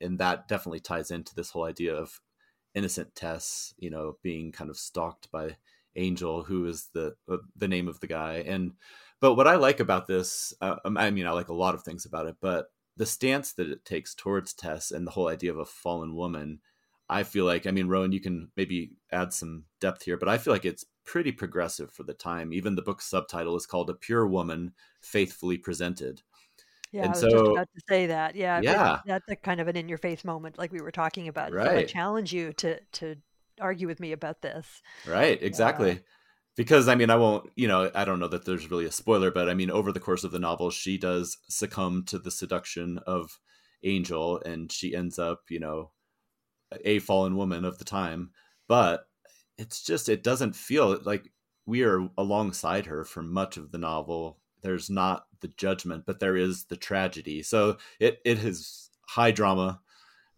and 0.00 0.18
that 0.18 0.46
definitely 0.46 0.80
ties 0.80 1.10
into 1.10 1.34
this 1.34 1.50
whole 1.50 1.64
idea 1.64 1.94
of 1.94 2.20
innocent 2.74 3.14
tess 3.14 3.72
you 3.78 3.88
know 3.88 4.18
being 4.22 4.52
kind 4.52 4.68
of 4.68 4.76
stalked 4.76 5.30
by 5.30 5.56
angel 5.96 6.42
who 6.44 6.66
is 6.66 6.90
the 6.92 7.14
uh, 7.32 7.38
the 7.56 7.66
name 7.66 7.88
of 7.88 7.98
the 8.00 8.06
guy. 8.06 8.44
And 8.46 8.72
but 9.20 9.34
what 9.34 9.48
i 9.48 9.56
like 9.56 9.80
about 9.80 10.06
this 10.06 10.52
uh, 10.60 10.76
i 10.84 11.10
mean 11.10 11.26
i 11.26 11.30
like 11.30 11.48
a 11.48 11.54
lot 11.54 11.74
of 11.74 11.82
things 11.82 12.04
about 12.04 12.26
it 12.26 12.36
but 12.40 12.68
the 12.98 13.06
stance 13.06 13.52
that 13.52 13.70
it 13.70 13.84
takes 13.84 14.14
towards 14.14 14.52
Tess 14.52 14.90
and 14.90 15.06
the 15.06 15.12
whole 15.12 15.28
idea 15.28 15.52
of 15.52 15.58
a 15.58 15.64
fallen 15.64 16.14
woman, 16.16 16.58
I 17.08 17.22
feel 17.22 17.44
like, 17.44 17.66
I 17.66 17.70
mean, 17.70 17.86
Rohan, 17.86 18.12
you 18.12 18.20
can 18.20 18.50
maybe 18.56 18.90
add 19.10 19.32
some 19.32 19.64
depth 19.80 20.02
here, 20.02 20.16
but 20.16 20.28
I 20.28 20.36
feel 20.36 20.52
like 20.52 20.64
it's 20.64 20.84
pretty 21.08 21.32
progressive 21.32 21.90
for 21.90 22.02
the 22.02 22.14
time. 22.14 22.52
Even 22.52 22.74
the 22.74 22.82
book's 22.82 23.06
subtitle 23.06 23.56
is 23.56 23.66
called 23.66 23.90
A 23.90 23.94
Pure 23.94 24.26
Woman 24.28 24.72
Faithfully 25.00 25.58
Presented. 25.58 26.22
Yeah, 26.92 27.02
and 27.02 27.08
I 27.08 27.12
was 27.12 27.20
so, 27.20 27.30
just 27.30 27.50
about 27.50 27.68
to 27.74 27.82
say 27.88 28.06
that. 28.06 28.36
Yeah, 28.36 28.60
yeah, 28.62 29.00
that's 29.06 29.28
a 29.30 29.36
kind 29.36 29.60
of 29.60 29.68
an 29.68 29.76
in-your-face 29.76 30.24
moment, 30.24 30.58
like 30.58 30.72
we 30.72 30.80
were 30.80 30.90
talking 30.90 31.28
about. 31.28 31.52
Right. 31.52 31.66
So 31.66 31.76
I 31.76 31.84
challenge 31.84 32.32
you 32.32 32.52
to 32.54 32.80
to 32.92 33.16
argue 33.60 33.86
with 33.86 34.00
me 34.00 34.12
about 34.12 34.42
this. 34.42 34.82
Right. 35.06 35.42
Exactly 35.42 36.00
because 36.58 36.88
I 36.88 36.96
mean, 36.96 37.08
I 37.08 37.14
won't, 37.14 37.48
you 37.54 37.68
know, 37.68 37.88
I 37.94 38.04
don't 38.04 38.18
know 38.18 38.26
that 38.26 38.44
there's 38.44 38.68
really 38.68 38.84
a 38.84 38.90
spoiler, 38.90 39.30
but 39.30 39.48
I 39.48 39.54
mean, 39.54 39.70
over 39.70 39.92
the 39.92 40.00
course 40.00 40.24
of 40.24 40.32
the 40.32 40.40
novel, 40.40 40.70
she 40.70 40.98
does 40.98 41.38
succumb 41.48 42.02
to 42.06 42.18
the 42.18 42.32
seduction 42.32 42.98
of 43.06 43.38
Angel 43.84 44.42
and 44.44 44.70
she 44.72 44.92
ends 44.92 45.20
up, 45.20 45.42
you 45.50 45.60
know, 45.60 45.92
a 46.84 46.98
fallen 46.98 47.36
woman 47.36 47.64
of 47.64 47.78
the 47.78 47.84
time. 47.84 48.32
But 48.66 49.07
it's 49.58 49.82
just, 49.82 50.08
it 50.08 50.22
doesn't 50.22 50.56
feel 50.56 50.98
like 51.04 51.30
we 51.66 51.82
are 51.82 52.08
alongside 52.16 52.86
her 52.86 53.04
for 53.04 53.22
much 53.22 53.56
of 53.56 53.70
the 53.70 53.78
novel. 53.78 54.38
There's 54.62 54.88
not 54.88 55.26
the 55.40 55.48
judgment, 55.48 56.04
but 56.06 56.20
there 56.20 56.36
is 56.36 56.64
the 56.64 56.76
tragedy. 56.76 57.42
So 57.42 57.76
it, 58.00 58.20
it 58.24 58.38
is 58.38 58.90
high 59.06 59.30
drama, 59.30 59.80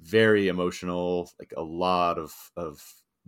very 0.01 0.49
emotional, 0.49 1.31
like 1.39 1.53
a 1.57 1.63
lot 1.63 2.19
of, 2.19 2.35
of 2.57 2.83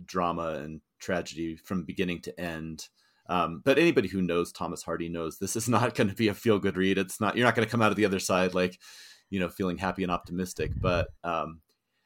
drama 0.05 0.55
and 0.55 0.81
tragedy 0.99 1.55
from 1.55 1.83
beginning 1.83 2.21
to 2.21 2.39
end. 2.39 2.87
Um, 3.27 3.61
but 3.63 3.77
anybody 3.77 4.07
who 4.07 4.21
knows 4.21 4.51
Thomas 4.51 4.83
Hardy 4.83 5.09
knows 5.09 5.37
this 5.37 5.55
is 5.55 5.69
not 5.69 5.95
going 5.95 6.09
to 6.09 6.15
be 6.15 6.27
a 6.27 6.33
feel 6.33 6.59
good 6.59 6.77
read. 6.77 6.97
It's 6.97 7.21
not 7.21 7.37
you're 7.37 7.45
not 7.45 7.55
going 7.55 7.65
to 7.65 7.71
come 7.71 7.81
out 7.81 7.91
of 7.91 7.97
the 7.97 8.05
other 8.05 8.19
side 8.19 8.53
like 8.53 8.79
you 9.29 9.39
know 9.39 9.49
feeling 9.49 9.77
happy 9.77 10.03
and 10.03 10.11
optimistic. 10.11 10.71
But 10.75 11.07
um, 11.23 11.61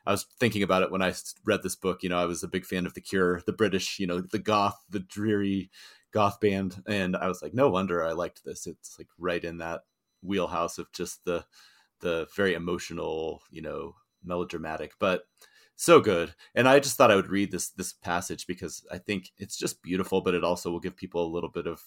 I 0.07 0.11
was 0.11 0.25
thinking 0.39 0.63
about 0.63 0.83
it 0.83 0.91
when 0.91 1.01
I 1.01 1.13
read 1.45 1.63
this 1.63 1.75
book. 1.75 2.01
You 2.01 2.09
know, 2.09 2.17
I 2.17 2.25
was 2.25 2.41
a 2.41 2.47
big 2.47 2.65
fan 2.65 2.85
of 2.85 2.93
The 2.93 3.01
Cure, 3.01 3.41
the 3.45 3.53
British, 3.53 3.99
you 3.99 4.07
know, 4.07 4.21
the 4.21 4.39
goth, 4.39 4.79
the 4.89 4.99
dreary 4.99 5.69
goth 6.11 6.39
band, 6.39 6.81
and 6.87 7.15
I 7.15 7.27
was 7.27 7.41
like, 7.41 7.53
no 7.53 7.69
wonder 7.69 8.03
I 8.03 8.13
liked 8.13 8.43
this. 8.45 8.65
It's 8.67 8.97
like 8.97 9.09
right 9.19 9.43
in 9.43 9.57
that 9.57 9.81
wheelhouse 10.23 10.77
of 10.77 10.91
just 10.93 11.25
the 11.25 11.45
the 11.99 12.27
very 12.35 12.53
emotional, 12.53 13.41
you 13.51 13.61
know, 13.61 13.95
melodramatic. 14.23 14.93
But 14.99 15.23
so 15.79 16.01
good 16.01 16.33
and 16.55 16.67
i 16.67 16.79
just 16.79 16.97
thought 16.97 17.11
i 17.11 17.15
would 17.15 17.29
read 17.29 17.51
this 17.51 17.69
this 17.69 17.93
passage 17.93 18.47
because 18.47 18.83
i 18.91 18.97
think 18.97 19.29
it's 19.37 19.55
just 19.55 19.83
beautiful 19.83 20.21
but 20.21 20.33
it 20.33 20.43
also 20.43 20.71
will 20.71 20.79
give 20.79 20.97
people 20.97 21.23
a 21.23 21.33
little 21.33 21.51
bit 21.51 21.67
of 21.67 21.83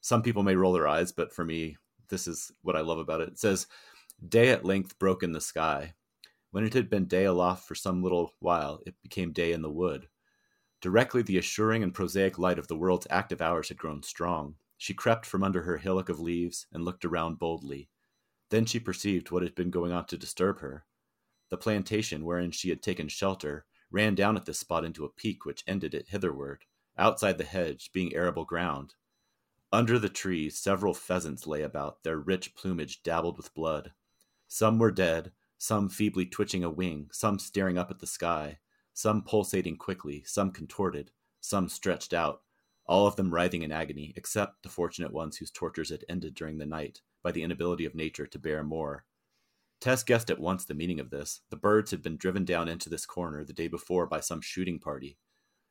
some 0.00 0.22
people 0.22 0.42
may 0.42 0.56
roll 0.56 0.72
their 0.72 0.88
eyes 0.88 1.12
but 1.12 1.32
for 1.32 1.44
me 1.44 1.76
this 2.08 2.26
is 2.26 2.50
what 2.62 2.74
i 2.74 2.80
love 2.80 2.98
about 2.98 3.20
it 3.20 3.28
it 3.28 3.38
says 3.38 3.68
day 4.28 4.48
at 4.48 4.64
length 4.64 4.98
broke 4.98 5.22
in 5.22 5.30
the 5.30 5.40
sky 5.40 5.94
when 6.50 6.64
it 6.64 6.74
had 6.74 6.88
been 6.88 7.06
day 7.06 7.24
aloft 7.24 7.66
for 7.66 7.74
some 7.74 8.02
little 8.02 8.34
while 8.40 8.80
it 8.86 8.94
became 9.02 9.32
day 9.32 9.52
in 9.52 9.62
the 9.62 9.70
wood 9.70 10.08
directly 10.80 11.22
the 11.22 11.38
assuring 11.38 11.82
and 11.82 11.94
prosaic 11.94 12.38
light 12.38 12.58
of 12.58 12.68
the 12.68 12.76
world's 12.76 13.06
active 13.10 13.40
hours 13.40 13.68
had 13.68 13.78
grown 13.78 14.02
strong 14.02 14.54
she 14.76 14.94
crept 14.94 15.26
from 15.26 15.42
under 15.42 15.62
her 15.62 15.78
hillock 15.78 16.08
of 16.08 16.20
leaves 16.20 16.66
and 16.72 16.84
looked 16.84 17.04
around 17.04 17.38
boldly 17.38 17.88
then 18.50 18.64
she 18.64 18.80
perceived 18.80 19.30
what 19.30 19.42
had 19.42 19.54
been 19.54 19.70
going 19.70 19.92
on 19.92 20.04
to 20.06 20.16
disturb 20.16 20.60
her 20.60 20.84
the 21.48 21.56
plantation 21.56 22.24
wherein 22.24 22.50
she 22.50 22.68
had 22.68 22.82
taken 22.82 23.08
shelter 23.08 23.66
ran 23.90 24.14
down 24.14 24.36
at 24.36 24.44
this 24.44 24.58
spot 24.58 24.84
into 24.84 25.04
a 25.04 25.10
peak 25.10 25.44
which 25.44 25.64
ended 25.66 25.94
it 25.94 26.08
hitherward, 26.08 26.64
outside 26.96 27.38
the 27.38 27.44
hedge 27.44 27.90
being 27.92 28.14
arable 28.14 28.44
ground. 28.44 28.94
Under 29.72 29.98
the 29.98 30.08
trees 30.08 30.58
several 30.58 30.94
pheasants 30.94 31.46
lay 31.46 31.62
about, 31.62 32.02
their 32.02 32.18
rich 32.18 32.54
plumage 32.54 33.02
dabbled 33.02 33.36
with 33.36 33.54
blood. 33.54 33.92
Some 34.46 34.78
were 34.78 34.90
dead, 34.90 35.32
some 35.58 35.88
feebly 35.88 36.24
twitching 36.24 36.64
a 36.64 36.70
wing, 36.70 37.08
some 37.12 37.38
staring 37.38 37.76
up 37.76 37.90
at 37.90 37.98
the 37.98 38.06
sky, 38.06 38.58
some 38.94 39.22
pulsating 39.22 39.76
quickly, 39.76 40.22
some 40.24 40.50
contorted, 40.50 41.10
some 41.40 41.68
stretched 41.68 42.14
out, 42.14 42.42
all 42.86 43.06
of 43.06 43.16
them 43.16 43.32
writhing 43.32 43.62
in 43.62 43.70
agony, 43.70 44.14
except 44.16 44.62
the 44.62 44.68
fortunate 44.68 45.12
ones 45.12 45.36
whose 45.36 45.50
tortures 45.50 45.90
had 45.90 46.04
ended 46.08 46.34
during 46.34 46.58
the 46.58 46.66
night 46.66 47.02
by 47.22 47.30
the 47.30 47.42
inability 47.42 47.84
of 47.84 47.94
nature 47.94 48.26
to 48.26 48.38
bear 48.38 48.64
more. 48.64 49.04
Tess 49.80 50.02
guessed 50.02 50.30
at 50.30 50.40
once 50.40 50.64
the 50.64 50.74
meaning 50.74 50.98
of 50.98 51.10
this. 51.10 51.42
The 51.50 51.56
birds 51.56 51.90
had 51.90 52.02
been 52.02 52.16
driven 52.16 52.44
down 52.44 52.68
into 52.68 52.88
this 52.88 53.06
corner 53.06 53.44
the 53.44 53.52
day 53.52 53.68
before 53.68 54.06
by 54.06 54.20
some 54.20 54.40
shooting 54.40 54.78
party, 54.78 55.18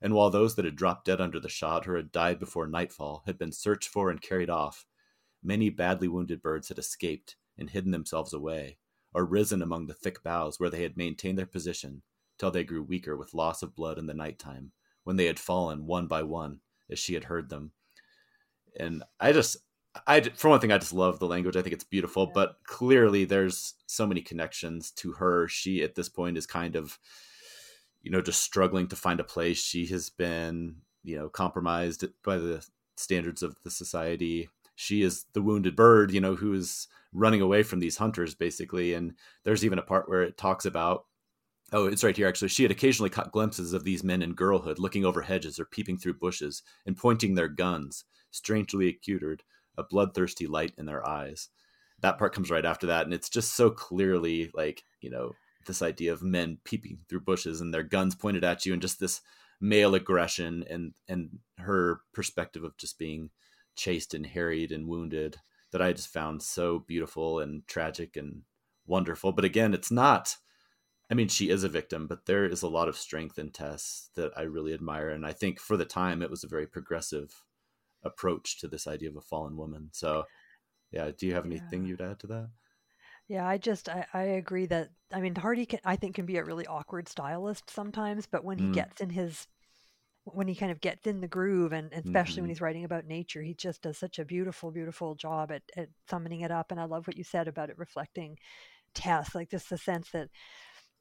and 0.01 0.13
while 0.13 0.29
those 0.29 0.55
that 0.55 0.65
had 0.65 0.75
dropped 0.75 1.05
dead 1.05 1.19
under 1.19 1.39
the 1.39 1.49
shot 1.49 1.87
or 1.87 1.97
had 1.97 2.11
died 2.11 2.39
before 2.39 2.67
nightfall 2.67 3.23
had 3.25 3.37
been 3.37 3.51
searched 3.51 3.89
for 3.89 4.09
and 4.09 4.21
carried 4.21 4.49
off, 4.49 4.85
many 5.43 5.69
badly 5.69 6.07
wounded 6.07 6.41
birds 6.41 6.69
had 6.69 6.77
escaped 6.77 7.35
and 7.57 7.71
hidden 7.71 7.91
themselves 7.91 8.33
away, 8.33 8.77
or 9.17 9.25
risen 9.25 9.63
among 9.63 9.87
the 9.87 9.95
thick 9.95 10.21
boughs 10.21 10.59
where 10.59 10.69
they 10.69 10.83
had 10.83 10.95
maintained 10.95 11.39
their 11.39 11.47
position 11.47 12.03
till 12.37 12.51
they 12.51 12.63
grew 12.63 12.83
weaker 12.83 13.17
with 13.17 13.33
loss 13.33 13.63
of 13.63 13.75
blood 13.75 13.97
in 13.97 14.05
the 14.05 14.13
night 14.13 14.37
time, 14.37 14.71
when 15.05 15.15
they 15.15 15.25
had 15.25 15.39
fallen 15.39 15.87
one 15.87 16.05
by 16.05 16.21
one 16.21 16.59
as 16.91 16.99
she 16.99 17.15
had 17.15 17.23
heard 17.23 17.49
them. 17.49 17.71
And 18.79 19.03
I 19.19 19.31
just 19.31 19.57
I 20.05 20.21
for 20.21 20.49
one 20.49 20.59
thing, 20.59 20.71
I 20.71 20.77
just 20.77 20.93
love 20.93 21.17
the 21.17 21.25
language. 21.25 21.55
I 21.55 21.63
think 21.63 21.73
it's 21.73 21.83
beautiful, 21.83 22.27
but 22.27 22.57
clearly 22.65 23.25
there's 23.25 23.73
so 23.87 24.05
many 24.05 24.21
connections 24.21 24.91
to 24.91 25.13
her. 25.13 25.47
She 25.47 25.81
at 25.81 25.95
this 25.95 26.09
point 26.09 26.37
is 26.37 26.45
kind 26.45 26.75
of, 26.75 26.99
you 28.03 28.11
know, 28.11 28.21
just 28.21 28.43
struggling 28.43 28.87
to 28.89 28.95
find 28.95 29.19
a 29.19 29.23
place. 29.23 29.57
She 29.57 29.87
has 29.87 30.11
been, 30.11 30.75
you 31.03 31.17
know, 31.17 31.27
compromised 31.27 32.05
by 32.23 32.37
the 32.37 32.63
standards 32.97 33.41
of 33.41 33.55
the 33.63 33.71
society. 33.71 34.47
She 34.75 35.01
is 35.01 35.25
the 35.33 35.41
wounded 35.41 35.75
bird, 35.75 36.11
you 36.11 36.21
know, 36.21 36.35
who 36.35 36.53
is 36.53 36.87
running 37.17 37.41
away 37.41 37.63
from 37.63 37.79
these 37.79 37.97
hunters, 37.97 38.35
basically. 38.35 38.93
And 38.93 39.13
there's 39.43 39.65
even 39.65 39.79
a 39.79 39.83
part 39.83 40.09
where 40.09 40.21
it 40.23 40.37
talks 40.37 40.65
about 40.65 41.05
Oh, 41.73 41.85
it's 41.87 42.03
right 42.03 42.15
here, 42.15 42.27
actually. 42.27 42.47
She 42.47 42.63
had 42.63 42.71
occasionally 42.71 43.09
caught 43.09 43.33
glimpses 43.33 43.73
of 43.73 43.83
these 43.83 44.03
men 44.03 44.21
in 44.21 44.33
girlhood 44.33 44.79
looking 44.79 45.03
over 45.03 45.21
hedges 45.21 45.59
or 45.59 45.65
peeping 45.65 45.97
through 45.97 46.13
bushes 46.13 46.63
and 46.85 46.95
pointing 46.95 47.35
their 47.35 47.49
guns, 47.49 48.05
strangely 48.31 48.87
accoutred, 48.87 49.43
a 49.77 49.83
bloodthirsty 49.83 50.47
light 50.47 50.73
in 50.77 50.85
their 50.85 51.05
eyes. 51.05 51.49
That 51.99 52.17
part 52.17 52.33
comes 52.33 52.49
right 52.49 52.65
after 52.65 52.87
that, 52.87 53.05
and 53.05 53.13
it's 53.13 53.29
just 53.29 53.53
so 53.55 53.69
clearly 53.69 54.49
like 54.53 54.83
you 55.01 55.09
know 55.09 55.33
this 55.65 55.81
idea 55.81 56.13
of 56.13 56.23
men 56.23 56.59
peeping 56.63 56.99
through 57.09 57.21
bushes 57.21 57.59
and 57.59 57.73
their 57.73 57.83
guns 57.83 58.15
pointed 58.15 58.43
at 58.45 58.65
you, 58.65 58.71
and 58.71 58.81
just 58.81 58.99
this 58.99 59.21
male 59.59 59.93
aggression 59.95 60.63
and 60.69 60.93
and 61.09 61.39
her 61.57 62.01
perspective 62.13 62.63
of 62.63 62.77
just 62.77 62.97
being 62.97 63.29
chased 63.75 64.13
and 64.13 64.25
harried 64.25 64.71
and 64.71 64.87
wounded 64.87 65.37
that 65.71 65.81
I 65.81 65.93
just 65.93 66.11
found 66.11 66.41
so 66.41 66.79
beautiful 66.79 67.39
and 67.39 67.65
tragic 67.67 68.15
and 68.15 68.43
wonderful. 68.85 69.31
But 69.31 69.45
again, 69.45 69.73
it's 69.73 69.91
not. 69.91 70.35
I 71.09 71.13
mean, 71.13 71.29
she 71.29 71.49
is 71.49 71.63
a 71.63 71.69
victim, 71.69 72.07
but 72.07 72.25
there 72.25 72.45
is 72.45 72.63
a 72.63 72.67
lot 72.67 72.89
of 72.89 72.97
strength 72.97 73.39
in 73.39 73.51
Tess 73.51 74.09
that 74.15 74.31
I 74.37 74.41
really 74.41 74.73
admire, 74.73 75.09
and 75.09 75.25
I 75.25 75.31
think 75.31 75.59
for 75.59 75.77
the 75.77 75.85
time 75.85 76.21
it 76.21 76.29
was 76.29 76.43
a 76.43 76.49
very 76.49 76.67
progressive 76.67 77.43
approach 78.03 78.59
to 78.59 78.67
this 78.67 78.87
idea 78.87 79.09
of 79.09 79.15
a 79.15 79.21
fallen 79.21 79.55
woman. 79.55 79.89
So, 79.93 80.25
yeah, 80.91 81.11
do 81.17 81.25
you 81.25 81.33
have 81.33 81.45
anything 81.45 81.83
yeah. 81.83 81.89
you'd 81.89 82.01
add 82.01 82.19
to 82.19 82.27
that? 82.27 82.49
Yeah, 83.27 83.47
I 83.47 83.57
just 83.57 83.89
I, 83.89 84.05
I 84.13 84.23
agree 84.23 84.65
that 84.67 84.89
I 85.13 85.19
mean 85.19 85.35
Hardy 85.35 85.65
can 85.65 85.79
I 85.83 85.95
think 85.97 86.15
can 86.15 86.25
be 86.25 86.37
a 86.37 86.45
really 86.45 86.65
awkward 86.65 87.09
stylist 87.09 87.69
sometimes, 87.69 88.25
but 88.25 88.43
when 88.43 88.57
he 88.57 88.65
mm. 88.65 88.73
gets 88.73 89.01
in 89.01 89.09
his 89.09 89.47
when 90.33 90.47
he 90.47 90.55
kind 90.55 90.71
of 90.71 90.81
gets 90.81 91.07
in 91.07 91.21
the 91.21 91.27
groove 91.27 91.71
and, 91.73 91.91
especially 91.93 92.33
mm-hmm. 92.33 92.41
when 92.41 92.49
he's 92.49 92.61
writing 92.61 92.83
about 92.83 93.05
nature, 93.05 93.41
he 93.41 93.53
just 93.53 93.81
does 93.81 93.97
such 93.97 94.19
a 94.19 94.25
beautiful, 94.25 94.71
beautiful 94.71 95.15
job 95.15 95.51
at, 95.51 95.63
at 95.75 95.89
summoning 96.09 96.41
it 96.41 96.51
up. 96.51 96.71
And 96.71 96.79
I 96.79 96.85
love 96.85 97.07
what 97.07 97.17
you 97.17 97.23
said 97.23 97.47
about 97.47 97.69
it 97.69 97.77
reflecting 97.77 98.37
Tess, 98.93 99.35
like 99.35 99.49
just 99.49 99.69
the 99.69 99.77
sense 99.77 100.09
that 100.11 100.29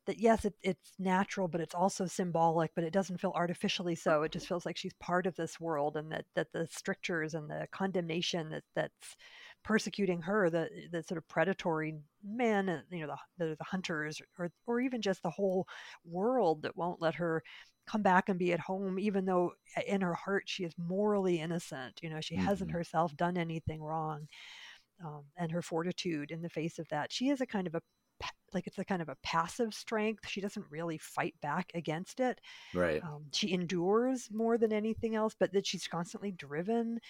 that 0.06 0.18
yes, 0.20 0.44
it, 0.44 0.54
it's 0.62 0.92
natural, 0.98 1.48
but 1.48 1.60
it's 1.60 1.74
also 1.74 2.06
symbolic, 2.06 2.70
but 2.74 2.84
it 2.84 2.92
doesn't 2.92 3.20
feel 3.20 3.32
artificially 3.34 3.96
so. 3.96 4.22
It 4.22 4.32
just 4.32 4.46
feels 4.48 4.64
like 4.64 4.76
she's 4.76 4.94
part 4.94 5.26
of 5.26 5.36
this 5.36 5.60
world, 5.60 5.96
and 5.96 6.10
that 6.12 6.24
that 6.34 6.52
the 6.52 6.66
strictures 6.70 7.34
and 7.34 7.50
the 7.50 7.66
condemnation 7.72 8.50
that 8.50 8.62
that's 8.74 9.16
persecuting 9.64 10.22
her, 10.22 10.48
the 10.48 10.68
the 10.92 11.02
sort 11.02 11.18
of 11.18 11.28
predatory 11.28 11.94
men, 12.24 12.68
and 12.68 12.84
you 12.90 13.06
know 13.06 13.16
the 13.38 13.46
the, 13.46 13.56
the 13.56 13.64
hunters, 13.64 14.20
or 14.38 14.50
or 14.66 14.80
even 14.80 15.02
just 15.02 15.22
the 15.22 15.30
whole 15.30 15.66
world 16.04 16.62
that 16.62 16.76
won't 16.76 17.02
let 17.02 17.16
her 17.16 17.42
come 17.86 18.02
back 18.02 18.28
and 18.28 18.38
be 18.38 18.52
at 18.52 18.60
home 18.60 18.98
even 18.98 19.24
though 19.24 19.52
uh, 19.76 19.80
in 19.86 20.00
her 20.00 20.14
heart 20.14 20.44
she 20.46 20.64
is 20.64 20.72
morally 20.78 21.40
innocent 21.40 21.98
you 22.02 22.10
know 22.10 22.20
she 22.20 22.34
mm-hmm. 22.34 22.44
hasn't 22.44 22.70
herself 22.70 23.16
done 23.16 23.36
anything 23.36 23.82
wrong 23.82 24.26
um, 25.04 25.24
and 25.36 25.52
her 25.52 25.62
fortitude 25.62 26.30
in 26.30 26.42
the 26.42 26.48
face 26.48 26.78
of 26.78 26.88
that 26.88 27.12
she 27.12 27.28
is 27.28 27.40
a 27.40 27.46
kind 27.46 27.66
of 27.66 27.74
a 27.74 27.80
like 28.52 28.66
it's 28.66 28.78
a 28.78 28.84
kind 28.84 29.02
of 29.02 29.08
a 29.08 29.16
passive 29.22 29.74
strength. 29.74 30.26
She 30.28 30.40
doesn't 30.40 30.64
really 30.70 30.98
fight 30.98 31.34
back 31.42 31.70
against 31.74 32.20
it. 32.20 32.40
Right. 32.74 33.02
Um, 33.02 33.26
she 33.32 33.52
endures 33.52 34.28
more 34.32 34.56
than 34.56 34.72
anything 34.72 35.14
else, 35.14 35.34
but 35.38 35.52
that 35.52 35.66
she's 35.66 35.86
constantly 35.86 36.32
driven 36.32 37.00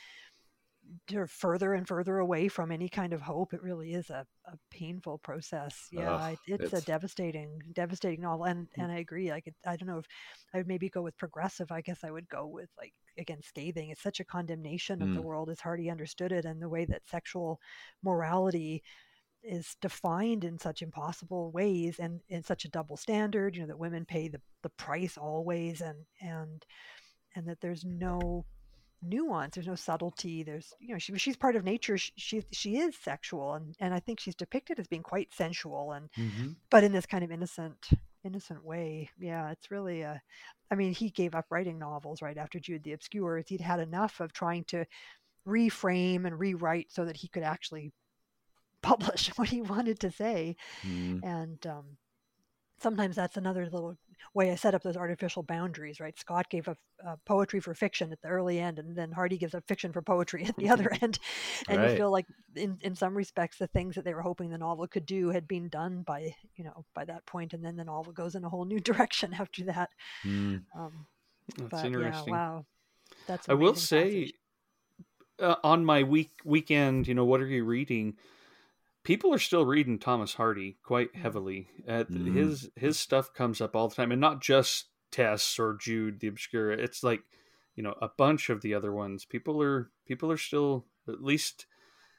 to 1.08 1.26
further 1.26 1.74
and 1.74 1.86
further 1.86 2.18
away 2.18 2.48
from 2.48 2.70
any 2.72 2.88
kind 2.88 3.12
of 3.12 3.20
hope. 3.20 3.52
It 3.52 3.62
really 3.62 3.92
is 3.92 4.10
a, 4.10 4.26
a 4.46 4.56
painful 4.70 5.18
process. 5.18 5.88
Yeah, 5.92 6.34
it's, 6.46 6.64
it's, 6.64 6.72
a 6.72 6.84
devastating, 6.84 7.60
devastating 7.72 8.22
novel. 8.22 8.46
And 8.46 8.66
mm. 8.66 8.82
and 8.82 8.92
I 8.92 8.98
agree. 8.98 9.30
I 9.30 9.40
could, 9.40 9.54
I 9.66 9.76
don't 9.76 9.88
know 9.88 9.98
if 9.98 10.06
I 10.54 10.58
would 10.58 10.68
maybe 10.68 10.88
go 10.88 11.02
with 11.02 11.16
progressive. 11.16 11.70
I 11.70 11.80
guess 11.80 12.04
I 12.04 12.10
would 12.10 12.28
go 12.28 12.46
with 12.46 12.68
like 12.78 12.92
again 13.18 13.40
scathing. 13.42 13.90
It's 13.90 14.02
such 14.02 14.20
a 14.20 14.24
condemnation 14.24 15.02
of 15.02 15.08
mm. 15.08 15.14
the 15.14 15.22
world 15.22 15.50
as 15.50 15.60
Hardy 15.60 15.90
understood 15.90 16.32
it, 16.32 16.44
and 16.44 16.60
the 16.60 16.68
way 16.68 16.84
that 16.86 17.08
sexual 17.08 17.60
morality 18.02 18.82
is 19.42 19.76
defined 19.80 20.44
in 20.44 20.58
such 20.58 20.82
impossible 20.82 21.52
ways 21.52 22.00
and 22.00 22.20
in 22.28 22.42
such 22.42 22.64
a 22.64 22.68
double 22.68 22.96
standard 22.96 23.54
you 23.54 23.60
know 23.60 23.68
that 23.68 23.78
women 23.78 24.04
pay 24.04 24.26
the, 24.26 24.40
the 24.64 24.68
price 24.70 25.16
always 25.16 25.80
and 25.80 25.98
and 26.20 26.66
and 27.36 27.46
that 27.46 27.60
there's 27.60 27.84
no 27.84 28.44
nuance 29.02 29.54
there's 29.54 29.66
no 29.66 29.74
subtlety 29.74 30.42
there's 30.42 30.72
you 30.80 30.92
know 30.92 30.98
she, 30.98 31.16
she's 31.16 31.36
part 31.36 31.54
of 31.54 31.64
nature 31.64 31.98
she, 31.98 32.12
she, 32.16 32.42
she 32.50 32.76
is 32.78 32.96
sexual 32.96 33.54
and 33.54 33.74
and 33.78 33.92
i 33.92 34.00
think 34.00 34.18
she's 34.18 34.34
depicted 34.34 34.78
as 34.78 34.86
being 34.86 35.02
quite 35.02 35.32
sensual 35.34 35.92
and 35.92 36.08
mm-hmm. 36.18 36.48
but 36.70 36.82
in 36.82 36.92
this 36.92 37.06
kind 37.06 37.22
of 37.22 37.30
innocent 37.30 37.88
innocent 38.24 38.64
way 38.64 39.08
yeah 39.18 39.50
it's 39.50 39.70
really 39.70 40.00
a 40.00 40.20
i 40.70 40.74
mean 40.74 40.92
he 40.92 41.10
gave 41.10 41.34
up 41.34 41.44
writing 41.50 41.78
novels 41.78 42.22
right 42.22 42.38
after 42.38 42.58
jude 42.58 42.82
the 42.82 42.92
obscure 42.92 43.42
he'd 43.46 43.60
had 43.60 43.80
enough 43.80 44.18
of 44.20 44.32
trying 44.32 44.64
to 44.64 44.84
reframe 45.46 46.26
and 46.26 46.38
rewrite 46.38 46.90
so 46.90 47.04
that 47.04 47.16
he 47.16 47.28
could 47.28 47.42
actually 47.42 47.92
publish 48.82 49.28
what 49.36 49.48
he 49.48 49.62
wanted 49.62 49.98
to 50.00 50.10
say. 50.10 50.56
Mm. 50.86 51.24
And 51.24 51.66
um, 51.66 51.84
sometimes 52.80 53.16
that's 53.16 53.36
another 53.36 53.64
little 53.64 53.96
way 54.34 54.50
I 54.50 54.54
set 54.54 54.74
up 54.74 54.82
those 54.82 54.96
artificial 54.96 55.42
boundaries, 55.42 56.00
right? 56.00 56.18
Scott 56.18 56.50
gave 56.50 56.68
a, 56.68 56.76
uh, 57.06 57.16
poetry 57.24 57.60
for 57.60 57.74
fiction 57.74 58.12
at 58.12 58.20
the 58.22 58.28
early 58.28 58.58
end, 58.58 58.78
and 58.78 58.96
then 58.96 59.12
Hardy 59.12 59.38
gives 59.38 59.54
a 59.54 59.60
fiction 59.62 59.92
for 59.92 60.02
poetry 60.02 60.44
at 60.44 60.56
the 60.56 60.68
other 60.68 60.90
end. 61.02 61.18
And 61.68 61.78
right. 61.78 61.90
you 61.90 61.96
feel 61.96 62.10
like, 62.10 62.26
in, 62.54 62.78
in 62.82 62.94
some 62.94 63.16
respects, 63.16 63.58
the 63.58 63.66
things 63.66 63.94
that 63.94 64.04
they 64.04 64.14
were 64.14 64.22
hoping 64.22 64.50
the 64.50 64.58
novel 64.58 64.86
could 64.86 65.06
do 65.06 65.30
had 65.30 65.48
been 65.48 65.68
done 65.68 66.02
by, 66.02 66.34
you 66.56 66.64
know, 66.64 66.84
by 66.94 67.04
that 67.04 67.26
point, 67.26 67.52
and 67.52 67.64
then 67.64 67.76
the 67.76 67.84
novel 67.84 68.12
goes 68.12 68.34
in 68.34 68.44
a 68.44 68.48
whole 68.48 68.64
new 68.64 68.80
direction 68.80 69.34
after 69.34 69.64
that. 69.64 69.90
Mm. 70.24 70.62
Um, 70.76 71.06
That's 71.56 71.70
but, 71.70 71.84
interesting. 71.84 72.34
Yeah, 72.34 72.40
wow. 72.40 72.66
That's 73.26 73.48
I 73.48 73.54
will 73.54 73.74
say, 73.74 74.32
uh, 75.40 75.56
on 75.62 75.84
my 75.84 76.02
week 76.02 76.32
weekend, 76.44 77.06
you 77.08 77.14
know, 77.14 77.24
what 77.24 77.40
are 77.40 77.46
you 77.46 77.64
reading? 77.64 78.16
People 79.06 79.32
are 79.32 79.38
still 79.38 79.64
reading 79.64 80.00
Thomas 80.00 80.34
Hardy 80.34 80.78
quite 80.82 81.14
heavily. 81.14 81.68
mm. 81.88 82.34
His 82.34 82.68
his 82.74 82.98
stuff 82.98 83.32
comes 83.32 83.60
up 83.60 83.76
all 83.76 83.88
the 83.88 83.94
time, 83.94 84.10
and 84.10 84.20
not 84.20 84.42
just 84.42 84.86
Tess 85.12 85.58
or 85.58 85.78
Jude 85.80 86.18
the 86.20 86.26
Obscure. 86.26 86.72
It's 86.72 87.04
like 87.04 87.22
you 87.76 87.82
know 87.82 87.94
a 88.02 88.08
bunch 88.08 88.50
of 88.50 88.60
the 88.60 88.74
other 88.74 88.92
ones. 88.92 89.24
People 89.24 89.62
are 89.62 89.90
people 90.06 90.30
are 90.30 90.36
still 90.36 90.86
at 91.08 91.22
least 91.22 91.66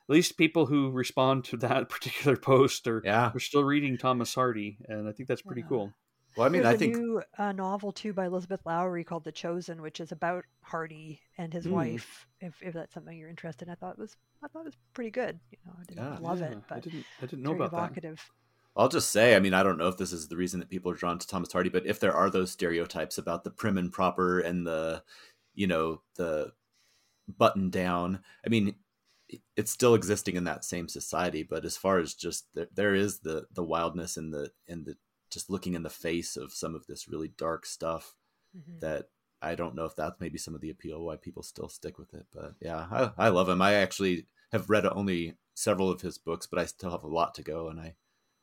at 0.09 0.13
least 0.13 0.37
people 0.37 0.67
who 0.67 0.89
respond 0.89 1.43
to 1.45 1.57
that 1.67 1.89
particular 1.89 2.37
post 2.37 2.87
are 2.87 3.01
yeah. 3.03 3.31
are 3.35 3.39
still 3.39 3.65
reading 3.65 3.97
Thomas 3.97 4.33
Hardy, 4.33 4.77
and 4.87 5.07
I 5.07 5.11
think 5.11 5.27
that's 5.27 5.41
pretty 5.41 5.61
yeah. 5.61 5.67
cool. 5.67 5.93
Well, 6.37 6.45
I 6.45 6.49
mean, 6.49 6.61
There's 6.61 6.75
I 6.75 6.77
think 6.77 6.95
a 6.95 6.99
new 6.99 7.23
uh, 7.39 7.51
novel 7.51 7.91
too 7.91 8.13
by 8.13 8.27
Elizabeth 8.27 8.61
Lowry 8.63 9.03
called 9.03 9.23
The 9.23 9.31
Chosen, 9.31 9.81
which 9.81 9.99
is 9.99 10.11
about 10.11 10.45
Hardy 10.61 11.19
and 11.37 11.51
his 11.51 11.65
mm. 11.65 11.71
wife. 11.71 12.27
If, 12.39 12.61
if 12.61 12.75
that's 12.75 12.93
something 12.93 13.17
you're 13.17 13.27
interested 13.27 13.67
in, 13.67 13.71
I 13.71 13.75
thought 13.75 13.93
it 13.93 13.99
was 13.99 14.15
I 14.43 14.47
thought 14.47 14.61
it 14.61 14.65
was 14.65 14.77
pretty 14.93 15.11
good. 15.11 15.39
You 15.51 15.57
know, 15.65 15.73
I 15.79 15.83
didn't 15.83 16.03
yeah, 16.03 16.17
love 16.19 16.39
yeah. 16.39 16.47
it, 16.47 16.57
but 16.67 16.77
I 16.77 16.79
didn't 16.79 17.05
I 17.21 17.25
didn't 17.25 17.43
know 17.43 17.53
about 17.53 17.73
evocative. 17.73 18.17
that. 18.17 18.81
I'll 18.81 18.89
just 18.89 19.11
say, 19.11 19.35
I 19.35 19.39
mean, 19.39 19.55
I 19.55 19.63
don't 19.63 19.79
know 19.79 19.87
if 19.87 19.97
this 19.97 20.13
is 20.13 20.27
the 20.27 20.37
reason 20.37 20.59
that 20.59 20.69
people 20.69 20.91
are 20.91 20.95
drawn 20.95 21.17
to 21.17 21.27
Thomas 21.27 21.51
Hardy, 21.51 21.69
but 21.69 21.87
if 21.87 21.99
there 21.99 22.13
are 22.13 22.29
those 22.29 22.51
stereotypes 22.51 23.17
about 23.17 23.43
the 23.43 23.49
prim 23.49 23.75
and 23.75 23.91
proper 23.91 24.39
and 24.39 24.67
the, 24.67 25.01
you 25.55 25.65
know, 25.65 26.01
the 26.15 26.51
button 27.27 27.71
down, 27.71 28.19
I 28.45 28.49
mean, 28.49 28.75
it's 29.55 29.71
still 29.71 29.95
existing 29.95 30.35
in 30.35 30.43
that 30.43 30.63
same 30.63 30.87
society. 30.87 31.41
But 31.41 31.65
as 31.65 31.75
far 31.75 31.97
as 31.97 32.13
just 32.13 32.45
there, 32.53 32.67
there 32.73 32.95
is 32.95 33.19
the 33.19 33.47
the 33.51 33.63
wildness 33.63 34.15
and 34.15 34.33
the 34.33 34.51
and 34.67 34.85
the 34.85 34.95
just 35.29 35.49
looking 35.49 35.73
in 35.73 35.83
the 35.83 35.89
face 35.89 36.37
of 36.37 36.53
some 36.53 36.75
of 36.75 36.85
this 36.87 37.07
really 37.07 37.29
dark 37.37 37.65
stuff 37.65 38.13
mm-hmm. 38.55 38.79
that 38.79 39.07
I 39.41 39.55
don't 39.55 39.75
know 39.75 39.85
if 39.85 39.95
that's 39.95 40.19
maybe 40.19 40.37
some 40.37 40.55
of 40.55 40.61
the 40.61 40.69
appeal 40.69 41.03
why 41.03 41.15
people 41.15 41.43
still 41.43 41.69
stick 41.69 41.97
with 41.97 42.13
it. 42.13 42.25
But 42.33 42.55
yeah, 42.59 42.87
I, 42.91 43.11
I 43.17 43.29
love 43.29 43.49
him. 43.49 43.61
I 43.61 43.73
actually 43.73 44.27
have 44.51 44.69
read 44.69 44.85
only 44.85 45.35
several 45.53 45.91
of 45.91 46.01
his 46.01 46.17
books, 46.17 46.47
but 46.47 46.59
I 46.59 46.65
still 46.65 46.91
have 46.91 47.03
a 47.03 47.07
lot 47.07 47.35
to 47.35 47.43
go, 47.43 47.67
and 47.69 47.79
I 47.79 47.95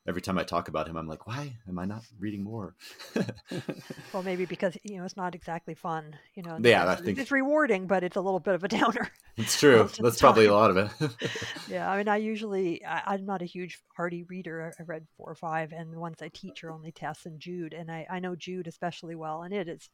every 0.06 0.20
time 0.20 0.38
I 0.38 0.44
talk 0.44 0.68
about 0.68 0.88
him, 0.88 0.96
I'm 0.96 1.08
like, 1.08 1.26
why 1.26 1.56
am 1.68 1.78
I 1.78 1.84
not 1.84 2.02
reading 2.18 2.42
more? 2.42 2.74
well, 4.12 4.22
maybe 4.22 4.44
because 4.44 4.76
you 4.82 4.98
know 4.98 5.04
it's 5.04 5.16
not 5.16 5.34
exactly 5.34 5.74
fun. 5.74 6.16
You 6.34 6.42
know, 6.42 6.58
yeah, 6.60 6.92
it's, 6.92 7.02
I 7.02 7.04
think 7.04 7.18
it's 7.18 7.30
rewarding, 7.30 7.86
but 7.86 8.04
it's 8.04 8.16
a 8.16 8.20
little 8.20 8.40
bit 8.40 8.54
of 8.54 8.64
a 8.64 8.68
downer. 8.68 9.10
It's 9.36 9.58
true. 9.58 9.90
That's 9.98 10.20
probably 10.20 10.46
a 10.46 10.54
lot 10.54 10.70
of 10.70 10.76
it. 10.76 11.10
yeah, 11.68 11.90
I 11.90 11.96
mean, 11.96 12.06
I 12.06 12.18
usually 12.18 12.84
I, 12.84 13.14
am 13.14 13.26
not 13.26 13.42
a 13.42 13.44
huge 13.44 13.80
Hardy 13.96 14.22
reader. 14.22 14.72
I 14.78 14.82
read 14.84 15.08
four 15.16 15.28
or 15.28 15.34
five, 15.34 15.72
and 15.72 15.92
the 15.92 15.98
ones 15.98 16.22
I 16.22 16.30
teach 16.32 16.62
are 16.62 16.70
only 16.70 16.92
Tess 16.92 17.26
and 17.26 17.40
Jude, 17.40 17.74
and 17.74 17.90
I 17.90 18.06
I 18.08 18.20
know 18.20 18.36
Jude 18.36 18.68
especially 18.68 19.16
well, 19.16 19.42
and 19.42 19.52
it 19.52 19.68
is. 19.68 19.90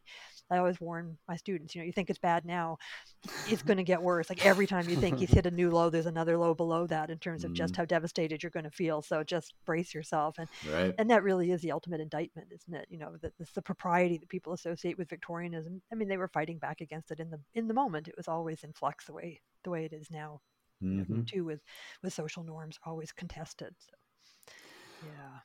I 0.50 0.58
always 0.58 0.80
warn 0.80 1.16
my 1.28 1.36
students, 1.36 1.74
you 1.74 1.80
know, 1.80 1.86
you 1.86 1.92
think 1.92 2.10
it's 2.10 2.18
bad 2.18 2.44
now, 2.44 2.78
it's 3.48 3.62
going 3.62 3.76
to 3.76 3.84
get 3.84 4.02
worse. 4.02 4.28
Like 4.28 4.44
every 4.44 4.66
time 4.66 4.88
you 4.88 4.96
think 4.96 5.18
he's 5.18 5.30
hit 5.30 5.46
a 5.46 5.50
new 5.50 5.70
low, 5.70 5.90
there's 5.90 6.06
another 6.06 6.36
low 6.36 6.54
below 6.54 6.88
that 6.88 7.08
in 7.08 7.18
terms 7.18 7.44
of 7.44 7.52
mm. 7.52 7.54
just 7.54 7.76
how 7.76 7.84
devastated 7.84 8.42
you're 8.42 8.50
going 8.50 8.64
to 8.64 8.70
feel. 8.70 9.00
So 9.00 9.22
just 9.22 9.54
brace 9.64 9.94
yourself, 9.94 9.99
and 10.38 10.48
right. 10.72 10.94
and 10.98 11.10
that 11.10 11.22
really 11.22 11.50
is 11.50 11.60
the 11.62 11.72
ultimate 11.72 12.00
indictment, 12.00 12.48
isn't 12.52 12.74
it? 12.74 12.86
You 12.90 12.98
know, 12.98 13.16
that 13.22 13.32
the 13.54 13.62
propriety 13.62 14.18
that 14.18 14.28
people 14.28 14.52
associate 14.52 14.98
with 14.98 15.08
Victorianism. 15.08 15.80
I 15.92 15.94
mean, 15.94 16.08
they 16.08 16.16
were 16.16 16.28
fighting 16.28 16.58
back 16.58 16.80
against 16.80 17.10
it 17.10 17.20
in 17.20 17.30
the 17.30 17.40
in 17.54 17.68
the 17.68 17.74
moment. 17.74 18.08
It 18.08 18.16
was 18.16 18.28
always 18.28 18.64
in 18.64 18.72
flux 18.72 19.06
the 19.06 19.12
way 19.12 19.40
the 19.64 19.70
way 19.70 19.84
it 19.84 19.92
is 19.92 20.10
now. 20.10 20.40
Mm-hmm. 20.82 21.12
You 21.12 21.18
know, 21.18 21.24
too, 21.26 21.44
with 21.44 21.60
with 22.02 22.12
social 22.12 22.42
norms 22.42 22.78
always 22.84 23.12
contested. 23.12 23.74
So, 23.78 23.92
yeah. 25.06 25.40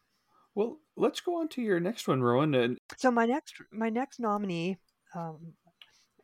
Well, 0.55 0.79
let's 0.95 1.19
go 1.19 1.41
on 1.41 1.49
to 1.49 1.61
your 1.61 1.81
next 1.81 2.07
one, 2.07 2.21
Rohan. 2.21 2.55
And 2.55 2.77
so 2.97 3.11
my 3.11 3.25
next 3.25 3.55
my 3.71 3.89
next 3.89 4.19
nominee 4.19 4.77
um, 5.13 5.53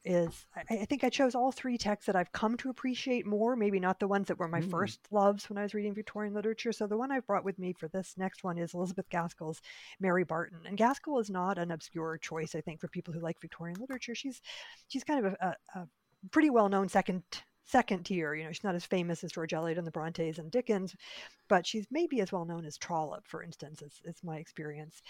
is 0.04 0.46
I, 0.56 0.64
I, 0.82 0.86
think 0.86 1.04
I 1.04 1.10
chose 1.10 1.36
all 1.36 1.52
three 1.52 1.78
texts 1.78 2.08
that 2.08 2.16
I've 2.16 2.32
come 2.32 2.58
to 2.58 2.70
appreciate 2.70 3.26
more. 3.26 3.56
Maybe 3.56 3.80
not 3.80 4.00
the 4.00 4.08
ones 4.08 4.28
that 4.28 4.40
were 4.40 4.48
my 4.48 4.62
mm. 4.62 4.70
first 4.70 5.00
loves 5.12 5.50
when 5.50 5.58
I 5.58 5.64
was 5.64 5.74
reading 5.74 5.94
Victorian 5.94 6.34
literature. 6.34 6.72
So 6.72 6.88
the 6.88 6.98
one 6.98 7.12
I've 7.12 7.28
brought 7.28 7.46
with 7.46 7.60
me 7.60 7.74
for 7.74 7.88
this 7.88 8.16
next 8.18 8.44
one 8.44 8.58
is 8.58 8.74
Elizabeth 8.74 9.10
Gaskell's 9.10 9.62
Mary 10.00 10.24
Barton. 10.24 10.60
And 10.66 10.78
Gaskell 10.78 11.20
is 11.20 11.30
not 11.30 11.58
an 11.58 11.72
obscure 11.72 12.18
choice, 12.18 12.56
I 12.56 12.62
think, 12.62 12.82
for 12.82 12.88
people 12.88 13.14
who 13.14 13.20
like 13.20 13.40
Victorian 13.42 13.78
literature. 13.80 14.16
She's 14.16 14.42
she's 14.88 15.04
kind 15.04 15.26
of 15.26 15.34
a, 15.34 15.56
a, 15.76 15.80
a 15.80 15.88
pretty 16.32 16.50
well 16.50 16.70
known 16.70 16.90
second 16.90 17.24
second 17.66 18.04
tier. 18.04 18.34
You 18.34 18.46
know, 18.46 18.52
she's 18.52 18.64
not 18.64 18.76
as 18.76 18.86
famous 18.86 19.24
as 19.24 19.32
George 19.32 19.54
Eliot 19.54 19.78
and 19.78 19.88
the 19.88 19.92
Brontes 19.92 20.38
and 20.38 20.52
Dickens, 20.52 20.96
but 21.48 21.66
she's 21.66 21.88
maybe 21.92 22.22
as 22.22 22.32
well 22.32 22.46
known 22.46 22.66
as 22.66 22.78
Trollope, 22.78 23.28
for 23.28 23.44
instance, 23.44 23.82
is, 23.82 24.02
is 24.06 24.24
my 24.24 24.38
experience. 24.38 25.02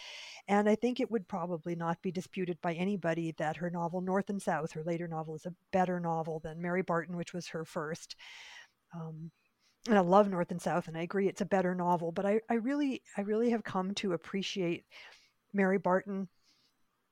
And 0.48 0.69
I 0.69 0.76
think 0.76 0.99
it 0.99 1.10
would 1.11 1.28
probably 1.28 1.76
not 1.76 2.02
be 2.02 2.11
disputed 2.11 2.60
by 2.61 2.73
anybody 2.73 3.34
that 3.38 3.57
her 3.57 3.69
novel 3.69 4.02
North 4.02 4.30
and 4.30 4.41
South, 4.41 4.72
her 4.73 4.84
later 4.84 5.07
novel, 5.07 5.36
is 5.36 5.45
a 5.45 5.53
better 5.72 5.99
novel 5.99 6.40
than 6.40 6.61
Mary 6.61 6.82
Barton, 6.82 7.18
which 7.18 7.34
was 7.34 7.48
her 7.48 7.65
first. 7.65 8.15
Um, 8.94 9.32
and 9.88 9.98
I 9.98 10.02
love 10.02 10.30
North 10.30 10.52
and 10.52 10.61
South, 10.61 10.88
and 10.88 10.98
I 10.98 11.02
agree 11.02 11.28
it's 11.28 11.41
a 11.41 11.45
better 11.45 11.73
novel. 11.73 12.11
But 12.11 12.26
I, 12.26 12.41
I 12.49 12.56
really, 12.56 13.02
I 13.18 13.22
really 13.22 13.49
have 13.49 13.64
come 13.64 13.94
to 13.95 14.14
appreciate 14.14 14.86
Mary 15.53 15.80
Barton 15.80 16.28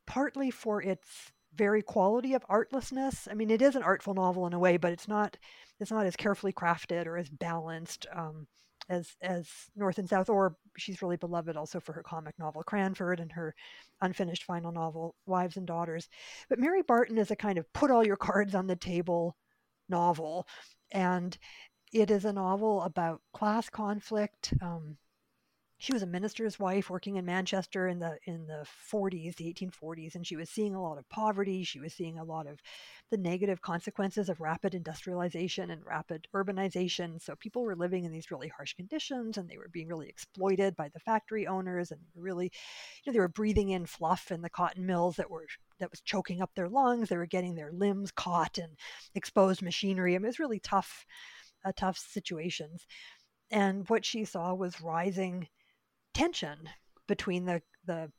partly 0.06 0.52
for 0.52 0.82
its 0.82 1.32
very 1.56 1.82
quality 1.82 2.34
of 2.34 2.46
artlessness. 2.50 3.28
I 3.30 3.34
mean, 3.34 3.50
it 3.50 3.62
is 3.62 3.76
an 3.76 3.84
artful 3.84 4.14
novel 4.14 4.48
in 4.48 4.54
a 4.54 4.60
way, 4.60 4.78
but 4.78 4.92
it's 4.92 5.08
not 5.08 5.38
it's 5.80 5.92
not 5.92 6.06
as 6.06 6.16
carefully 6.16 6.54
crafted 6.54 7.06
or 7.06 7.18
as 7.18 7.30
balanced 7.30 8.06
um, 8.14 8.48
as 8.90 9.16
as 9.22 9.48
North 9.76 9.98
and 9.98 10.10
South. 10.10 10.30
Or 10.30 10.56
she's 10.78 11.02
really 11.02 11.18
beloved 11.18 11.58
also 11.58 11.80
for 11.80 11.94
her 11.94 12.04
comic 12.04 12.38
novel 12.38 12.64
Cranford 12.64 13.20
and 13.20 13.32
her 13.32 13.56
unfinished 14.02 14.44
final 14.44 14.72
novel 14.72 15.16
Wives 15.26 15.58
and 15.58 15.68
Daughters. 15.68 16.08
But 16.50 16.60
Mary 16.60 16.82
Barton 16.82 17.18
is 17.18 17.32
a 17.32 17.36
kind 17.36 17.58
of 17.58 17.72
put 17.74 17.92
all 17.92 18.06
your 18.06 18.18
cards 18.18 18.56
on 18.56 18.68
the 18.68 18.76
table 18.76 19.36
novel, 19.90 20.48
and 20.92 21.38
it 21.92 22.12
is 22.12 22.26
a 22.26 22.34
novel 22.34 22.84
about 22.84 23.22
class 23.34 23.70
conflict. 23.70 24.54
Um, 24.62 24.98
she 25.82 25.94
was 25.94 26.04
a 26.04 26.08
minister's 26.08 26.60
wife 26.60 26.90
working 26.90 27.16
in 27.16 27.26
Manchester 27.26 27.88
in 27.88 28.00
the 28.00 28.18
in 28.26 28.48
the 28.48 28.66
40s, 28.92 29.36
the 29.36 29.54
1840s, 29.54 30.14
and 30.14 30.28
she 30.28 30.36
was 30.36 30.50
seeing 30.50 30.76
a 30.76 30.82
lot 30.82 30.98
of 30.98 31.08
poverty. 31.08 31.64
She 31.64 31.80
was 31.80 31.94
seeing 31.94 32.20
a 32.20 32.24
lot 32.24 32.48
of 32.48 32.60
the 33.12 33.18
negative 33.18 33.62
consequences 33.62 34.28
of 34.28 34.42
rapid 34.42 34.76
industrialization 34.76 35.72
and 35.72 35.86
rapid 35.86 36.28
urbanization. 36.36 37.22
So 37.22 37.36
people 37.38 37.64
were 37.64 37.78
living 37.78 38.04
in 38.04 38.12
these 38.12 38.30
really 38.30 38.50
harsh 38.50 38.74
conditions, 38.74 39.38
and 39.38 39.48
they 39.50 39.58
were 39.58 39.70
being 39.72 39.88
really 39.88 40.10
exploited 40.10 40.76
by 40.76 40.90
the 40.90 41.00
factory 41.00 41.48
owners, 41.48 41.92
and 41.92 42.02
really, 42.14 42.52
you 43.04 43.12
know, 43.12 43.14
they 43.14 43.20
were 43.22 43.30
breathing 43.30 43.70
in 43.70 43.86
fluff 43.86 44.32
in 44.32 44.42
the 44.42 44.50
cotton 44.50 44.86
mills 44.86 45.16
that 45.16 45.32
were 45.32 45.48
that 45.80 45.92
was 45.92 46.02
choking 46.02 46.42
up 46.42 46.52
their 46.56 46.68
lungs. 46.68 47.08
They 47.08 47.16
were 47.16 47.26
getting 47.26 47.56
their 47.56 47.72
limbs 47.72 48.12
caught 48.12 48.58
in 48.58 48.68
exposed 49.16 49.62
machinery. 49.62 50.14
I 50.14 50.18
mean, 50.18 50.26
it 50.26 50.28
was 50.28 50.40
really 50.40 50.60
tough, 50.60 51.06
uh, 51.64 51.72
tough 51.74 51.98
situations. 51.98 52.86
And 53.50 53.88
what 53.90 54.04
she 54.04 54.26
saw 54.26 54.54
was 54.54 54.82
rising 54.82 55.48
tension 56.14 56.70
between 57.08 57.46
the 57.46 57.62
the 57.86 58.12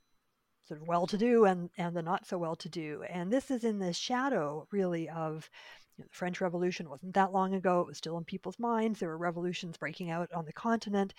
sort 0.67 0.81
of 0.81 0.89
well-to-do 0.89 1.45
and 1.45 1.71
and 1.79 1.97
the 1.97 2.03
not 2.03 2.27
so 2.27 2.39
well-to-do 2.39 3.05
and 3.09 3.33
this 3.33 3.51
is 3.51 3.65
in 3.65 3.79
the 3.79 3.93
shadow 3.93 4.67
really 4.71 5.09
of 5.09 5.49
you 5.97 6.05
know, 6.05 6.09
the 6.09 6.17
french 6.17 6.41
revolution. 6.41 6.89
Wasn't 6.89 7.15
that 7.15 7.33
long 7.33 7.55
ago. 7.55 7.81
It 7.81 7.87
was 7.87 7.99
still 7.99 8.19
in 8.19 8.25
people's 8.25 8.59
minds. 8.59 9.01
There 9.01 9.09
were 9.09 9.19
revolutions 9.19 9.77
breaking 9.77 10.11
out 10.11 10.33
on 10.33 10.45
the 10.45 10.53
continent. 10.53 11.15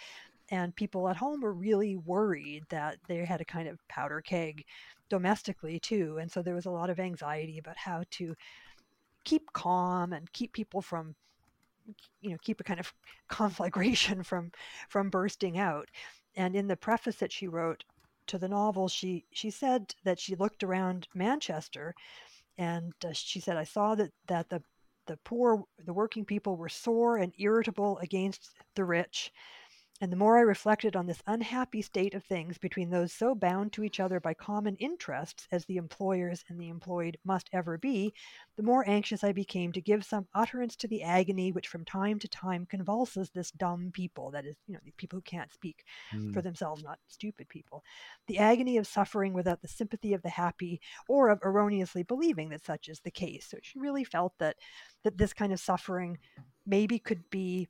And 0.50 0.76
people 0.76 1.08
at 1.08 1.18
home 1.18 1.42
were 1.42 1.54
really 1.54 1.96
worried 1.96 2.66
that 2.70 2.98
they 3.08 3.24
had 3.24 3.42
a 3.42 3.46
kind 3.46 3.68
of 3.70 3.86
powder 3.88 4.22
keg 4.22 4.66
domestically 5.10 5.80
too. 5.80 6.18
And 6.20 6.32
so 6.32 6.42
there 6.42 6.56
was 6.56 6.66
a 6.66 6.72
lot 6.72 6.90
of 6.90 7.00
anxiety 7.00 7.58
about 7.58 7.78
how 7.78 8.04
to 8.12 8.36
keep 9.24 9.54
calm 9.54 10.14
and 10.14 10.32
keep 10.34 10.52
people 10.54 10.82
from 10.82 11.16
you 12.22 12.32
know 12.32 12.38
keep 12.42 12.60
a 12.60 12.64
kind 12.64 12.80
of 12.80 12.94
conflagration 13.28 14.24
from 14.24 14.52
from 14.90 15.10
bursting 15.10 15.58
out 15.58 15.90
and 16.36 16.56
in 16.56 16.68
the 16.68 16.78
preface 16.78 17.18
that 17.18 17.32
she 17.32 17.48
wrote 17.48 17.84
to 18.28 18.38
the 18.38 18.50
novel, 18.50 18.88
she 18.88 19.26
she 19.32 19.50
said 19.50 19.94
that 20.04 20.20
she 20.20 20.36
looked 20.36 20.64
around 20.64 21.08
Manchester, 21.14 21.94
and 22.58 22.94
uh, 23.06 23.14
she 23.14 23.40
said, 23.40 23.58
"I 23.58 23.64
saw 23.64 23.96
that 23.96 24.12
that 24.28 24.50
the 24.50 24.64
the 25.08 25.18
poor, 25.18 25.66
the 25.84 25.94
working 25.94 26.26
people 26.26 26.56
were 26.56 26.70
sore 26.70 27.18
and 27.18 27.34
irritable 27.38 27.98
against 28.00 28.52
the 28.76 28.86
rich, 28.86 29.32
and 30.02 30.12
the 30.12 30.18
more 30.18 30.40
I 30.40 30.42
reflected 30.42 30.96
on 30.96 31.06
this 31.06 31.22
unhappy 31.28 31.84
state 31.84 32.16
of 32.16 32.24
things 32.24 32.58
between 32.58 32.90
those 32.90 33.14
so 33.14 33.36
bound 33.36 33.72
to 33.74 33.84
each 33.84 34.00
other 34.00 34.20
by 34.20 34.34
common 34.34 34.76
interests 34.78 35.48
as 35.52 35.64
the 35.66 35.78
employers 35.78 36.44
and 36.50 36.60
the 36.60 36.70
employed 36.70 37.20
must 37.24 37.52
ever 37.54 37.78
be, 37.78 38.12
the 38.58 38.64
more 38.64 38.84
anxious 38.90 39.24
I 39.24 39.32
became 39.32 39.72
to 39.74 39.80
give 39.80 40.04
some 40.04 40.28
utterance 40.34 40.76
to 40.78 40.88
the 40.88 41.04
agony 41.04 41.52
which 41.52 41.68
from 41.68 41.86
time 41.86 42.18
to 42.18 42.28
time 42.28 42.66
convulses 42.66 43.30
this 43.30 43.52
dumb 43.52 43.92
people 43.94 44.32
that 44.32 44.44
is, 44.44 44.56
you 44.66 44.74
know, 44.74 44.80
the 44.84 44.92
people 44.98 45.18
who 45.18 45.22
can't 45.22 45.54
speak 45.54 45.86
mm. 46.12 46.34
for 46.34 46.42
themselves, 46.42 46.84
not 46.84 46.98
stupid 47.08 47.48
people. 47.48 47.84
The 48.26 48.40
agony 48.40 48.78
of 48.78 48.88
suffering 48.88 49.34
without 49.34 49.62
the 49.62 49.68
sympathy 49.68 50.16
of 50.16 50.24
the 50.24 50.30
happy 50.30 50.82
or 51.08 51.30
of 51.30 51.40
erroneously 51.44 52.02
believing 52.02 52.50
that 52.50 52.66
such 52.66 52.90
is 52.90 53.02
the 53.02 53.12
case. 53.12 53.46
So 53.52 53.58
she 53.62 53.78
really 53.78 54.04
felt 54.04 54.34
that 54.40 54.56
that 55.04 55.20
this 55.20 55.34
kind 55.34 55.54
of 55.54 55.60
suffering 55.60 56.18
maybe 56.66 56.98
could 56.98 57.30
be 57.30 57.68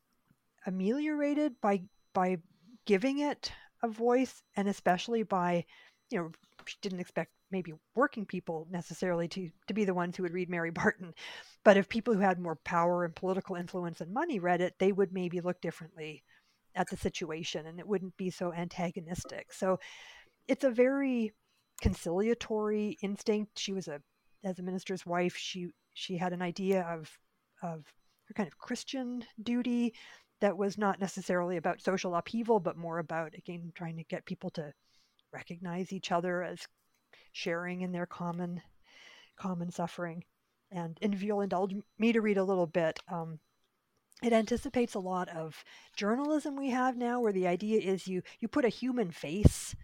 ameliorated 0.66 1.60
by 1.60 1.82
by 2.14 2.38
giving 2.86 3.20
it 3.20 3.52
a 3.84 3.88
voice 3.88 4.42
and 4.56 4.68
especially 4.68 5.24
by 5.24 5.66
you 6.10 6.20
know 6.20 6.32
she 6.66 6.78
didn't 6.82 7.00
expect 7.00 7.32
maybe 7.52 7.74
working 7.96 8.26
people 8.26 8.68
necessarily 8.70 9.28
to 9.28 9.50
to 9.68 9.74
be 9.74 9.86
the 9.86 9.94
ones 9.94 10.16
who 10.16 10.24
would 10.24 10.34
read 10.34 10.50
Mary 10.50 10.72
Barton 10.72 11.14
but 11.64 11.78
if 11.78 11.90
people 11.90 12.14
who 12.14 12.20
had 12.20 12.40
more 12.40 12.58
power 12.64 13.06
and 13.06 13.16
political 13.16 13.56
influence 13.56 14.02
and 14.02 14.14
money 14.14 14.40
read 14.40 14.62
it 14.62 14.76
they 14.80 14.92
would 14.92 15.14
maybe 15.14 15.42
look 15.42 15.60
differently 15.62 16.24
at 16.76 16.90
the 16.90 16.98
situation 16.98 17.68
and 17.68 17.80
it 17.80 17.88
wouldn't 17.88 18.16
be 18.18 18.30
so 18.30 18.54
antagonistic. 18.54 19.52
So 19.52 19.80
it's 20.48 20.64
a 20.64 20.70
very 20.70 21.34
conciliatory 21.82 22.98
instinct. 23.02 23.60
She 23.60 23.74
was 23.74 23.88
a 23.88 24.02
as 24.44 24.58
a 24.58 24.64
minister's 24.64 25.06
wife 25.06 25.38
she 25.38 25.70
she 25.94 26.18
had 26.18 26.34
an 26.34 26.42
idea 26.42 26.82
of 26.82 27.12
of 27.62 27.86
her 28.26 28.34
kind 28.34 28.48
of 28.48 28.58
christian 28.58 29.24
duty 29.44 29.94
that 30.42 30.58
was 30.58 30.78
not 30.78 31.00
necessarily 31.00 31.58
about 31.58 31.82
social 31.82 32.16
upheaval, 32.16 32.60
but 32.60 32.78
more 32.78 33.00
about, 33.00 33.34
again, 33.36 33.72
trying 33.74 33.98
to 33.98 34.04
get 34.04 34.26
people 34.26 34.50
to 34.52 34.74
recognize 35.32 35.94
each 35.94 36.12
other 36.12 36.44
as 36.44 36.68
sharing 37.32 37.82
in 37.82 37.92
their 37.92 38.06
common 38.06 38.62
common 39.38 39.72
suffering. 39.72 40.24
And, 40.72 40.98
and 41.02 41.14
if 41.14 41.24
you'll 41.24 41.42
indulge 41.42 41.74
me 41.98 42.12
to 42.12 42.22
read 42.22 42.38
a 42.38 42.44
little 42.44 42.68
bit, 42.68 43.00
um, 43.12 43.40
it 44.24 44.34
anticipates 44.34 44.94
a 44.94 45.00
lot 45.00 45.30
of 45.30 45.64
journalism 45.96 46.56
we 46.56 46.70
have 46.70 46.96
now, 46.98 47.20
where 47.20 47.34
the 47.34 47.48
idea 47.48 47.80
is 47.80 48.08
you 48.08 48.22
you 48.40 48.48
put 48.48 48.66
a 48.66 48.70
human 48.70 49.12
face 49.12 49.76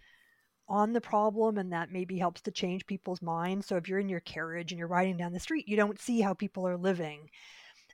on 0.68 0.92
the 0.92 1.00
problem, 1.00 1.58
and 1.58 1.72
that 1.72 1.90
maybe 1.90 2.18
helps 2.18 2.40
to 2.42 2.50
change 2.50 2.86
people's 2.86 3.22
minds. 3.22 3.66
So 3.66 3.76
if 3.76 3.88
you're 3.88 3.98
in 3.98 4.08
your 4.08 4.20
carriage 4.20 4.70
and 4.70 4.78
you're 4.78 4.86
riding 4.86 5.16
down 5.16 5.32
the 5.32 5.40
street, 5.40 5.66
you 5.66 5.76
don't 5.76 6.00
see 6.00 6.20
how 6.20 6.34
people 6.34 6.68
are 6.68 6.76
living. 6.76 7.30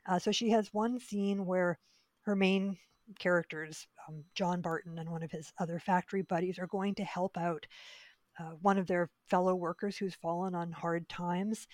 Uh, 0.05 0.19
so 0.19 0.31
she 0.31 0.49
has 0.49 0.73
one 0.73 0.99
scene 0.99 1.45
where 1.45 1.79
her 2.25 2.35
main 2.35 2.77
characters, 3.19 3.87
um, 4.07 4.23
John 4.33 4.61
Barton 4.61 4.97
and 4.97 5.09
one 5.09 5.23
of 5.23 5.31
his 5.31 5.51
other 5.59 5.79
factory 5.79 6.23
buddies, 6.23 6.59
are 6.59 6.67
going 6.67 6.95
to 6.95 7.03
help 7.03 7.37
out 7.37 7.65
uh, 8.39 8.51
one 8.61 8.77
of 8.77 8.87
their 8.87 9.09
fellow 9.29 9.55
workers 9.55 9.97
who's 9.97 10.15
fallen 10.15 10.55
on 10.55 10.71
hard 10.71 11.07
times. 11.07 11.67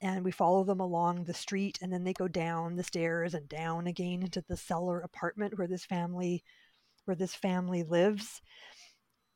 And 0.00 0.24
we 0.24 0.30
follow 0.30 0.64
them 0.64 0.80
along 0.80 1.24
the 1.24 1.34
street, 1.34 1.78
and 1.82 1.92
then 1.92 2.04
they 2.04 2.14
go 2.14 2.26
down 2.26 2.76
the 2.76 2.82
stairs 2.82 3.34
and 3.34 3.46
down 3.48 3.86
again 3.86 4.22
into 4.22 4.42
the 4.48 4.56
cellar 4.56 5.00
apartment 5.00 5.58
where 5.58 5.68
this 5.68 5.84
family, 5.84 6.42
where 7.04 7.16
this 7.16 7.34
family 7.34 7.82
lives. 7.82 8.40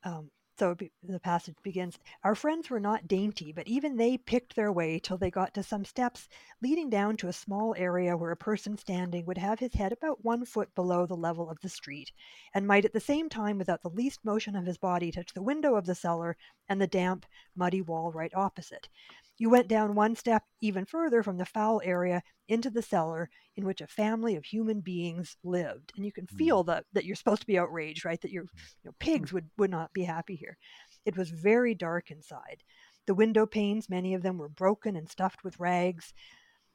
Um, 0.05 0.31
so 0.56 0.76
the 1.02 1.18
passage 1.20 1.56
begins 1.62 1.98
Our 2.22 2.35
friends 2.35 2.70
were 2.70 2.81
not 2.81 3.09
dainty, 3.09 3.52
but 3.52 3.66
even 3.66 3.97
they 3.97 4.16
picked 4.16 4.55
their 4.55 4.70
way 4.72 4.98
till 4.98 5.18
they 5.18 5.31
got 5.31 5.52
to 5.55 5.62
some 5.62 5.85
steps 5.85 6.28
leading 6.62 6.90
down 6.90 7.16
to 7.18 7.28
a 7.28 7.32
small 7.32 7.74
area 7.76 8.16
where 8.16 8.31
a 8.31 8.36
person 8.36 8.78
standing 8.78 9.26
would 9.26 9.39
have 9.39 9.59
his 9.59 9.74
head 9.74 9.93
about 9.93 10.24
one 10.24 10.44
foot 10.44 10.74
below 10.74 11.06
the 11.06 11.16
level 11.16 11.51
of 11.51 11.60
the 11.60 11.68
street, 11.68 12.12
and 12.55 12.66
might 12.66 12.85
at 12.85 12.93
the 12.93 13.01
same 13.01 13.28
time, 13.28 13.59
without 13.59 13.82
the 13.82 13.90
least 13.90 14.24
motion 14.24 14.55
of 14.55 14.66
his 14.66 14.78
body, 14.78 15.10
touch 15.10 15.35
the 15.35 15.43
window 15.43 15.74
of 15.74 15.86
the 15.86 15.94
cellar 15.94 16.36
and 16.68 16.81
the 16.81 16.86
damp, 16.86 17.26
muddy 17.56 17.82
wall 17.82 18.12
right 18.12 18.32
opposite. 18.35 18.89
You 19.36 19.51
went 19.51 19.69
down 19.69 19.94
one 19.94 20.15
step 20.15 20.44
even 20.61 20.85
further 20.85 21.23
from 21.23 21.39
the 21.39 21.44
foul 21.44 21.81
area 21.85 22.23
into 22.48 22.70
the 22.70 22.82
cellar 22.82 23.31
in 23.56 23.65
which 23.65 23.81
a 23.81 23.86
family 23.86 24.36
of 24.36 24.44
human 24.44 24.81
beings 24.81 25.36
lived. 25.43 25.93
And 25.97 26.05
you 26.05 26.12
can 26.12 26.27
mm. 26.27 26.39
feel 26.39 26.62
that, 26.65 26.85
that 26.93 27.05
you're 27.05 27.16
supposed 27.16 27.40
to 27.40 27.47
be 27.47 27.59
outraged, 27.59 28.05
right? 28.05 28.20
That 28.20 28.31
your 28.31 28.44
you 28.44 28.85
know, 28.85 28.94
pigs 29.01 29.32
would, 29.32 29.51
would 29.59 29.70
not 29.70 29.93
be 29.93 30.05
happy 30.05 30.36
here. 30.36 30.56
It 31.05 31.16
was 31.16 31.31
very 31.31 31.74
dark 31.74 32.11
inside. 32.11 32.62
The 33.06 33.15
window 33.15 33.44
panes, 33.44 33.90
many 33.90 34.15
of 34.15 34.23
them 34.23 34.39
were 34.39 34.48
broken 34.48 34.97
and 34.97 35.09
stuffed 35.09 35.44
with 35.44 35.61
rags, 35.61 36.15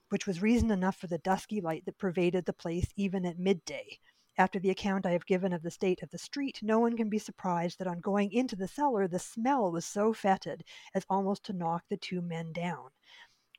which 0.10 0.28
was 0.28 0.42
reason 0.42 0.70
enough 0.70 0.98
for 0.98 1.08
the 1.08 1.18
dusky 1.20 1.62
light 1.62 1.86
that 1.86 1.98
pervaded 1.98 2.46
the 2.46 2.54
place 2.54 2.88
even 2.96 3.26
at 3.26 3.40
midday. 3.40 4.00
After 4.40 4.58
the 4.58 4.70
account 4.70 5.06
I 5.06 5.12
have 5.12 5.26
given 5.26 5.52
of 5.52 5.64
the 5.64 5.70
state 5.70 6.02
of 6.02 6.12
the 6.12 6.18
street, 6.18 6.60
no 6.64 6.80
one 6.80 6.96
can 6.96 7.10
be 7.10 7.20
surprised 7.20 7.78
that 7.78 7.88
on 7.88 8.00
going 8.00 8.32
into 8.32 8.56
the 8.56 8.70
cellar 8.70 9.06
the 9.06 9.20
smell 9.20 9.70
was 9.70 9.86
so 9.86 10.14
fetid 10.14 10.64
as 10.96 11.06
almost 11.10 11.44
to 11.44 11.54
knock 11.54 11.84
the 11.90 11.98
two 11.98 12.22
men 12.22 12.54
down. 12.54 12.92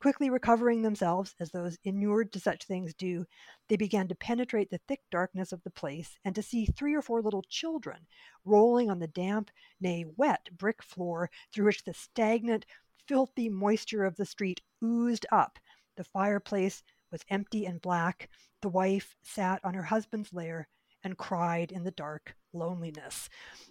Quickly 0.01 0.31
recovering 0.31 0.81
themselves, 0.81 1.35
as 1.39 1.51
those 1.51 1.77
inured 1.83 2.33
to 2.33 2.39
such 2.39 2.63
things 2.63 2.95
do, 2.95 3.27
they 3.67 3.75
began 3.75 4.07
to 4.07 4.15
penetrate 4.15 4.71
the 4.71 4.79
thick 4.87 5.01
darkness 5.11 5.51
of 5.51 5.61
the 5.61 5.69
place 5.69 6.17
and 6.25 6.33
to 6.33 6.41
see 6.41 6.65
three 6.65 6.95
or 6.95 7.03
four 7.03 7.21
little 7.21 7.43
children 7.43 8.07
rolling 8.43 8.89
on 8.89 8.97
the 8.97 9.05
damp, 9.05 9.51
nay, 9.79 10.03
wet 10.17 10.49
brick 10.57 10.81
floor 10.81 11.29
through 11.53 11.65
which 11.65 11.83
the 11.83 11.93
stagnant, 11.93 12.65
filthy 13.07 13.49
moisture 13.49 14.03
of 14.03 14.15
the 14.15 14.25
street 14.25 14.61
oozed 14.83 15.27
up. 15.31 15.59
The 15.95 16.05
fireplace 16.05 16.81
was 17.11 17.25
empty 17.29 17.65
and 17.65 17.81
black, 17.81 18.29
the 18.61 18.69
wife 18.69 19.15
sat 19.21 19.59
on 19.63 19.73
her 19.73 19.83
husband's 19.83 20.33
lair 20.33 20.67
and 21.03 21.17
cried 21.17 21.71
in 21.71 21.83
the 21.83 21.91
dark 21.91 22.35
loneliness. 22.53 23.29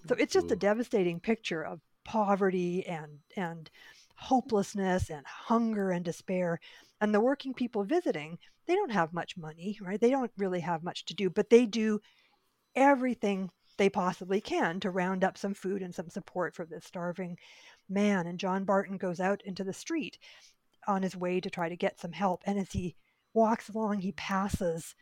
So 0.09 0.15
it's 0.17 0.33
just 0.33 0.51
a 0.51 0.57
devastating 0.57 1.21
picture 1.21 1.63
of 1.63 1.81
poverty 2.05 2.87
and 2.87 3.19
and 3.37 3.71
hopelessness 4.17 5.11
and 5.11 5.25
hunger 5.27 5.91
and 5.91 6.05
despair. 6.05 6.61
And 7.01 7.15
the 7.15 7.21
working 7.21 7.55
people 7.55 7.85
visiting, 7.85 8.39
they 8.67 8.75
don't 8.75 8.93
have 8.93 9.15
much 9.15 9.37
money, 9.37 9.79
right? 9.81 10.01
They 10.01 10.11
don't 10.11 10.31
really 10.37 10.61
have 10.61 10.83
much 10.83 11.07
to 11.07 11.15
do, 11.15 11.31
but 11.31 11.49
they 11.49 11.65
do 11.65 12.01
everything 12.75 13.51
they 13.79 13.89
possibly 13.89 14.43
can 14.43 14.79
to 14.81 14.91
round 14.91 15.25
up 15.25 15.39
some 15.39 15.55
food 15.55 15.81
and 15.81 15.95
some 15.95 16.11
support 16.11 16.55
for 16.55 16.67
this 16.67 16.85
starving 16.85 17.39
man. 17.89 18.27
And 18.27 18.39
John 18.39 18.65
Barton 18.65 18.99
goes 18.99 19.21
out 19.21 19.41
into 19.47 19.65
the 19.65 19.73
street 19.73 20.19
on 20.87 21.03
his 21.03 21.17
way 21.17 21.41
to 21.41 21.49
try 21.49 21.71
to 21.71 21.77
get 21.77 21.99
some 21.99 22.13
help. 22.13 22.43
And 22.45 22.59
as 22.59 22.73
he 22.73 22.95
walks 23.35 23.69
along, 23.69 24.01
he 24.01 24.13
passes 24.13 24.95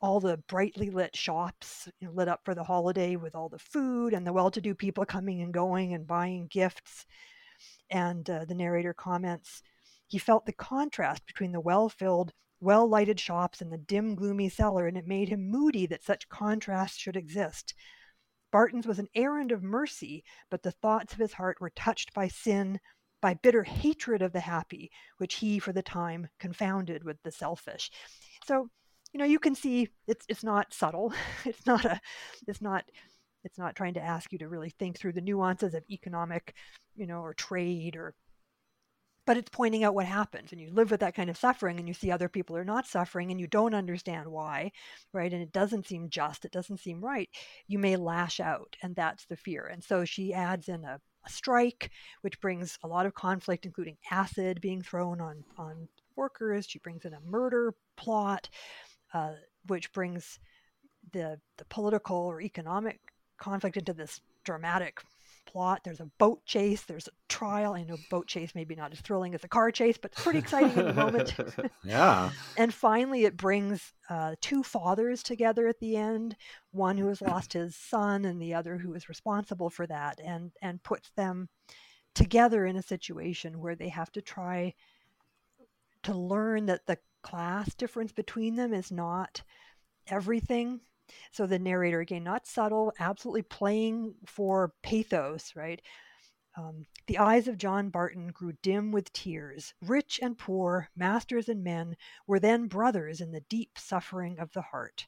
all 0.00 0.20
the 0.20 0.38
brightly 0.38 0.90
lit 0.90 1.14
shops 1.14 1.88
you 2.00 2.08
know, 2.08 2.14
lit 2.14 2.28
up 2.28 2.40
for 2.44 2.54
the 2.54 2.64
holiday 2.64 3.16
with 3.16 3.34
all 3.34 3.48
the 3.48 3.58
food 3.58 4.14
and 4.14 4.26
the 4.26 4.32
well 4.32 4.50
to 4.50 4.60
do 4.60 4.74
people 4.74 5.04
coming 5.04 5.42
and 5.42 5.52
going 5.52 5.92
and 5.92 6.06
buying 6.06 6.46
gifts. 6.46 7.06
And 7.90 8.28
uh, 8.30 8.46
the 8.46 8.54
narrator 8.54 8.94
comments 8.94 9.62
he 10.10 10.18
felt 10.18 10.44
the 10.44 10.52
contrast 10.52 11.24
between 11.24 11.52
the 11.52 11.60
well 11.60 11.88
filled, 11.88 12.32
well 12.60 12.88
lighted 12.88 13.20
shops 13.20 13.60
and 13.60 13.72
the 13.72 13.78
dim, 13.78 14.16
gloomy 14.16 14.48
cellar, 14.48 14.88
and 14.88 14.96
it 14.96 15.06
made 15.06 15.28
him 15.28 15.48
moody 15.48 15.86
that 15.86 16.02
such 16.02 16.28
contrast 16.28 16.98
should 16.98 17.16
exist. 17.16 17.74
Barton's 18.50 18.88
was 18.88 18.98
an 18.98 19.06
errand 19.14 19.52
of 19.52 19.62
mercy, 19.62 20.24
but 20.50 20.64
the 20.64 20.72
thoughts 20.72 21.12
of 21.12 21.20
his 21.20 21.34
heart 21.34 21.60
were 21.60 21.70
touched 21.70 22.12
by 22.12 22.26
sin, 22.26 22.80
by 23.20 23.34
bitter 23.34 23.62
hatred 23.62 24.22
of 24.22 24.32
the 24.32 24.40
happy, 24.40 24.90
which 25.18 25.34
he 25.36 25.58
for 25.58 25.72
the 25.72 25.82
time 25.82 26.28
confounded 26.38 27.04
with 27.04 27.22
the 27.22 27.32
selfish. 27.32 27.90
So, 28.46 28.68
you 29.12 29.18
know, 29.18 29.26
you 29.26 29.38
can 29.38 29.54
see 29.54 29.88
it's 30.06 30.24
it's 30.28 30.44
not 30.44 30.72
subtle. 30.74 31.12
It's 31.44 31.66
not 31.66 31.84
a 31.84 32.00
it's 32.46 32.62
not 32.62 32.84
it's 33.44 33.58
not 33.58 33.76
trying 33.76 33.94
to 33.94 34.02
ask 34.02 34.32
you 34.32 34.38
to 34.38 34.48
really 34.48 34.70
think 34.70 34.98
through 34.98 35.12
the 35.14 35.20
nuances 35.20 35.74
of 35.74 35.84
economic, 35.90 36.54
you 36.96 37.06
know, 37.06 37.20
or 37.20 37.34
trade 37.34 37.96
or 37.96 38.14
but 39.26 39.36
it's 39.36 39.50
pointing 39.50 39.84
out 39.84 39.94
what 39.94 40.06
happens. 40.06 40.50
And 40.52 40.60
you 40.60 40.70
live 40.72 40.90
with 40.90 41.00
that 41.00 41.14
kind 41.14 41.30
of 41.30 41.36
suffering 41.36 41.78
and 41.78 41.86
you 41.86 41.94
see 41.94 42.10
other 42.10 42.28
people 42.28 42.56
are 42.56 42.64
not 42.64 42.86
suffering 42.86 43.30
and 43.30 43.38
you 43.40 43.46
don't 43.46 43.74
understand 43.74 44.26
why 44.28 44.72
right? 45.12 45.32
And 45.32 45.42
it 45.42 45.52
doesn't 45.52 45.86
seem 45.86 46.08
just. 46.10 46.44
It 46.44 46.52
doesn't 46.52 46.80
seem 46.80 47.00
right. 47.00 47.28
You 47.68 47.78
may 47.78 47.96
lash 47.96 48.40
out 48.40 48.76
and 48.82 48.96
that's 48.96 49.26
the 49.26 49.36
fear. 49.36 49.66
And 49.66 49.82
so 49.84 50.04
she 50.04 50.32
adds 50.34 50.68
in 50.68 50.84
a, 50.84 51.00
a 51.26 51.30
strike 51.30 51.90
which 52.22 52.40
brings 52.40 52.78
a 52.82 52.88
lot 52.88 53.06
of 53.06 53.14
conflict 53.14 53.66
including 53.66 53.96
acid 54.10 54.60
being 54.60 54.82
thrown 54.82 55.20
on 55.20 55.44
on 55.56 55.88
workers. 56.16 56.66
She 56.66 56.78
brings 56.78 57.04
in 57.04 57.14
a 57.14 57.20
murder 57.20 57.74
plot 57.96 58.48
uh, 59.14 59.34
which 59.66 59.92
brings 59.92 60.38
the 61.12 61.40
the 61.56 61.64
political 61.66 62.16
or 62.16 62.40
economic 62.40 63.00
conflict 63.38 63.76
into 63.76 63.92
this 63.92 64.20
dramatic 64.44 65.00
plot. 65.50 65.82
There's 65.84 66.00
a 66.00 66.10
boat 66.18 66.44
chase. 66.44 66.82
There's 66.82 67.08
a 67.08 67.12
trial. 67.28 67.72
I 67.72 67.82
know 67.82 67.96
boat 68.10 68.26
chase 68.26 68.54
maybe 68.54 68.74
not 68.74 68.92
as 68.92 69.00
thrilling 69.00 69.34
as 69.34 69.44
a 69.44 69.48
car 69.48 69.70
chase, 69.70 69.98
but 69.98 70.12
it's 70.12 70.22
pretty 70.22 70.38
exciting 70.38 70.78
in 70.78 70.86
the 70.86 70.94
moment. 70.94 71.34
yeah. 71.84 72.30
and 72.56 72.72
finally, 72.72 73.24
it 73.24 73.36
brings 73.36 73.92
uh, 74.08 74.34
two 74.40 74.62
fathers 74.62 75.22
together 75.22 75.66
at 75.66 75.80
the 75.80 75.96
end. 75.96 76.36
One 76.70 76.96
who 76.96 77.08
has 77.08 77.20
lost 77.20 77.52
his 77.52 77.74
son, 77.74 78.24
and 78.24 78.40
the 78.40 78.54
other 78.54 78.78
who 78.78 78.94
is 78.94 79.08
responsible 79.08 79.70
for 79.70 79.86
that, 79.86 80.20
and 80.24 80.52
and 80.62 80.82
puts 80.82 81.10
them 81.16 81.48
together 82.14 82.66
in 82.66 82.76
a 82.76 82.82
situation 82.82 83.60
where 83.60 83.74
they 83.74 83.88
have 83.88 84.12
to 84.12 84.22
try 84.22 84.74
to 86.02 86.14
learn 86.14 86.66
that 86.66 86.86
the 86.86 86.98
class 87.22 87.74
difference 87.74 88.12
between 88.12 88.56
them 88.56 88.72
is 88.72 88.90
not 88.90 89.42
everything 90.06 90.80
so 91.32 91.46
the 91.46 91.58
narrator, 91.58 92.00
again, 92.00 92.24
not 92.24 92.46
subtle, 92.46 92.92
absolutely 92.98 93.42
playing 93.42 94.14
for 94.26 94.72
pathos, 94.82 95.52
right? 95.54 95.80
Um, 96.56 96.86
the 97.06 97.18
eyes 97.18 97.46
of 97.48 97.58
John 97.58 97.90
Barton 97.90 98.28
grew 98.28 98.52
dim 98.62 98.90
with 98.92 99.12
tears. 99.12 99.72
Rich 99.80 100.18
and 100.22 100.36
poor, 100.36 100.90
masters 100.96 101.48
and 101.48 101.62
men, 101.62 101.96
were 102.26 102.40
then 102.40 102.66
brothers 102.66 103.20
in 103.20 103.30
the 103.30 103.42
deep 103.42 103.78
suffering 103.78 104.38
of 104.38 104.52
the 104.52 104.62
heart. 104.62 105.06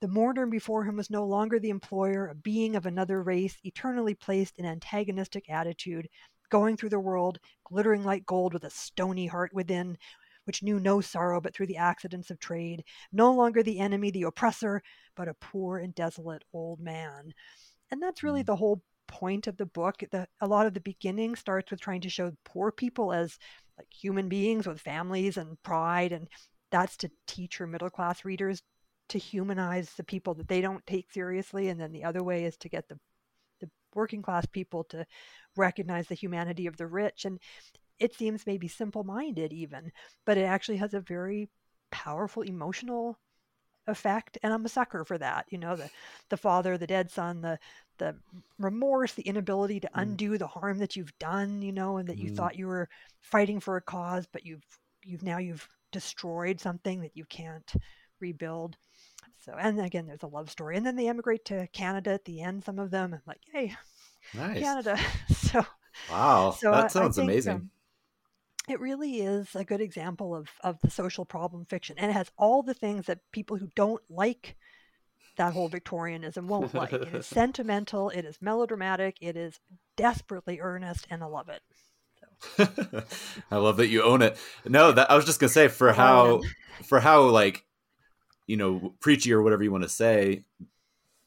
The 0.00 0.08
mourner 0.08 0.46
before 0.46 0.84
him 0.84 0.96
was 0.96 1.10
no 1.10 1.24
longer 1.24 1.60
the 1.60 1.70
employer, 1.70 2.26
a 2.26 2.34
being 2.34 2.74
of 2.74 2.86
another 2.86 3.22
race, 3.22 3.58
eternally 3.62 4.14
placed 4.14 4.58
in 4.58 4.66
antagonistic 4.66 5.48
attitude, 5.48 6.08
going 6.48 6.76
through 6.76 6.88
the 6.88 6.98
world, 6.98 7.38
glittering 7.64 8.02
like 8.02 8.26
gold 8.26 8.52
with 8.52 8.64
a 8.64 8.70
stony 8.70 9.26
heart 9.26 9.54
within, 9.54 9.96
which 10.44 10.62
knew 10.62 10.80
no 10.80 11.00
sorrow 11.00 11.40
but 11.40 11.54
through 11.54 11.66
the 11.66 11.76
accidents 11.76 12.30
of 12.30 12.38
trade, 12.38 12.84
no 13.12 13.32
longer 13.32 13.62
the 13.62 13.78
enemy, 13.78 14.10
the 14.10 14.22
oppressor, 14.22 14.82
but 15.16 15.28
a 15.28 15.34
poor 15.34 15.78
and 15.78 15.94
desolate 15.94 16.44
old 16.52 16.80
man. 16.80 17.32
And 17.90 18.02
that's 18.02 18.22
really 18.22 18.42
mm. 18.42 18.46
the 18.46 18.56
whole 18.56 18.82
point 19.06 19.46
of 19.46 19.56
the 19.56 19.66
book. 19.66 20.02
The, 20.10 20.26
a 20.40 20.46
lot 20.46 20.66
of 20.66 20.74
the 20.74 20.80
beginning 20.80 21.36
starts 21.36 21.70
with 21.70 21.80
trying 21.80 22.00
to 22.02 22.08
show 22.08 22.32
poor 22.44 22.72
people 22.72 23.12
as 23.12 23.38
like 23.78 23.88
human 23.92 24.28
beings 24.28 24.66
with 24.66 24.80
families 24.80 25.36
and 25.36 25.62
pride, 25.62 26.12
and 26.12 26.28
that's 26.70 26.96
to 26.98 27.10
teach 27.26 27.58
her 27.58 27.66
middle 27.66 27.90
class 27.90 28.24
readers 28.24 28.62
to 29.10 29.18
humanize 29.18 29.92
the 29.94 30.04
people 30.04 30.34
that 30.34 30.48
they 30.48 30.60
don't 30.60 30.86
take 30.86 31.12
seriously, 31.12 31.68
and 31.68 31.80
then 31.80 31.92
the 31.92 32.04
other 32.04 32.22
way 32.22 32.44
is 32.44 32.56
to 32.58 32.68
get 32.68 32.88
the 32.88 32.98
the 33.60 33.70
working 33.94 34.22
class 34.22 34.46
people 34.46 34.84
to 34.84 35.06
recognize 35.56 36.08
the 36.08 36.14
humanity 36.14 36.66
of 36.66 36.76
the 36.76 36.86
rich. 36.86 37.24
And 37.24 37.38
it 38.02 38.14
seems 38.14 38.46
maybe 38.46 38.68
simple 38.68 39.04
minded 39.04 39.52
even, 39.52 39.92
but 40.26 40.36
it 40.36 40.42
actually 40.42 40.78
has 40.78 40.94
a 40.94 41.00
very 41.00 41.48
powerful 41.90 42.42
emotional 42.42 43.18
effect 43.88 44.38
and 44.42 44.52
i'm 44.52 44.64
a 44.64 44.68
sucker 44.68 45.04
for 45.04 45.18
that 45.18 45.44
you 45.50 45.58
know 45.58 45.74
the 45.74 45.90
the 46.28 46.36
father 46.36 46.78
the 46.78 46.86
dead 46.86 47.10
son 47.10 47.40
the 47.40 47.58
the 47.98 48.14
remorse 48.58 49.12
the 49.14 49.22
inability 49.22 49.80
to 49.80 49.88
mm. 49.88 50.02
undo 50.02 50.38
the 50.38 50.46
harm 50.46 50.78
that 50.78 50.94
you've 50.94 51.16
done 51.18 51.60
you 51.62 51.72
know 51.72 51.96
and 51.96 52.08
that 52.08 52.18
you 52.18 52.30
mm. 52.30 52.36
thought 52.36 52.56
you 52.56 52.66
were 52.66 52.88
fighting 53.20 53.58
for 53.58 53.76
a 53.76 53.82
cause 53.82 54.26
but 54.32 54.46
you've 54.46 54.62
you've 55.04 55.24
now 55.24 55.38
you've 55.38 55.68
destroyed 55.90 56.60
something 56.60 57.00
that 57.00 57.16
you 57.16 57.24
can't 57.24 57.72
rebuild 58.20 58.76
so 59.44 59.52
and 59.58 59.80
again 59.80 60.06
there's 60.06 60.22
a 60.22 60.28
love 60.28 60.48
story 60.48 60.76
and 60.76 60.86
then 60.86 60.94
they 60.94 61.08
emigrate 61.08 61.44
to 61.44 61.66
canada 61.72 62.10
at 62.10 62.24
the 62.24 62.40
end 62.40 62.64
some 62.64 62.78
of 62.78 62.90
them 62.90 63.18
like 63.26 63.40
hey 63.52 63.74
nice. 64.32 64.60
canada 64.60 64.96
so 65.34 65.66
wow 66.08 66.52
so 66.56 66.70
that 66.70 66.92
sounds 66.92 67.16
think, 67.16 67.28
amazing 67.28 67.54
um, 67.54 67.70
it 68.72 68.80
really 68.80 69.20
is 69.20 69.54
a 69.54 69.64
good 69.64 69.80
example 69.80 70.34
of 70.34 70.48
of 70.62 70.80
the 70.80 70.90
social 70.90 71.24
problem 71.24 71.64
fiction 71.64 71.96
and 71.98 72.10
it 72.10 72.14
has 72.14 72.30
all 72.36 72.62
the 72.62 72.74
things 72.74 73.06
that 73.06 73.20
people 73.30 73.56
who 73.56 73.68
don't 73.76 74.02
like 74.08 74.56
that 75.36 75.52
whole 75.52 75.68
victorianism 75.68 76.46
won't 76.46 76.74
like. 76.74 76.92
It 76.92 77.14
is 77.14 77.26
sentimental 77.40 78.10
it 78.10 78.24
is 78.24 78.38
melodramatic 78.40 79.18
it 79.20 79.36
is 79.36 79.60
desperately 79.96 80.60
earnest 80.60 81.06
and 81.10 81.22
i 81.22 81.26
love 81.26 81.48
it. 81.48 81.62
So. 82.56 83.04
i 83.50 83.56
love 83.56 83.76
that 83.76 83.88
you 83.88 84.02
own 84.02 84.22
it. 84.22 84.36
No 84.66 84.92
that 84.92 85.10
i 85.10 85.16
was 85.16 85.24
just 85.24 85.38
gonna 85.38 85.50
say 85.50 85.68
for 85.68 85.92
how 86.02 86.40
for 86.84 86.98
how 87.00 87.22
like 87.24 87.64
you 88.46 88.56
know 88.56 88.94
preachy 89.00 89.32
or 89.32 89.42
whatever 89.42 89.62
you 89.62 89.70
want 89.70 89.84
to 89.84 89.88
say 89.88 90.44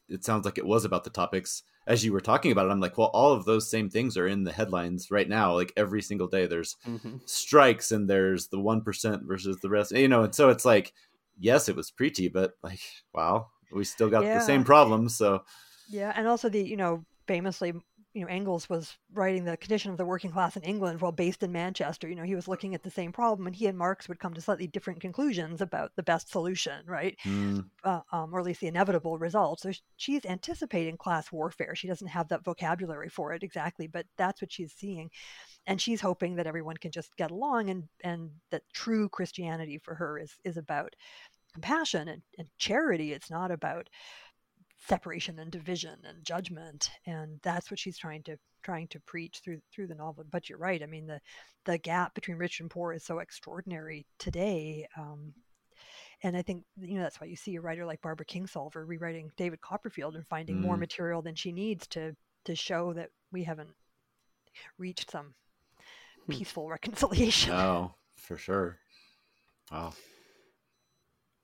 it 0.10 0.24
sounds 0.24 0.46
like 0.46 0.58
it 0.58 0.66
was 0.66 0.86
about 0.86 1.04
the 1.04 1.10
topics 1.10 1.64
as 1.88 2.04
you 2.04 2.12
were 2.12 2.22
talking 2.22 2.52
about 2.52 2.68
it, 2.68 2.72
I'm 2.72 2.80
like, 2.80 2.98
well, 2.98 3.12
all 3.14 3.32
of 3.32 3.46
those 3.46 3.70
same 3.70 3.90
things 3.90 4.18
are 4.18 4.28
in 4.28 4.44
the 4.44 4.52
headlines 4.52 5.12
right 5.12 5.28
now. 5.28 5.54
Like 5.54 5.72
every 5.78 6.02
single 6.02 6.28
day, 6.28 6.48
there's 6.48 6.78
mm-hmm. 6.88 7.18
strikes 7.26 7.92
and 7.92 8.10
there's 8.10 8.48
the 8.48 8.60
one 8.60 8.82
percent 8.82 9.24
versus 9.24 9.58
the 9.62 9.70
rest. 9.70 9.92
You 9.92 10.08
know, 10.08 10.24
and 10.24 10.34
so 10.34 10.50
it's 10.50 10.66
like, 10.66 10.94
yes, 11.40 11.70
it 11.70 11.76
was 11.76 11.92
preachy, 11.92 12.28
but 12.28 12.54
like, 12.64 12.82
wow, 13.14 13.48
we 13.72 13.84
still 13.84 14.10
got 14.10 14.24
yeah. 14.24 14.40
the 14.40 14.46
same 14.46 14.64
problems. 14.64 15.16
So 15.16 15.44
yeah, 15.90 16.12
and 16.16 16.28
also 16.28 16.50
the 16.50 16.64
you 16.64 16.78
know 16.78 17.06
famously 17.28 17.74
you 18.16 18.22
know, 18.22 18.28
Engels 18.28 18.70
was 18.70 18.98
writing 19.14 19.44
the 19.44 19.58
condition 19.58 19.92
of 19.92 19.98
the 19.98 20.06
working 20.06 20.32
class 20.32 20.56
in 20.56 20.64
England 20.64 21.02
while 21.02 21.12
based 21.12 21.44
in 21.44 21.52
Manchester. 21.52 22.08
You 22.08 22.16
know, 22.16 22.24
he 22.24 22.34
was 22.34 22.48
looking 22.48 22.74
at 22.74 22.82
the 22.82 22.90
same 22.90 23.12
problem, 23.12 23.46
and 23.46 23.54
he 23.54 23.68
and 23.68 23.78
Marx 23.78 24.08
would 24.08 24.20
come 24.20 24.34
to 24.34 24.42
slightly 24.42 24.68
different 24.68 25.02
conclusions 25.02 25.60
about 25.60 25.92
the 25.98 26.04
best 26.04 26.32
solution, 26.32 26.86
right? 26.88 27.18
Mm. 27.26 27.66
Uh, 27.84 28.00
um, 28.14 28.34
or 28.34 28.40
at 28.40 28.46
least 28.46 28.62
the 28.62 28.68
inevitable 28.68 29.18
result. 29.18 29.60
So 29.60 29.74
she's 29.98 30.26
anticipating 30.26 30.96
class 30.96 31.30
warfare. 31.30 31.76
She 31.76 31.90
doesn't 31.90 32.08
have 32.08 32.30
that 32.30 32.46
vocabulary 32.46 33.10
for 33.10 33.34
it 33.34 33.44
exactly, 33.44 33.88
but 33.88 34.06
that's 34.18 34.42
what 34.42 34.52
she's 34.52 34.72
seeing, 34.72 35.10
and 35.68 35.82
she's 35.82 36.00
hoping 36.00 36.38
that 36.38 36.48
everyone 36.48 36.78
can 36.78 36.92
just 36.92 37.18
get 37.18 37.32
along, 37.32 37.70
and 37.70 37.84
and 38.02 38.32
that 38.50 38.64
true 38.74 39.10
Christianity 39.10 39.78
for 39.78 39.94
her 39.94 40.18
is 40.18 40.38
is 40.46 40.56
about 40.56 40.96
compassion 41.54 42.08
and, 42.08 42.22
and 42.38 42.48
charity. 42.58 43.12
It's 43.12 43.30
not 43.30 43.52
about 43.52 43.90
separation 44.88 45.40
and 45.40 45.52
division 45.52 45.98
and 46.08 46.24
judgment 46.24 46.92
and 47.06 47.40
that's 47.42 47.72
what 47.72 47.80
she's 47.80 47.98
trying 47.98 48.22
to 48.24 48.38
trying 48.64 48.88
to 48.88 49.00
preach 49.02 49.42
through 49.44 49.60
through 49.74 49.88
the 49.88 49.96
novel 49.96 50.24
but 50.32 50.48
you're 50.48 50.60
right 50.60 50.84
i 50.84 50.86
mean 50.86 51.08
the 51.08 51.20
the 51.66 51.78
gap 51.80 52.14
between 52.14 52.38
rich 52.38 52.60
and 52.60 52.70
poor 52.70 52.94
is 52.94 53.04
so 53.04 53.20
extraordinary 53.20 54.06
today 54.20 54.88
um, 54.98 55.34
and 56.24 56.38
i 56.38 56.42
think 56.42 56.64
you 56.80 56.96
know 56.96 57.04
that's 57.04 57.20
why 57.20 57.28
you 57.28 57.36
see 57.36 57.56
a 57.56 57.62
writer 57.62 57.86
like 57.86 58.02
barbara 58.02 58.26
kingsolver 58.26 58.88
rewriting 58.88 59.32
david 59.38 59.60
copperfield 59.62 60.16
and 60.16 60.28
finding 60.28 60.58
mm. 60.58 60.62
more 60.62 60.78
material 60.78 61.22
than 61.22 61.36
she 61.36 61.52
needs 61.52 61.88
to 61.88 62.16
to 62.44 62.56
show 62.56 62.94
that 62.94 63.10
we 63.32 63.44
haven't 63.44 63.70
reached 64.78 65.10
some 65.10 65.34
hmm. 66.26 66.32
peaceful 66.32 66.70
reconciliation 66.70 67.54
oh 67.54 67.94
for 68.16 68.38
sure 68.38 68.78
wow 69.72 69.92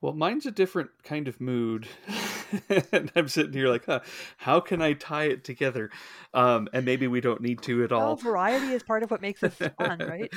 well, 0.02 0.12
mine's 0.12 0.46
a 0.46 0.50
different 0.50 0.90
kind 1.04 1.28
of 1.28 1.40
mood. 1.40 1.86
and 2.68 3.10
I'm 3.14 3.28
sitting 3.28 3.52
here 3.52 3.68
like, 3.68 3.86
huh, 3.86 4.00
how 4.36 4.58
can 4.58 4.82
I 4.82 4.94
tie 4.94 5.26
it 5.26 5.44
together? 5.44 5.90
Um, 6.34 6.68
and 6.72 6.84
maybe 6.84 7.06
we 7.06 7.20
don't 7.20 7.40
need 7.40 7.62
to 7.62 7.84
at 7.84 7.92
all. 7.92 8.08
Well, 8.08 8.16
variety 8.16 8.72
is 8.72 8.82
part 8.82 9.04
of 9.04 9.12
what 9.12 9.22
makes 9.22 9.44
it 9.44 9.50
fun, 9.50 9.98
right? 10.00 10.30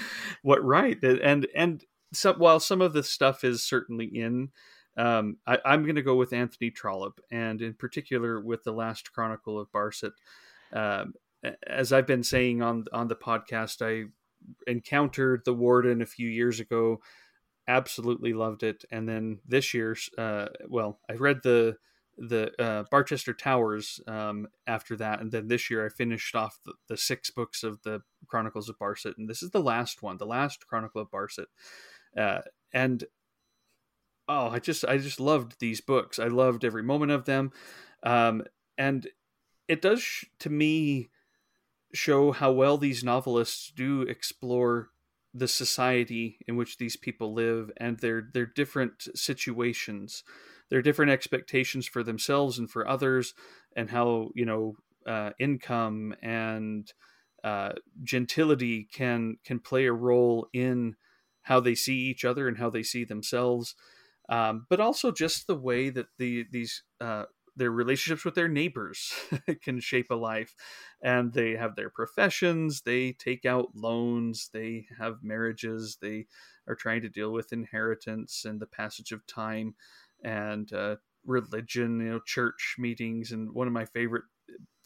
what 0.44 0.64
right? 0.64 1.02
And 1.04 1.48
and 1.56 1.84
some 2.14 2.36
while 2.38 2.60
some 2.60 2.80
of 2.80 2.94
the 2.94 3.02
stuff 3.02 3.44
is 3.44 3.64
certainly 3.64 4.06
in, 4.06 4.50
um, 4.98 5.38
I, 5.48 5.58
am 5.66 5.82
going 5.82 5.96
to 5.96 6.04
go 6.04 6.16
with 6.16 6.32
Anthony 6.32 6.70
Trollope, 6.70 7.20
and 7.32 7.60
in 7.60 7.74
particular 7.74 8.40
with 8.40 8.64
the 8.64 8.72
Last 8.72 9.12
Chronicle 9.14 9.60
of 9.60 9.72
Barset. 9.72 10.14
Um, 10.72 11.16
as 11.66 11.92
I've 11.92 12.08
been 12.08 12.24
saying 12.24 12.62
on 12.62 12.86
on 12.94 13.08
the 13.08 13.16
podcast, 13.16 13.82
I 13.82 14.10
encountered 14.68 15.42
the 15.44 15.56
Warden 15.56 16.04
a 16.04 16.06
few 16.06 16.30
years 16.30 16.60
ago 16.60 17.02
absolutely 17.68 18.34
loved 18.34 18.64
it. 18.64 18.86
And 18.92 19.08
then 19.08 19.40
this 19.48 19.74
year's, 19.74 20.10
uh, 20.18 20.48
well, 20.68 21.00
I 21.10 21.14
read 21.14 21.42
the 21.44 21.78
the 22.18 22.52
uh, 22.62 22.84
Barchester 22.90 23.34
Towers 23.34 24.00
um, 24.08 24.48
after 24.68 24.96
that, 24.98 25.20
and 25.20 25.32
then 25.32 25.48
this 25.48 25.70
year 25.70 25.86
I 25.86 25.90
finished 25.90 26.36
off 26.36 26.58
the, 26.66 26.74
the, 26.88 26.96
six 26.96 27.30
books 27.30 27.62
of 27.62 27.82
the 27.84 28.02
Chronicles 28.28 28.70
of 28.70 28.80
Barset, 28.80 29.18
and 29.18 29.30
this 29.30 29.44
is 29.44 29.50
the 29.50 29.62
last 29.62 30.02
one, 30.02 30.18
the 30.18 30.26
last 30.26 30.66
Chronicle 30.66 31.02
of 31.02 31.12
Barset, 31.12 31.48
uh, 32.18 32.40
and 32.74 33.04
oh, 34.28 34.48
I 34.48 34.60
just 34.60 34.86
I 34.86 34.98
just 34.98 35.20
loved 35.20 35.60
these 35.60 35.82
books. 35.82 36.18
I 36.18 36.28
loved 36.28 36.64
every 36.64 36.84
moment 36.84 37.12
of 37.12 37.26
them, 37.26 37.52
um, 38.04 38.44
and 38.78 39.08
it 39.68 39.82
does 39.82 40.02
sh- 40.02 40.26
to 40.40 40.50
me 40.50 41.10
show 41.94 42.32
how 42.32 42.52
well 42.52 42.78
these 42.78 43.04
novelists 43.04 43.72
do 43.76 44.04
explore 44.04 44.90
the 45.38 45.48
society 45.48 46.38
in 46.48 46.56
which 46.56 46.78
these 46.78 46.96
people 46.96 47.34
live 47.34 47.70
and 47.78 48.00
their 48.00 48.30
their 48.34 48.46
different 48.46 49.08
situations 49.16 50.24
their 50.70 50.82
different 50.82 51.12
expectations 51.12 51.86
for 51.86 52.04
themselves 52.04 52.58
and 52.58 52.70
for 52.72 52.88
others 52.88 53.34
and 53.76 53.90
how 53.90 54.30
you 54.34 54.46
know 54.46 54.76
uh, 55.06 55.32
income 55.40 56.16
and 56.22 56.94
uh, 57.44 57.74
gentility 58.04 58.88
can 58.92 59.38
can 59.46 59.60
play 59.60 59.86
a 59.86 59.94
role 59.94 60.48
in 60.54 60.96
how 61.44 61.60
they 61.60 61.76
see 61.76 61.98
each 61.98 62.26
other 62.26 62.48
and 62.48 62.58
how 62.58 62.70
they 62.70 62.82
see 62.82 63.04
themselves. 63.04 63.76
Um, 64.28 64.66
but 64.68 64.80
also 64.80 65.12
just 65.12 65.46
the 65.46 65.56
way 65.56 65.92
that 65.92 66.08
the 66.18 66.46
these 66.52 66.84
uh, 67.00 67.26
their 67.56 67.72
relationships 67.72 68.26
with 68.26 68.36
their 68.36 68.48
neighbors 68.48 69.14
can 69.64 69.80
shape 69.80 70.12
a 70.12 70.16
life 70.16 70.56
and 71.02 71.34
they 71.34 71.52
have 71.52 71.76
their 71.76 71.90
professions 71.90 72.82
they 72.82 73.12
take 73.14 73.46
out 73.46 73.70
loans 73.74 74.50
they 74.54 74.86
have 74.98 75.24
marriages 75.24 75.98
they 76.02 76.26
are 76.68 76.76
trying 76.76 77.02
to 77.02 77.10
deal 77.10 77.32
with 77.32 77.54
inheritance 77.54 78.46
and 78.46 78.60
the 78.60 78.68
passage 78.68 79.12
of 79.12 79.26
time 79.28 79.76
and 80.24 80.74
uh, 80.74 80.96
religion 81.26 82.00
you 82.00 82.10
know 82.10 82.20
church 82.26 82.76
meetings 82.78 83.32
and 83.32 83.54
one 83.54 83.68
of 83.68 83.74
my 83.74 83.86
favorite 83.86 84.24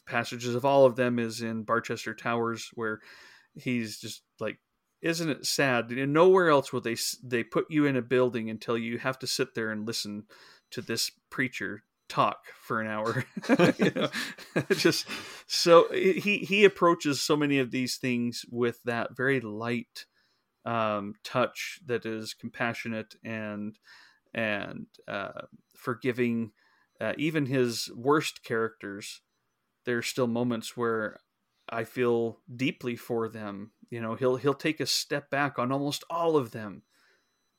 passages 0.06 0.54
of 0.54 0.64
all 0.64 0.86
of 0.86 0.96
them 0.96 1.18
is 1.18 1.40
in 1.40 1.62
barchester 1.62 2.14
towers 2.14 2.70
where 2.74 3.00
he's 3.54 3.98
just 3.98 4.22
like 4.38 4.58
isn't 5.02 5.30
it 5.30 5.46
sad? 5.46 5.90
Nowhere 5.90 6.50
else 6.50 6.72
will 6.72 6.80
they 6.80 6.96
they 7.24 7.42
put 7.42 7.70
you 7.70 7.86
in 7.86 7.96
a 7.96 8.02
building 8.02 8.50
until 8.50 8.76
you 8.76 8.98
have 8.98 9.18
to 9.20 9.26
sit 9.26 9.54
there 9.54 9.70
and 9.70 9.86
listen 9.86 10.24
to 10.72 10.82
this 10.82 11.10
preacher 11.30 11.84
talk 12.10 12.38
for 12.60 12.80
an 12.80 12.88
hour. 12.88 13.24
You 13.78 13.92
know? 13.94 14.08
Just 14.72 15.06
so 15.46 15.86
he 15.92 16.38
he 16.38 16.64
approaches 16.64 17.22
so 17.22 17.36
many 17.36 17.58
of 17.58 17.70
these 17.70 17.96
things 17.96 18.44
with 18.50 18.82
that 18.84 19.16
very 19.16 19.40
light 19.40 20.06
um, 20.64 21.14
touch 21.24 21.80
that 21.86 22.04
is 22.04 22.34
compassionate 22.34 23.14
and 23.24 23.78
and 24.34 24.86
uh, 25.08 25.42
forgiving. 25.76 26.52
Uh, 27.00 27.14
even 27.16 27.46
his 27.46 27.90
worst 27.96 28.44
characters 28.44 29.22
there's 29.86 30.06
still 30.06 30.26
moments 30.26 30.76
where 30.76 31.18
i 31.70 31.84
feel 31.84 32.40
deeply 32.54 32.96
for 32.96 33.28
them. 33.28 33.72
You 33.90 34.00
know 34.00 34.14
he'll 34.16 34.36
he'll 34.36 34.54
take 34.54 34.80
a 34.80 34.86
step 34.86 35.30
back 35.30 35.58
on 35.58 35.72
almost 35.72 36.04
all 36.10 36.36
of 36.36 36.52
them 36.52 36.82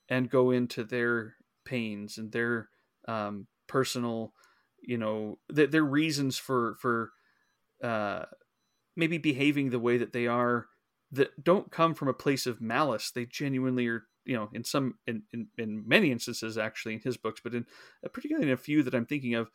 and 0.09 0.29
go 0.29 0.51
into 0.51 0.83
their 0.83 1.35
pains 1.65 2.17
and 2.17 2.31
their 2.31 2.69
um, 3.07 3.47
personal 3.71 4.33
you 4.81 4.97
know 4.97 5.39
th- 5.55 5.71
their 5.71 5.83
reasons 5.83 6.37
for 6.37 6.75
for 6.79 7.11
uh 7.83 8.25
maybe 8.95 9.17
behaving 9.17 9.69
the 9.69 9.79
way 9.79 9.97
that 9.97 10.13
they 10.13 10.27
are 10.27 10.67
that 11.11 11.43
don't 11.43 11.71
come 11.71 11.93
from 11.93 12.07
a 12.07 12.13
place 12.13 12.45
of 12.45 12.61
malice. 12.61 13.11
They 13.11 13.25
genuinely 13.25 13.87
are 13.87 14.03
you 14.25 14.35
know 14.35 14.49
in 14.53 14.63
some 14.63 14.95
in 15.07 15.23
in, 15.33 15.47
in 15.57 15.87
many 15.87 16.11
instances 16.11 16.57
actually 16.57 16.93
in 16.93 16.99
his 16.99 17.17
books 17.17 17.41
but 17.43 17.55
in 17.55 17.65
uh, 18.05 18.09
particularly 18.09 18.47
in 18.47 18.53
a 18.53 18.57
few 18.57 18.83
that 18.83 18.93
i'm 18.93 19.07
thinking 19.07 19.33
of 19.33 19.49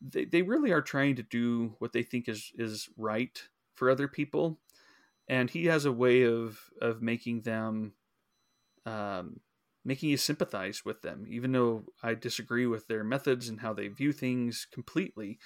they, 0.00 0.24
they 0.24 0.42
really 0.42 0.72
are 0.72 0.82
trying 0.82 1.16
to 1.16 1.22
do 1.22 1.74
what 1.78 1.92
they 1.92 2.02
think 2.02 2.28
is 2.28 2.52
is 2.56 2.88
right 2.96 3.40
for 3.74 3.90
other 3.90 4.08
people. 4.08 4.58
And 5.28 5.50
he 5.50 5.66
has 5.66 5.84
a 5.84 5.92
way 5.92 6.22
of 6.22 6.58
of 6.80 7.02
making 7.02 7.42
them 7.42 7.92
um 8.86 9.40
making 9.88 10.10
you 10.10 10.18
sympathize 10.18 10.84
with 10.84 11.00
them, 11.00 11.24
even 11.26 11.50
though 11.52 11.82
I 12.02 12.12
disagree 12.12 12.66
with 12.66 12.86
their 12.88 13.02
methods 13.02 13.48
and 13.48 13.58
how 13.58 13.72
they 13.72 13.88
view 13.88 14.12
things 14.12 14.66
completely. 14.70 15.38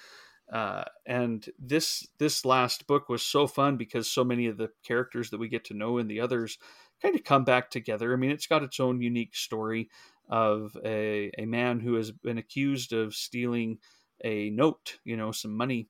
Uh, 0.51 0.83
and 1.05 1.49
this 1.57 2.05
this 2.19 2.43
last 2.43 2.85
book 2.85 3.07
was 3.07 3.23
so 3.23 3.47
fun 3.47 3.77
because 3.77 4.11
so 4.11 4.25
many 4.25 4.47
of 4.47 4.57
the 4.57 4.69
characters 4.85 5.29
that 5.29 5.39
we 5.39 5.47
get 5.47 5.63
to 5.63 5.73
know 5.73 5.97
in 5.97 6.07
the 6.07 6.19
others 6.19 6.57
kind 7.01 7.15
of 7.15 7.23
come 7.23 7.45
back 7.45 7.71
together. 7.71 8.11
I 8.11 8.17
mean, 8.17 8.31
it's 8.31 8.45
got 8.45 8.63
its 8.63 8.81
own 8.81 9.01
unique 9.01 9.33
story 9.33 9.89
of 10.29 10.77
a 10.83 11.31
a 11.37 11.45
man 11.45 11.79
who 11.79 11.93
has 11.93 12.11
been 12.11 12.37
accused 12.37 12.91
of 12.91 13.15
stealing 13.15 13.77
a 14.25 14.49
note, 14.49 14.99
you 15.05 15.15
know, 15.15 15.31
some 15.31 15.55
money 15.55 15.87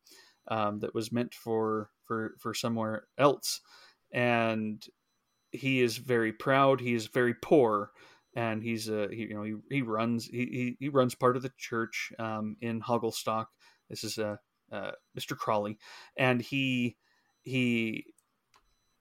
um, 0.47 0.79
that 0.81 0.93
was 0.93 1.11
meant 1.11 1.33
for 1.33 1.89
for 2.03 2.35
for 2.37 2.53
somewhere 2.53 3.07
else, 3.17 3.61
and 4.11 4.85
he 5.49 5.81
is 5.81 5.97
very 5.97 6.31
proud. 6.31 6.81
He 6.81 6.93
is 6.93 7.07
very 7.07 7.33
poor 7.33 7.89
and 8.35 8.63
he's 8.63 8.89
a 8.89 9.07
he, 9.11 9.23
you 9.23 9.33
know 9.33 9.43
he, 9.43 9.55
he 9.69 9.81
runs 9.81 10.25
he, 10.25 10.75
he, 10.79 10.89
runs 10.89 11.15
part 11.15 11.35
of 11.35 11.43
the 11.43 11.51
church 11.57 12.11
um, 12.19 12.57
in 12.61 12.81
Hogglestock. 12.81 13.45
This 13.89 14.03
is 14.03 14.17
a 14.17 14.39
uh, 14.71 14.75
uh, 14.75 14.91
Mr. 15.17 15.37
Crawley, 15.37 15.77
and 16.17 16.41
he 16.41 16.97
he 17.43 18.05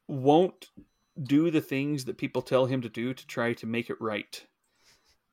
won't 0.09 0.67
do 1.23 1.51
the 1.51 1.61
things 1.61 2.05
that 2.05 2.19
people 2.19 2.43
tell 2.43 2.67
him 2.67 2.83
to 2.83 2.89
do 2.89 3.15
to 3.15 3.27
try 3.27 3.53
to 3.55 3.67
make 3.67 3.91
it 3.91 4.01
right 4.01 4.47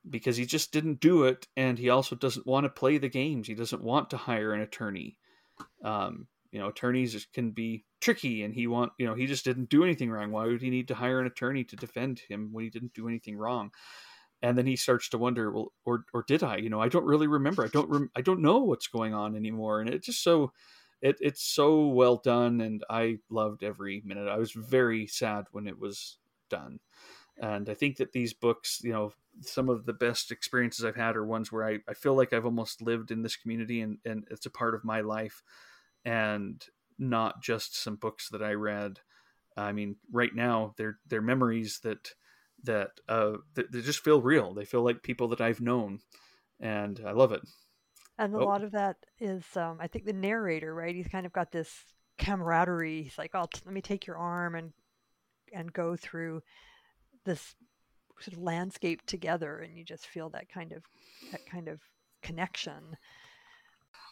because 0.10 0.38
he 0.38 0.46
just 0.46 0.72
didn't 0.72 1.00
do 1.00 1.24
it 1.24 1.48
and 1.58 1.78
he 1.78 1.90
also 1.90 2.16
doesn't 2.16 2.48
want 2.48 2.64
to 2.64 2.70
play 2.70 2.98
the 2.98 3.10
games 3.10 3.48
he 3.48 3.54
doesn't 3.54 3.84
want 3.84 4.10
to 4.10 4.18
hire 4.18 4.54
an 4.54 4.62
attorney 4.62 5.18
um, 5.84 6.28
you 6.52 6.60
know 6.60 6.68
attorneys 6.68 7.28
can 7.34 7.52
be 7.52 7.86
tricky 8.02 8.44
and 8.44 8.54
he 8.54 8.68
want 8.68 8.92
you 8.98 9.06
know 9.06 9.14
he 9.14 9.28
just 9.28 9.46
didn't 9.46 9.70
do 9.70 9.84
anything 9.84 10.10
wrong. 10.10 10.32
Why 10.32 10.46
would 10.46 10.62
he 10.62 10.70
need 10.70 10.88
to 10.90 10.96
hire 10.96 11.20
an 11.20 11.28
attorney 11.28 11.64
to 11.66 11.76
defend 11.76 12.20
him 12.28 12.50
when 12.52 12.64
he 12.64 12.70
didn't 12.70 12.94
do 12.94 13.08
anything 13.08 13.38
wrong? 13.38 13.72
And 14.42 14.58
then 14.58 14.66
he 14.66 14.78
starts 14.78 15.10
to 15.10 15.18
wonder 15.18 15.52
well 15.52 15.74
or 15.86 16.06
or 16.14 16.24
did 16.28 16.44
i? 16.44 16.58
You 16.58 16.70
know 16.70 16.82
i 16.82 16.90
don't 16.90 17.06
really 17.06 17.28
remember. 17.28 17.64
I 17.64 17.68
don't 17.68 17.90
rem- 17.90 18.12
i 18.16 18.22
don't 18.22 18.42
know 18.42 18.60
what's 18.60 18.88
going 18.88 19.14
on 19.14 19.36
anymore. 19.36 19.82
And 19.82 19.90
it's 19.90 20.06
just 20.06 20.24
so 20.24 20.52
it, 21.02 21.18
it's 21.22 21.44
so 21.44 21.88
well 21.88 22.18
done. 22.18 22.62
And 22.62 22.84
i 22.90 23.18
loved 23.30 23.64
every 23.64 24.02
minute. 24.06 24.28
I 24.28 24.38
was 24.38 24.52
very 24.52 25.08
sad 25.08 25.46
when 25.52 25.68
it 25.68 25.80
was 25.80 26.18
done. 26.50 26.80
And 27.42 27.70
i 27.70 27.74
think 27.74 27.98
that 27.98 28.12
these 28.12 28.34
books 28.34 28.82
you 28.84 28.92
know 28.92 29.14
some 29.42 29.70
of 29.70 29.86
the 29.86 29.94
best 29.94 30.32
experiences 30.32 30.84
i've 30.84 30.96
had 30.96 31.16
are 31.16 31.26
ones 31.26 31.52
where 31.52 31.66
i, 31.66 31.80
I 31.88 31.94
feel 31.94 32.16
like 32.16 32.34
i've 32.34 32.46
almost 32.46 32.82
lived 32.82 33.12
in 33.12 33.22
this 33.22 33.38
community 33.38 33.80
and, 33.82 33.98
and 34.04 34.28
it's 34.30 34.46
a 34.46 34.52
part 34.52 34.76
of 34.76 34.84
my 34.84 35.02
life 35.02 35.42
and 36.06 36.64
not 36.98 37.42
just 37.42 37.82
some 37.82 37.96
books 37.96 38.30
that 38.30 38.44
I 38.44 38.54
read. 38.54 39.00
I 39.58 39.72
mean, 39.72 39.96
right 40.12 40.34
now 40.34 40.74
they're 40.78 41.00
they're 41.08 41.22
memories 41.22 41.80
that 41.84 42.10
that 42.64 42.92
uh 43.08 43.34
that, 43.56 43.72
that 43.72 43.86
just 43.86 44.04
feel 44.04 44.22
real. 44.22 44.54
They 44.54 44.66
feel 44.66 44.84
like 44.84 45.04
people 45.04 45.28
that 45.30 45.42
I've 45.42 45.62
known, 45.62 46.00
and 46.60 47.02
I 47.06 47.12
love 47.12 47.32
it. 47.32 47.42
And 48.18 48.36
a 48.36 48.40
oh. 48.40 48.46
lot 48.46 48.64
of 48.64 48.72
that 48.72 48.98
is, 49.20 49.46
um, 49.56 49.78
I 49.80 49.88
think, 49.88 50.04
the 50.04 50.14
narrator, 50.14 50.76
right? 50.76 50.94
He's 50.94 51.08
kind 51.08 51.26
of 51.26 51.32
got 51.32 51.52
this 51.52 51.86
camaraderie. 52.18 53.04
He's 53.04 53.18
like, 53.18 53.32
"Oh, 53.34 53.48
let 53.66 53.74
me 53.74 53.82
take 53.82 54.06
your 54.06 54.18
arm 54.18 54.56
and 54.56 54.74
and 55.54 55.72
go 55.74 55.96
through 55.96 56.44
this 57.26 57.56
sort 58.20 58.36
of 58.36 58.44
landscape 58.44 59.06
together," 59.06 59.60
and 59.60 59.78
you 59.78 59.86
just 59.86 60.06
feel 60.06 60.30
that 60.32 60.50
kind 60.50 60.74
of 60.74 60.84
that 61.32 61.46
kind 61.46 61.70
of 61.70 61.80
connection. 62.22 62.98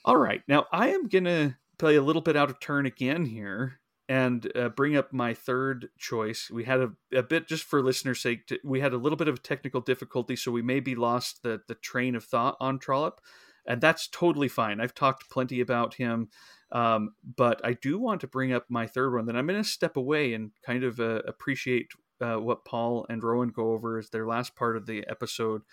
All 0.06 0.18
right, 0.18 0.42
now 0.48 0.66
I 0.72 0.90
am 0.90 1.08
gonna 1.10 1.58
play 1.78 1.96
a 1.96 2.02
little 2.02 2.22
bit 2.22 2.36
out 2.36 2.50
of 2.50 2.60
turn 2.60 2.86
again 2.86 3.26
here 3.26 3.80
and 4.10 4.52
uh, 4.56 4.70
bring 4.70 4.96
up 4.96 5.12
my 5.12 5.34
third 5.34 5.90
choice. 5.98 6.50
We 6.50 6.64
had 6.64 6.80
a, 6.80 6.92
a 7.14 7.24
bit, 7.24 7.48
just 7.48 7.64
for 7.64 7.82
listeners' 7.84 8.22
sake, 8.22 8.52
we 8.64 8.80
had 8.80 8.94
a 8.94 8.98
little 8.98 9.18
bit 9.18 9.28
of 9.28 9.44
technical 9.44 9.82
difficulty, 9.82 10.36
so 10.36 10.52
we 10.52 10.62
maybe 10.62 10.96
lost 10.96 11.44
the, 11.44 11.62
the 11.68 11.76
train 11.76 12.16
of 12.16 12.24
thought 12.24 12.56
on 12.60 12.80
Trollope, 12.80 13.20
and 13.66 13.82
that's 13.82 14.08
totally 14.08 14.48
fine. 14.48 14.80
I've 14.80 14.96
talked 14.96 15.30
plenty 15.30 15.60
about 15.60 15.96
him, 15.96 16.30
um, 16.72 17.16
but 17.36 17.60
I 17.66 17.74
do 17.74 18.00
want 18.00 18.22
to 18.22 18.28
bring 18.28 18.54
up 18.54 18.66
my 18.70 18.88
third 18.88 19.14
one. 19.14 19.26
Then 19.26 19.36
I'm 19.36 19.48
going 19.48 19.62
to 19.62 19.70
step 19.70 19.98
away 19.98 20.34
and 20.34 20.52
kind 20.66 20.86
of 20.86 21.00
uh, 21.02 21.22
appreciate 21.28 21.88
uh, 22.22 22.38
what 22.38 22.66
Paul 22.66 23.06
and 23.10 23.22
Rohan 23.22 23.50
go 23.50 23.74
over 23.74 23.98
as 23.98 24.10
their 24.10 24.26
last 24.26 24.56
part 24.56 24.78
of 24.78 24.86
the 24.86 25.06
episode 25.08 25.64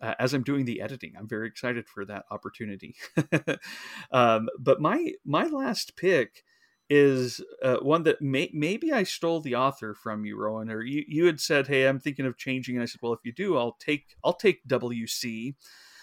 uh, 0.00 0.14
as 0.18 0.34
I'm 0.34 0.42
doing 0.42 0.64
the 0.64 0.80
editing. 0.80 1.14
I'm 1.18 1.28
very 1.28 1.48
excited 1.48 1.88
for 1.88 2.04
that 2.06 2.24
opportunity. 2.30 2.94
um, 4.12 4.48
but 4.58 4.80
my 4.80 5.12
my 5.24 5.46
last 5.46 5.96
pick 5.96 6.44
is 6.90 7.42
uh, 7.62 7.76
one 7.76 8.04
that 8.04 8.22
may, 8.22 8.50
maybe 8.52 8.92
I 8.92 9.02
stole 9.02 9.40
the 9.40 9.54
author 9.54 9.94
from 9.94 10.24
you, 10.24 10.38
Rohan, 10.38 10.70
or 10.70 10.82
you, 10.82 11.04
you 11.06 11.26
had 11.26 11.40
said, 11.40 11.66
"Hey, 11.66 11.86
I'm 11.86 12.00
thinking 12.00 12.26
of 12.26 12.36
changing," 12.38 12.76
and 12.76 12.82
I 12.82 12.86
said, 12.86 13.00
"Well, 13.02 13.12
if 13.12 13.20
you 13.24 13.32
do, 13.32 13.56
I'll 13.56 13.76
take 13.80 14.16
I'll 14.24 14.34
take 14.34 14.66
WC." 14.66 15.54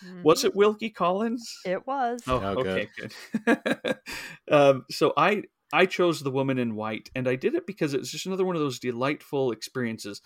Mm-hmm. 0.06 0.24
Was 0.24 0.44
it 0.44 0.56
Wilkie 0.56 0.90
Collins? 0.90 1.52
It 1.66 1.88
was. 1.88 2.22
Oh, 2.28 2.38
okay, 2.38 2.90
good. 2.98 3.98
um, 4.52 4.86
so 4.92 5.14
I 5.18 5.44
I 5.74 5.86
chose 5.86 6.22
the 6.22 6.32
woman 6.32 6.60
in 6.60 6.76
white, 6.76 7.10
and 7.16 7.28
I 7.28 7.36
did 7.36 7.56
it 7.56 7.66
because 7.66 7.94
it's 7.94 8.12
just 8.12 8.26
another 8.26 8.46
one 8.46 8.56
of 8.56 8.62
those 8.62 8.80
delightful 8.80 9.52
experiences. 9.52 10.22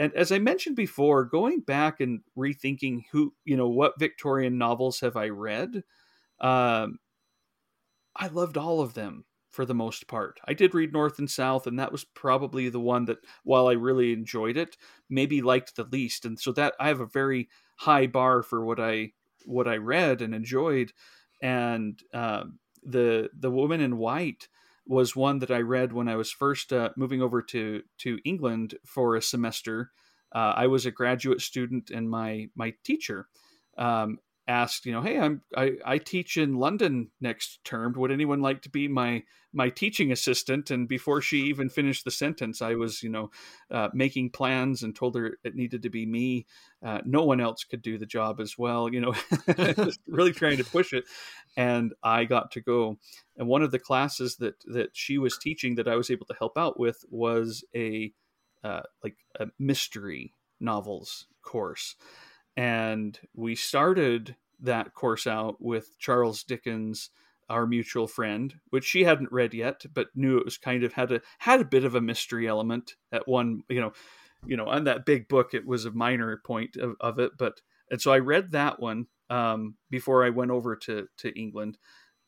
And 0.00 0.14
as 0.14 0.32
I 0.32 0.38
mentioned 0.38 0.76
before, 0.76 1.26
going 1.26 1.60
back 1.60 2.00
and 2.00 2.20
rethinking 2.36 3.02
who, 3.12 3.34
you 3.44 3.54
know, 3.54 3.68
what 3.68 3.98
Victorian 3.98 4.56
novels 4.56 5.00
have 5.00 5.14
I 5.14 5.28
read, 5.28 5.84
um, 6.40 6.98
I 8.16 8.28
loved 8.28 8.56
all 8.56 8.80
of 8.80 8.94
them 8.94 9.26
for 9.50 9.66
the 9.66 9.74
most 9.74 10.08
part. 10.08 10.40
I 10.46 10.54
did 10.54 10.74
read 10.74 10.94
North 10.94 11.18
and 11.18 11.30
South, 11.30 11.66
and 11.66 11.78
that 11.78 11.92
was 11.92 12.04
probably 12.04 12.70
the 12.70 12.80
one 12.80 13.04
that, 13.04 13.18
while 13.44 13.66
I 13.66 13.72
really 13.72 14.14
enjoyed 14.14 14.56
it, 14.56 14.78
maybe 15.10 15.42
liked 15.42 15.76
the 15.76 15.84
least. 15.84 16.24
And 16.24 16.40
so 16.40 16.50
that 16.52 16.74
I 16.80 16.88
have 16.88 17.00
a 17.00 17.06
very 17.06 17.50
high 17.76 18.06
bar 18.06 18.42
for 18.42 18.64
what 18.64 18.80
I 18.80 19.12
what 19.44 19.68
I 19.68 19.76
read 19.76 20.22
and 20.22 20.34
enjoyed. 20.34 20.92
And 21.42 22.00
um, 22.14 22.58
the 22.82 23.28
the 23.38 23.50
woman 23.50 23.82
in 23.82 23.98
white 23.98 24.48
was 24.90 25.14
one 25.14 25.38
that 25.38 25.52
I 25.52 25.60
read 25.60 25.92
when 25.92 26.08
I 26.08 26.16
was 26.16 26.32
first 26.32 26.72
uh, 26.72 26.90
moving 26.96 27.22
over 27.22 27.40
to 27.42 27.82
to 27.98 28.18
England 28.24 28.74
for 28.84 29.14
a 29.14 29.22
semester. 29.22 29.92
Uh, 30.34 30.52
I 30.56 30.66
was 30.66 30.84
a 30.84 30.90
graduate 30.90 31.40
student, 31.40 31.90
and 31.90 32.10
my 32.10 32.48
my 32.56 32.74
teacher 32.82 33.28
um, 33.78 34.18
asked, 34.50 34.84
you 34.84 34.92
know, 34.92 35.00
hey, 35.00 35.18
I'm 35.18 35.42
I, 35.56 35.72
I 35.84 35.98
teach 35.98 36.36
in 36.36 36.56
London 36.56 37.10
next 37.20 37.64
term. 37.64 37.94
Would 37.96 38.10
anyone 38.10 38.42
like 38.42 38.62
to 38.62 38.68
be 38.68 38.88
my 38.88 39.22
my 39.52 39.68
teaching 39.68 40.10
assistant? 40.10 40.70
And 40.70 40.88
before 40.88 41.22
she 41.22 41.42
even 41.44 41.70
finished 41.70 42.04
the 42.04 42.10
sentence, 42.10 42.60
I 42.60 42.74
was, 42.74 43.02
you 43.02 43.10
know, 43.10 43.30
uh, 43.70 43.88
making 43.94 44.30
plans 44.30 44.82
and 44.82 44.94
told 44.94 45.14
her 45.14 45.38
it 45.44 45.54
needed 45.54 45.82
to 45.82 45.90
be 45.90 46.04
me. 46.04 46.46
Uh, 46.84 47.00
no 47.04 47.22
one 47.22 47.40
else 47.40 47.62
could 47.62 47.80
do 47.80 47.96
the 47.96 48.06
job 48.06 48.40
as 48.40 48.58
well, 48.58 48.92
you 48.92 49.00
know, 49.00 49.14
really 50.08 50.32
trying 50.32 50.56
to 50.56 50.64
push 50.64 50.92
it. 50.92 51.04
And 51.56 51.94
I 52.02 52.24
got 52.24 52.50
to 52.52 52.60
go. 52.60 52.98
And 53.36 53.46
one 53.46 53.62
of 53.62 53.70
the 53.70 53.78
classes 53.78 54.36
that 54.36 54.56
that 54.66 54.90
she 54.94 55.16
was 55.18 55.38
teaching 55.38 55.76
that 55.76 55.88
I 55.88 55.94
was 55.94 56.10
able 56.10 56.26
to 56.26 56.34
help 56.38 56.58
out 56.58 56.78
with 56.78 57.04
was 57.08 57.64
a 57.74 58.12
uh, 58.64 58.82
like 59.04 59.16
a 59.38 59.46
mystery 59.58 60.34
novels 60.58 61.28
course 61.42 61.94
and 62.60 63.18
we 63.34 63.54
started 63.54 64.36
that 64.60 64.94
course 64.94 65.26
out 65.26 65.60
with 65.60 65.98
Charles 65.98 66.42
Dickens 66.42 67.10
our 67.48 67.66
mutual 67.66 68.06
friend 68.06 68.54
which 68.70 68.84
she 68.84 69.02
hadn't 69.04 69.32
read 69.32 69.52
yet 69.52 69.84
but 69.92 70.06
knew 70.14 70.38
it 70.38 70.44
was 70.44 70.56
kind 70.56 70.84
of 70.84 70.92
had 70.92 71.10
a 71.10 71.20
had 71.38 71.60
a 71.60 71.64
bit 71.64 71.84
of 71.84 71.96
a 71.96 72.00
mystery 72.00 72.46
element 72.46 72.94
at 73.10 73.26
one 73.26 73.62
you 73.68 73.80
know 73.80 73.92
you 74.46 74.56
know 74.56 74.66
on 74.66 74.84
that 74.84 75.04
big 75.04 75.28
book 75.28 75.52
it 75.52 75.66
was 75.66 75.84
a 75.84 75.90
minor 75.90 76.40
point 76.46 76.76
of, 76.76 76.94
of 77.00 77.18
it 77.18 77.32
but 77.36 77.60
and 77.90 78.00
so 78.00 78.12
i 78.12 78.18
read 78.18 78.52
that 78.52 78.78
one 78.78 79.06
um, 79.30 79.74
before 79.90 80.24
i 80.24 80.30
went 80.30 80.52
over 80.52 80.76
to 80.76 81.08
to 81.16 81.36
england 81.36 81.76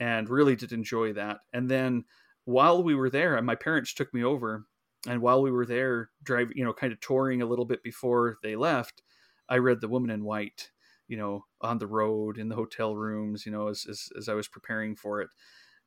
and 0.03 0.29
really 0.29 0.57
did 0.57 0.73
enjoy 0.73 1.13
that. 1.13 1.39
And 1.53 1.71
then 1.71 2.05
while 2.45 2.83
we 2.83 2.97
were 2.97 3.09
there 3.09 3.41
my 3.41 3.55
parents 3.55 3.95
took 3.95 4.13
me 4.13 4.25
over 4.25 4.65
and 5.07 5.23
while 5.23 5.41
we 5.41 5.53
were 5.53 5.65
there 5.65 6.11
driving 6.25 6.57
you 6.57 6.65
know 6.65 6.73
kind 6.73 6.93
of 6.93 6.99
touring 7.01 7.41
a 7.41 7.47
little 7.47 7.65
bit 7.65 7.85
before 7.85 8.37
they 8.43 8.57
left 8.57 9.01
I 9.49 9.59
read 9.59 9.81
The 9.81 9.89
Woman 9.89 10.11
in 10.11 10.25
White, 10.25 10.71
you 11.09 11.17
know, 11.17 11.45
on 11.61 11.79
the 11.79 11.87
road 11.87 12.39
in 12.39 12.49
the 12.49 12.55
hotel 12.55 12.97
rooms, 12.97 13.45
you 13.47 13.53
know, 13.53 13.69
as 13.69 13.87
as, 13.89 14.09
as 14.17 14.29
I 14.29 14.35
was 14.35 14.49
preparing 14.49 14.97
for 14.97 15.21
it, 15.21 15.31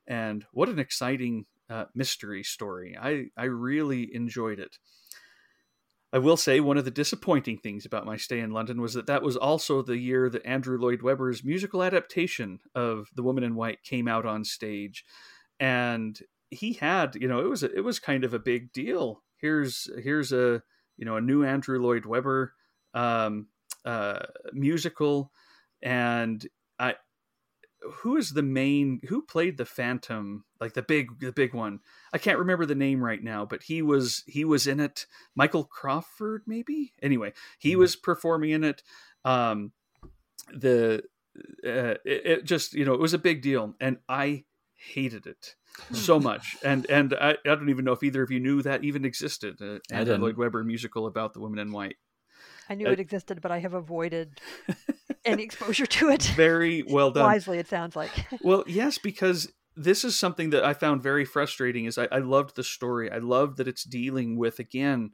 and 0.08 0.46
what 0.52 0.70
an 0.70 0.80
exciting 0.80 1.46
uh, 1.70 1.86
mystery 1.94 2.44
story! 2.44 2.98
I 3.00 3.28
I 3.38 3.46
really 3.46 4.14
enjoyed 4.14 4.60
it. 4.60 4.78
I 6.16 6.20
will 6.20 6.38
say 6.38 6.62
one 6.62 6.78
of 6.78 6.86
the 6.86 6.92
disappointing 6.92 7.58
things 7.58 7.86
about 7.86 8.06
my 8.06 8.16
stay 8.16 8.40
in 8.40 8.52
London 8.52 8.80
was 8.80 8.94
that 8.94 9.08
that 9.08 9.22
was 9.22 9.36
also 9.36 9.82
the 9.82 9.98
year 9.98 10.30
that 10.30 10.46
Andrew 10.46 10.78
Lloyd 10.78 11.02
Webber's 11.02 11.44
musical 11.44 11.84
adaptation 11.84 12.60
of 12.74 13.10
The 13.16 13.24
Woman 13.24 13.44
in 13.44 13.56
White 13.56 13.84
came 13.84 14.08
out 14.08 14.26
on 14.26 14.46
stage, 14.46 15.04
and 15.60 16.18
he 16.50 16.74
had, 16.74 17.16
you 17.16 17.28
know, 17.28 17.40
it 17.40 17.50
was 17.50 17.64
a, 17.64 17.76
it 17.76 17.84
was 17.84 18.00
kind 18.00 18.24
of 18.24 18.34
a 18.34 18.40
big 18.40 18.72
deal. 18.72 19.24
Here's 19.38 19.90
here's 20.02 20.32
a 20.32 20.64
you 20.96 21.06
know 21.06 21.18
a 21.18 21.22
new 21.22 21.44
Andrew 21.44 21.82
Lloyd 21.82 22.06
Webber 22.06 22.54
um, 22.96 23.48
uh, 23.84 24.20
musical, 24.54 25.32
and 25.84 26.46
I 26.80 26.96
who 27.98 28.18
is 28.18 28.32
the 28.32 28.42
main 28.42 29.00
who 29.08 29.22
played 29.22 29.58
the 29.58 29.66
phantom 29.66 30.44
like 30.60 30.74
the 30.74 30.82
big 30.82 31.20
the 31.20 31.32
big 31.32 31.54
one? 31.54 31.80
I 32.14 32.18
can't 32.18 32.40
remember 32.40 32.66
the 32.66 32.74
name 32.74 33.04
right 33.04 33.22
now 33.22 33.46
but 33.46 33.64
he 33.64 33.82
was 33.84 34.24
he 34.26 34.44
was 34.44 34.66
in 34.66 34.80
it. 34.80 35.06
Michael 35.36 35.66
crawford 35.66 36.44
maybe? 36.48 36.94
Anyway 37.02 37.34
he 37.60 37.72
mm-hmm. 37.72 37.82
was 37.82 37.96
performing 37.96 38.50
in 38.52 38.64
it. 38.64 38.82
Um 39.24 39.72
the 40.52 41.04
uh, 41.66 42.00
it, 42.06 42.26
it, 42.26 42.44
just 42.46 42.74
you 42.74 42.86
know 42.86 42.94
it 42.94 43.00
was 43.00 43.14
a 43.14 43.20
big 43.20 43.42
deal 43.42 43.76
and 43.82 43.98
i 44.08 44.46
hated 44.78 45.26
it 45.26 45.56
so 45.92 46.20
much. 46.20 46.56
And 46.64 46.90
and 46.90 47.14
I, 47.20 47.32
I 47.32 47.56
don't 47.56 47.70
even 47.70 47.86
know 47.86 47.94
if 47.94 48.04
either 48.04 48.24
of 48.24 48.32
you 48.32 48.40
knew 48.40 48.62
that 48.62 48.84
even 48.84 49.06
existed 49.06 49.62
uh, 49.62 49.80
and 49.92 50.08
lloyd 50.22 50.38
webber 50.38 50.64
musical 50.64 51.08
about 51.08 51.34
the 51.34 51.40
woman 51.40 51.60
in 51.60 51.72
white 51.72 51.98
I 52.70 52.76
knew 52.76 52.88
uh, 52.88 52.92
it 52.92 53.00
existed, 53.00 53.42
but 53.42 53.52
I 53.52 53.60
have 53.60 53.74
avoided 53.74 54.40
any 55.26 55.44
exposure 55.44 55.86
to 55.86 56.10
it. 56.10 56.24
Very 56.36 56.84
well 56.84 57.12
done. 57.12 57.26
Wisely, 57.26 57.60
it 57.60 57.68
sounds 57.68 57.96
like. 57.96 58.12
well, 58.42 58.64
yes, 58.68 58.98
because 58.98 59.52
this 59.76 60.04
is 60.04 60.18
something 60.18 60.52
that 60.52 60.64
I 60.64 60.74
found 60.74 61.04
very 61.04 61.26
frustrating. 61.26 61.86
Is 61.86 61.98
I, 61.98 62.08
I 62.12 62.20
loved 62.20 62.56
the 62.56 62.64
story. 62.64 63.12
I 63.12 63.18
love 63.18 63.58
that 63.58 63.68
it's 63.68 63.84
dealing 63.84 64.38
with 64.38 64.60
again 64.60 65.12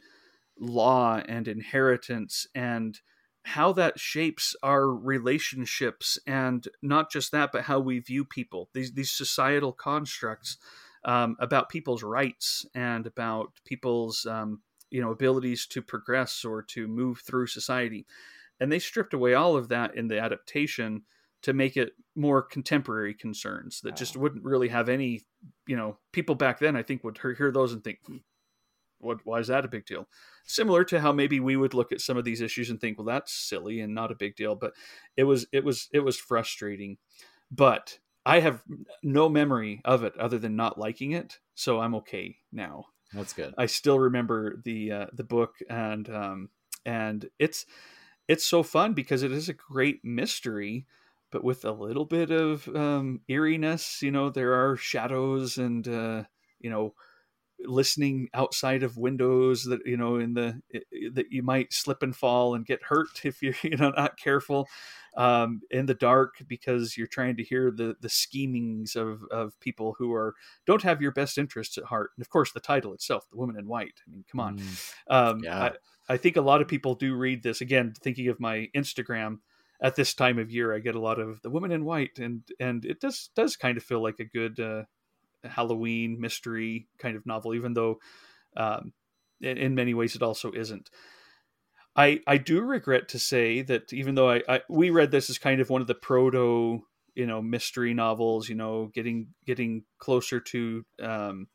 law 0.59 1.21
and 1.27 1.47
inheritance 1.47 2.45
and 2.53 2.99
how 3.43 3.73
that 3.73 3.99
shapes 3.99 4.55
our 4.61 4.87
relationships 4.87 6.19
and 6.27 6.67
not 6.83 7.09
just 7.11 7.31
that 7.31 7.51
but 7.51 7.63
how 7.63 7.79
we 7.79 7.97
view 7.97 8.23
people 8.23 8.69
these 8.73 8.93
these 8.93 9.09
societal 9.09 9.73
constructs 9.73 10.57
um, 11.05 11.35
about 11.39 11.69
people's 11.69 12.03
rights 12.03 12.65
and 12.75 13.07
about 13.07 13.53
people's 13.65 14.25
um, 14.27 14.61
you 14.91 15.01
know 15.01 15.11
abilities 15.11 15.65
to 15.67 15.81
progress 15.81 16.45
or 16.45 16.61
to 16.61 16.87
move 16.87 17.21
through 17.25 17.47
society. 17.47 18.05
And 18.59 18.71
they 18.71 18.79
stripped 18.79 19.15
away 19.15 19.33
all 19.33 19.57
of 19.57 19.69
that 19.69 19.95
in 19.95 20.07
the 20.07 20.19
adaptation 20.19 21.03
to 21.41 21.53
make 21.53 21.75
it 21.75 21.93
more 22.15 22.43
contemporary 22.43 23.15
concerns 23.15 23.81
that 23.81 23.95
just 23.95 24.15
wouldn't 24.15 24.43
really 24.43 24.67
have 24.67 24.89
any 24.89 25.21
you 25.65 25.75
know 25.75 25.97
people 26.11 26.35
back 26.35 26.59
then 26.59 26.75
i 26.75 26.83
think 26.83 27.03
would 27.03 27.17
hear 27.17 27.51
those 27.51 27.73
and 27.73 27.83
think 27.83 27.97
hmm, 28.05 28.17
what 29.01 29.19
why 29.23 29.39
is 29.39 29.47
that 29.47 29.65
a 29.65 29.69
big 29.69 29.85
deal? 29.85 30.07
Similar 30.45 30.83
to 30.85 30.99
how 30.99 31.11
maybe 31.11 31.39
we 31.39 31.57
would 31.57 31.73
look 31.73 31.91
at 31.91 32.01
some 32.01 32.17
of 32.17 32.23
these 32.23 32.41
issues 32.41 32.69
and 32.69 32.79
think 32.79 32.97
well 32.97 33.05
that's 33.05 33.33
silly 33.33 33.81
and 33.81 33.93
not 33.93 34.11
a 34.11 34.15
big 34.15 34.35
deal 34.35 34.55
but 34.55 34.73
it 35.17 35.23
was 35.23 35.45
it 35.51 35.63
was 35.63 35.89
it 35.93 35.99
was 35.99 36.17
frustrating. 36.17 36.97
But 37.51 37.99
i 38.25 38.39
have 38.39 38.63
no 39.03 39.27
memory 39.27 39.81
of 39.83 40.03
it 40.03 40.15
other 40.17 40.37
than 40.37 40.55
not 40.55 40.77
liking 40.77 41.11
it 41.11 41.39
so 41.55 41.79
i'm 41.79 41.95
okay 41.95 42.37
now 42.51 42.85
that's 43.13 43.33
good. 43.33 43.53
I 43.57 43.65
still 43.65 43.99
remember 43.99 44.57
the 44.63 44.91
uh, 44.91 45.05
the 45.13 45.23
book 45.23 45.57
and 45.69 46.09
um, 46.09 46.49
and 46.85 47.29
it's 47.39 47.65
it's 48.27 48.45
so 48.45 48.63
fun 48.63 48.93
because 48.93 49.23
it 49.23 49.31
is 49.31 49.49
a 49.49 49.53
great 49.53 50.03
mystery, 50.03 50.87
but 51.31 51.43
with 51.43 51.65
a 51.65 51.71
little 51.71 52.05
bit 52.05 52.31
of 52.31 52.67
um, 52.69 53.21
eeriness. 53.29 54.01
You 54.01 54.11
know, 54.11 54.29
there 54.29 54.53
are 54.53 54.77
shadows 54.77 55.57
and 55.57 55.87
uh, 55.87 56.23
you 56.59 56.69
know 56.69 56.93
listening 57.65 58.29
outside 58.33 58.83
of 58.83 58.97
windows 58.97 59.63
that 59.65 59.85
you 59.85 59.97
know 59.97 60.17
in 60.17 60.33
the 60.33 60.61
that 61.13 61.31
you 61.31 61.43
might 61.43 61.73
slip 61.73 62.03
and 62.03 62.15
fall 62.15 62.55
and 62.55 62.65
get 62.65 62.83
hurt 62.83 63.07
if 63.23 63.41
you're 63.41 63.55
you 63.63 63.77
know 63.77 63.91
not 63.91 64.17
careful 64.17 64.67
um, 65.17 65.61
in 65.69 65.85
the 65.85 65.93
dark 65.93 66.35
because 66.47 66.97
you're 66.97 67.07
trying 67.07 67.35
to 67.37 67.43
hear 67.43 67.71
the 67.71 67.95
the 68.01 68.09
schemings 68.09 68.95
of 68.95 69.23
of 69.31 69.59
people 69.59 69.95
who 69.97 70.13
are 70.13 70.35
don't 70.65 70.83
have 70.83 71.01
your 71.01 71.11
best 71.11 71.37
interests 71.37 71.77
at 71.77 71.85
heart. 71.85 72.11
And 72.15 72.23
of 72.23 72.29
course 72.29 72.51
the 72.51 72.59
title 72.59 72.93
itself 72.93 73.27
the 73.29 73.37
woman 73.37 73.57
in 73.57 73.67
white. 73.67 74.01
I 74.07 74.11
mean 74.11 74.25
come 74.31 74.39
on. 74.39 74.59
Mm, 74.59 74.93
um, 75.09 75.41
yeah. 75.43 75.63
I, 75.63 75.71
I 76.13 76.17
think 76.17 76.37
a 76.37 76.41
lot 76.41 76.61
of 76.61 76.67
people 76.67 76.95
do 76.95 77.15
read 77.15 77.43
this. 77.43 77.61
Again 77.61 77.93
thinking 78.01 78.29
of 78.29 78.39
my 78.39 78.69
instagram 78.75 79.39
at 79.81 79.95
this 79.95 80.13
time 80.13 80.37
of 80.37 80.51
year 80.51 80.75
i 80.75 80.79
get 80.79 80.93
a 80.93 80.99
lot 80.99 81.19
of 81.19 81.41
the 81.41 81.49
woman 81.49 81.71
in 81.71 81.83
white 81.83 82.19
and 82.19 82.43
and 82.59 82.85
it 82.85 82.99
does 82.99 83.31
does 83.35 83.55
kind 83.55 83.77
of 83.77 83.83
feel 83.83 84.01
like 84.01 84.19
a 84.19 84.25
good 84.25 84.59
uh, 84.59 84.83
Halloween 85.43 86.19
mystery 86.19 86.87
kind 86.97 87.15
of 87.15 87.25
novel, 87.25 87.53
even 87.53 87.73
though 87.73 87.99
um, 88.57 88.93
in, 89.41 89.57
in, 89.57 89.75
many 89.75 89.93
ways 89.93 90.15
it 90.15 90.21
also 90.21 90.51
isn't. 90.51 90.89
I 91.95 92.21
I 92.27 92.37
do 92.37 92.61
regret 92.61 93.09
to 93.09 93.19
say 93.19 93.61
that 93.63 93.91
even 93.93 94.15
though 94.15 94.29
I, 94.29 94.41
I 94.47 94.61
we 94.69 94.89
read 94.89 95.11
this 95.11 95.29
as 95.29 95.37
kind 95.37 95.61
of 95.61 95.69
one 95.69 95.81
of 95.81 95.87
the 95.87 95.95
proto 95.95 96.83
you 97.15 97.25
know 97.25 97.41
mystery 97.41 97.93
novels, 97.93 98.49
you 98.49 98.55
know, 98.55 98.89
getting 98.93 99.27
getting 99.45 99.83
closer 99.97 100.39
to 100.39 100.85
um, 101.01 101.47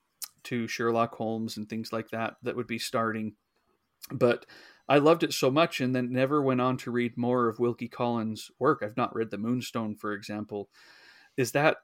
to 0.44 0.68
Sherlock 0.68 1.14
Holmes 1.14 1.56
and 1.56 1.68
things 1.68 1.92
like 1.92 2.10
that 2.10 2.34
that 2.42 2.56
would 2.56 2.66
be 2.66 2.78
starting, 2.78 3.34
but 4.12 4.46
I 4.88 4.98
loved 4.98 5.22
it 5.22 5.32
so 5.32 5.50
much 5.50 5.80
and 5.80 5.94
then 5.94 6.12
never 6.12 6.40
went 6.42 6.60
on 6.60 6.76
to 6.78 6.90
read 6.90 7.16
more 7.16 7.48
of 7.48 7.58
Wilkie 7.58 7.88
Collins' 7.88 8.50
work. 8.58 8.82
I've 8.82 8.96
not 8.96 9.14
read 9.14 9.30
The 9.30 9.38
Moonstone, 9.38 9.96
for 9.96 10.12
example. 10.12 10.68
Is 11.36 11.52
that 11.52 11.78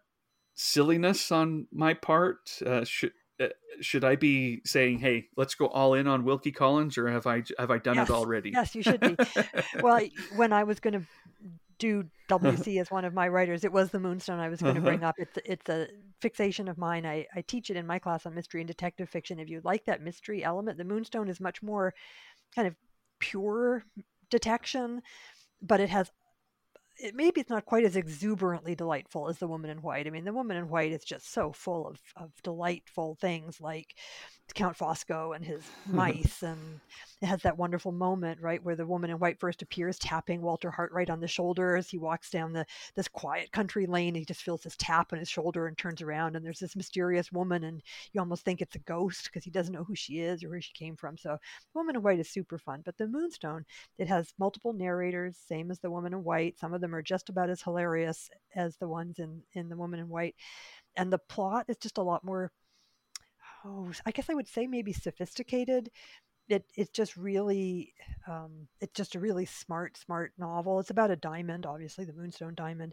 silliness 0.54 1.32
on 1.32 1.66
my 1.72 1.94
part? 1.94 2.58
Uh, 2.64 2.84
should 2.84 3.12
uh, 3.40 3.48
should 3.80 4.04
I 4.04 4.16
be 4.16 4.60
saying, 4.64 4.98
"Hey, 4.98 5.28
let's 5.36 5.54
go 5.54 5.66
all 5.66 5.94
in 5.94 6.06
on 6.06 6.24
Wilkie 6.24 6.52
Collins," 6.52 6.98
or 6.98 7.08
have 7.08 7.26
I 7.26 7.42
have 7.58 7.70
I 7.70 7.78
done 7.78 7.96
yes. 7.96 8.10
it 8.10 8.12
already? 8.12 8.50
Yes, 8.50 8.74
you 8.74 8.82
should 8.82 9.00
be. 9.00 9.16
well, 9.82 10.00
when 10.36 10.52
I 10.52 10.64
was 10.64 10.80
going 10.80 10.94
to 10.94 11.06
do 11.78 12.04
WC 12.28 12.80
as 12.80 12.90
one 12.90 13.04
of 13.04 13.12
my 13.12 13.26
writers, 13.26 13.64
it 13.64 13.72
was 13.72 13.90
the 13.90 13.98
Moonstone 13.98 14.38
I 14.38 14.48
was 14.48 14.62
going 14.62 14.74
to 14.76 14.80
uh-huh. 14.80 14.88
bring 14.88 15.04
up. 15.04 15.16
It's 15.18 15.38
it's 15.44 15.68
a 15.68 15.88
fixation 16.20 16.68
of 16.68 16.78
mine. 16.78 17.04
I, 17.04 17.26
I 17.34 17.42
teach 17.42 17.70
it 17.70 17.76
in 17.76 17.86
my 17.86 17.98
class 17.98 18.24
on 18.24 18.34
mystery 18.34 18.60
and 18.60 18.68
detective 18.68 19.08
fiction. 19.08 19.40
If 19.40 19.50
you 19.50 19.60
like 19.64 19.84
that 19.86 20.02
mystery 20.02 20.44
element, 20.44 20.78
the 20.78 20.84
Moonstone 20.84 21.28
is 21.28 21.40
much 21.40 21.62
more 21.62 21.92
kind 22.54 22.68
of 22.68 22.76
pure 23.18 23.84
detection, 24.30 25.02
but 25.60 25.80
it 25.80 25.88
has 25.88 26.10
it, 26.98 27.14
maybe 27.14 27.40
it's 27.40 27.50
not 27.50 27.64
quite 27.64 27.84
as 27.84 27.96
exuberantly 27.96 28.74
delightful 28.74 29.28
as 29.28 29.38
the 29.38 29.48
woman 29.48 29.70
in 29.70 29.78
white. 29.78 30.06
I 30.06 30.10
mean, 30.10 30.24
the 30.24 30.32
woman 30.32 30.56
in 30.56 30.68
white 30.68 30.92
is 30.92 31.04
just 31.04 31.32
so 31.32 31.52
full 31.52 31.86
of, 31.86 32.00
of 32.16 32.30
delightful 32.42 33.16
things 33.20 33.60
like 33.60 33.94
Count 34.54 34.76
Fosco 34.76 35.32
and 35.34 35.44
his 35.44 35.62
mice, 35.86 36.42
and 36.42 36.80
it 37.22 37.26
has 37.26 37.42
that 37.42 37.56
wonderful 37.56 37.92
moment, 37.92 38.40
right, 38.40 38.62
where 38.64 38.74
the 38.74 38.84
woman 38.84 39.08
in 39.08 39.18
white 39.18 39.38
first 39.38 39.62
appears, 39.62 39.96
tapping 39.96 40.42
Walter 40.42 40.72
Hartright 40.72 41.08
on 41.08 41.20
the 41.20 41.28
shoulder 41.28 41.76
as 41.76 41.88
he 41.88 41.96
walks 41.96 42.30
down 42.30 42.52
the 42.52 42.66
this 42.96 43.06
quiet 43.06 43.52
country 43.52 43.86
lane. 43.86 44.16
He 44.16 44.24
just 44.24 44.42
feels 44.42 44.62
this 44.62 44.74
tap 44.76 45.12
on 45.12 45.20
his 45.20 45.28
shoulder 45.28 45.68
and 45.68 45.78
turns 45.78 46.02
around, 46.02 46.34
and 46.34 46.44
there's 46.44 46.58
this 46.58 46.74
mysterious 46.74 47.30
woman, 47.30 47.62
and 47.62 47.80
you 48.12 48.20
almost 48.20 48.44
think 48.44 48.60
it's 48.60 48.74
a 48.74 48.80
ghost 48.80 49.26
because 49.26 49.44
he 49.44 49.52
doesn't 49.52 49.72
know 49.72 49.84
who 49.84 49.94
she 49.94 50.18
is 50.18 50.42
or 50.42 50.48
where 50.48 50.60
she 50.60 50.72
came 50.72 50.96
from. 50.96 51.16
So, 51.16 51.38
Woman 51.74 51.94
in 51.94 52.02
White 52.02 52.18
is 52.18 52.28
super 52.28 52.58
fun, 52.58 52.82
but 52.84 52.96
the 52.98 53.06
Moonstone 53.06 53.64
it 53.98 54.08
has 54.08 54.34
multiple 54.38 54.72
narrators, 54.72 55.36
same 55.38 55.70
as 55.70 55.78
the 55.78 55.90
Woman 55.92 56.12
in 56.14 56.24
White. 56.24 56.58
Some 56.58 56.74
of 56.74 56.80
them 56.80 56.94
are 56.94 57.02
just 57.02 57.28
about 57.28 57.50
as 57.50 57.62
hilarious 57.62 58.30
as 58.56 58.76
the 58.78 58.88
ones 58.88 59.20
in 59.20 59.42
in 59.52 59.68
the 59.68 59.76
Woman 59.76 60.00
in 60.00 60.08
White, 60.08 60.34
and 60.96 61.12
the 61.12 61.18
plot 61.18 61.66
is 61.68 61.76
just 61.76 61.98
a 61.98 62.02
lot 62.02 62.24
more 62.24 62.50
oh, 63.64 63.90
I 64.06 64.10
guess 64.10 64.28
I 64.30 64.34
would 64.34 64.48
say 64.48 64.66
maybe 64.66 64.92
sophisticated. 64.92 65.90
It, 66.52 66.64
it's 66.74 66.90
just 66.90 67.16
really, 67.16 67.94
um, 68.28 68.68
it's 68.80 68.92
just 68.94 69.14
a 69.14 69.20
really 69.20 69.46
smart, 69.46 69.96
smart 69.96 70.32
novel. 70.38 70.80
It's 70.80 70.90
about 70.90 71.10
a 71.10 71.16
diamond, 71.16 71.64
obviously 71.64 72.04
the 72.04 72.12
Moonstone 72.12 72.54
diamond, 72.54 72.92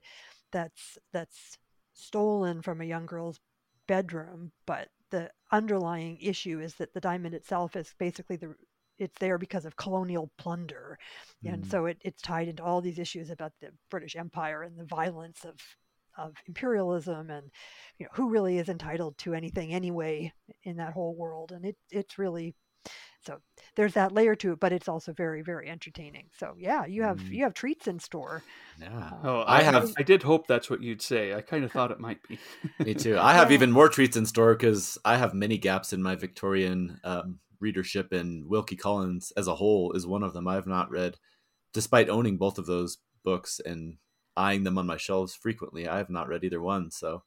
that's 0.52 0.98
that's 1.12 1.58
stolen 1.94 2.62
from 2.62 2.82
a 2.82 2.86
young 2.86 3.06
girl's 3.06 3.40
bedroom. 3.88 4.52
But 4.66 4.90
the 5.10 5.32
underlying 5.52 6.18
issue 6.22 6.60
is 6.60 6.76
that 6.76 6.94
the 6.94 7.02
diamond 7.02 7.36
itself 7.36 7.76
is 7.76 7.94
basically 8.00 8.38
the 8.38 8.56
it's 8.98 9.18
there 9.20 9.38
because 9.38 9.66
of 9.66 9.78
colonial 9.78 10.30
plunder, 10.38 11.00
and 11.46 11.64
mm. 11.64 11.72
so 11.72 11.86
it, 11.86 11.98
it's 12.02 12.22
tied 12.22 12.50
into 12.50 12.64
all 12.64 12.82
these 12.82 13.00
issues 13.00 13.30
about 13.30 13.54
the 13.62 13.70
British 13.90 14.16
Empire 14.16 14.64
and 14.64 14.78
the 14.78 14.86
violence 14.86 15.46
of 15.46 15.56
of 16.18 16.34
imperialism 16.48 17.30
and 17.30 17.50
you 17.98 18.06
know 18.06 18.10
who 18.14 18.30
really 18.30 18.58
is 18.58 18.68
entitled 18.68 19.18
to 19.18 19.34
anything 19.34 19.74
anyway 19.74 20.32
in 20.64 20.76
that 20.76 20.92
whole 20.92 21.16
world 21.16 21.52
and 21.52 21.64
it 21.64 21.78
it's 21.92 22.18
really 22.18 22.56
so 23.22 23.38
there's 23.76 23.94
that 23.94 24.14
layer 24.14 24.36
to 24.36 24.54
it 24.54 24.60
but 24.60 24.72
it's 24.72 24.88
also 24.88 25.14
very 25.14 25.42
very 25.42 25.70
entertaining. 25.70 26.28
So 26.38 26.56
yeah 26.58 26.86
you 26.86 27.04
have 27.04 27.20
mm. 27.20 27.32
you 27.32 27.44
have 27.44 27.54
treats 27.54 27.88
in 27.88 28.00
store. 28.00 28.44
Yeah. 28.80 28.98
Uh, 28.98 29.12
oh 29.24 29.44
i 29.46 29.62
have 29.62 29.92
i 29.98 30.04
did 30.04 30.24
hope 30.24 30.48
that's 30.48 30.70
what 30.70 30.82
you'd 30.82 31.02
say. 31.02 31.34
I 31.34 31.42
kind 31.42 31.64
of 31.64 31.72
thought 31.72 31.92
it 31.92 32.00
might 32.00 32.20
be. 32.28 32.40
Me 32.80 32.94
too. 32.94 33.18
I 33.22 33.34
have 33.34 33.52
even 33.52 33.72
more 33.72 33.90
treats 33.90 34.18
in 34.18 34.26
store 34.26 34.54
because 34.56 34.98
i 35.06 35.18
have 35.18 35.34
many 35.34 35.58
gaps 35.58 35.94
in 35.94 36.02
my 36.02 36.16
victorian 36.16 37.00
um, 37.04 37.40
readership 37.60 38.12
and 38.12 38.48
wilkie 38.48 38.76
collins 38.76 39.32
as 39.36 39.48
a 39.48 39.56
whole 39.56 39.92
is 39.94 40.08
one 40.08 40.24
of 40.24 40.34
them. 40.34 40.48
I 40.48 40.56
have 40.56 40.68
not 40.68 40.92
read 40.92 41.18
despite 41.74 42.10
owning 42.10 42.38
both 42.38 42.58
of 42.58 42.66
those 42.66 42.98
books 43.24 43.60
and 43.64 43.98
eyeing 44.36 44.64
them 44.64 44.78
on 44.78 44.88
my 44.88 44.98
shelves 44.98 45.36
frequently. 45.36 45.88
I 45.88 45.98
have 45.98 46.10
not 46.10 46.28
read 46.28 46.44
either 46.44 46.62
one, 46.62 46.92
so 46.92 47.24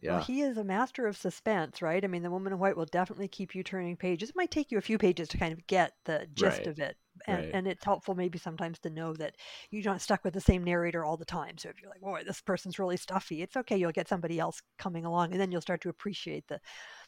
yeah. 0.00 0.14
Well, 0.14 0.24
he 0.24 0.42
is 0.42 0.58
a 0.58 0.64
master 0.64 1.06
of 1.06 1.16
suspense, 1.16 1.80
right? 1.80 2.04
I 2.04 2.08
mean, 2.08 2.22
the 2.22 2.30
woman 2.30 2.52
in 2.52 2.58
white 2.58 2.76
will 2.76 2.86
definitely 2.86 3.28
keep 3.28 3.54
you 3.54 3.62
turning 3.62 3.96
pages. 3.96 4.30
It 4.30 4.36
might 4.36 4.50
take 4.50 4.70
you 4.70 4.78
a 4.78 4.82
few 4.82 4.98
pages 4.98 5.28
to 5.28 5.38
kind 5.38 5.52
of 5.52 5.66
get 5.66 5.92
the 6.04 6.26
gist 6.34 6.58
right. 6.58 6.66
of 6.66 6.78
it. 6.78 6.96
And, 7.26 7.38
right. 7.38 7.50
and 7.54 7.66
it's 7.68 7.84
helpful 7.84 8.14
maybe 8.14 8.38
sometimes 8.38 8.78
to 8.80 8.90
know 8.90 9.12
that 9.14 9.36
you're 9.70 9.84
not 9.84 10.00
stuck 10.00 10.24
with 10.24 10.34
the 10.34 10.40
same 10.40 10.64
narrator 10.64 11.04
all 11.04 11.16
the 11.16 11.24
time. 11.24 11.56
So 11.58 11.68
if 11.68 11.80
you're 11.80 11.90
like, 11.90 12.00
boy, 12.00 12.22
this 12.26 12.40
person's 12.40 12.78
really 12.78 12.96
stuffy, 12.96 13.42
it's 13.42 13.56
okay. 13.56 13.76
You'll 13.76 13.92
get 13.92 14.08
somebody 14.08 14.40
else 14.40 14.60
coming 14.78 15.04
along 15.04 15.32
and 15.32 15.40
then 15.40 15.52
you'll 15.52 15.60
start 15.60 15.82
to 15.82 15.88
appreciate 15.88 16.48
the, 16.48 16.58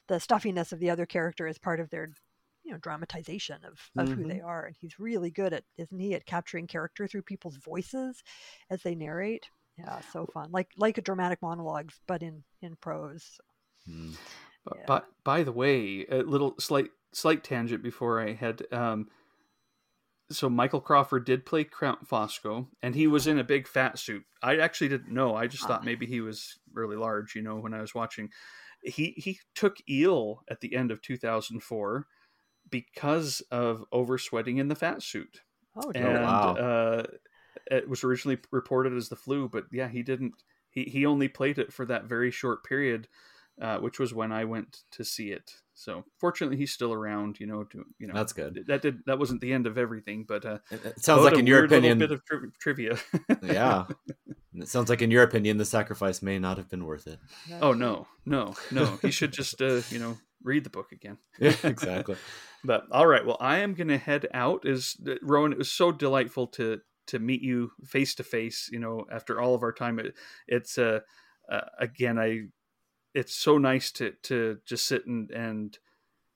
the 0.07 0.21
stuffiness 0.21 0.73
of 0.73 0.79
the 0.79 0.91
other 0.91 1.07
character 1.07 1.47
as 1.47 1.59
part 1.59 1.81
of 1.81 1.91
their 1.91 2.11
you 2.65 2.73
know 2.73 2.79
dramatization 2.79 3.59
of, 3.65 3.79
of 3.97 4.09
mm-hmm. 4.09 4.23
who 4.23 4.29
they 4.29 4.41
are 4.41 4.65
and 4.65 4.75
he's 4.81 4.99
really 4.99 5.31
good 5.31 5.53
at 5.53 5.65
isn't 5.77 5.99
he 5.99 6.15
at 6.15 6.25
capturing 6.25 6.67
character 6.67 7.07
through 7.07 7.21
people's 7.21 7.57
voices 7.57 8.23
as 8.71 8.83
they 8.83 8.95
narrate 8.95 9.51
yeah 9.79 10.01
so 10.13 10.27
fun 10.33 10.51
like 10.53 10.69
like 10.77 10.99
a 10.99 11.03
dramatic 11.03 11.41
monologues 11.43 12.01
but 12.07 12.23
in 12.23 12.43
in 12.63 12.77
prose 12.77 13.39
mm. 13.89 14.15
yeah. 14.75 14.83
but 14.87 15.07
by 15.25 15.43
the 15.43 15.53
way 15.53 16.07
a 16.11 16.19
little 16.19 16.55
slight 16.59 16.91
slight 17.13 17.45
tangent 17.45 17.83
before 17.83 18.21
i 18.21 18.33
had 18.33 18.63
um 18.73 19.09
so 20.31 20.49
Michael 20.49 20.81
Crawford 20.81 21.25
did 21.27 21.45
play 21.45 21.65
Count 21.65 22.09
Fosco, 22.09 22.67
and 22.83 22.95
he 22.95 23.07
was 23.07 23.27
in 23.27 23.39
a 23.39 23.45
big 23.45 23.69
fat 23.69 23.99
suit. 23.99 24.25
I 24.43 24.57
actually 24.57 24.89
didn't 24.89 25.13
know. 25.13 25.35
I 25.35 25.47
just 25.47 25.65
thought 25.65 25.83
ah. 25.83 25.85
maybe 25.85 26.07
he 26.07 26.21
was 26.21 26.59
really 26.73 26.97
large. 26.97 27.35
You 27.35 27.43
know, 27.43 27.57
when 27.57 27.75
I 27.75 27.81
was 27.81 27.95
watching, 27.95 28.31
he 28.83 29.15
he 29.17 29.39
took 29.55 29.77
eel 29.89 30.43
at 30.49 30.61
the 30.61 30.75
end 30.75 30.91
of 30.91 31.03
2004 31.03 32.07
because 32.71 33.43
of 33.51 33.85
oversweating 33.93 34.59
in 34.59 34.69
the 34.69 34.75
fat 34.75 35.03
suit. 35.03 35.43
Oh, 35.77 35.93
and, 35.95 36.23
wow. 36.23 36.55
Uh, 36.55 37.03
it 37.71 37.89
was 37.89 38.05
originally 38.05 38.39
reported 38.51 38.93
as 38.95 39.09
the 39.09 39.17
flu, 39.17 39.49
but 39.49 39.65
yeah, 39.73 39.89
he 39.89 40.03
didn't. 40.03 40.35
He 40.71 40.85
he 40.85 41.07
only 41.07 41.29
played 41.29 41.59
it 41.59 41.73
for 41.73 41.87
that 41.87 42.05
very 42.05 42.31
short 42.31 42.65
period, 42.65 43.09
uh, 43.61 43.79
which 43.79 43.99
was 43.99 44.13
when 44.13 44.33
I 44.33 44.45
went 44.45 44.83
to 44.93 45.05
see 45.05 45.31
it. 45.31 45.53
So 45.75 46.05
fortunately, 46.19 46.57
he's 46.57 46.73
still 46.73 46.93
around. 46.93 47.39
You 47.41 47.47
know, 47.47 47.65
to 47.65 47.85
you 47.99 48.07
know 48.07 48.15
that's 48.15 48.33
good. 48.33 48.65
That 48.67 48.83
did 48.83 49.01
that 49.07 49.19
wasn't 49.19 49.41
the 49.41 49.53
end 49.53 49.67
of 49.67 49.79
everything, 49.79 50.25
but 50.27 50.45
uh, 50.45 50.59
it 50.71 51.03
sounds 51.03 51.25
like 51.25 51.39
in 51.39 51.47
your 51.47 51.65
opinion, 51.65 51.99
bit 51.99 52.13
of 52.13 52.25
tri- 52.25 52.49
trivia. 52.61 52.99
yeah, 53.43 53.87
it 54.55 54.69
sounds 54.69 54.89
like 54.89 55.03
in 55.03 55.11
your 55.11 55.23
opinion, 55.23 55.57
the 55.57 55.65
sacrifice 55.65 56.23
may 56.23 56.39
not 56.39 56.59
have 56.59 56.69
been 56.69 56.85
worth 56.85 57.07
it. 57.07 57.19
Oh 57.61 57.73
no, 57.73 58.07
no, 58.25 58.55
no. 58.71 58.99
He 59.03 59.11
should 59.11 59.33
just 59.33 59.61
uh, 59.63 59.83
you 59.91 59.99
know 59.99 60.17
read 60.45 60.63
the 60.63 60.71
book 60.71 60.93
again. 60.93 61.19
yeah, 61.41 61.55
exactly. 61.65 62.17
but 62.65 62.85
all 62.93 63.07
right, 63.07 63.27
well, 63.27 63.39
I 63.41 63.59
am 63.59 63.75
going 63.75 63.89
to 63.89 63.99
head 63.99 64.29
out. 64.33 64.67
Is 64.67 64.97
uh, 65.07 65.15
Rohan? 65.23 65.53
It 65.53 65.59
was 65.59 65.73
so 65.73 65.91
delightful 65.91 66.47
to 66.49 66.81
to 67.09 67.19
meet 67.19 67.43
you 67.43 67.71
face 67.85 68.15
to 68.17 68.25
face. 68.25 68.69
You 68.73 68.79
know, 68.79 69.07
after 69.13 69.41
all 69.41 69.55
of 69.55 69.63
our 69.63 69.73
time, 69.73 69.99
it, 69.99 70.15
it's 70.49 70.79
uh, 70.79 71.01
uh, 71.51 71.61
again, 71.79 72.19
I 72.19 72.43
it's 73.15 73.35
so 73.35 73.59
nice 73.59 73.93
to 73.93 74.13
to 74.25 74.59
just 74.67 74.87
sit 74.87 75.07
and 75.07 75.31
and 75.31 75.79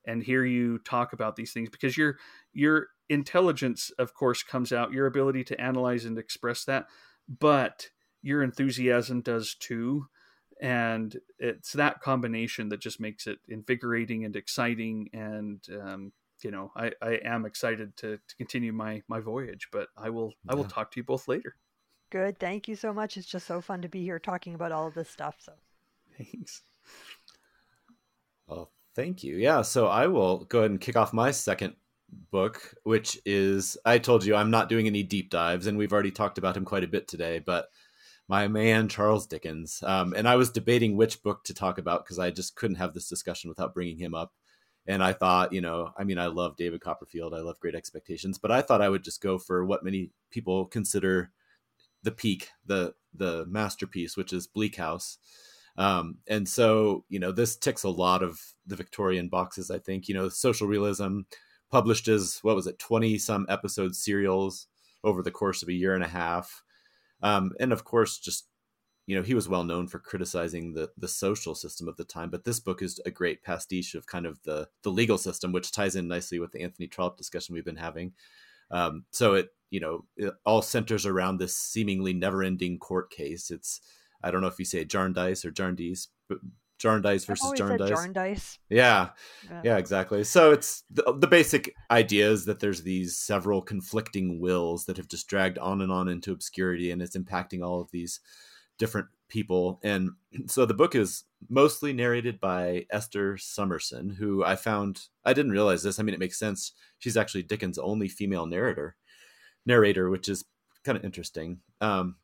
and 0.07 0.23
hear 0.23 0.45
you 0.45 0.79
talk 0.79 1.13
about 1.13 1.37
these 1.37 1.53
things 1.53 1.71
because 1.71 1.97
your 1.97 2.17
your 2.53 2.89
intelligence, 3.09 3.91
of 3.99 4.15
course, 4.15 4.43
comes 4.43 4.73
out. 4.73 4.93
Your 4.93 5.07
ability 5.07 5.45
to 5.45 5.61
analyze 5.61 6.05
and 6.05 6.19
express 6.19 6.65
that, 6.65 6.87
but 7.29 7.89
your 8.23 8.43
enthusiasm 8.43 9.21
does 9.21 9.55
too 9.55 10.07
and 10.61 11.17
it's 11.39 11.73
that 11.73 12.01
combination 12.01 12.69
that 12.69 12.81
just 12.81 13.01
makes 13.01 13.27
it 13.27 13.39
invigorating 13.49 14.25
and 14.25 14.35
exciting 14.35 15.09
and 15.13 15.65
um, 15.81 16.13
you 16.45 16.51
know 16.51 16.71
I, 16.77 16.93
I 17.03 17.21
am 17.25 17.45
excited 17.45 17.97
to, 17.99 18.19
to 18.19 18.37
continue 18.37 18.73
my 18.73 19.03
my 19.09 19.21
voyage 19.21 19.69
but 19.73 19.89
i 19.97 20.11
will 20.11 20.33
yeah. 20.45 20.53
i 20.53 20.55
will 20.55 20.65
talk 20.65 20.91
to 20.93 21.01
you 21.01 21.05
both 21.05 21.29
later 21.29 21.57
good 22.11 22.39
thank 22.39 22.69
you 22.69 22.77
so 22.77 22.93
much 22.93 23.17
it's 23.17 23.27
just 23.27 23.47
so 23.47 23.61
fun 23.61 23.83
to 23.83 23.89
be 23.89 24.03
here 24.03 24.19
talking 24.19 24.55
about 24.55 24.73
all 24.73 24.87
of 24.87 24.95
this 24.95 25.11
stuff 25.11 25.37
so 25.39 25.53
thanks 26.17 26.63
well 28.47 28.71
thank 28.95 29.23
you 29.23 29.37
yeah 29.37 29.63
so 29.63 29.87
i 29.87 30.07
will 30.07 30.45
go 30.45 30.61
ahead 30.61 30.71
and 30.71 30.81
kick 30.81 30.97
off 30.97 31.13
my 31.13 31.31
second 31.31 31.75
book 32.31 32.75
which 32.85 33.19
is 33.27 33.77
i 33.85 33.99
told 33.99 34.25
you 34.25 34.35
i'm 34.35 34.51
not 34.51 34.69
doing 34.69 34.87
any 34.87 35.03
deep 35.03 35.31
dives 35.31 35.67
and 35.67 35.77
we've 35.77 35.93
already 35.93 36.11
talked 36.11 36.39
about 36.39 36.57
him 36.57 36.65
quite 36.65 36.85
a 36.85 36.89
bit 36.89 37.07
today 37.07 37.39
but 37.39 37.69
my 38.29 38.47
man 38.47 38.89
Charles 38.89 39.27
Dickens. 39.27 39.83
Um, 39.83 40.13
and 40.13 40.29
I 40.29 40.37
was 40.37 40.51
debating 40.51 40.97
which 40.97 41.23
book 41.23 41.45
to 41.45 41.55
talk 41.55 41.79
about 41.79 42.05
because 42.05 42.19
I 42.19 42.31
just 42.31 42.55
couldn't 42.55 42.77
have 42.77 42.93
this 42.93 43.09
discussion 43.09 43.49
without 43.49 43.75
bringing 43.75 43.99
him 43.99 44.15
up. 44.15 44.33
And 44.89 45.05
I 45.05 45.13
thought, 45.13 45.53
you 45.53 45.61
know, 45.61 45.93
I 45.97 46.05
mean, 46.05 46.19
I 46.19 46.27
love 46.27 46.57
David 46.57 46.81
Copperfield. 46.81 47.35
I 47.35 47.41
love 47.41 47.61
Great 47.61 47.77
Expectations, 47.77 48.39
but 48.39 48.51
I 48.51 48.63
thought 48.63 48.83
I 48.83 48.89
would 48.89 49.05
just 49.05 49.23
go 49.23 49.39
for 49.39 49.65
what 49.65 49.85
many 49.85 50.11
people 50.31 50.65
consider 50.67 51.31
the 52.03 52.11
peak, 52.13 52.49
the 52.67 52.95
the 53.15 53.47
masterpiece, 53.47 54.17
which 54.17 54.33
is 54.33 54.47
Bleak 54.47 54.77
House. 54.77 55.19
Um, 55.77 56.19
and 56.27 56.49
so, 56.49 57.05
you 57.09 57.21
know, 57.21 57.31
this 57.33 57.57
ticks 57.57 57.85
a 57.85 57.89
lot 57.89 58.23
of 58.23 58.41
the 58.67 58.77
Victorian 58.77 59.29
boxes. 59.29 59.71
I 59.71 59.79
think, 59.79 60.09
you 60.09 60.15
know, 60.15 60.29
social 60.29 60.67
realism, 60.67 61.21
published 61.71 62.09
as 62.09 62.39
what 62.43 62.57
was 62.57 62.67
it, 62.67 62.79
twenty 62.79 63.19
some 63.19 63.47
episode 63.49 63.95
serials 63.95 64.67
over 65.05 65.23
the 65.23 65.31
course 65.31 65.63
of 65.63 65.69
a 65.69 65.73
year 65.73 65.95
and 65.95 66.03
a 66.03 66.09
half 66.09 66.63
um, 67.23 67.53
and 67.59 67.73
of 67.73 67.85
course, 67.85 68.19
just 68.19 68.47
you 69.09 69.17
know, 69.17 69.23
he 69.23 69.33
was 69.33 69.49
well 69.49 69.65
known 69.65 69.87
for 69.87 69.99
criticizing 69.99 70.75
the 70.75 70.91
the 70.99 71.09
social 71.09 71.55
system 71.55 71.89
of 71.89 71.97
the 71.97 72.05
time. 72.05 72.29
But 72.29 72.45
this 72.45 72.61
book 72.61 72.83
is 72.83 73.01
a 73.07 73.11
great 73.11 73.43
pastiche 73.43 73.95
of 73.95 74.07
kind 74.07 74.27
of 74.27 74.39
the 74.43 74.69
the 74.83 74.91
legal 74.91 75.17
system, 75.17 75.51
which 75.51 75.73
ties 75.73 75.97
in 75.97 76.09
nicely 76.09 76.39
with 76.39 76.53
the 76.53 76.61
Anthony 76.61 76.89
Trollope 76.89 77.17
discussion 77.17 77.55
we've 77.55 77.65
been 77.65 77.77
having. 77.77 78.13
Um, 78.71 79.07
so 79.11 79.33
it 79.33 79.49
you 79.71 79.81
know 79.81 80.05
it 80.19 80.35
all 80.45 80.61
centers 80.61 81.07
around 81.07 81.39
this 81.39 81.57
seemingly 81.57 82.13
never 82.13 82.43
ending 82.43 82.79
court 82.79 83.11
case. 83.11 83.51
It's 83.51 83.81
I 84.23 84.31
don't 84.31 84.43
know 84.43 84.47
if 84.47 84.59
you 84.59 84.67
say 84.67 84.85
Jarndyce 84.85 85.43
or 85.43 85.53
Jarndyce, 85.53 86.09
but 86.29 86.37
Jarndyce 86.79 87.25
versus 87.25 87.53
Jarndyce. 87.57 87.89
Jarndyce. 87.89 88.59
Yeah. 88.69 89.09
yeah. 89.51 89.63
yeah, 89.65 89.77
exactly. 89.79 90.23
So 90.23 90.53
it's 90.53 90.85
the, 90.91 91.15
the 91.19 91.27
basic 91.27 91.75
idea 91.91 92.31
is 92.31 92.45
that 92.45 92.61
there's 92.61 92.83
these 92.83 93.17
several 93.17 93.63
conflicting 93.63 94.39
wills 94.39 94.85
that 94.85 94.99
have 94.99 95.09
just 95.09 95.29
dragged 95.29 95.57
on 95.57 95.81
and 95.81 95.91
on 95.91 96.09
into 96.09 96.31
obscurity, 96.31 96.91
and 96.91 97.01
it's 97.01 97.17
impacting 97.17 97.65
all 97.65 97.81
of 97.81 97.91
these 97.91 98.21
different 98.79 99.09
people. 99.29 99.81
And 99.83 100.11
so 100.47 100.67
the 100.67 100.75
book 100.75 100.95
is 100.95 101.25
mostly 101.49 101.93
narrated 101.93 102.41
by 102.41 102.87
Esther 102.91 103.37
Summerson, 103.37 104.11
who 104.11 104.45
I 104.45 104.57
found 104.57 105.01
I 105.25 105.33
didn't 105.33 105.53
realize 105.53 105.83
this. 105.83 105.99
I 105.99 106.03
mean, 106.03 106.15
it 106.15 106.21
makes 106.21 106.39
sense. 106.39 106.73
She's 106.99 107.17
actually 107.17 107.43
Dickens' 107.43 107.79
only 107.79 108.09
female 108.09 108.47
narrator, 108.47 108.97
narrator, 109.67 110.11
which 110.11 110.29
is 110.29 110.45
kind 110.85 110.97
of 110.97 111.05
interesting. 111.05 111.61
Um, 111.81 112.17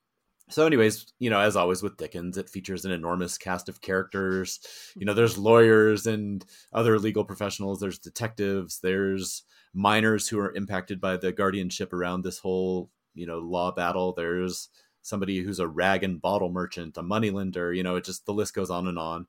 so 0.50 0.66
anyways 0.66 1.12
you 1.18 1.30
know 1.30 1.40
as 1.40 1.56
always 1.56 1.82
with 1.82 1.96
dickens 1.96 2.36
it 2.36 2.50
features 2.50 2.84
an 2.84 2.92
enormous 2.92 3.38
cast 3.38 3.68
of 3.68 3.80
characters 3.80 4.60
you 4.94 5.06
know 5.06 5.14
there's 5.14 5.38
lawyers 5.38 6.06
and 6.06 6.44
other 6.72 6.98
legal 6.98 7.24
professionals 7.24 7.80
there's 7.80 7.98
detectives 7.98 8.78
there's 8.80 9.44
minors 9.72 10.28
who 10.28 10.38
are 10.38 10.54
impacted 10.54 11.00
by 11.00 11.16
the 11.16 11.32
guardianship 11.32 11.92
around 11.92 12.22
this 12.22 12.38
whole 12.38 12.90
you 13.14 13.26
know 13.26 13.38
law 13.38 13.72
battle 13.72 14.12
there's 14.12 14.68
somebody 15.04 15.40
who's 15.40 15.58
a 15.58 15.68
rag 15.68 16.02
and 16.02 16.20
bottle 16.20 16.50
merchant 16.50 16.96
a 16.96 17.02
moneylender 17.02 17.72
you 17.72 17.82
know 17.82 17.96
it 17.96 18.04
just 18.04 18.26
the 18.26 18.32
list 18.32 18.54
goes 18.54 18.70
on 18.70 18.86
and 18.86 18.98
on 18.98 19.26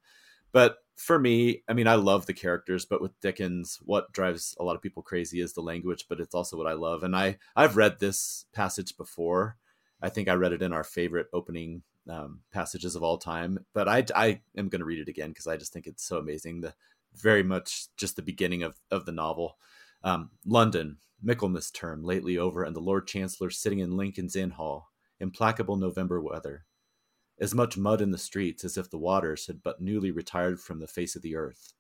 but 0.52 0.78
for 0.96 1.20
me 1.20 1.64
i 1.68 1.74
mean 1.74 1.88
i 1.88 1.96
love 1.96 2.26
the 2.26 2.34
characters 2.34 2.86
but 2.86 3.02
with 3.02 3.20
dickens 3.20 3.80
what 3.84 4.12
drives 4.12 4.56
a 4.60 4.64
lot 4.64 4.76
of 4.76 4.82
people 4.82 5.04
crazy 5.04 5.40
is 5.40 5.54
the 5.54 5.62
language 5.62 6.06
but 6.08 6.20
it's 6.20 6.36
also 6.36 6.58
what 6.58 6.68
i 6.68 6.74
love 6.74 7.04
and 7.04 7.16
i 7.16 7.38
i've 7.56 7.78
read 7.78 8.00
this 8.00 8.46
passage 8.54 8.96
before 8.98 9.58
I 10.02 10.10
think 10.10 10.28
I 10.28 10.34
read 10.34 10.54
it 10.54 10.62
in 10.62 10.74
our 10.74 10.84
favorite 10.84 11.28
opening 11.34 11.82
um, 12.10 12.42
passages 12.52 12.96
of 12.96 13.04
all 13.04 13.18
time. 13.18 13.66
But 13.74 13.88
I, 13.88 14.06
I 14.16 14.42
am 14.58 14.70
going 14.70 14.80
to 14.80 14.86
read 14.86 15.00
it 15.00 15.10
again 15.10 15.30
because 15.30 15.48
I 15.48 15.58
just 15.58 15.74
think 15.74 15.88
it's 15.88 16.06
so 16.06 16.18
amazing. 16.18 16.62
The 16.62 16.74
very 17.16 17.44
much 17.44 17.88
just 17.98 18.16
the 18.16 18.22
beginning 18.22 18.64
of 18.64 18.76
of 18.92 19.06
the 19.06 19.12
novel. 19.12 19.58
Um, 20.04 20.30
London, 20.46 20.98
Michaelmas 21.24 21.72
term 21.72 22.04
lately 22.04 22.38
over, 22.38 22.64
and 22.64 22.76
the 22.76 22.82
Lord 22.82 23.08
Chancellor 23.08 23.50
sitting 23.50 23.80
in 23.80 23.98
Lincoln's 23.98 24.36
Inn 24.36 24.52
Hall. 24.52 24.92
Implacable 25.20 25.78
November 25.78 26.22
weather. 26.22 26.66
As 27.40 27.54
much 27.54 27.78
mud 27.78 28.02
in 28.02 28.12
the 28.12 28.18
streets 28.18 28.64
as 28.64 28.78
if 28.78 28.90
the 28.90 28.98
waters 28.98 29.48
had 29.48 29.64
but 29.64 29.82
newly 29.82 30.12
retired 30.12 30.60
from 30.60 30.80
the 30.80 30.88
face 30.88 31.16
of 31.16 31.22
the 31.22 31.36
earth. 31.36 31.74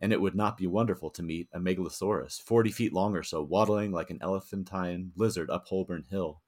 And 0.00 0.12
it 0.12 0.20
would 0.20 0.34
not 0.34 0.56
be 0.56 0.66
wonderful 0.66 1.10
to 1.10 1.22
meet 1.22 1.48
a 1.52 1.60
megalosaurus, 1.60 2.40
forty 2.42 2.70
feet 2.70 2.92
long 2.92 3.16
or 3.16 3.22
so, 3.22 3.42
waddling 3.42 3.92
like 3.92 4.10
an 4.10 4.18
elephantine 4.20 5.12
lizard 5.16 5.50
up 5.50 5.66
Holborn 5.68 6.04
Hill 6.10 6.42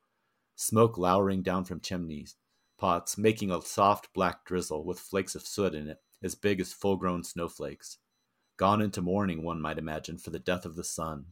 smoke 0.56 0.96
lowering 0.96 1.42
down 1.42 1.64
from 1.64 1.80
chimneys, 1.80 2.34
pots, 2.78 3.16
making 3.16 3.50
a 3.50 3.62
soft 3.62 4.12
black 4.14 4.44
drizzle 4.44 4.84
with 4.84 4.98
flakes 4.98 5.34
of 5.34 5.46
soot 5.46 5.74
in 5.74 5.86
it, 5.86 5.98
as 6.22 6.34
big 6.34 6.60
as 6.60 6.72
full 6.72 6.96
grown 6.96 7.22
snowflakes. 7.22 7.98
Gone 8.56 8.80
into 8.80 9.02
mourning, 9.02 9.42
one 9.42 9.60
might 9.60 9.78
imagine, 9.78 10.16
for 10.16 10.30
the 10.30 10.38
death 10.38 10.64
of 10.64 10.74
the 10.74 10.84
sun. 10.84 11.26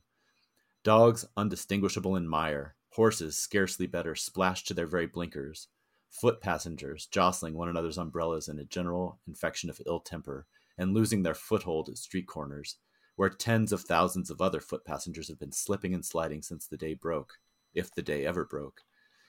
Dogs 0.84 1.26
undistinguishable 1.36 2.14
in 2.14 2.28
mire, 2.28 2.76
horses 2.94 3.36
scarcely 3.36 3.86
better, 3.86 4.14
splashed 4.14 4.68
to 4.68 4.74
their 4.74 4.86
very 4.86 5.06
blinkers, 5.06 5.68
foot 6.08 6.40
passengers 6.40 7.06
jostling 7.06 7.54
one 7.54 7.68
another's 7.68 7.98
umbrellas 7.98 8.48
in 8.48 8.58
a 8.58 8.64
general 8.64 9.18
infection 9.26 9.68
of 9.68 9.80
ill 9.86 10.00
temper, 10.00 10.46
and 10.78 10.94
losing 10.94 11.22
their 11.22 11.34
foothold 11.34 11.88
at 11.88 11.98
street 11.98 12.26
corners, 12.26 12.76
where 13.16 13.28
tens 13.28 13.72
of 13.72 13.80
thousands 13.82 14.30
of 14.30 14.40
other 14.40 14.60
foot 14.60 14.84
passengers 14.84 15.28
have 15.28 15.38
been 15.38 15.52
slipping 15.52 15.92
and 15.92 16.04
sliding 16.04 16.42
since 16.42 16.66
the 16.66 16.76
day 16.76 16.94
broke, 16.94 17.34
if 17.74 17.92
the 17.92 18.02
day 18.02 18.24
ever 18.24 18.44
broke, 18.44 18.82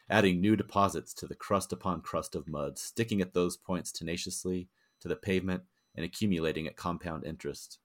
adding 0.09 0.39
new 0.39 0.55
deposits 0.55 1.13
to 1.13 1.25
the 1.25 1.35
crust 1.35 1.73
upon 1.73 2.01
crust 2.01 2.35
of 2.35 2.47
mud, 2.47 2.77
sticking 2.77 3.21
at 3.21 3.33
those 3.33 3.57
points 3.57 3.91
tenaciously 3.91 4.67
to 4.99 5.07
the 5.07 5.15
pavement 5.15 5.63
and 5.95 6.05
accumulating 6.05 6.67
at 6.67 6.75
compound 6.75 7.25
interest. 7.25 7.79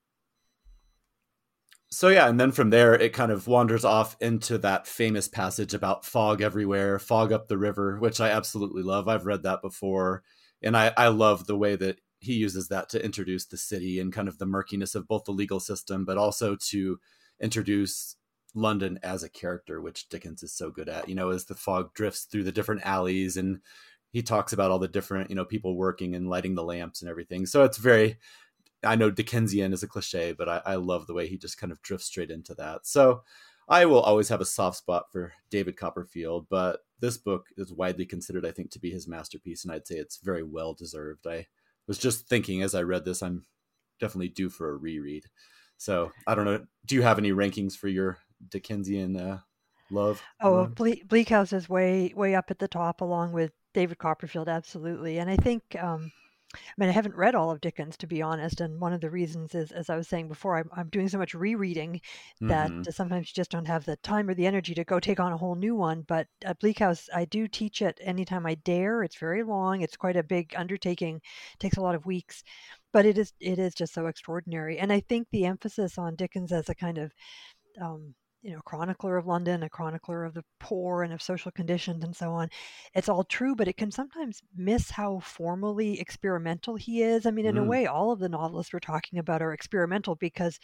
So, 1.92 2.08
yeah, 2.08 2.28
and 2.28 2.38
then 2.38 2.52
from 2.52 2.70
there, 2.70 2.94
it 2.94 3.12
kind 3.12 3.32
of 3.32 3.48
wanders 3.48 3.84
off 3.84 4.16
into 4.20 4.58
that 4.58 4.86
famous 4.86 5.26
passage 5.26 5.74
about 5.74 6.04
fog 6.04 6.40
everywhere, 6.40 7.00
fog 7.00 7.32
up 7.32 7.48
the 7.48 7.58
river, 7.58 7.98
which 7.98 8.20
I 8.20 8.30
absolutely 8.30 8.82
love. 8.82 9.08
I've 9.08 9.26
read 9.26 9.42
that 9.42 9.60
before. 9.60 10.22
And 10.62 10.76
I, 10.76 10.92
I 10.96 11.08
love 11.08 11.46
the 11.46 11.56
way 11.56 11.74
that 11.76 11.98
he 12.20 12.34
uses 12.34 12.68
that 12.68 12.90
to 12.90 13.04
introduce 13.04 13.46
the 13.46 13.56
city 13.56 13.98
and 13.98 14.12
kind 14.12 14.28
of 14.28 14.38
the 14.38 14.46
murkiness 14.46 14.94
of 14.94 15.08
both 15.08 15.24
the 15.24 15.32
legal 15.32 15.58
system, 15.58 16.04
but 16.04 16.16
also 16.16 16.54
to 16.68 17.00
introduce 17.40 18.14
London 18.54 19.00
as 19.02 19.24
a 19.24 19.28
character, 19.28 19.80
which 19.80 20.08
Dickens 20.08 20.44
is 20.44 20.52
so 20.52 20.70
good 20.70 20.88
at. 20.88 21.08
You 21.08 21.16
know, 21.16 21.30
as 21.30 21.46
the 21.46 21.54
fog 21.56 21.92
drifts 21.94 22.22
through 22.22 22.44
the 22.44 22.52
different 22.52 22.82
alleys 22.84 23.36
and 23.36 23.60
he 24.12 24.22
talks 24.22 24.52
about 24.52 24.70
all 24.70 24.78
the 24.78 24.86
different, 24.86 25.30
you 25.30 25.36
know, 25.36 25.44
people 25.44 25.76
working 25.76 26.14
and 26.14 26.28
lighting 26.28 26.54
the 26.54 26.62
lamps 26.62 27.00
and 27.00 27.10
everything. 27.10 27.46
So 27.46 27.64
it's 27.64 27.78
very, 27.78 28.18
I 28.82 28.96
know 28.96 29.10
Dickensian 29.10 29.72
is 29.72 29.82
a 29.82 29.88
cliche, 29.88 30.32
but 30.32 30.48
I, 30.48 30.62
I 30.64 30.74
love 30.76 31.06
the 31.06 31.14
way 31.14 31.26
he 31.26 31.36
just 31.36 31.58
kind 31.58 31.72
of 31.72 31.82
drifts 31.82 32.06
straight 32.06 32.30
into 32.30 32.54
that. 32.54 32.86
So 32.86 33.22
I 33.68 33.84
will 33.86 34.00
always 34.00 34.28
have 34.28 34.40
a 34.40 34.46
soft 34.46 34.78
spot 34.78 35.06
for 35.12 35.32
David 35.50 35.76
Copperfield, 35.76 36.46
but 36.48 36.80
this 37.00 37.18
book 37.18 37.46
is 37.56 37.72
widely 37.72 38.06
considered, 38.06 38.46
I 38.46 38.50
think, 38.50 38.70
to 38.72 38.80
be 38.80 38.90
his 38.90 39.08
masterpiece, 39.08 39.64
and 39.64 39.72
I'd 39.72 39.86
say 39.86 39.96
it's 39.96 40.18
very 40.18 40.42
well 40.42 40.74
deserved. 40.74 41.26
I 41.26 41.46
was 41.86 41.98
just 41.98 42.28
thinking 42.28 42.62
as 42.62 42.74
I 42.74 42.82
read 42.82 43.04
this, 43.04 43.22
I'm 43.22 43.44
definitely 44.00 44.28
due 44.28 44.50
for 44.50 44.70
a 44.70 44.76
reread. 44.76 45.24
So 45.76 46.12
I 46.26 46.34
don't 46.34 46.44
know. 46.44 46.64
Do 46.86 46.94
you 46.94 47.02
have 47.02 47.18
any 47.18 47.32
rankings 47.32 47.76
for 47.76 47.88
your 47.88 48.18
Dickensian 48.48 49.16
uh, 49.16 49.40
love. 49.90 50.22
Oh, 50.40 50.66
Ble- 50.66 51.02
Bleak 51.06 51.28
House 51.28 51.52
is 51.52 51.68
way 51.68 52.12
way 52.14 52.34
up 52.34 52.50
at 52.50 52.58
the 52.58 52.68
top, 52.68 53.00
along 53.00 53.32
with 53.32 53.52
David 53.74 53.98
Copperfield, 53.98 54.48
absolutely. 54.48 55.18
And 55.18 55.30
I 55.30 55.36
think, 55.36 55.62
um, 55.78 56.12
I 56.54 56.58
mean, 56.78 56.88
I 56.88 56.92
haven't 56.92 57.14
read 57.14 57.34
all 57.34 57.50
of 57.50 57.60
Dickens 57.60 57.96
to 57.98 58.06
be 58.06 58.22
honest, 58.22 58.60
and 58.60 58.80
one 58.80 58.92
of 58.92 59.00
the 59.00 59.10
reasons 59.10 59.54
is, 59.54 59.70
as 59.70 59.88
I 59.88 59.96
was 59.96 60.08
saying 60.08 60.28
before, 60.28 60.56
I'm, 60.56 60.68
I'm 60.72 60.88
doing 60.88 61.08
so 61.08 61.18
much 61.18 61.34
rereading 61.34 62.00
that 62.40 62.70
mm-hmm. 62.70 62.90
sometimes 62.90 63.28
you 63.28 63.34
just 63.34 63.50
don't 63.50 63.66
have 63.66 63.84
the 63.84 63.96
time 63.96 64.28
or 64.28 64.34
the 64.34 64.46
energy 64.46 64.74
to 64.74 64.84
go 64.84 64.98
take 64.98 65.20
on 65.20 65.32
a 65.32 65.36
whole 65.36 65.54
new 65.54 65.74
one. 65.74 66.02
But 66.02 66.26
at 66.44 66.58
Bleak 66.58 66.78
House, 66.78 67.08
I 67.14 67.24
do 67.24 67.46
teach 67.46 67.82
it 67.82 68.00
anytime 68.02 68.46
I 68.46 68.56
dare. 68.56 69.02
It's 69.02 69.18
very 69.18 69.42
long. 69.42 69.82
It's 69.82 69.96
quite 69.96 70.16
a 70.16 70.22
big 70.22 70.54
undertaking. 70.56 71.16
It 71.16 71.60
takes 71.60 71.76
a 71.76 71.82
lot 71.82 71.94
of 71.94 72.06
weeks, 72.06 72.42
but 72.92 73.06
it 73.06 73.18
is 73.18 73.32
it 73.40 73.58
is 73.58 73.74
just 73.74 73.94
so 73.94 74.06
extraordinary. 74.06 74.78
And 74.78 74.92
I 74.92 75.00
think 75.00 75.28
the 75.30 75.46
emphasis 75.46 75.98
on 75.98 76.16
Dickens 76.16 76.52
as 76.52 76.68
a 76.68 76.74
kind 76.74 76.98
of 76.98 77.12
um, 77.80 78.14
you 78.42 78.52
know, 78.52 78.60
chronicler 78.64 79.16
of 79.16 79.26
London, 79.26 79.62
a 79.62 79.68
chronicler 79.68 80.24
of 80.24 80.34
the 80.34 80.44
poor 80.58 81.02
and 81.02 81.12
of 81.12 81.20
social 81.20 81.50
conditions 81.50 82.04
and 82.04 82.16
so 82.16 82.30
on. 82.32 82.48
It's 82.94 83.08
all 83.08 83.24
true, 83.24 83.54
but 83.54 83.68
it 83.68 83.76
can 83.76 83.90
sometimes 83.90 84.42
miss 84.56 84.90
how 84.90 85.20
formally 85.20 86.00
experimental 86.00 86.76
he 86.76 87.02
is. 87.02 87.26
I 87.26 87.32
mean, 87.32 87.46
in 87.46 87.56
mm. 87.56 87.64
a 87.64 87.64
way, 87.64 87.86
all 87.86 88.12
of 88.12 88.18
the 88.18 88.28
novelists 88.28 88.72
we're 88.72 88.80
talking 88.80 89.18
about 89.18 89.42
are 89.42 89.52
experimental 89.52 90.14
because 90.16 90.58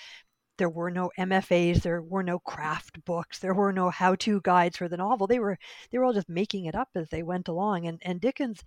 there 0.59 0.71
were 0.71 0.91
no 0.91 1.11
MFAs, 1.19 1.83
there 1.83 2.01
were 2.01 2.23
no 2.23 2.39
craft 2.39 3.05
books, 3.05 3.39
there 3.39 3.55
were 3.55 3.73
no 3.73 3.91
how-to 3.91 4.41
guides 4.43 4.79
for 4.79 4.89
the 4.89 4.97
novel. 4.97 5.27
They 5.27 5.39
were 5.39 5.59
they 5.91 5.99
were 5.99 6.05
all 6.05 6.13
just 6.15 6.29
making 6.29 6.65
it 6.65 6.75
up 6.75 6.89
as 6.95 7.09
they 7.11 7.23
went 7.23 7.49
along. 7.49 7.87
And 7.87 8.01
and 8.03 8.21
Dickens 8.21 8.65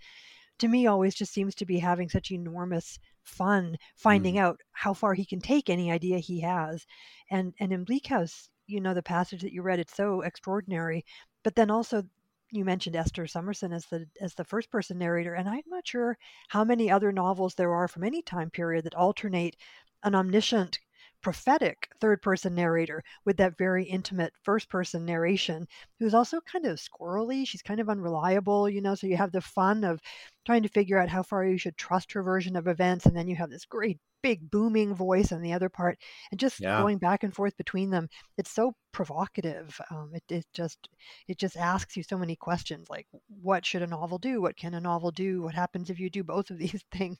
to 0.59 0.67
me 0.67 0.87
always 0.87 1.15
just 1.15 1.33
seems 1.33 1.55
to 1.55 1.65
be 1.65 1.79
having 1.79 2.09
such 2.09 2.31
enormous 2.31 2.99
fun 3.23 3.77
finding 3.95 4.35
mm. 4.35 4.39
out 4.39 4.59
how 4.71 4.93
far 4.93 5.13
he 5.13 5.25
can 5.25 5.39
take 5.39 5.69
any 5.69 5.91
idea 5.91 6.19
he 6.19 6.41
has. 6.41 6.85
And 7.31 7.53
and 7.59 7.73
in 7.73 7.85
Bleak 7.85 8.07
House, 8.07 8.49
you 8.69 8.79
know 8.79 8.93
the 8.93 9.03
passage 9.03 9.41
that 9.41 9.53
you 9.53 9.61
read 9.61 9.79
it's 9.79 9.95
so 9.95 10.21
extraordinary 10.21 11.05
but 11.43 11.55
then 11.55 11.71
also 11.71 12.03
you 12.51 12.65
mentioned 12.65 12.95
Esther 12.95 13.27
Summerson 13.27 13.73
as 13.73 13.85
the 13.87 14.07
as 14.21 14.33
the 14.33 14.43
first 14.43 14.71
person 14.71 14.97
narrator 14.97 15.33
and 15.33 15.47
I'm 15.47 15.63
not 15.67 15.87
sure 15.87 16.17
how 16.47 16.63
many 16.63 16.89
other 16.89 17.11
novels 17.11 17.55
there 17.55 17.73
are 17.73 17.87
from 17.87 18.03
any 18.03 18.21
time 18.21 18.49
period 18.49 18.85
that 18.85 18.95
alternate 18.95 19.55
an 20.03 20.15
omniscient 20.15 20.79
prophetic 21.21 21.87
third 21.99 22.21
person 22.21 22.55
narrator 22.55 23.03
with 23.25 23.37
that 23.37 23.57
very 23.57 23.83
intimate 23.83 24.33
first 24.43 24.69
person 24.69 25.05
narration 25.05 25.67
who's 25.99 26.13
also 26.13 26.39
kind 26.41 26.65
of 26.65 26.77
squirrely 26.77 27.47
she's 27.47 27.61
kind 27.61 27.79
of 27.79 27.89
unreliable 27.89 28.69
you 28.69 28.81
know 28.81 28.95
so 28.95 29.07
you 29.07 29.17
have 29.17 29.31
the 29.31 29.41
fun 29.41 29.83
of 29.83 29.99
trying 30.45 30.63
to 30.63 30.69
figure 30.69 30.97
out 30.97 31.09
how 31.09 31.23
far 31.23 31.45
you 31.45 31.57
should 31.57 31.77
trust 31.77 32.11
her 32.11 32.23
version 32.23 32.55
of 32.55 32.67
events 32.67 33.05
and 33.05 33.15
then 33.15 33.27
you 33.27 33.35
have 33.35 33.49
this 33.49 33.65
great 33.65 33.99
big 34.21 34.49
booming 34.51 34.93
voice 34.93 35.31
on 35.31 35.41
the 35.41 35.53
other 35.53 35.69
part 35.69 35.97
and 36.31 36.39
just 36.39 36.59
yeah. 36.59 36.81
going 36.81 36.97
back 36.97 37.23
and 37.23 37.33
forth 37.33 37.55
between 37.55 37.89
them 37.89 38.07
it's 38.37 38.51
so 38.51 38.73
provocative 38.91 39.79
um, 39.91 40.11
it, 40.13 40.23
it 40.29 40.45
just 40.53 40.89
it 41.27 41.37
just 41.37 41.55
asks 41.55 41.95
you 41.95 42.03
so 42.03 42.17
many 42.17 42.35
questions 42.35 42.89
like 42.89 43.07
what 43.41 43.65
should 43.65 43.81
a 43.81 43.87
novel 43.87 44.17
do? 44.17 44.41
What 44.41 44.57
can 44.57 44.73
a 44.73 44.79
novel 44.79 45.11
do? 45.11 45.41
What 45.41 45.53
happens 45.53 45.89
if 45.89 45.99
you 45.99 46.09
do 46.09 46.23
both 46.23 46.49
of 46.49 46.57
these 46.57 46.83
things 46.91 47.17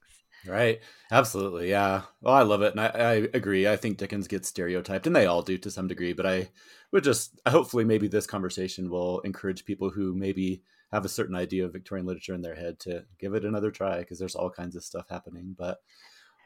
right 0.48 0.80
absolutely 1.11 1.70
yeah 1.70 2.03
well 2.22 2.34
i 2.34 2.41
love 2.41 2.61
it 2.61 2.72
and 2.72 2.82
I, 2.82 2.88
I 2.88 3.14
agree 3.34 3.68
i 3.68 3.76
think 3.76 3.98
dickens 3.98 4.28
gets 4.28 4.48
stereotyped 4.48 5.07
and 5.07 5.16
they 5.16 5.26
all 5.26 5.41
do 5.41 5.57
to 5.57 5.72
some 5.72 5.88
degree 5.88 6.14
but 6.14 6.26
i 6.26 6.49
would 6.91 7.03
just 7.03 7.40
hopefully 7.48 7.86
maybe 7.86 8.07
this 8.07 8.28
conversation 8.28 8.90
will 8.90 9.20
encourage 9.22 9.66
people 9.66 9.90
who 9.90 10.16
maybe 10.16 10.64
have 10.91 11.06
a 11.06 11.10
certain 11.10 11.36
idea 11.36 11.66
of 11.66 11.74
victorian 11.74 12.07
literature 12.07 12.34
in 12.34 12.41
their 12.41 12.56
head 12.56 12.80
to 12.80 13.03
give 13.20 13.34
it 13.34 13.45
another 13.45 13.72
try 13.72 13.99
because 13.99 14.18
there's 14.18 14.36
all 14.36 14.49
kinds 14.49 14.76
of 14.76 14.84
stuff 14.84 15.07
happening 15.10 15.56
but 15.57 15.80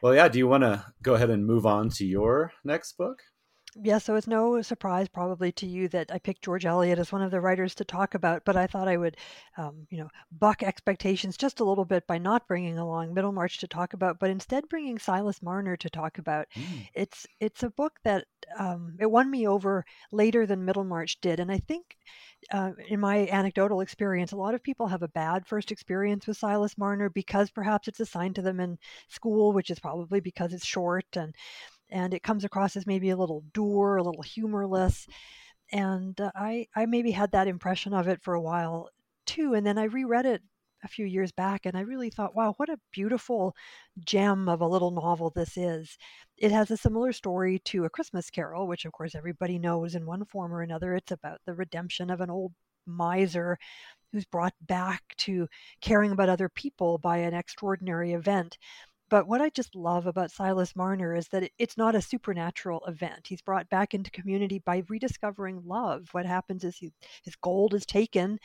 well, 0.04 0.14
yeah. 0.14 0.28
Do 0.28 0.38
you 0.38 0.46
want 0.46 0.64
to 0.64 0.84
go 1.02 1.14
ahead 1.14 1.30
and 1.30 1.46
move 1.46 1.64
on 1.64 1.88
to 1.90 2.04
your 2.04 2.52
next 2.62 2.98
book? 2.98 3.22
Yeah, 3.82 3.98
so 3.98 4.14
it's 4.14 4.26
no 4.26 4.62
surprise 4.62 5.08
probably 5.08 5.50
to 5.52 5.66
you 5.66 5.88
that 5.88 6.12
I 6.12 6.18
picked 6.18 6.42
George 6.42 6.64
Eliot 6.64 6.98
as 6.98 7.10
one 7.10 7.22
of 7.22 7.30
the 7.30 7.40
writers 7.40 7.74
to 7.76 7.84
talk 7.84 8.14
about, 8.14 8.44
but 8.44 8.56
I 8.56 8.66
thought 8.66 8.88
I 8.88 8.96
would, 8.96 9.16
um, 9.56 9.86
you 9.90 9.98
know, 9.98 10.08
buck 10.30 10.62
expectations 10.62 11.36
just 11.36 11.60
a 11.60 11.64
little 11.64 11.84
bit 11.84 12.06
by 12.06 12.18
not 12.18 12.46
bringing 12.46 12.78
along 12.78 13.14
Middlemarch 13.14 13.58
to 13.58 13.68
talk 13.68 13.92
about, 13.92 14.18
but 14.18 14.30
instead 14.30 14.68
bringing 14.68 14.98
Silas 14.98 15.42
Marner 15.42 15.76
to 15.76 15.90
talk 15.90 16.18
about. 16.18 16.46
Mm. 16.54 16.88
It's 16.94 17.26
it's 17.40 17.62
a 17.62 17.70
book 17.70 17.98
that 18.04 18.24
um, 18.58 18.96
it 19.00 19.10
won 19.10 19.30
me 19.30 19.46
over 19.48 19.84
later 20.12 20.46
than 20.46 20.64
Middlemarch 20.64 21.20
did, 21.20 21.40
and 21.40 21.50
I 21.50 21.58
think 21.58 21.96
uh, 22.52 22.72
in 22.88 23.00
my 23.00 23.26
anecdotal 23.28 23.80
experience, 23.80 24.32
a 24.32 24.36
lot 24.36 24.54
of 24.54 24.62
people 24.62 24.86
have 24.86 25.02
a 25.02 25.08
bad 25.08 25.46
first 25.46 25.72
experience 25.72 26.26
with 26.26 26.36
Silas 26.36 26.76
Marner 26.76 27.08
because 27.08 27.50
perhaps 27.50 27.88
it's 27.88 28.00
assigned 28.00 28.34
to 28.36 28.42
them 28.42 28.60
in 28.60 28.78
school, 29.08 29.52
which 29.52 29.70
is 29.70 29.78
probably 29.78 30.20
because 30.20 30.52
it's 30.52 30.66
short 30.66 31.06
and 31.16 31.34
and 31.94 32.12
it 32.12 32.24
comes 32.24 32.44
across 32.44 32.76
as 32.76 32.86
maybe 32.86 33.10
a 33.10 33.16
little 33.16 33.44
dour, 33.54 33.96
a 33.96 34.02
little 34.02 34.22
humorless. 34.22 35.06
And 35.72 36.20
uh, 36.20 36.32
I 36.34 36.66
I 36.76 36.86
maybe 36.86 37.12
had 37.12 37.32
that 37.32 37.48
impression 37.48 37.94
of 37.94 38.08
it 38.08 38.22
for 38.22 38.34
a 38.34 38.42
while 38.42 38.90
too, 39.26 39.54
and 39.54 39.66
then 39.66 39.78
I 39.78 39.84
reread 39.84 40.26
it 40.26 40.42
a 40.84 40.88
few 40.88 41.06
years 41.06 41.32
back, 41.32 41.66
and 41.66 41.76
I 41.76 41.80
really 41.80 42.10
thought, 42.10 42.34
wow, 42.36 42.54
what 42.58 42.68
a 42.68 42.78
beautiful 42.92 43.56
gem 44.04 44.48
of 44.48 44.60
a 44.60 44.68
little 44.68 44.90
novel 44.90 45.30
this 45.30 45.56
is. 45.56 45.96
It 46.36 46.52
has 46.52 46.70
a 46.70 46.76
similar 46.76 47.12
story 47.12 47.60
to 47.66 47.84
A 47.86 47.90
Christmas 47.90 48.30
Carol, 48.30 48.66
which 48.68 48.84
of 48.84 48.92
course 48.92 49.14
everybody 49.14 49.58
knows 49.58 49.94
in 49.94 50.06
one 50.06 50.24
form 50.26 50.52
or 50.52 50.62
another. 50.62 50.94
It's 50.94 51.12
about 51.12 51.40
the 51.46 51.54
redemption 51.54 52.10
of 52.10 52.20
an 52.20 52.30
old 52.30 52.52
miser 52.86 53.58
who's 54.12 54.24
brought 54.26 54.54
back 54.60 55.02
to 55.18 55.48
caring 55.80 56.12
about 56.12 56.28
other 56.28 56.48
people 56.48 56.98
by 56.98 57.18
an 57.18 57.34
extraordinary 57.34 58.12
event. 58.12 58.58
But 59.14 59.28
what 59.28 59.40
I 59.40 59.48
just 59.48 59.76
love 59.76 60.08
about 60.08 60.32
Silas 60.32 60.74
Marner 60.74 61.14
is 61.14 61.28
that 61.28 61.48
it's 61.56 61.76
not 61.76 61.94
a 61.94 62.02
supernatural 62.02 62.84
event. 62.88 63.28
He's 63.28 63.42
brought 63.42 63.70
back 63.70 63.94
into 63.94 64.10
community 64.10 64.58
by 64.58 64.82
rediscovering 64.88 65.62
love. 65.64 66.08
What 66.10 66.26
happens 66.26 66.64
is 66.64 66.78
he, 66.78 66.92
his 67.22 67.36
gold 67.36 67.74
is 67.74 67.86
taken 67.86 68.40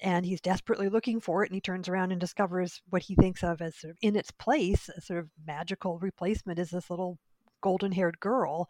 and 0.00 0.26
he's 0.26 0.40
desperately 0.40 0.88
looking 0.88 1.20
for 1.20 1.44
it 1.44 1.50
and 1.50 1.54
he 1.54 1.60
turns 1.60 1.88
around 1.88 2.10
and 2.10 2.20
discovers 2.20 2.82
what 2.88 3.02
he 3.02 3.14
thinks 3.14 3.44
of 3.44 3.62
as 3.62 3.76
sort 3.76 3.92
of 3.92 3.98
in 4.02 4.16
its 4.16 4.32
place 4.32 4.88
a 4.88 5.00
sort 5.00 5.20
of 5.20 5.30
magical 5.46 6.00
replacement 6.00 6.58
is 6.58 6.70
this 6.70 6.90
little 6.90 7.16
golden 7.60 7.92
haired 7.92 8.18
girl 8.18 8.68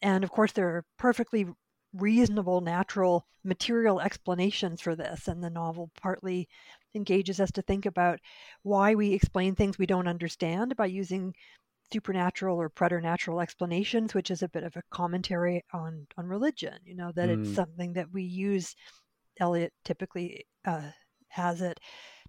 and 0.00 0.24
of 0.24 0.30
course 0.30 0.52
there 0.52 0.68
are 0.68 0.86
perfectly 0.98 1.44
reasonable 1.92 2.62
natural 2.62 3.26
material 3.44 4.00
explanations 4.00 4.80
for 4.80 4.96
this 4.96 5.28
and 5.28 5.44
the 5.44 5.50
novel 5.50 5.90
partly 6.00 6.48
engages 6.94 7.40
us 7.40 7.50
to 7.52 7.62
think 7.62 7.86
about 7.86 8.18
why 8.62 8.94
we 8.94 9.12
explain 9.12 9.54
things 9.54 9.78
we 9.78 9.86
don't 9.86 10.08
understand 10.08 10.74
by 10.76 10.86
using 10.86 11.34
supernatural 11.92 12.60
or 12.60 12.68
preternatural 12.68 13.40
explanations 13.40 14.14
which 14.14 14.30
is 14.30 14.42
a 14.42 14.48
bit 14.48 14.62
of 14.62 14.76
a 14.76 14.82
commentary 14.90 15.64
on 15.72 16.06
on 16.18 16.26
religion 16.26 16.74
you 16.84 16.94
know 16.94 17.10
that 17.14 17.30
mm. 17.30 17.40
it's 17.40 17.54
something 17.54 17.94
that 17.94 18.12
we 18.12 18.22
use 18.22 18.74
Eliot 19.40 19.72
typically 19.84 20.44
uh, 20.66 20.90
has 21.28 21.60
it 21.60 21.78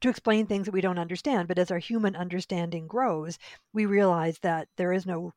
to 0.02 0.10
explain 0.10 0.46
things 0.46 0.66
that 0.66 0.74
we 0.74 0.82
don't 0.82 1.00
understand. 1.00 1.48
But 1.48 1.60
as 1.60 1.72
our 1.72 1.80
human 1.80 2.16
understanding 2.16 2.88
grows, 2.88 3.38
we 3.74 3.86
realize 3.86 4.38
that 4.40 4.68
there 4.78 4.94
is 4.94 5.06
no 5.06 5.34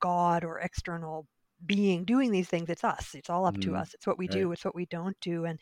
God 0.00 0.44
or 0.44 0.58
external 0.58 1.26
being 1.66 2.04
doing 2.04 2.30
these 2.30 2.48
things 2.48 2.68
it's 2.68 2.84
us 2.84 3.14
it's 3.14 3.30
all 3.30 3.46
up 3.46 3.56
mm, 3.56 3.62
to 3.62 3.76
us 3.76 3.94
it's 3.94 4.06
what 4.06 4.18
we 4.18 4.26
right. 4.26 4.32
do 4.32 4.52
it's 4.52 4.64
what 4.64 4.74
we 4.74 4.86
don't 4.86 5.18
do 5.20 5.44
and 5.44 5.58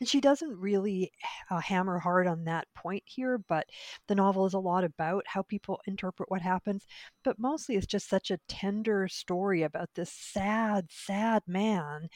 and 0.00 0.08
she 0.08 0.20
doesn't 0.20 0.58
really 0.58 1.12
uh, 1.50 1.60
hammer 1.60 1.98
hard 1.98 2.26
on 2.26 2.44
that 2.44 2.66
point 2.74 3.02
here 3.06 3.38
but 3.38 3.66
the 4.08 4.14
novel 4.14 4.46
is 4.46 4.54
a 4.54 4.58
lot 4.58 4.84
about 4.84 5.24
how 5.26 5.42
people 5.42 5.80
interpret 5.86 6.30
what 6.30 6.42
happens 6.42 6.86
but 7.22 7.38
mostly 7.38 7.76
it's 7.76 7.86
just 7.86 8.08
such 8.08 8.30
a 8.30 8.38
tender 8.48 9.06
story 9.06 9.62
about 9.62 9.88
this 9.94 10.10
sad 10.10 10.86
sad 10.90 11.42
man 11.46 12.08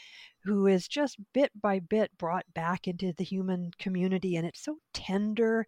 who 0.44 0.66
is 0.66 0.88
just 0.88 1.18
bit 1.32 1.52
by 1.60 1.78
bit 1.78 2.10
brought 2.18 2.44
back 2.54 2.88
into 2.88 3.12
the 3.12 3.24
human 3.24 3.70
community 3.78 4.36
and 4.36 4.46
it's 4.46 4.62
so 4.62 4.78
tender 4.92 5.66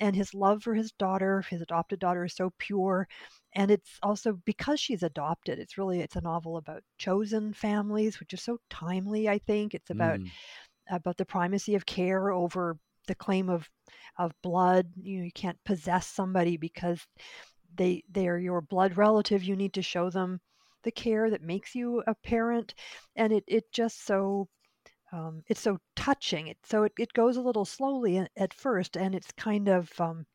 and 0.00 0.14
his 0.14 0.34
love 0.34 0.62
for 0.62 0.74
his 0.74 0.92
daughter 0.92 1.42
his 1.50 1.60
adopted 1.60 1.98
daughter 1.98 2.24
is 2.24 2.34
so 2.34 2.52
pure 2.58 3.08
and 3.54 3.70
it's 3.70 3.98
also 4.02 4.38
because 4.44 4.78
she's 4.78 5.02
adopted 5.02 5.58
it's 5.58 5.78
really 5.78 6.00
it's 6.00 6.16
a 6.16 6.20
novel 6.20 6.56
about 6.56 6.82
chosen 6.98 7.52
families 7.52 8.20
which 8.20 8.32
is 8.32 8.42
so 8.42 8.58
timely 8.70 9.28
i 9.28 9.38
think. 9.38 9.74
It's 9.74 9.90
about 9.90 10.20
mm. 10.20 10.30
about 10.90 11.16
the 11.16 11.24
primacy 11.24 11.74
of 11.74 11.86
care 11.86 12.30
over 12.30 12.78
the 13.06 13.14
claim 13.14 13.48
of 13.48 13.68
of 14.18 14.32
blood. 14.42 14.86
You 15.00 15.18
know 15.18 15.24
you 15.24 15.32
can't 15.32 15.58
possess 15.64 16.06
somebody 16.06 16.56
because 16.56 17.06
they 17.74 18.04
they 18.10 18.28
are 18.28 18.38
your 18.38 18.60
blood 18.60 18.96
relative. 18.96 19.42
You 19.42 19.56
need 19.56 19.74
to 19.74 19.82
show 19.82 20.10
them 20.10 20.40
the 20.84 20.92
care 20.92 21.30
that 21.30 21.42
makes 21.42 21.74
you 21.74 22.02
a 22.06 22.14
parent 22.14 22.74
and 23.16 23.32
it 23.32 23.44
it 23.46 23.64
just 23.72 24.06
so 24.06 24.48
um, 25.12 25.42
it's 25.48 25.60
so 25.60 25.78
touching 25.96 26.48
it 26.48 26.58
so 26.64 26.84
it, 26.84 26.92
it 26.98 27.12
goes 27.12 27.36
a 27.36 27.40
little 27.40 27.64
slowly 27.64 28.26
at 28.36 28.54
first 28.54 28.96
and 28.96 29.14
it's 29.14 29.32
kind 29.32 29.68
of 29.68 29.90
um, 30.00 30.26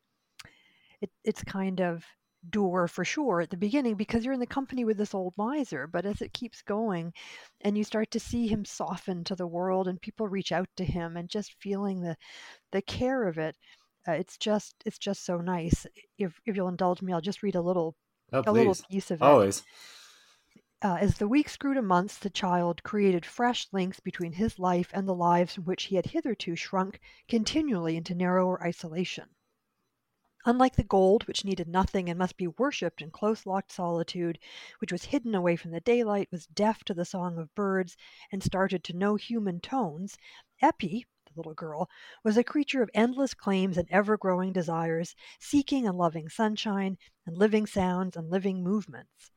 it, 1.02 1.12
it's 1.24 1.44
kind 1.44 1.82
of 1.82 2.06
door 2.50 2.88
for 2.88 3.06
sure 3.06 3.41
at 3.41 3.50
the 3.50 3.58
beginning 3.58 3.95
because 3.95 4.24
you're 4.24 4.34
in 4.34 4.40
the 4.40 4.45
company 4.45 4.84
with 4.84 4.98
this 4.98 5.14
old 5.14 5.34
miser. 5.38 5.88
But 5.88 6.06
as 6.06 6.22
it 6.22 6.34
keeps 6.34 6.62
going 6.62 7.14
and 7.62 7.78
you 7.78 7.84
start 7.84 8.12
to 8.12 8.20
see 8.20 8.48
him 8.48 8.66
soften 8.66 9.24
to 9.26 9.36
the 9.36 9.48
world 9.48 9.88
and 9.88 10.02
people 10.02 10.28
reach 10.28 10.52
out 10.52 10.70
to 10.78 10.86
him 10.86 11.18
and 11.18 11.30
just 11.30 11.56
feeling 11.60 12.02
the 12.02 12.16
the 12.72 12.82
care 12.82 13.28
of 13.28 13.38
it, 13.38 13.56
uh, 14.08 14.14
it's 14.14 14.38
just 14.38 14.76
it's 14.86 14.98
just 14.98 15.26
so 15.26 15.38
nice. 15.38 15.86
If 16.18 16.40
if 16.45 16.56
you'll 16.56 16.68
indulge 16.68 17.02
me, 17.02 17.14
I'll 17.14 17.22
just 17.22 17.44
read 17.44 17.56
a 17.56 17.62
little 17.62 17.95
oh, 18.32 18.44
a 18.45 18.52
little 18.52 18.76
piece 18.90 19.12
of 19.12 19.22
it. 19.22 19.26
Always. 19.26 19.64
Uh, 20.84 20.97
as 20.99 21.18
the 21.18 21.30
weeks 21.30 21.55
grew 21.55 21.73
to 21.73 21.81
months, 21.81 22.18
the 22.18 22.30
child 22.30 22.84
created 22.84 23.26
fresh 23.26 23.72
links 23.72 24.01
between 24.01 24.34
his 24.34 24.60
life 24.60 24.91
and 24.93 25.07
the 25.07 25.15
lives 25.15 25.53
from 25.53 25.64
which 25.64 25.85
he 25.85 25.95
had 25.95 26.07
hitherto 26.07 26.57
shrunk 26.57 26.99
continually 27.30 27.95
into 27.95 28.14
narrower 28.14 28.61
isolation. 28.61 29.30
Unlike 30.45 30.76
the 30.76 30.84
gold, 30.84 31.26
which 31.26 31.45
needed 31.45 31.69
nothing 31.69 32.10
and 32.10 32.19
must 32.19 32.35
be 32.35 32.47
worshipped 32.47 33.01
in 33.01 33.11
close 33.11 33.45
locked 33.45 33.72
solitude, 33.72 34.38
which 34.80 34.91
was 34.91 35.05
hidden 35.05 35.34
away 35.34 35.55
from 35.55 35.72
the 35.72 35.80
daylight, 35.80 36.27
was 36.34 36.47
deaf 36.47 36.84
to 36.84 36.93
the 36.93 37.05
song 37.05 37.38
of 37.38 37.55
birds, 37.55 37.95
and 38.30 38.43
started 38.43 38.84
to 38.84 38.93
no 38.93 39.15
human 39.15 39.61
tones, 39.61 40.18
Eppie, 40.61 41.05
the 41.27 41.31
little 41.38 41.53
girl, 41.53 41.89
was 42.26 42.35
a 42.35 42.43
creature 42.43 42.84
of 42.84 42.89
endless 42.93 43.34
claims 43.34 43.77
and 43.77 43.88
ever 43.89 44.18
growing 44.18 44.51
desires, 44.51 45.15
seeking 45.39 45.88
and 45.88 45.97
loving 45.97 46.27
sunshine, 46.27 46.97
and 47.26 47.38
living 47.38 47.65
sounds 47.65 48.18
and 48.18 48.30
living 48.30 48.61
movements. 48.61 49.31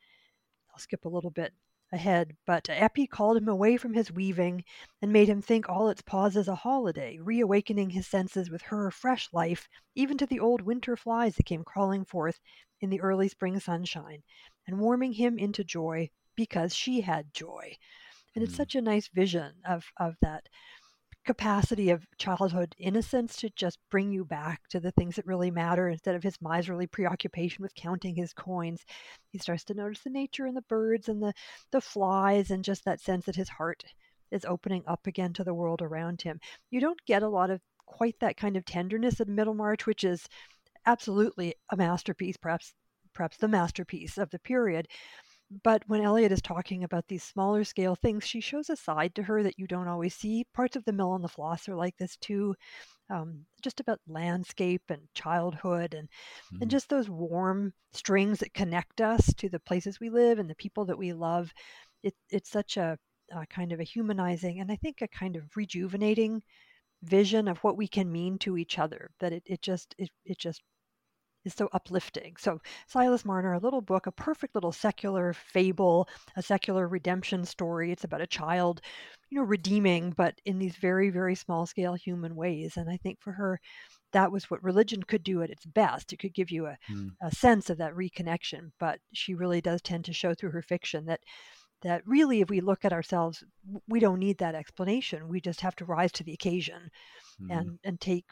I'll 0.76 0.80
skip 0.80 1.06
a 1.06 1.08
little 1.08 1.30
bit 1.30 1.54
ahead, 1.90 2.36
but 2.44 2.68
Eppie 2.68 3.06
called 3.06 3.38
him 3.38 3.48
away 3.48 3.78
from 3.78 3.94
his 3.94 4.12
weaving 4.12 4.62
and 5.00 5.10
made 5.10 5.26
him 5.26 5.40
think 5.40 5.70
all 5.70 5.88
its 5.88 6.02
pauses 6.02 6.48
a 6.48 6.54
holiday, 6.54 7.16
reawakening 7.18 7.88
his 7.88 8.06
senses 8.06 8.50
with 8.50 8.60
her 8.60 8.90
fresh 8.90 9.32
life, 9.32 9.70
even 9.94 10.18
to 10.18 10.26
the 10.26 10.38
old 10.38 10.60
winter 10.60 10.94
flies 10.94 11.36
that 11.36 11.46
came 11.46 11.64
crawling 11.64 12.04
forth 12.04 12.40
in 12.82 12.90
the 12.90 13.00
early 13.00 13.26
spring 13.26 13.58
sunshine, 13.58 14.22
and 14.66 14.78
warming 14.78 15.14
him 15.14 15.38
into 15.38 15.64
joy 15.64 16.10
because 16.34 16.76
she 16.76 17.00
had 17.00 17.32
joy. 17.32 17.78
And 18.34 18.44
it's 18.44 18.52
mm. 18.52 18.58
such 18.58 18.74
a 18.74 18.82
nice 18.82 19.08
vision 19.08 19.54
of, 19.64 19.90
of 19.96 20.16
that 20.20 20.46
capacity 21.26 21.90
of 21.90 22.06
childhood 22.16 22.74
innocence 22.78 23.36
to 23.36 23.50
just 23.50 23.78
bring 23.90 24.12
you 24.12 24.24
back 24.24 24.62
to 24.68 24.80
the 24.80 24.92
things 24.92 25.16
that 25.16 25.26
really 25.26 25.50
matter 25.50 25.88
instead 25.88 26.14
of 26.14 26.22
his 26.22 26.40
miserly 26.40 26.86
preoccupation 26.86 27.62
with 27.62 27.74
counting 27.74 28.14
his 28.14 28.32
coins. 28.32 28.84
He 29.32 29.38
starts 29.38 29.64
to 29.64 29.74
notice 29.74 30.00
the 30.00 30.10
nature 30.10 30.46
and 30.46 30.56
the 30.56 30.62
birds 30.62 31.08
and 31.08 31.22
the, 31.22 31.32
the 31.72 31.80
flies 31.80 32.50
and 32.50 32.64
just 32.64 32.84
that 32.84 33.00
sense 33.00 33.26
that 33.26 33.36
his 33.36 33.48
heart 33.48 33.84
is 34.30 34.44
opening 34.44 34.84
up 34.86 35.06
again 35.06 35.32
to 35.34 35.44
the 35.44 35.54
world 35.54 35.82
around 35.82 36.22
him. 36.22 36.40
You 36.70 36.80
don't 36.80 37.04
get 37.06 37.22
a 37.22 37.28
lot 37.28 37.50
of 37.50 37.60
quite 37.86 38.18
that 38.20 38.36
kind 38.36 38.56
of 38.56 38.64
tenderness 38.64 39.20
in 39.20 39.34
Middlemarch, 39.34 39.86
which 39.86 40.04
is 40.04 40.28
absolutely 40.86 41.54
a 41.70 41.76
masterpiece, 41.76 42.36
perhaps 42.36 42.72
perhaps 43.16 43.38
the 43.38 43.48
masterpiece 43.48 44.18
of 44.18 44.30
the 44.30 44.38
period. 44.38 44.86
But 45.62 45.84
when 45.86 46.02
Eliot 46.02 46.32
is 46.32 46.42
talking 46.42 46.82
about 46.82 47.06
these 47.06 47.22
smaller 47.22 47.62
scale 47.62 47.94
things, 47.94 48.24
she 48.24 48.40
shows 48.40 48.68
a 48.68 48.76
side 48.76 49.14
to 49.14 49.22
her 49.22 49.42
that 49.42 49.58
you 49.58 49.66
don't 49.66 49.86
always 49.86 50.14
see. 50.14 50.44
Parts 50.52 50.74
of 50.74 50.84
The 50.84 50.92
Mill 50.92 51.10
on 51.10 51.22
the 51.22 51.28
Floss 51.28 51.68
are 51.68 51.76
like 51.76 51.96
this 51.96 52.16
too, 52.16 52.56
um, 53.10 53.46
just 53.62 53.78
about 53.78 54.00
landscape 54.08 54.82
and 54.88 55.02
childhood 55.14 55.94
and, 55.94 56.08
mm-hmm. 56.08 56.62
and 56.62 56.70
just 56.70 56.88
those 56.88 57.08
warm 57.08 57.72
strings 57.92 58.40
that 58.40 58.54
connect 58.54 59.00
us 59.00 59.32
to 59.34 59.48
the 59.48 59.60
places 59.60 60.00
we 60.00 60.10
live 60.10 60.40
and 60.40 60.50
the 60.50 60.56
people 60.56 60.84
that 60.86 60.98
we 60.98 61.12
love. 61.12 61.52
It, 62.02 62.14
it's 62.28 62.50
such 62.50 62.76
a, 62.76 62.98
a 63.30 63.46
kind 63.46 63.72
of 63.72 63.78
a 63.78 63.84
humanizing 63.84 64.60
and 64.60 64.70
I 64.72 64.76
think 64.76 65.00
a 65.00 65.08
kind 65.08 65.36
of 65.36 65.56
rejuvenating 65.56 66.42
vision 67.02 67.46
of 67.46 67.58
what 67.58 67.76
we 67.76 67.86
can 67.86 68.10
mean 68.10 68.38
to 68.38 68.56
each 68.56 68.78
other 68.78 69.10
that 69.20 69.32
it, 69.32 69.42
it 69.46 69.62
just 69.62 69.94
it, 69.98 70.10
it 70.24 70.38
just 70.38 70.62
is 71.46 71.54
so 71.54 71.68
uplifting. 71.72 72.34
So, 72.38 72.60
Silas 72.86 73.24
Marner, 73.24 73.54
a 73.54 73.58
little 73.58 73.80
book, 73.80 74.06
a 74.06 74.12
perfect 74.12 74.54
little 74.54 74.72
secular 74.72 75.32
fable, 75.32 76.08
a 76.36 76.42
secular 76.42 76.88
redemption 76.88 77.44
story. 77.44 77.92
It's 77.92 78.04
about 78.04 78.20
a 78.20 78.26
child, 78.26 78.80
you 79.30 79.38
know, 79.38 79.44
redeeming, 79.44 80.10
but 80.10 80.34
in 80.44 80.58
these 80.58 80.76
very, 80.76 81.08
very 81.10 81.34
small 81.34 81.64
scale 81.64 81.94
human 81.94 82.34
ways. 82.36 82.76
And 82.76 82.90
I 82.90 82.96
think 82.98 83.20
for 83.20 83.32
her, 83.32 83.60
that 84.12 84.32
was 84.32 84.50
what 84.50 84.62
religion 84.62 85.02
could 85.02 85.22
do 85.22 85.42
at 85.42 85.50
its 85.50 85.64
best. 85.64 86.12
It 86.12 86.18
could 86.18 86.34
give 86.34 86.50
you 86.50 86.66
a, 86.66 86.76
mm. 86.90 87.10
a 87.22 87.34
sense 87.34 87.70
of 87.70 87.78
that 87.78 87.94
reconnection, 87.94 88.72
but 88.78 88.98
she 89.12 89.34
really 89.34 89.60
does 89.60 89.80
tend 89.82 90.04
to 90.06 90.12
show 90.12 90.34
through 90.34 90.50
her 90.50 90.62
fiction 90.62 91.06
that 91.06 91.20
that 91.82 92.02
really 92.06 92.40
if 92.40 92.48
we 92.48 92.60
look 92.60 92.86
at 92.86 92.92
ourselves 92.94 93.44
we 93.86 94.00
don't 94.00 94.18
need 94.18 94.38
that 94.38 94.54
explanation 94.54 95.28
we 95.28 95.42
just 95.42 95.60
have 95.60 95.76
to 95.76 95.84
rise 95.84 96.10
to 96.10 96.24
the 96.24 96.32
occasion 96.32 96.90
mm. 97.40 97.54
and 97.54 97.78
and 97.84 98.00
take 98.00 98.24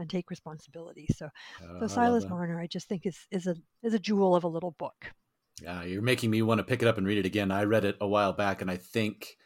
and 0.00 0.10
take 0.10 0.30
responsibility. 0.30 1.06
So, 1.14 1.28
so 1.60 1.78
ah, 1.82 1.86
Silas 1.86 2.26
Marner, 2.28 2.60
I 2.60 2.66
just 2.66 2.88
think 2.88 3.06
is 3.06 3.26
is 3.30 3.46
a 3.46 3.56
is 3.82 3.94
a 3.94 3.98
jewel 3.98 4.34
of 4.34 4.44
a 4.44 4.48
little 4.48 4.72
book. 4.72 5.12
Yeah, 5.62 5.84
you're 5.84 6.02
making 6.02 6.30
me 6.30 6.42
want 6.42 6.58
to 6.58 6.64
pick 6.64 6.82
it 6.82 6.88
up 6.88 6.98
and 6.98 7.06
read 7.06 7.18
it 7.18 7.26
again. 7.26 7.50
I 7.50 7.64
read 7.64 7.84
it 7.84 7.96
a 8.00 8.08
while 8.08 8.32
back, 8.32 8.62
and 8.62 8.70
I 8.70 8.76
think 8.76 9.36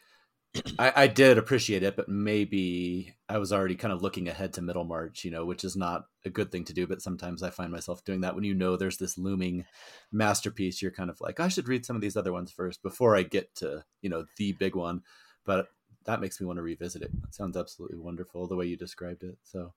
I, 0.79 0.93
I 0.97 1.07
did 1.09 1.39
appreciate 1.39 1.83
it, 1.83 1.97
but 1.97 2.09
maybe 2.09 3.15
I 3.29 3.39
was 3.39 3.53
already 3.53 3.75
kind 3.75 3.93
of 3.93 4.03
looking 4.03 4.29
ahead 4.29 4.53
to 4.55 4.63
Middlemarch, 4.63 5.25
you 5.25 5.31
know, 5.31 5.45
which 5.45 5.65
is 5.65 5.77
not 5.77 6.07
a 6.25 6.31
good 6.31 6.53
thing 6.53 6.65
to 6.67 6.73
do. 6.73 6.87
But 6.87 7.03
sometimes 7.03 7.43
I 7.43 7.51
find 7.51 7.73
myself 7.73 8.05
doing 8.05 8.21
that 8.21 8.35
when 8.35 8.45
you 8.45 8.55
know 8.55 8.77
there's 8.77 8.99
this 8.99 9.19
looming 9.19 9.65
masterpiece. 10.13 10.81
You're 10.81 10.93
kind 10.93 11.11
of 11.11 11.21
like, 11.21 11.41
I 11.41 11.49
should 11.49 11.69
read 11.69 11.85
some 11.85 11.97
of 11.97 12.03
these 12.03 12.17
other 12.17 12.33
ones 12.33 12.53
first 12.53 12.83
before 12.83 13.17
I 13.17 13.23
get 13.23 13.55
to 13.57 13.85
you 14.01 14.11
know 14.11 14.25
the 14.37 14.53
big 14.53 14.77
one. 14.77 15.03
But 15.45 15.69
that 16.05 16.21
makes 16.21 16.41
me 16.41 16.47
want 16.47 16.59
to 16.59 16.63
revisit 16.63 17.03
it. 17.03 17.11
It 17.25 17.35
sounds 17.35 17.57
absolutely 17.57 17.99
wonderful 17.99 18.47
the 18.47 18.57
way 18.57 18.67
you 18.67 18.77
described 18.77 19.25
it. 19.25 19.39
So 19.43 19.73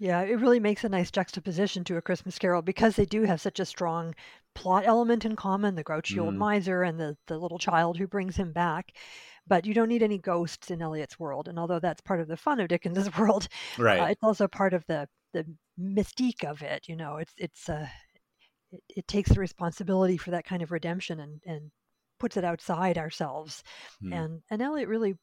Yeah, 0.00 0.22
it 0.22 0.40
really 0.40 0.60
makes 0.60 0.82
a 0.82 0.88
nice 0.88 1.10
juxtaposition 1.10 1.84
to 1.84 1.98
A 1.98 2.02
Christmas 2.02 2.38
Carol 2.38 2.62
because 2.62 2.96
they 2.96 3.04
do 3.04 3.22
have 3.24 3.40
such 3.40 3.60
a 3.60 3.66
strong 3.66 4.14
plot 4.54 4.84
element 4.86 5.24
in 5.26 5.36
common 5.36 5.74
the 5.74 5.82
grouchy 5.84 6.18
old 6.18 6.34
Mhm. 6.34 6.38
miser 6.38 6.82
and 6.82 6.98
the, 6.98 7.18
the 7.26 7.38
little 7.38 7.58
child 7.58 7.98
who 7.98 8.08
brings 8.08 8.34
him 8.36 8.50
back. 8.52 8.96
But 9.46 9.66
you 9.66 9.74
don't 9.74 9.88
need 9.90 10.02
any 10.02 10.18
ghosts 10.18 10.70
in 10.70 10.80
Eliot's 10.80 11.18
world. 11.18 11.48
And 11.48 11.58
although 11.58 11.80
that's 11.80 12.00
part 12.00 12.20
of 12.20 12.28
the 12.28 12.38
fun 12.38 12.60
of 12.60 12.68
Dickens's 12.68 13.14
world, 13.18 13.46
uh, 13.98 14.04
Right. 14.04 14.10
it's 14.10 14.22
also 14.22 14.48
part 14.48 14.72
of 14.74 14.86
the, 14.86 15.06
the 15.34 15.44
mystique 15.78 16.44
of 16.44 16.62
it. 16.62 16.88
You 16.88 16.96
know, 16.96 17.18
it's, 17.18 17.34
it's, 17.36 17.68
uh, 17.68 17.86
it, 18.72 18.82
it 18.88 19.08
takes 19.08 19.30
the 19.30 19.40
responsibility 19.40 20.16
for 20.16 20.30
that 20.30 20.44
kind 20.44 20.62
of 20.62 20.72
redemption 20.72 21.20
and, 21.20 21.42
and 21.46 21.70
puts 22.18 22.36
it 22.36 22.44
outside 22.44 22.98
ourselves. 22.98 23.62
Hmm. 24.00 24.12
And, 24.12 24.42
and 24.50 24.62
Eliot 24.62 24.88
really 24.88 25.14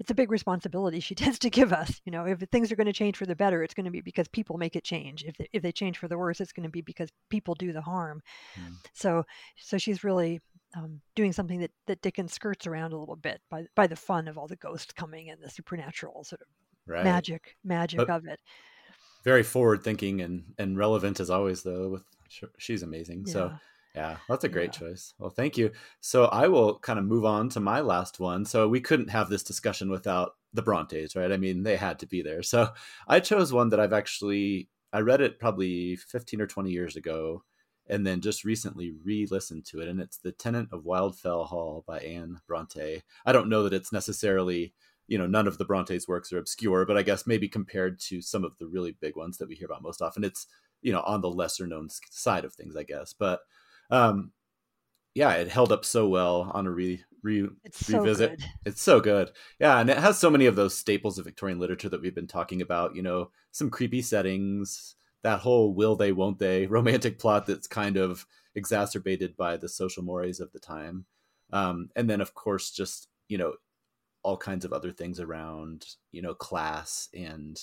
it's 0.00 0.10
a 0.10 0.14
big 0.14 0.30
responsibility 0.30 1.00
she 1.00 1.14
tends 1.16 1.38
to 1.40 1.50
give 1.50 1.72
us. 1.72 2.00
You 2.04 2.12
know, 2.12 2.24
if 2.24 2.38
things 2.52 2.70
are 2.70 2.76
going 2.76 2.86
to 2.86 2.92
change 2.92 3.16
for 3.16 3.26
the 3.26 3.36
better, 3.36 3.62
it's 3.62 3.74
going 3.74 3.84
to 3.86 3.90
be 3.90 4.00
because 4.00 4.28
people 4.28 4.56
make 4.58 4.76
it 4.76 4.84
change. 4.84 5.24
If 5.24 5.36
they, 5.36 5.48
if 5.52 5.62
they 5.62 5.72
change 5.72 5.98
for 5.98 6.08
the 6.08 6.18
worse, 6.18 6.40
it's 6.40 6.52
going 6.52 6.64
to 6.64 6.70
be 6.70 6.82
because 6.82 7.10
people 7.30 7.54
do 7.54 7.72
the 7.72 7.80
harm. 7.82 8.22
Mm. 8.58 8.74
So 8.94 9.24
so 9.56 9.78
she's 9.78 10.04
really 10.04 10.40
um, 10.76 11.00
doing 11.16 11.32
something 11.32 11.60
that 11.60 11.70
that 11.86 12.02
Dickens 12.02 12.32
skirts 12.32 12.66
around 12.66 12.92
a 12.92 12.98
little 12.98 13.16
bit 13.16 13.40
by 13.50 13.64
by 13.74 13.86
the 13.86 13.96
fun 13.96 14.28
of 14.28 14.38
all 14.38 14.46
the 14.46 14.56
ghosts 14.56 14.92
coming 14.92 15.30
and 15.30 15.42
the 15.42 15.50
supernatural 15.50 16.24
sort 16.24 16.40
of 16.42 16.46
Right. 16.86 17.04
magic 17.04 17.56
magic 17.64 17.98
But- 17.98 18.10
of 18.10 18.26
it. 18.26 18.40
Very 19.24 19.42
forward 19.42 19.82
thinking 19.82 20.20
and 20.22 20.54
and 20.58 20.78
relevant 20.78 21.20
as 21.20 21.28
always 21.28 21.62
though. 21.62 21.88
With 21.90 22.04
she's 22.56 22.82
amazing. 22.82 23.26
So 23.26 23.52
Yeah. 23.98 24.18
That's 24.28 24.44
a 24.44 24.48
great 24.48 24.72
Yeah. 24.74 24.90
choice. 24.90 25.14
Well, 25.18 25.30
thank 25.30 25.58
you. 25.58 25.72
So 26.00 26.26
I 26.26 26.46
will 26.46 26.78
kind 26.78 27.00
of 27.00 27.04
move 27.04 27.24
on 27.24 27.48
to 27.50 27.60
my 27.60 27.80
last 27.80 28.20
one. 28.20 28.44
So 28.44 28.68
we 28.68 28.80
couldn't 28.80 29.10
have 29.10 29.28
this 29.28 29.42
discussion 29.42 29.90
without 29.90 30.36
the 30.52 30.62
Brontes, 30.62 31.16
right? 31.16 31.32
I 31.32 31.36
mean, 31.36 31.64
they 31.64 31.76
had 31.76 31.98
to 31.98 32.06
be 32.06 32.22
there. 32.22 32.44
So 32.44 32.68
I 33.08 33.18
chose 33.18 33.52
one 33.52 33.70
that 33.70 33.80
I've 33.80 33.92
actually 33.92 34.68
I 34.92 35.00
read 35.00 35.20
it 35.20 35.40
probably 35.40 35.96
15 35.96 36.40
or 36.40 36.46
20 36.46 36.70
years 36.70 36.94
ago 36.96 37.42
and 37.88 38.06
then 38.06 38.20
just 38.20 38.44
recently 38.44 38.92
re-listened 39.04 39.66
to 39.66 39.80
it 39.80 39.88
and 39.88 40.00
it's 40.00 40.18
The 40.18 40.32
Tenant 40.32 40.68
of 40.72 40.84
Wildfell 40.84 41.46
Hall 41.48 41.82
by 41.86 41.98
Anne 41.98 42.40
Bronte. 42.46 43.02
I 43.26 43.32
don't 43.32 43.48
know 43.48 43.64
that 43.64 43.74
it's 43.74 43.92
necessarily, 43.92 44.74
you 45.08 45.18
know, 45.18 45.26
none 45.26 45.48
of 45.48 45.58
the 45.58 45.64
Brontes 45.64 46.06
works 46.06 46.32
are 46.32 46.38
obscure, 46.38 46.86
but 46.86 46.96
I 46.96 47.02
guess 47.02 47.26
maybe 47.26 47.48
compared 47.48 47.98
to 48.08 48.22
some 48.22 48.44
of 48.44 48.56
the 48.58 48.68
really 48.68 48.92
big 48.92 49.16
ones 49.16 49.38
that 49.38 49.48
we 49.48 49.56
hear 49.56 49.66
about 49.66 49.82
most 49.82 50.00
often, 50.00 50.22
it's, 50.22 50.46
you 50.82 50.92
know, 50.92 51.02
on 51.02 51.20
the 51.20 51.30
lesser 51.30 51.66
known 51.66 51.88
side 52.10 52.44
of 52.44 52.54
things, 52.54 52.76
I 52.76 52.84
guess. 52.84 53.12
But 53.12 53.40
um 53.90 54.32
yeah 55.14 55.32
it 55.34 55.48
held 55.48 55.72
up 55.72 55.84
so 55.84 56.08
well 56.08 56.50
on 56.54 56.66
a 56.66 56.70
re, 56.70 57.02
re 57.22 57.48
It's 57.64 57.86
so 57.86 57.98
revisit. 58.00 58.30
good. 58.38 58.44
it's 58.64 58.82
so 58.82 59.00
good. 59.00 59.32
Yeah 59.60 59.80
and 59.80 59.90
it 59.90 59.98
has 59.98 60.18
so 60.18 60.30
many 60.30 60.46
of 60.46 60.56
those 60.56 60.76
staples 60.76 61.18
of 61.18 61.24
victorian 61.24 61.58
literature 61.58 61.88
that 61.88 62.00
we've 62.02 62.14
been 62.14 62.26
talking 62.26 62.62
about 62.62 62.94
you 62.96 63.02
know 63.02 63.30
some 63.52 63.70
creepy 63.70 64.02
settings 64.02 64.96
that 65.22 65.40
whole 65.40 65.74
will 65.74 65.96
they 65.96 66.12
won't 66.12 66.38
they 66.38 66.66
romantic 66.78 67.18
plot 67.18 67.46
that's 67.46 67.66
kind 67.66 67.96
of 67.96 68.26
exacerbated 68.54 69.36
by 69.36 69.56
the 69.56 69.68
social 69.68 70.02
mores 70.02 70.40
of 70.40 70.52
the 70.52 70.60
time. 70.60 71.04
Um 71.52 71.90
and 71.96 72.08
then 72.10 72.20
of 72.20 72.34
course 72.34 72.70
just 72.70 73.08
you 73.28 73.38
know 73.38 73.54
all 74.22 74.36
kinds 74.36 74.64
of 74.64 74.72
other 74.72 74.92
things 74.92 75.20
around 75.20 75.86
you 76.12 76.22
know 76.22 76.34
class 76.34 77.08
and 77.14 77.58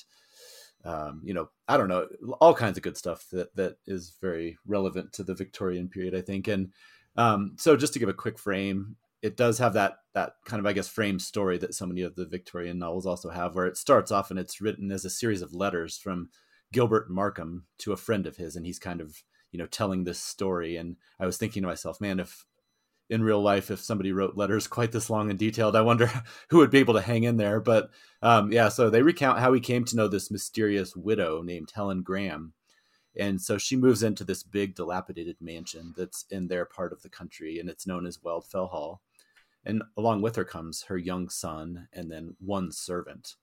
um, 0.85 1.21
you 1.23 1.33
know, 1.33 1.49
I 1.67 1.77
don't 1.77 1.89
know, 1.89 2.07
all 2.39 2.53
kinds 2.53 2.77
of 2.77 2.83
good 2.83 2.97
stuff 2.97 3.27
that 3.31 3.55
that 3.55 3.77
is 3.87 4.15
very 4.21 4.57
relevant 4.65 5.13
to 5.13 5.23
the 5.23 5.33
Victorian 5.33 5.89
period, 5.89 6.15
I 6.15 6.21
think. 6.21 6.47
And 6.47 6.71
um, 7.17 7.55
so, 7.57 7.75
just 7.75 7.93
to 7.93 7.99
give 7.99 8.09
a 8.09 8.13
quick 8.13 8.37
frame, 8.37 8.95
it 9.21 9.35
does 9.35 9.57
have 9.57 9.73
that 9.73 9.97
that 10.13 10.33
kind 10.45 10.59
of, 10.59 10.67
I 10.67 10.73
guess, 10.73 10.87
frame 10.87 11.19
story 11.19 11.57
that 11.57 11.73
so 11.73 11.87
many 11.87 12.01
of 12.01 12.15
the 12.15 12.25
Victorian 12.25 12.77
novels 12.77 13.05
also 13.05 13.29
have, 13.29 13.55
where 13.55 13.65
it 13.65 13.77
starts 13.77 14.11
off 14.11 14.29
and 14.29 14.39
it's 14.39 14.61
written 14.61 14.91
as 14.91 15.03
a 15.03 15.09
series 15.09 15.41
of 15.41 15.53
letters 15.53 15.97
from 15.97 16.29
Gilbert 16.71 17.09
Markham 17.09 17.65
to 17.79 17.91
a 17.91 17.97
friend 17.97 18.27
of 18.27 18.37
his, 18.37 18.55
and 18.55 18.65
he's 18.65 18.79
kind 18.79 19.01
of 19.01 19.23
you 19.51 19.57
know 19.57 19.65
telling 19.65 20.03
this 20.03 20.19
story. 20.19 20.77
And 20.77 20.97
I 21.19 21.25
was 21.25 21.37
thinking 21.37 21.63
to 21.63 21.67
myself, 21.67 21.99
man, 21.99 22.19
if 22.19 22.45
in 23.09 23.23
real 23.23 23.41
life 23.41 23.69
if 23.69 23.79
somebody 23.79 24.11
wrote 24.11 24.37
letters 24.37 24.67
quite 24.75 24.91
this 24.91 25.09
long 25.09 25.29
and 25.29 25.39
detailed. 25.39 25.75
I 25.75 25.81
wonder 25.81 26.09
who 26.49 26.57
would 26.57 26.71
be 26.71 26.79
able 26.79 26.95
to 26.95 27.01
hang 27.01 27.23
in 27.23 27.37
there. 27.37 27.59
But 27.59 27.89
um, 28.21 28.51
yeah 28.51 28.69
so 28.69 28.89
they 28.89 29.01
recount 29.01 29.39
how 29.39 29.53
he 29.53 29.59
came 29.59 29.85
to 29.85 29.95
know 29.95 30.07
this 30.07 30.31
mysterious 30.31 30.95
widow 30.95 31.41
named 31.41 31.71
helen 31.73 32.01
graham. 32.01 32.53
And 33.17 33.39
so 33.39 33.57
she 33.57 33.77
moves 33.77 34.03
into 34.03 34.25
this 34.25 34.43
big 34.43 34.75
dilapidated 34.75 35.37
mansion 35.39 35.93
that's 35.95 36.25
in 36.31 36.47
their 36.47 36.65
part 36.65 36.91
of 36.91 37.01
the 37.01 37.09
country 37.09 37.59
and 37.59 37.69
it's 37.69 37.87
known 37.87 38.05
as 38.05 38.17
wildfell 38.17 38.69
hall. 38.69 39.01
And 39.63 39.83
along 39.97 40.21
with 40.21 40.35
her 40.35 40.45
comes 40.45 40.83
her 40.83 40.97
young 40.97 41.29
son 41.29 41.87
and 41.93 42.11
then 42.11 42.35
one 42.39 42.71
servant. 42.71 43.35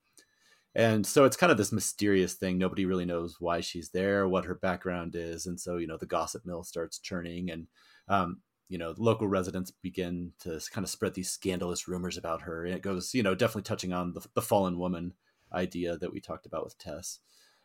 And 0.74 1.06
so 1.06 1.24
it's 1.24 1.36
kind 1.36 1.52
of 1.52 1.59
this 1.59 1.72
mysterious 1.72 2.34
thing. 2.34 2.56
Nobody 2.56 2.86
really 2.86 3.05
knows 3.05 3.36
why 3.40 3.60
she's 3.60 3.90
there 3.90 4.26
what 4.26 4.44
her 4.44 4.55
background 4.55 5.14
is. 5.16 5.47
And 5.47 5.59
so 5.59 5.76
you 5.76 5.86
know 5.86 5.97
the 5.97 6.06
gossip 6.06 6.47
mill 6.47 6.64
starts 6.64 6.98
churning 6.98 7.51
and 7.51 7.66
um, 8.09 8.40
you 8.68 8.78
know 8.78 8.94
local 8.97 9.26
residents 9.26 9.70
begin 9.70 10.32
to 10.39 10.60
kind 10.72 10.84
of 10.84 10.90
spread 10.90 11.14
these 11.14 11.30
scandalous 11.30 11.86
rumors 11.86 12.16
about 12.16 12.43
her 12.43 12.64
and 12.64 12.74
it 12.74 12.82
goes 12.82 13.14
you 13.14 13.22
know 13.22 13.34
definitely 13.34 13.62
touching 13.62 13.93
on 13.93 14.12
the, 14.14 14.26
the 14.34 14.43
fallen 14.43 14.78
woman 14.78 15.12
idea 15.55 15.97
that 15.97 16.12
we 16.12 16.20
talked 16.20 16.47
about 16.47 16.64
with 16.64 16.78
tess. 16.78 17.18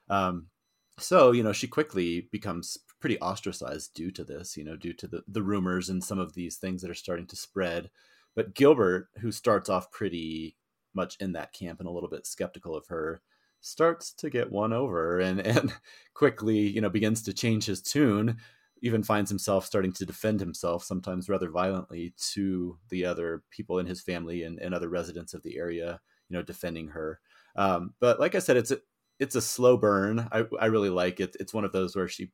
Um, 0.09 0.47
so 0.99 1.31
you 1.31 1.43
know 1.43 1.53
she 1.53 1.67
quickly 1.67 2.27
becomes 2.31 2.77
pretty 2.99 3.19
ostracized 3.19 3.93
due 3.93 4.09
to 4.11 4.23
this 4.23 4.57
you 4.57 4.63
know 4.63 4.75
due 4.75 4.93
to 4.93 5.07
the, 5.07 5.23
the 5.27 5.43
rumors 5.43 5.89
and 5.89 6.03
some 6.03 6.19
of 6.19 6.33
these 6.33 6.57
things 6.57 6.81
that 6.81 6.91
are 6.91 6.95
starting 6.95 7.27
to 7.27 7.35
spread. 7.35 7.89
But 8.35 8.53
gilbert 8.53 9.09
who 9.19 9.31
starts 9.31 9.69
off 9.69 9.91
pretty 9.91 10.55
much 10.93 11.17
in 11.19 11.33
that 11.33 11.53
camp 11.53 11.79
and 11.79 11.87
a 11.87 11.91
little 11.91 12.09
bit 12.09 12.25
skeptical 12.25 12.75
of 12.75 12.87
her 12.87 13.21
starts 13.61 14.11
to 14.13 14.29
get 14.29 14.51
won 14.51 14.73
over 14.73 15.19
and 15.19 15.39
and 15.45 15.73
quickly 16.13 16.59
you 16.59 16.81
know 16.81 16.89
begins 16.89 17.21
to 17.23 17.33
change 17.33 17.65
his 17.65 17.81
tune 17.81 18.37
even 18.81 19.03
finds 19.03 19.29
himself 19.29 19.65
starting 19.65 19.91
to 19.93 20.05
defend 20.05 20.39
himself, 20.39 20.83
sometimes 20.83 21.29
rather 21.29 21.49
violently, 21.49 22.13
to 22.33 22.77
the 22.89 23.05
other 23.05 23.43
people 23.49 23.79
in 23.79 23.85
his 23.85 24.01
family 24.01 24.43
and, 24.43 24.59
and 24.59 24.73
other 24.73 24.89
residents 24.89 25.33
of 25.33 25.43
the 25.43 25.57
area, 25.57 25.99
you 26.29 26.35
know, 26.35 26.43
defending 26.43 26.89
her. 26.89 27.19
Um, 27.55 27.93
but 27.99 28.19
like 28.19 28.35
I 28.35 28.39
said, 28.39 28.57
it's 28.57 28.71
a 28.71 28.79
it's 29.19 29.35
a 29.35 29.41
slow 29.41 29.77
burn. 29.77 30.27
I, 30.31 30.45
I 30.59 30.67
really 30.67 30.89
like 30.89 31.19
it. 31.19 31.35
It's 31.39 31.53
one 31.53 31.65
of 31.65 31.71
those 31.71 31.95
where 31.95 32.07
she 32.07 32.31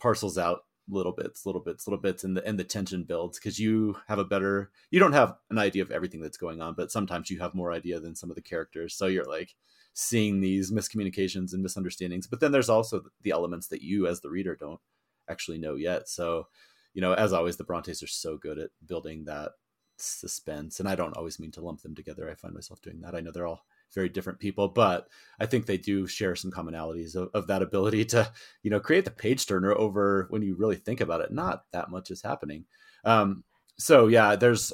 parcels 0.00 0.36
out 0.36 0.60
little 0.88 1.12
bits, 1.12 1.46
little 1.46 1.60
bits, 1.60 1.86
little 1.86 2.00
bits, 2.00 2.24
and 2.24 2.36
the 2.36 2.46
and 2.46 2.58
the 2.58 2.64
tension 2.64 3.04
builds 3.04 3.38
because 3.38 3.58
you 3.58 3.96
have 4.08 4.18
a 4.18 4.24
better 4.24 4.70
you 4.90 4.98
don't 4.98 5.12
have 5.12 5.36
an 5.50 5.58
idea 5.58 5.82
of 5.82 5.90
everything 5.90 6.20
that's 6.20 6.38
going 6.38 6.60
on, 6.60 6.74
but 6.74 6.90
sometimes 6.90 7.30
you 7.30 7.38
have 7.38 7.54
more 7.54 7.72
idea 7.72 8.00
than 8.00 8.16
some 8.16 8.30
of 8.30 8.36
the 8.36 8.42
characters. 8.42 8.94
So 8.94 9.06
you're 9.06 9.24
like 9.24 9.54
seeing 9.94 10.40
these 10.40 10.70
miscommunications 10.70 11.52
and 11.52 11.62
misunderstandings. 11.62 12.26
But 12.26 12.40
then 12.40 12.52
there's 12.52 12.68
also 12.68 13.02
the 13.22 13.32
elements 13.32 13.68
that 13.68 13.82
you 13.82 14.06
as 14.06 14.20
the 14.20 14.30
reader 14.30 14.54
don't 14.54 14.80
actually 15.28 15.58
know 15.58 15.74
yet. 15.74 16.08
So, 16.08 16.48
you 16.94 17.00
know, 17.00 17.12
as 17.12 17.32
always, 17.32 17.56
the 17.56 17.64
Brontes 17.64 18.02
are 18.02 18.08
so 18.08 18.36
good 18.36 18.58
at 18.58 18.70
building 18.86 19.24
that 19.24 19.52
suspense. 19.96 20.80
And 20.80 20.88
I 20.88 20.94
don't 20.94 21.16
always 21.16 21.40
mean 21.40 21.50
to 21.52 21.60
lump 21.60 21.82
them 21.82 21.94
together. 21.94 22.30
I 22.30 22.34
find 22.34 22.54
myself 22.54 22.80
doing 22.80 23.00
that. 23.00 23.14
I 23.14 23.20
know 23.20 23.32
they're 23.32 23.46
all 23.46 23.64
very 23.94 24.08
different 24.08 24.38
people, 24.38 24.68
but 24.68 25.08
I 25.40 25.46
think 25.46 25.66
they 25.66 25.78
do 25.78 26.06
share 26.06 26.36
some 26.36 26.50
commonalities 26.50 27.16
of, 27.16 27.30
of 27.34 27.46
that 27.48 27.62
ability 27.62 28.04
to, 28.06 28.30
you 28.62 28.70
know, 28.70 28.80
create 28.80 29.04
the 29.04 29.10
page 29.10 29.46
turner 29.46 29.72
over 29.72 30.26
when 30.30 30.42
you 30.42 30.54
really 30.56 30.76
think 30.76 31.00
about 31.00 31.20
it. 31.20 31.32
Not 31.32 31.64
that 31.72 31.90
much 31.90 32.10
is 32.10 32.22
happening. 32.22 32.64
Um, 33.04 33.44
so 33.78 34.08
yeah, 34.08 34.36
there's 34.36 34.72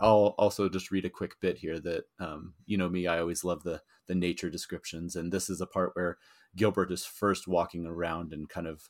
I'll 0.00 0.34
also 0.38 0.68
just 0.68 0.90
read 0.90 1.04
a 1.04 1.10
quick 1.10 1.38
bit 1.40 1.58
here 1.58 1.78
that 1.80 2.04
um, 2.18 2.54
you 2.66 2.78
know 2.78 2.88
me, 2.88 3.06
I 3.06 3.20
always 3.20 3.44
love 3.44 3.62
the 3.62 3.82
the 4.06 4.14
nature 4.14 4.50
descriptions, 4.50 5.14
and 5.14 5.32
this 5.32 5.48
is 5.48 5.60
a 5.60 5.66
part 5.66 5.92
where 5.94 6.18
Gilbert 6.56 6.90
is 6.90 7.04
first 7.04 7.46
walking 7.46 7.86
around 7.86 8.32
and 8.32 8.48
kind 8.48 8.66
of 8.66 8.88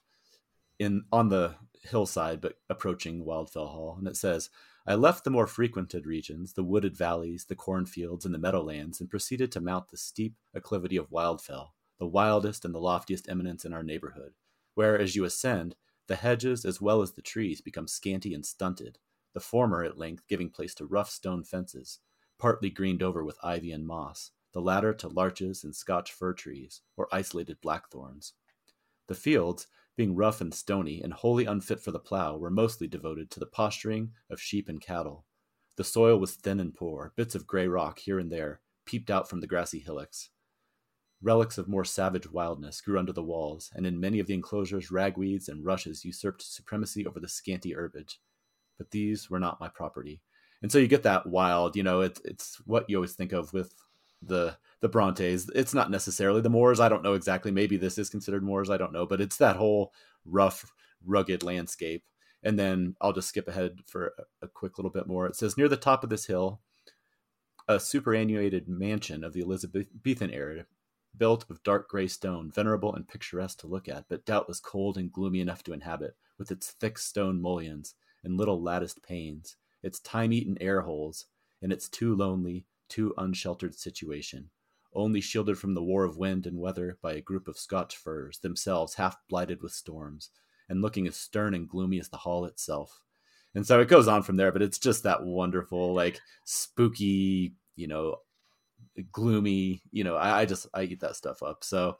in 0.81 1.05
on 1.12 1.28
the 1.28 1.55
hillside, 1.82 2.40
but 2.40 2.59
approaching 2.69 3.24
Wildfell 3.24 3.70
Hall, 3.70 3.94
and 3.98 4.09
it 4.09 4.16
says, 4.16 4.51
"I 4.86 4.94
left 4.97 5.24
the 5.24 5.31
more 5.31 5.47
frequented 5.47 6.07
regions, 6.07 6.55
the 6.55 6.65
wooded 6.65 6.97
valleys, 6.97 7.44
the 7.44 7.55
cornfields, 7.55 8.24
and 8.24 8.35
the 8.35 8.39
meadowlands, 8.39 9.01
and 9.01 9.09
proceeded 9.09 9.52
to 9.52 9.61
mount 9.61 9.89
the 9.89 9.97
steep 9.97 10.35
acclivity 10.55 10.97
of 10.97 11.11
Wildfell, 11.11 11.74
the 11.98 12.09
wildest 12.09 12.65
and 12.65 12.74
the 12.74 12.81
loftiest 12.81 13.28
eminence 13.28 13.65
in 13.65 13.73
our 13.73 13.82
neighborhood, 13.82 14.35
where, 14.74 14.98
as 14.98 15.15
you 15.15 15.24
ascend, 15.24 15.77
the 16.07 16.16
hedges 16.16 16.65
as 16.65 16.81
well 16.81 17.02
as 17.02 17.12
the 17.12 17.23
trees 17.23 17.61
become 17.61 17.86
scanty 17.86 18.35
and 18.35 18.44
stunted." 18.44 18.98
the 19.32 19.40
former 19.40 19.85
at 19.85 19.98
length 19.98 20.27
giving 20.27 20.51
place 20.51 20.74
to 20.74 20.86
rough 20.86 21.09
stone 21.09 21.44
fences, 21.44 22.01
partly 22.39 22.70
greened 22.70 23.02
over 23.02 23.23
with 23.23 23.39
ivy 23.43 23.70
and 23.70 23.86
moss, 23.86 24.32
the 24.52 24.61
latter 24.61 24.93
to 24.94 25.09
larches 25.09 25.62
and 25.62 25.77
Scotch 25.77 26.11
fir 26.11 26.32
trees, 26.32 26.82
or 26.97 27.07
isolated 27.12 27.61
blackthorns. 27.61 28.32
The 29.07 29.15
fields, 29.15 29.69
being 29.97 30.15
rough 30.17 30.41
and 30.41 30.55
stony 30.55 31.03
and 31.03 31.12
wholly 31.12 31.45
unfit 31.45 31.81
for 31.81 31.91
the 31.91 31.99
plough, 31.99 32.37
were 32.37 32.51
mostly 32.51 32.87
devoted 32.87 33.31
to 33.31 33.41
the 33.41 33.47
posturing 33.47 34.12
of 34.31 34.41
sheep 34.41 34.69
and 34.69 34.81
cattle. 34.81 35.25
The 35.77 35.85
soil 35.85 36.19
was 36.19 36.35
thin 36.35 36.61
and 36.61 36.75
poor, 36.75 37.12
bits 37.17 37.35
of 37.35 37.47
grey 37.47 37.67
rock 37.69 37.99
here 37.99 38.19
and 38.19 38.31
there 38.31 38.61
peeped 38.87 39.11
out 39.11 39.29
from 39.29 39.41
the 39.41 39.47
grassy 39.47 39.79
hillocks. 39.79 40.31
Relics 41.23 41.59
of 41.59 41.69
more 41.69 41.85
savage 41.85 42.31
wildness 42.31 42.81
grew 42.81 42.99
under 42.99 43.12
the 43.12 43.23
walls, 43.23 43.71
and 43.75 43.87
in 43.87 44.01
many 44.01 44.19
of 44.19 44.27
the 44.27 44.35
enclosures 44.35 44.91
ragweeds 44.91 45.49
and 45.49 45.65
rushes 45.65 46.05
usurped 46.05 46.43
supremacy 46.43 47.07
over 47.07 47.21
the 47.21 47.29
scanty 47.29 47.75
herbage 47.75 48.21
but 48.81 48.91
these 48.93 49.29
were 49.29 49.39
not 49.39 49.61
my 49.61 49.69
property. 49.69 50.23
And 50.62 50.73
so 50.73 50.79
you 50.79 50.89
get 50.89 51.03
that 51.03 51.27
wild, 51.27 51.77
you 51.77 51.83
know, 51.83 52.01
it's 52.01 52.19
it's 52.25 52.57
what 52.65 52.89
you 52.89 52.97
always 52.97 53.12
think 53.12 53.33
of 53.33 53.53
with 53.53 53.75
the 54.23 54.57
the 54.81 54.89
Brontes. 54.89 55.51
It's 55.55 55.74
not 55.74 55.90
necessarily 55.90 56.40
the 56.40 56.48
moors. 56.51 56.81
I 56.81 56.89
don't 56.89 57.02
know 57.02 57.15
exactly. 57.15 57.51
Maybe 57.51 57.77
this 57.77 57.98
is 57.98 58.11
considered 58.11 58.43
moors. 58.43 58.70
I 58.70 58.77
don't 58.77 58.93
know, 58.93 59.07
but 59.07 59.20
it's 59.20 59.36
that 59.36 59.57
whole 59.57 59.93
rough, 60.24 60.73
rugged 61.05 61.43
landscape. 61.43 62.05
And 62.43 62.59
then 62.59 62.97
I'll 63.01 63.12
just 63.12 63.28
skip 63.28 63.48
ahead 63.48 63.81
for 63.86 64.15
a, 64.40 64.48
quick 64.48 64.78
little 64.78 64.90
bit 64.90 65.07
more. 65.07 65.27
It 65.27 65.36
says 65.36 65.59
near 65.59 65.69
the 65.69 65.77
top 65.77 66.02
of 66.02 66.11
this 66.11 66.27
hill, 66.27 66.61
a 67.69 67.78
superannuated 67.78 68.69
mansion 68.69 69.23
of 69.23 69.35
the 69.35 69.43
Elizabethan 69.43 70.31
era, 70.31 70.65
built 71.16 71.44
of 71.51 71.62
dark 71.62 71.89
gray 71.89 72.07
stone, 72.07 72.51
venerable 72.51 72.94
and 72.94 73.07
picturesque 73.07 73.59
to 73.59 73.66
look 73.66 73.89
at, 73.89 74.07
but 74.09 74.24
doubtless 74.24 74.61
cold 74.61 74.97
and 74.97 75.12
gloomy 75.12 75.40
enough 75.40 75.62
to 75.65 75.73
inhabit, 75.73 76.16
with 76.39 76.51
its 76.51 76.70
thick 76.70 76.98
stone 76.98 77.43
mullions 77.43 77.94
and 78.24 78.39
little 78.39 78.62
latticed 78.62 79.02
panes, 79.02 79.57
its 79.82 80.01
time-eaten 80.01 80.57
air 80.61 80.81
holes, 80.81 81.27
and 81.61 81.73
its 81.73 81.89
too 81.89 82.15
lonely, 82.15 82.65
too 82.89 83.12
unsheltered 83.19 83.74
situation, 83.74 84.48
only 84.95 85.21
shielded 85.21 85.59
from 85.59 85.75
the 85.75 85.83
war 85.83 86.05
of 86.05 86.17
wind 86.17 86.47
and 86.47 86.59
weather 86.59 86.99
by 87.03 87.12
a 87.12 87.21
group 87.21 87.49
of 87.49 87.59
Scotch 87.59 87.97
firs, 87.97 88.39
themselves 88.39 88.95
half 88.95 89.17
blighted 89.29 89.62
with 89.62 89.73
storms, 89.73 90.31
and 90.69 90.83
looking 90.83 91.07
as 91.07 91.17
stern 91.17 91.55
and 91.55 91.69
gloomy 91.69 92.01
as 92.01 92.09
the 92.09 92.17
hall 92.17 92.45
itself. 92.45 93.01
And 93.55 93.67
so 93.67 93.81
it 93.81 93.89
goes 93.89 94.09
on 94.09 94.23
from 94.23 94.37
there, 94.37 94.53
but 94.53 94.62
it's 94.62 94.79
just 94.79 95.03
that 95.03 95.25
wonderful, 95.25 95.95
like 95.95 96.21
spooky, 96.45 97.55
you 97.77 97.89
know, 97.89 98.17
gloomy, 99.12 99.83
you 99.91 100.05
know, 100.05 100.17
I, 100.17 100.41
I 100.41 100.45
just 100.45 100.67
I 100.75 100.83
eat 100.83 101.01
that 101.01 101.17
stuff 101.17 101.43
up. 101.43 101.65
So 101.65 101.99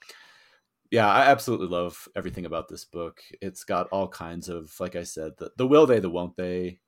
yeah, 0.91 1.09
I 1.09 1.27
absolutely 1.27 1.69
love 1.69 2.09
everything 2.17 2.47
about 2.47 2.69
this 2.69 2.85
book. 2.85 3.21
It's 3.41 3.65
got 3.65 3.89
all 3.89 4.09
kinds 4.09 4.49
of, 4.49 4.73
like 4.81 4.97
I 4.97 5.05
said, 5.05 5.33
the, 5.39 5.51
the 5.57 5.67
will 5.67 5.87
they, 5.87 6.01
the 6.01 6.11
won't 6.11 6.37
they 6.37 6.81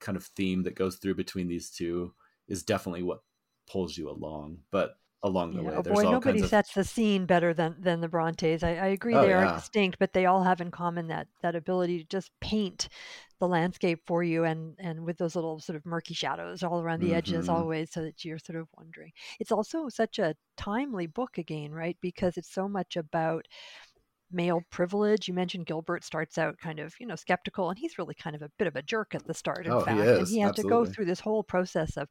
kind 0.00 0.16
of 0.16 0.24
theme 0.24 0.62
that 0.64 0.74
goes 0.74 0.96
through 0.96 1.14
between 1.14 1.48
these 1.48 1.70
two 1.70 2.14
is 2.48 2.62
definitely 2.62 3.02
what 3.02 3.22
pulls 3.70 3.96
you 3.96 4.10
along. 4.10 4.58
But 4.70 4.96
along 5.22 5.54
the 5.54 5.62
Yeah. 5.62 5.64
way, 5.64 5.82
there's 5.82 6.02
boy, 6.02 6.06
nobody 6.06 6.20
kinds 6.20 6.42
of 6.42 6.52
sets 6.52 6.72
the 6.74 6.82
scene 6.84 7.26
better 7.26 7.52
than 7.52 7.76
than 7.80 8.00
the 8.00 8.08
Brontes. 8.08 8.62
I, 8.62 8.70
I 8.76 8.86
agree 8.86 9.18
oh 9.18 9.18
they 9.18 9.32
are 9.32 9.46
yeah, 9.46 9.62
distinct, 9.62 9.98
but 9.98 10.14
they 10.14 10.24
all 10.24 10.42
have 10.42 10.60
in 10.62 10.70
common 10.70 11.08
that 11.08 11.28
that 11.42 11.54
ability 11.54 11.98
to 11.98 12.04
just 12.04 12.30
paint 12.40 12.88
the 13.38 13.46
landscape 13.48 14.00
for 14.06 14.22
you 14.22 14.44
and 14.44 14.76
and 14.78 15.04
with 15.04 15.18
those 15.18 15.34
little 15.36 15.60
sort 15.60 15.76
of 15.76 15.84
murky 15.84 16.14
shadows 16.14 16.62
all 16.62 16.80
around 16.80 17.00
the 17.00 17.12
edges 17.12 17.48
hmm 17.48 17.50
always 17.50 17.92
so 17.92 18.02
that 18.02 18.24
you're 18.24 18.38
sort 18.38 18.58
of 18.58 18.68
wondering. 18.78 19.12
It's 19.40 19.52
also 19.52 19.88
such 19.90 20.18
a 20.18 20.36
timely 20.56 21.06
book 21.06 21.36
again, 21.38 21.72
right? 21.72 21.98
Because 22.00 22.38
it's 22.38 22.50
so 22.52 22.66
much 22.68 22.96
about 22.96 23.46
male 24.30 24.62
privilege. 24.70 25.28
You 25.28 25.34
mentioned 25.34 25.66
Gilbert 25.66 26.04
starts 26.04 26.38
out 26.38 26.58
kind 26.58 26.78
of, 26.80 26.94
you 26.98 27.06
know, 27.06 27.16
skeptical 27.16 27.68
and 27.70 27.78
he's 27.78 27.98
really 27.98 28.14
kind 28.14 28.34
of 28.36 28.42
a 28.42 28.50
bit 28.58 28.66
of 28.68 28.76
a 28.76 28.82
jerk 28.82 29.14
at 29.14 29.24
the 29.26 29.34
start, 29.34 29.66
in 29.66 29.74
Oh, 29.74 29.84
he 29.84 29.96
fact. 29.96 30.18
And 30.18 30.26
he 30.28 30.38
has 30.40 30.52
to 30.52 30.64
go 30.64 30.86
through 30.86 31.04
this 31.06 31.20
whole 31.20 31.42
process 31.44 31.96
of 31.96 32.08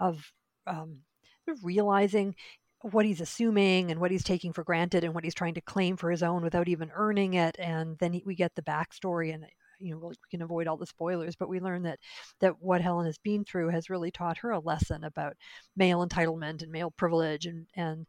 of 0.00 0.32
um, 0.66 1.00
of 1.00 1.13
realizing 1.62 2.34
what 2.82 3.06
he's 3.06 3.20
assuming 3.20 3.90
and 3.90 4.00
what 4.00 4.10
he's 4.10 4.24
taking 4.24 4.52
for 4.52 4.62
granted 4.64 5.04
and 5.04 5.14
what 5.14 5.24
he's 5.24 5.34
trying 5.34 5.54
to 5.54 5.60
claim 5.62 5.96
for 5.96 6.10
his 6.10 6.22
own 6.22 6.42
without 6.42 6.68
even 6.68 6.90
earning 6.94 7.34
it. 7.34 7.56
And 7.58 7.96
then 7.98 8.12
he, 8.12 8.22
we 8.26 8.34
get 8.34 8.54
the 8.54 8.62
backstory 8.62 9.32
and 9.34 9.46
you 9.80 9.92
know 9.94 9.98
we 10.08 10.14
can 10.30 10.42
avoid 10.42 10.66
all 10.66 10.76
the 10.76 10.86
spoilers, 10.86 11.34
but 11.36 11.48
we 11.48 11.60
learn 11.60 11.82
that 11.84 11.98
that 12.40 12.60
what 12.60 12.80
Helen 12.80 13.06
has 13.06 13.18
been 13.18 13.44
through 13.44 13.70
has 13.70 13.90
really 13.90 14.10
taught 14.10 14.38
her 14.38 14.50
a 14.50 14.60
lesson 14.60 15.04
about 15.04 15.34
male 15.76 16.06
entitlement 16.06 16.62
and 16.62 16.70
male 16.70 16.90
privilege 16.92 17.46
and 17.46 17.66
and 17.76 18.06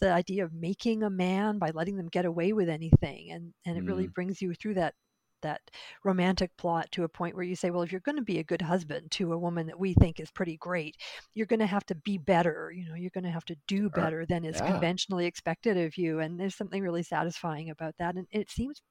the 0.00 0.12
idea 0.12 0.44
of 0.44 0.52
making 0.52 1.02
a 1.02 1.10
man 1.10 1.58
by 1.58 1.70
letting 1.70 1.96
them 1.96 2.08
get 2.08 2.24
away 2.24 2.52
with 2.52 2.68
anything 2.68 3.30
and 3.30 3.52
and 3.66 3.76
it 3.76 3.84
really 3.84 4.06
Mm, 4.06 4.14
brings 4.14 4.40
you 4.40 4.54
through 4.54 4.74
that 4.74 4.94
that 5.44 5.60
romantic 6.04 6.50
plot 6.56 6.90
to 6.92 7.04
a 7.04 7.08
point 7.08 7.34
where 7.36 7.44
you 7.44 7.54
say 7.56 7.70
well 7.70 7.82
if 7.82 7.92
you're 7.92 8.00
going 8.00 8.16
to 8.16 8.22
be 8.22 8.40
a 8.40 8.44
good 8.44 8.62
husband 8.62 9.10
to 9.12 9.32
a 9.32 9.38
woman 9.38 9.66
that 9.68 9.78
we 9.78 9.94
think 9.94 10.18
is 10.18 10.30
pretty 10.32 10.56
great 10.56 10.96
you're 11.34 11.46
going 11.46 11.60
to 11.60 11.66
have 11.66 11.86
to 11.86 11.94
be 11.94 12.18
better 12.18 12.72
you 12.74 12.84
know 12.88 12.94
you're 12.96 13.10
going 13.14 13.24
to 13.24 13.30
have 13.30 13.44
to 13.44 13.56
do 13.68 13.88
better 13.90 14.26
than 14.26 14.44
is 14.44 14.56
Yeah. 14.56 14.72
conventionally 14.72 15.26
expected 15.26 15.76
of 15.78 15.96
you 15.96 16.20
and 16.20 16.38
there's 16.40 16.56
something 16.56 16.82
really 16.82 17.02
satisfying 17.04 17.70
about 17.70 17.94
that 17.98 18.16
and 18.16 18.26
it 18.32 18.50
seems 18.50 18.82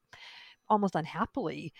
almost 0.69 0.95
unhappily 0.95 1.73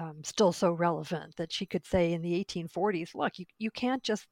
um, 0.00 0.22
still 0.24 0.52
so 0.52 0.72
relevant 0.72 1.36
that 1.36 1.52
she 1.52 1.66
could 1.66 1.84
say 1.86 2.12
in 2.12 2.22
the 2.22 2.44
1840s 2.44 3.14
look 3.14 3.38
you, 3.38 3.46
you 3.58 3.70
can't 3.70 4.02
just 4.02 4.26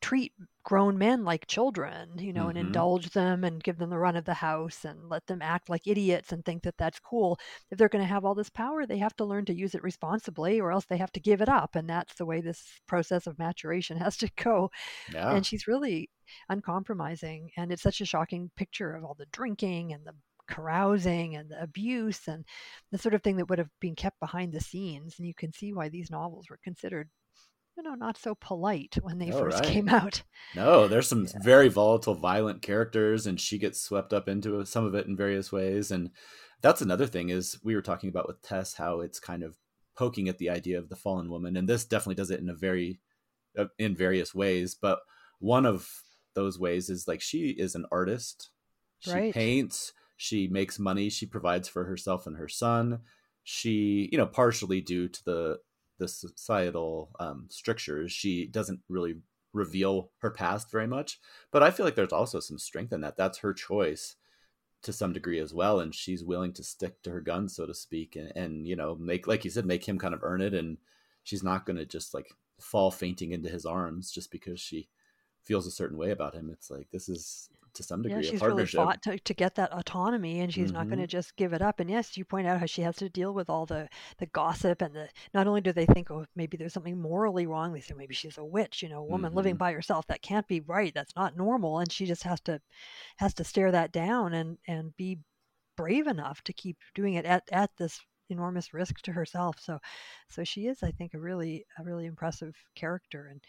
treat 0.00 0.32
grown 0.64 0.98
men 0.98 1.24
like 1.24 1.46
children, 1.46 2.10
you 2.18 2.32
know, 2.32 2.48
and 2.48 2.58
hmm 2.58 2.58
indulge 2.58 3.10
them 3.10 3.42
and 3.44 3.62
give 3.64 3.78
them 3.78 3.90
the 3.90 3.98
run 3.98 4.16
of 4.16 4.24
the 4.24 4.34
house 4.34 4.84
and 4.84 5.08
let 5.08 5.26
them 5.26 5.40
act 5.42 5.68
like 5.70 5.86
idiots 5.86 6.30
and 6.32 6.44
think 6.44 6.62
that 6.62 6.76
that's 6.76 7.00
cool. 7.00 7.38
If 7.70 7.78
they're 7.78 7.88
going 7.88 8.04
to 8.04 8.08
have 8.08 8.24
all 8.24 8.34
this 8.34 8.50
power, 8.50 8.86
they 8.86 8.98
have 8.98 9.16
to 9.16 9.24
learn 9.24 9.46
to 9.46 9.54
use 9.54 9.74
it 9.74 9.82
responsibly 9.82 10.60
or 10.60 10.70
else 10.70 10.84
they 10.84 10.98
have 10.98 11.12
to 11.12 11.20
give 11.20 11.40
it 11.40 11.48
up. 11.48 11.74
And 11.74 11.88
that's 11.88 12.14
the 12.14 12.26
way 12.26 12.40
this 12.40 12.80
process 12.86 13.26
of 13.26 13.38
maturation 13.38 13.96
has 13.98 14.16
to 14.18 14.30
go. 14.36 14.70
Yeah. 15.08 15.36
And 15.36 15.46
she's 15.46 15.66
really 15.66 16.10
uncompromising. 16.48 17.50
And 17.56 17.72
it's 17.72 17.82
such 17.82 18.00
a 18.00 18.06
shocking 18.06 18.50
picture 18.56 18.94
of 18.94 19.04
all 19.04 19.14
the 19.18 19.26
drinking 19.32 19.92
and 19.92 20.04
the 20.06 20.14
carousing 20.48 21.36
and 21.36 21.50
the 21.50 21.62
abuse 21.62 22.26
and 22.28 22.44
the 22.90 22.98
sort 22.98 23.14
of 23.14 23.22
thing 23.22 23.36
that 23.36 23.48
would 23.50 23.58
have 23.58 23.70
been 23.80 23.94
kept 23.94 24.18
behind 24.20 24.52
the 24.52 24.60
scenes. 24.60 25.16
And 25.18 25.26
you 25.26 25.34
can 25.34 25.52
see 25.52 25.72
why 25.72 25.88
these 25.88 26.10
novels 26.10 26.48
were 26.50 26.58
considered 26.62 27.10
you 27.78 27.84
know, 27.84 27.94
not 27.94 28.18
so 28.18 28.34
polite 28.34 28.96
when 29.02 29.18
they 29.18 29.30
Oh, 29.30 29.40
first 29.40 29.58
right. 29.62 29.72
came 29.72 29.88
out. 29.88 30.22
No, 30.54 30.88
there's 30.88 31.08
some 31.08 31.26
Yeah. 31.26 31.40
very 31.42 31.68
volatile, 31.68 32.14
violent 32.14 32.62
characters, 32.62 33.26
and 33.26 33.40
she 33.40 33.58
gets 33.58 33.80
swept 33.80 34.12
up 34.12 34.28
into 34.28 34.64
some 34.66 34.84
of 34.84 34.94
it 34.94 35.06
in 35.06 35.16
various 35.16 35.52
ways. 35.52 35.90
And 35.90 36.10
that's 36.60 36.82
another 36.82 37.06
thing 37.06 37.28
is 37.28 37.58
we 37.62 37.74
were 37.74 37.82
talking 37.82 38.08
about 38.08 38.26
with 38.26 38.42
Tess 38.42 38.74
how 38.74 39.00
it's 39.00 39.20
kind 39.20 39.42
of 39.42 39.56
poking 39.96 40.28
at 40.28 40.38
the 40.38 40.50
idea 40.50 40.78
of 40.78 40.88
the 40.88 40.96
fallen 40.96 41.30
woman, 41.30 41.56
and 41.56 41.68
this 41.68 41.84
definitely 41.84 42.16
does 42.16 42.30
it 42.30 42.40
in 42.40 42.48
a 42.48 42.54
very 42.54 42.98
uh, 43.58 43.66
in 43.78 43.94
various 43.94 44.34
ways. 44.34 44.74
But 44.74 45.00
one 45.38 45.66
of 45.66 45.88
those 46.34 46.58
ways 46.58 46.90
is 46.90 47.06
like 47.08 47.20
she 47.20 47.50
is 47.50 47.74
an 47.74 47.86
artist. 47.92 48.50
She 49.00 49.10
Right. 49.10 49.32
paints. 49.32 49.92
She 50.16 50.48
makes 50.48 50.78
money. 50.78 51.10
She 51.10 51.26
provides 51.26 51.68
for 51.68 51.84
herself 51.84 52.26
and 52.26 52.36
her 52.36 52.48
son. 52.48 53.00
She, 53.44 54.08
you 54.12 54.18
know, 54.18 54.26
partially 54.26 54.80
due 54.80 55.08
to 55.08 55.24
the 55.24 55.58
the 55.98 56.08
societal 56.08 57.10
um, 57.20 57.46
strictures, 57.48 58.12
she 58.12 58.46
doesn't 58.46 58.80
really 58.88 59.16
reveal 59.52 60.10
her 60.18 60.30
past 60.30 60.70
very 60.70 60.86
much. 60.86 61.20
But 61.50 61.62
I 61.62 61.70
feel 61.70 61.84
like 61.84 61.94
there's 61.94 62.12
also 62.12 62.40
some 62.40 62.58
strength 62.58 62.92
in 62.92 63.00
that. 63.02 63.16
That's 63.16 63.38
her 63.38 63.52
choice 63.52 64.16
to 64.82 64.92
some 64.92 65.12
degree 65.12 65.40
as 65.40 65.52
well, 65.52 65.80
and 65.80 65.94
she's 65.94 66.24
willing 66.24 66.52
to 66.52 66.62
stick 66.62 67.02
to 67.02 67.10
her 67.10 67.20
guns, 67.20 67.56
so 67.56 67.66
to 67.66 67.74
speak, 67.74 68.16
and, 68.16 68.32
and 68.36 68.66
you 68.66 68.76
know, 68.76 68.94
make 68.94 69.26
like 69.26 69.44
you 69.44 69.50
said, 69.50 69.66
make 69.66 69.86
him 69.86 69.98
kind 69.98 70.14
of 70.14 70.22
earn 70.22 70.40
it. 70.40 70.54
And 70.54 70.78
she's 71.24 71.42
not 71.42 71.66
going 71.66 71.76
to 71.76 71.84
just 71.84 72.14
like 72.14 72.30
fall 72.60 72.90
fainting 72.90 73.32
into 73.32 73.48
his 73.48 73.66
arms 73.66 74.10
just 74.10 74.30
because 74.30 74.60
she 74.60 74.88
feels 75.42 75.66
a 75.66 75.70
certain 75.70 75.98
way 75.98 76.10
about 76.10 76.34
him. 76.34 76.50
It's 76.50 76.70
like 76.70 76.88
this 76.92 77.08
is 77.08 77.50
to 77.74 77.82
some 77.82 78.02
Yeah, 78.04 78.20
degree 78.20 78.28
a 78.28 78.32
she's 78.32 78.46
really 78.46 78.64
fought 78.66 79.02
to, 79.02 79.18
to 79.18 79.34
get 79.34 79.54
that 79.56 79.72
autonomy 79.72 80.40
and 80.40 80.52
she's 80.52 80.72
not 80.72 80.88
going 80.88 81.00
to 81.00 81.06
just 81.06 81.36
give 81.36 81.52
it 81.52 81.60
up. 81.60 81.78
And 81.80 81.90
yes, 81.90 82.16
you 82.16 82.24
point 82.24 82.46
out 82.46 82.58
how 82.60 82.66
she 82.66 82.82
has 82.82 82.96
to 82.96 83.08
deal 83.10 83.34
with 83.34 83.50
all 83.50 83.66
the, 83.66 83.88
the 84.18 84.26
gossip 84.26 84.80
and 84.82 84.94
the 84.94 85.08
not 85.34 85.46
only 85.46 85.60
do 85.60 85.72
they 85.72 85.84
think, 85.86 86.10
oh, 86.10 86.24
maybe 86.34 86.56
there's 86.56 86.72
something 86.72 87.00
morally 87.00 87.46
wrong, 87.46 87.72
they 87.72 87.80
say 87.80 87.94
maybe 87.94 88.14
she's 88.14 88.38
a 88.38 88.44
witch, 88.44 88.82
you 88.82 88.88
know, 88.88 89.00
a 89.00 89.04
woman 89.04 89.34
living 89.34 89.54
hmm 89.54 89.58
by 89.58 89.72
herself. 89.72 90.06
That 90.06 90.22
can't 90.22 90.48
be 90.48 90.60
right. 90.60 90.92
That's 90.94 91.14
not 91.16 91.36
normal. 91.36 91.80
And 91.80 91.92
she 91.92 92.06
just 92.06 92.22
has 92.22 92.40
to 92.42 92.60
has 93.18 93.34
to 93.34 93.44
stare 93.44 93.72
that 93.72 93.92
down 93.92 94.34
and, 94.34 94.58
and 94.66 94.96
be 94.96 95.18
brave 95.76 96.06
enough 96.06 96.42
to 96.44 96.52
keep 96.52 96.78
doing 96.94 97.14
it 97.14 97.26
at, 97.26 97.44
at 97.52 97.70
this 97.78 98.00
enormous 98.30 98.74
risk 98.74 99.00
to 99.02 99.12
herself. 99.12 99.56
So 99.60 99.78
so 100.28 100.44
she 100.44 100.66
is, 100.68 100.82
I 100.82 100.92
think, 100.92 101.14
a 101.14 101.18
really 101.20 101.66
a 101.78 101.84
really 101.84 102.06
impressive 102.06 102.54
character 102.76 103.28
and 103.30 103.42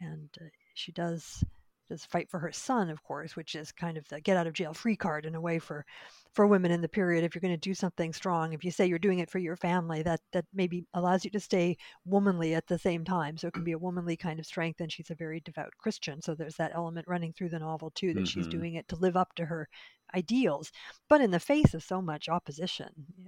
and 0.00 0.28
uh, 0.40 0.46
she 0.74 0.92
does 0.92 1.44
does 1.88 2.04
fight 2.04 2.30
for 2.30 2.40
her 2.40 2.52
son, 2.52 2.90
of 2.90 3.02
course, 3.02 3.36
which 3.36 3.54
is 3.54 3.72
kind 3.72 3.96
of 3.96 4.06
the 4.08 4.20
get 4.20 4.36
out 4.36 4.46
of 4.46 4.52
jail 4.54 4.74
free 4.74 4.96
card 4.96 5.26
in 5.26 5.34
a 5.34 5.40
way 5.40 5.58
for 5.58 5.84
for 6.32 6.46
women 6.46 6.70
in 6.70 6.80
the 6.82 6.88
period. 6.88 7.24
If 7.24 7.34
you're 7.34 7.40
going 7.40 7.54
to 7.54 7.56
do 7.58 7.74
something 7.74 8.12
strong, 8.12 8.52
if 8.52 8.64
you 8.64 8.70
say 8.70 8.86
you're 8.86 8.98
doing 8.98 9.18
it 9.20 9.30
for 9.30 9.38
your 9.38 9.56
family, 9.56 10.02
that 10.02 10.20
that 10.32 10.46
maybe 10.52 10.86
allows 10.94 11.24
you 11.24 11.30
to 11.32 11.40
stay 11.40 11.76
womanly 12.04 12.54
at 12.54 12.66
the 12.66 12.78
same 12.78 13.04
time. 13.04 13.36
So 13.36 13.48
it 13.48 13.54
can 13.54 13.64
be 13.64 13.72
a 13.72 13.78
womanly 13.78 14.16
kind 14.16 14.38
of 14.38 14.46
strength. 14.46 14.80
And 14.80 14.92
she's 14.92 15.10
a 15.10 15.14
very 15.14 15.40
devout 15.40 15.72
Christian, 15.78 16.22
so 16.22 16.34
there's 16.34 16.56
that 16.56 16.74
element 16.74 17.08
running 17.08 17.32
through 17.32 17.50
the 17.50 17.58
novel 17.58 17.90
too 17.90 18.14
that 18.14 18.26
she's 18.26 18.46
hmm 18.46 18.48
doing 18.48 18.74
it 18.74 18.88
to 18.88 18.96
live 18.96 19.16
up 19.16 19.34
to 19.36 19.46
her 19.46 19.68
ideals, 20.14 20.70
but 21.08 21.20
in 21.20 21.30
the 21.30 21.40
face 21.40 21.74
of 21.74 21.82
so 21.82 22.00
much 22.02 22.28
opposition. 22.28 22.88
Yeah 23.18 23.26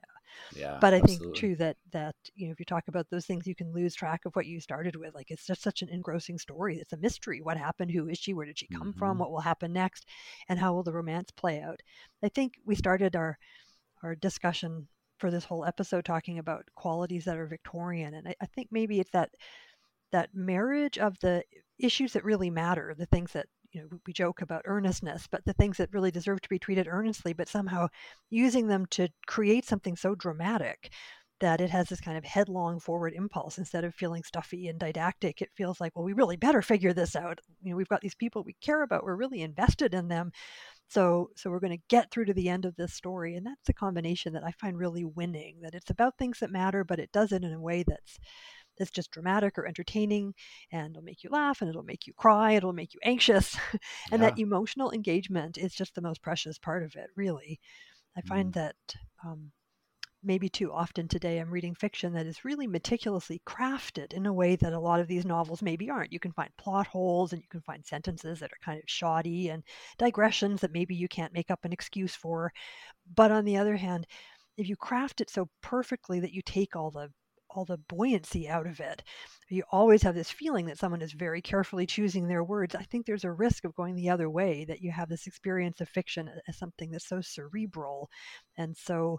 Yeah, 0.50 0.80
but 0.80 0.94
I 0.94 1.00
think 1.00 1.22
absolutely. 1.22 1.32
too 1.34 1.56
that 1.56 1.76
that 1.92 2.14
you 2.34 2.46
know 2.46 2.52
if 2.52 2.58
you 2.60 2.64
talk 2.66 2.84
about 2.88 3.06
those 3.10 3.26
things, 3.26 3.46
you 3.46 3.54
can 3.54 3.72
lose 3.72 3.94
track 3.94 4.20
of 4.24 4.34
what 4.36 4.46
you 4.46 4.60
started 4.60 4.96
with. 4.96 5.14
Like 5.14 5.30
it's 5.30 5.46
just 5.46 5.62
such 5.62 5.82
an 5.82 5.88
engrossing 5.88 6.38
story. 6.38 6.78
It's 6.78 6.92
a 6.92 6.96
mystery. 6.98 7.40
What 7.42 7.56
happened? 7.58 7.90
Who 7.90 8.08
is 8.08 8.18
she? 8.18 8.34
Where 8.34 8.46
did 8.46 8.58
she 8.58 8.68
come 8.68 8.92
from? 8.92 9.18
hmm 9.18 9.20
What 9.20 9.30
will 9.30 9.40
happen 9.40 9.72
next? 9.72 10.06
And 10.48 10.58
how 10.58 10.72
will 10.74 10.82
the 10.84 10.92
romance 10.92 11.30
play 11.32 11.60
out? 11.60 11.80
I 12.22 12.28
think 12.28 12.54
we 12.64 12.74
started 12.76 13.16
our 13.16 13.38
our 14.02 14.14
discussion 14.16 14.88
for 15.18 15.30
this 15.30 15.44
whole 15.44 15.64
episode 15.64 16.04
talking 16.04 16.38
about 16.38 16.64
qualities 16.76 17.24
that 17.24 17.38
are 17.38 17.46
Victorian, 17.46 18.14
and 18.14 18.28
I, 18.28 18.34
I 18.40 18.46
think 18.46 18.68
maybe 18.70 19.00
it's 19.00 19.10
that 19.12 19.30
that 20.12 20.34
marriage 20.34 20.98
of 20.98 21.18
the 21.20 21.42
issues 21.78 22.12
that 22.12 22.24
really 22.24 22.50
matter, 22.50 22.94
the 22.96 23.06
things 23.06 23.32
that 23.32 23.46
you 23.78 23.84
know 23.90 24.00
we 24.06 24.12
joke 24.12 24.42
about 24.42 24.62
earnestness, 24.64 25.26
but 25.30 25.44
the 25.44 25.52
things 25.52 25.76
that 25.76 25.92
really 25.92 26.10
deserve 26.10 26.40
to 26.42 26.48
be 26.48 26.58
treated 26.58 26.88
earnestly, 26.88 27.32
but 27.32 27.48
somehow 27.48 27.88
using 28.30 28.68
them 28.68 28.86
to 28.90 29.08
create 29.26 29.64
something 29.64 29.96
so 29.96 30.14
dramatic 30.14 30.92
that 31.40 31.60
it 31.60 31.70
has 31.70 31.88
this 31.88 32.00
kind 32.00 32.18
of 32.18 32.24
headlong 32.24 32.80
forward 32.80 33.12
impulse 33.14 33.58
instead 33.58 33.84
of 33.84 33.94
feeling 33.94 34.24
stuffy 34.24 34.66
and 34.66 34.80
didactic 34.80 35.40
it 35.40 35.50
feels 35.56 35.80
like 35.80 35.94
well 35.94 36.04
we 36.04 36.12
really 36.12 36.36
better 36.36 36.62
figure 36.62 36.92
this 36.92 37.14
out. 37.14 37.38
You 37.62 37.70
know 37.70 37.76
we've 37.76 37.88
got 37.88 38.00
these 38.00 38.14
people 38.16 38.42
we 38.44 38.56
care 38.60 38.82
about 38.82 39.04
we're 39.04 39.14
really 39.16 39.42
invested 39.42 39.94
in 39.94 40.08
them. 40.08 40.32
So 40.88 41.30
so 41.36 41.50
we're 41.50 41.60
going 41.60 41.78
to 41.78 41.84
get 41.88 42.10
through 42.10 42.24
to 42.26 42.34
the 42.34 42.48
end 42.48 42.64
of 42.64 42.74
this 42.76 42.94
story 42.94 43.36
and 43.36 43.46
that's 43.46 43.66
the 43.66 43.72
combination 43.74 44.32
that 44.32 44.44
i 44.44 44.52
find 44.52 44.78
really 44.78 45.04
winning 45.04 45.60
that 45.62 45.74
it's 45.74 45.90
about 45.90 46.16
things 46.18 46.40
that 46.40 46.50
matter 46.50 46.82
but 46.84 46.98
it 46.98 47.12
does 47.12 47.30
it 47.32 47.44
in 47.44 47.52
a 47.52 47.60
way 47.60 47.84
that's 47.86 48.18
that's 48.78 48.90
just 48.90 49.10
dramatic 49.10 49.58
or 49.58 49.66
entertaining 49.66 50.34
and 50.72 50.92
it'll 50.92 51.02
make 51.02 51.24
you 51.24 51.30
laugh 51.30 51.60
and 51.60 51.68
it'll 51.68 51.82
make 51.82 52.06
you 52.06 52.12
cry 52.14 52.52
it'll 52.52 52.72
make 52.72 52.94
you 52.94 53.00
anxious 53.02 53.56
and 54.12 54.22
yeah. 54.22 54.30
that 54.30 54.38
emotional 54.38 54.90
engagement 54.92 55.58
is 55.58 55.74
just 55.74 55.94
the 55.94 56.02
most 56.02 56.22
precious 56.22 56.58
part 56.58 56.82
of 56.82 56.94
it 56.96 57.08
really 57.16 57.60
i 58.16 58.20
find 58.22 58.50
mm. 58.50 58.54
that 58.54 58.76
um, 59.24 59.50
maybe 60.22 60.48
too 60.48 60.72
often 60.72 61.06
today 61.06 61.38
I'm 61.38 61.50
reading 61.50 61.74
fiction 61.74 62.12
that 62.14 62.26
is 62.26 62.44
really 62.44 62.66
meticulously 62.66 63.40
crafted 63.46 64.12
in 64.12 64.26
a 64.26 64.32
way 64.32 64.56
that 64.56 64.72
a 64.72 64.80
lot 64.80 65.00
of 65.00 65.06
these 65.06 65.24
novels 65.24 65.62
maybe 65.62 65.90
aren't. 65.90 66.12
You 66.12 66.18
can 66.18 66.32
find 66.32 66.50
plot 66.58 66.86
holes 66.88 67.32
and 67.32 67.40
you 67.40 67.48
can 67.48 67.60
find 67.60 67.84
sentences 67.86 68.40
that 68.40 68.50
are 68.50 68.64
kind 68.64 68.78
of 68.78 68.84
shoddy 68.86 69.48
and 69.48 69.62
digressions 69.96 70.60
that 70.60 70.72
maybe 70.72 70.94
you 70.94 71.08
can't 71.08 71.32
make 71.32 71.50
up 71.50 71.64
an 71.64 71.72
excuse 71.72 72.14
for. 72.14 72.52
But 73.14 73.30
on 73.30 73.44
the 73.44 73.56
other 73.56 73.76
hand, 73.76 74.06
if 74.56 74.68
you 74.68 74.76
craft 74.76 75.20
it 75.20 75.30
so 75.30 75.48
perfectly 75.62 76.20
that 76.20 76.32
you 76.32 76.42
take 76.44 76.74
all 76.74 76.90
the 76.90 77.10
all 77.58 77.64
the 77.64 77.76
buoyancy 77.88 78.48
out 78.48 78.68
of 78.68 78.78
it. 78.78 79.02
You 79.48 79.64
always 79.72 80.02
have 80.02 80.14
this 80.14 80.30
feeling 80.30 80.66
that 80.66 80.78
someone 80.78 81.02
is 81.02 81.12
very 81.12 81.42
carefully 81.42 81.86
choosing 81.86 82.28
their 82.28 82.44
words. 82.44 82.76
I 82.76 82.84
think 82.84 83.04
there's 83.04 83.24
a 83.24 83.32
risk 83.32 83.64
of 83.64 83.74
going 83.74 83.96
the 83.96 84.10
other 84.10 84.30
way, 84.30 84.64
that 84.66 84.80
you 84.80 84.92
have 84.92 85.08
this 85.08 85.26
experience 85.26 85.80
of 85.80 85.88
fiction 85.88 86.30
as 86.46 86.56
something 86.56 86.90
that's 86.90 87.08
so 87.08 87.20
cerebral 87.20 88.10
and 88.56 88.76
so 88.76 89.18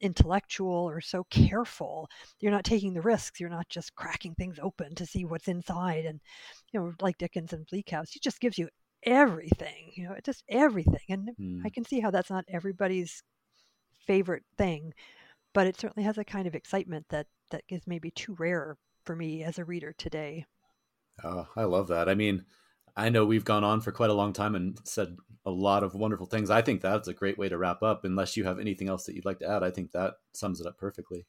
intellectual 0.00 0.88
or 0.90 1.00
so 1.00 1.24
careful. 1.30 2.08
You're 2.40 2.50
not 2.50 2.64
taking 2.64 2.94
the 2.94 3.00
risks. 3.00 3.38
You're 3.38 3.48
not 3.48 3.68
just 3.68 3.94
cracking 3.94 4.34
things 4.34 4.58
open 4.60 4.96
to 4.96 5.06
see 5.06 5.24
what's 5.24 5.48
inside. 5.48 6.04
And, 6.04 6.20
you 6.72 6.80
know, 6.80 6.92
like 7.00 7.18
Dickens 7.18 7.52
and 7.52 7.64
Bleak 7.66 7.90
House, 7.90 8.10
he 8.10 8.18
just 8.18 8.40
gives 8.40 8.58
you 8.58 8.68
everything, 9.04 9.92
you 9.94 10.08
know, 10.08 10.16
just 10.24 10.42
everything. 10.48 11.06
And 11.10 11.30
mm. 11.40 11.60
I 11.64 11.70
can 11.70 11.84
see 11.84 12.00
how 12.00 12.10
that's 12.10 12.30
not 12.30 12.44
everybody's 12.48 13.22
favorite 14.06 14.42
thing, 14.56 14.94
but 15.52 15.68
it 15.68 15.78
certainly 15.78 16.04
has 16.04 16.18
a 16.18 16.24
kind 16.24 16.48
of 16.48 16.56
excitement 16.56 17.06
that, 17.10 17.26
that 17.50 17.64
is 17.68 17.86
maybe 17.86 18.10
too 18.10 18.34
rare 18.38 18.76
for 19.04 19.16
me 19.16 19.42
as 19.42 19.58
a 19.58 19.64
reader 19.64 19.92
today. 19.92 20.46
Oh, 21.22 21.46
I 21.56 21.64
love 21.64 21.88
that. 21.88 22.08
I 22.08 22.14
mean, 22.14 22.44
I 22.98 23.10
know 23.10 23.24
we've 23.24 23.44
gone 23.44 23.64
on 23.64 23.80
for 23.80 23.92
quite 23.92 24.10
a 24.10 24.14
long 24.14 24.32
time 24.32 24.54
and 24.56 24.78
said 24.84 25.16
a 25.46 25.50
lot 25.50 25.84
of 25.84 25.94
wonderful 25.94 26.26
things. 26.26 26.50
I 26.50 26.62
think 26.62 26.80
that's 26.80 27.08
a 27.08 27.14
great 27.14 27.38
way 27.38 27.48
to 27.48 27.56
wrap 27.56 27.82
up. 27.82 28.04
Unless 28.04 28.36
you 28.36 28.44
have 28.44 28.58
anything 28.58 28.88
else 28.88 29.04
that 29.04 29.14
you'd 29.14 29.24
like 29.24 29.38
to 29.38 29.48
add, 29.48 29.62
I 29.62 29.70
think 29.70 29.92
that 29.92 30.14
sums 30.32 30.60
it 30.60 30.66
up 30.66 30.76
perfectly. 30.78 31.24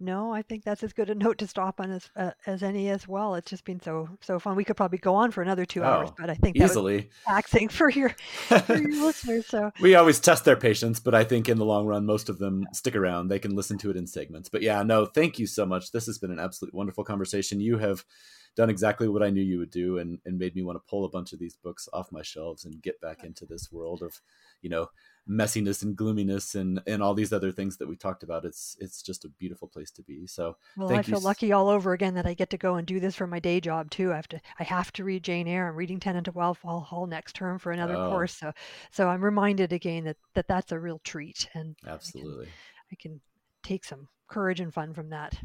No, 0.00 0.32
I 0.32 0.42
think 0.42 0.64
that's 0.64 0.82
as 0.82 0.92
good 0.92 1.10
a 1.10 1.14
note 1.14 1.38
to 1.38 1.46
stop 1.46 1.78
on 1.78 1.92
as 1.92 2.10
uh, 2.16 2.32
as 2.46 2.62
any 2.62 2.88
as 2.88 3.06
well. 3.06 3.34
It's 3.36 3.50
just 3.50 3.64
been 3.64 3.80
so 3.80 4.08
so 4.20 4.38
fun. 4.38 4.56
We 4.56 4.64
could 4.64 4.76
probably 4.76 4.98
go 4.98 5.14
on 5.14 5.30
for 5.30 5.42
another 5.42 5.64
two 5.64 5.82
oh, 5.82 5.86
hours, 5.86 6.10
but 6.18 6.28
I 6.28 6.34
think 6.34 6.56
easily 6.56 7.10
taxing 7.24 7.68
for 7.68 7.88
your 7.88 8.08
for 8.08 8.76
your 8.76 8.90
listeners. 9.06 9.46
So 9.46 9.70
we 9.80 9.94
always 9.94 10.18
test 10.18 10.44
their 10.44 10.56
patience, 10.56 10.98
but 10.98 11.14
I 11.14 11.22
think 11.22 11.48
in 11.48 11.58
the 11.58 11.64
long 11.64 11.86
run, 11.86 12.04
most 12.04 12.28
of 12.28 12.38
them 12.38 12.66
stick 12.72 12.96
around. 12.96 13.28
They 13.28 13.38
can 13.38 13.54
listen 13.54 13.78
to 13.78 13.90
it 13.90 13.96
in 13.96 14.06
segments. 14.06 14.48
But 14.48 14.62
yeah, 14.62 14.82
no, 14.82 15.06
thank 15.06 15.38
you 15.38 15.46
so 15.46 15.64
much. 15.64 15.92
This 15.92 16.06
has 16.06 16.18
been 16.18 16.32
an 16.32 16.40
absolute 16.40 16.74
wonderful 16.74 17.04
conversation. 17.04 17.60
You 17.60 17.78
have 17.78 18.04
done 18.56 18.70
exactly 18.70 19.08
what 19.08 19.22
I 19.22 19.30
knew 19.30 19.42
you 19.42 19.58
would 19.58 19.70
do 19.70 19.98
and, 19.98 20.18
and 20.24 20.38
made 20.38 20.54
me 20.54 20.62
want 20.62 20.76
to 20.76 20.90
pull 20.90 21.04
a 21.04 21.08
bunch 21.08 21.32
of 21.32 21.38
these 21.38 21.54
books 21.54 21.88
off 21.92 22.12
my 22.12 22.22
shelves 22.22 22.64
and 22.64 22.82
get 22.82 23.00
back 23.00 23.24
into 23.24 23.46
this 23.46 23.70
world 23.70 24.02
of, 24.02 24.20
you 24.60 24.68
know, 24.68 24.88
messiness 25.28 25.82
and 25.82 25.94
gloominess 25.94 26.56
and, 26.56 26.82
and 26.86 27.02
all 27.02 27.14
these 27.14 27.32
other 27.32 27.52
things 27.52 27.76
that 27.76 27.86
we 27.86 27.94
talked 27.94 28.22
about. 28.22 28.44
It's 28.44 28.76
it's 28.80 29.02
just 29.02 29.24
a 29.24 29.28
beautiful 29.28 29.68
place 29.68 29.90
to 29.92 30.02
be. 30.02 30.26
So 30.26 30.56
well, 30.76 30.92
I 30.92 31.02
feel 31.02 31.20
lucky 31.20 31.52
all 31.52 31.68
over 31.68 31.92
again 31.92 32.14
that 32.14 32.26
I 32.26 32.34
get 32.34 32.50
to 32.50 32.58
go 32.58 32.74
and 32.76 32.86
do 32.86 32.98
this 32.98 33.14
for 33.14 33.26
my 33.26 33.38
day 33.38 33.60
job 33.60 33.90
too. 33.90 34.12
I 34.12 34.16
have 34.16 34.28
to 34.28 34.40
I 34.58 34.64
have 34.64 34.92
to 34.94 35.04
read 35.04 35.22
Jane 35.22 35.46
Eyre. 35.46 35.68
I'm 35.68 35.76
reading 35.76 36.00
Tenant 36.00 36.28
of 36.28 36.34
Wildfell 36.34 36.84
Hall 36.84 37.06
next 37.06 37.36
term 37.36 37.58
for 37.58 37.70
another 37.70 37.96
oh. 37.96 38.10
course. 38.10 38.34
So 38.34 38.52
so 38.90 39.08
I'm 39.08 39.22
reminded 39.22 39.72
again 39.72 40.04
that, 40.04 40.16
that 40.34 40.48
that's 40.48 40.72
a 40.72 40.78
real 40.78 41.00
treat 41.04 41.48
and 41.54 41.76
absolutely 41.86 42.46
I 42.46 42.46
can, 42.46 42.52
I 42.92 42.96
can 43.00 43.20
take 43.62 43.84
some 43.84 44.08
courage 44.28 44.60
and 44.60 44.74
fun 44.74 44.94
from 44.94 45.10
that. 45.10 45.38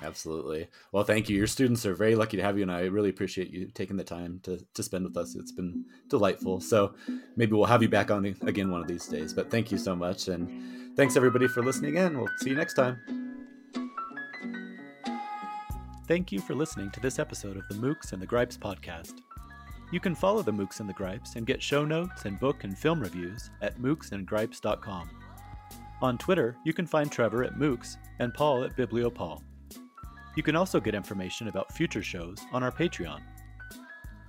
Absolutely. 0.00 0.68
Well, 0.90 1.04
thank 1.04 1.28
you. 1.28 1.36
Your 1.36 1.46
students 1.46 1.84
are 1.84 1.94
very 1.94 2.14
lucky 2.14 2.36
to 2.38 2.42
have 2.42 2.56
you, 2.56 2.62
and 2.62 2.72
I 2.72 2.82
really 2.86 3.10
appreciate 3.10 3.50
you 3.50 3.66
taking 3.66 3.96
the 3.96 4.04
time 4.04 4.40
to, 4.44 4.64
to 4.74 4.82
spend 4.82 5.04
with 5.04 5.16
us. 5.16 5.34
It's 5.34 5.52
been 5.52 5.84
delightful. 6.08 6.60
So 6.60 6.94
maybe 7.36 7.52
we'll 7.52 7.66
have 7.66 7.82
you 7.82 7.88
back 7.88 8.10
on 8.10 8.24
again 8.24 8.70
one 8.70 8.80
of 8.80 8.88
these 8.88 9.06
days. 9.06 9.32
But 9.34 9.50
thank 9.50 9.70
you 9.70 9.78
so 9.78 9.94
much. 9.94 10.28
And 10.28 10.96
thanks 10.96 11.16
everybody 11.16 11.46
for 11.46 11.62
listening 11.62 11.96
in. 11.96 12.16
We'll 12.16 12.30
see 12.38 12.50
you 12.50 12.56
next 12.56 12.74
time. 12.74 13.00
Thank 16.08 16.32
you 16.32 16.40
for 16.40 16.54
listening 16.54 16.90
to 16.90 17.00
this 17.00 17.18
episode 17.18 17.56
of 17.56 17.68
the 17.68 17.74
Mookse 17.74 18.12
and 18.12 18.20
the 18.20 18.26
Gripes 18.26 18.58
podcast. 18.58 19.20
You 19.92 20.00
can 20.00 20.14
follow 20.14 20.42
the 20.42 20.52
Mookse 20.52 20.80
and 20.80 20.88
the 20.88 20.94
Gripes 20.94 21.36
and 21.36 21.46
get 21.46 21.62
show 21.62 21.84
notes 21.84 22.24
and 22.24 22.40
book 22.40 22.64
and 22.64 22.76
film 22.76 23.00
reviews 23.00 23.50
at 23.60 23.78
mookseandgripes.com. 23.78 25.10
On 26.00 26.18
Twitter, 26.18 26.56
you 26.64 26.72
can 26.72 26.86
find 26.86 27.12
Trevor 27.12 27.44
at 27.44 27.54
Mookse 27.54 27.98
and 28.18 28.34
Paul 28.34 28.64
at 28.64 28.76
BiblioPaul. 28.76 29.42
You 30.34 30.42
can 30.42 30.56
also 30.56 30.80
get 30.80 30.94
information 30.94 31.48
about 31.48 31.72
future 31.72 32.02
shows 32.02 32.38
on 32.52 32.62
our 32.62 32.72
Patreon. 32.72 33.20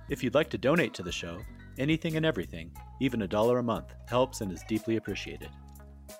If 0.08 0.22
you'd 0.22 0.34
like 0.34 0.50
to 0.50 0.58
donate 0.58 0.92
to 0.94 1.02
the 1.02 1.12
show, 1.12 1.38
anything 1.78 2.16
and 2.16 2.26
everything, 2.26 2.70
even 3.00 3.22
a 3.22 3.28
dollar 3.28 3.58
a 3.58 3.62
month, 3.62 3.94
helps 4.06 4.42
and 4.42 4.52
is 4.52 4.62
deeply 4.68 4.96
appreciated. 4.96 5.48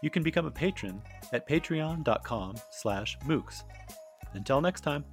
You 0.02 0.10
can 0.10 0.22
become 0.22 0.46
a 0.46 0.50
patron 0.50 1.02
at 1.32 1.48
patreon.com 1.48 2.56
slash 2.70 3.18
mookse. 3.26 3.62
Until 4.32 4.60
next 4.60 4.80
time. 4.80 5.04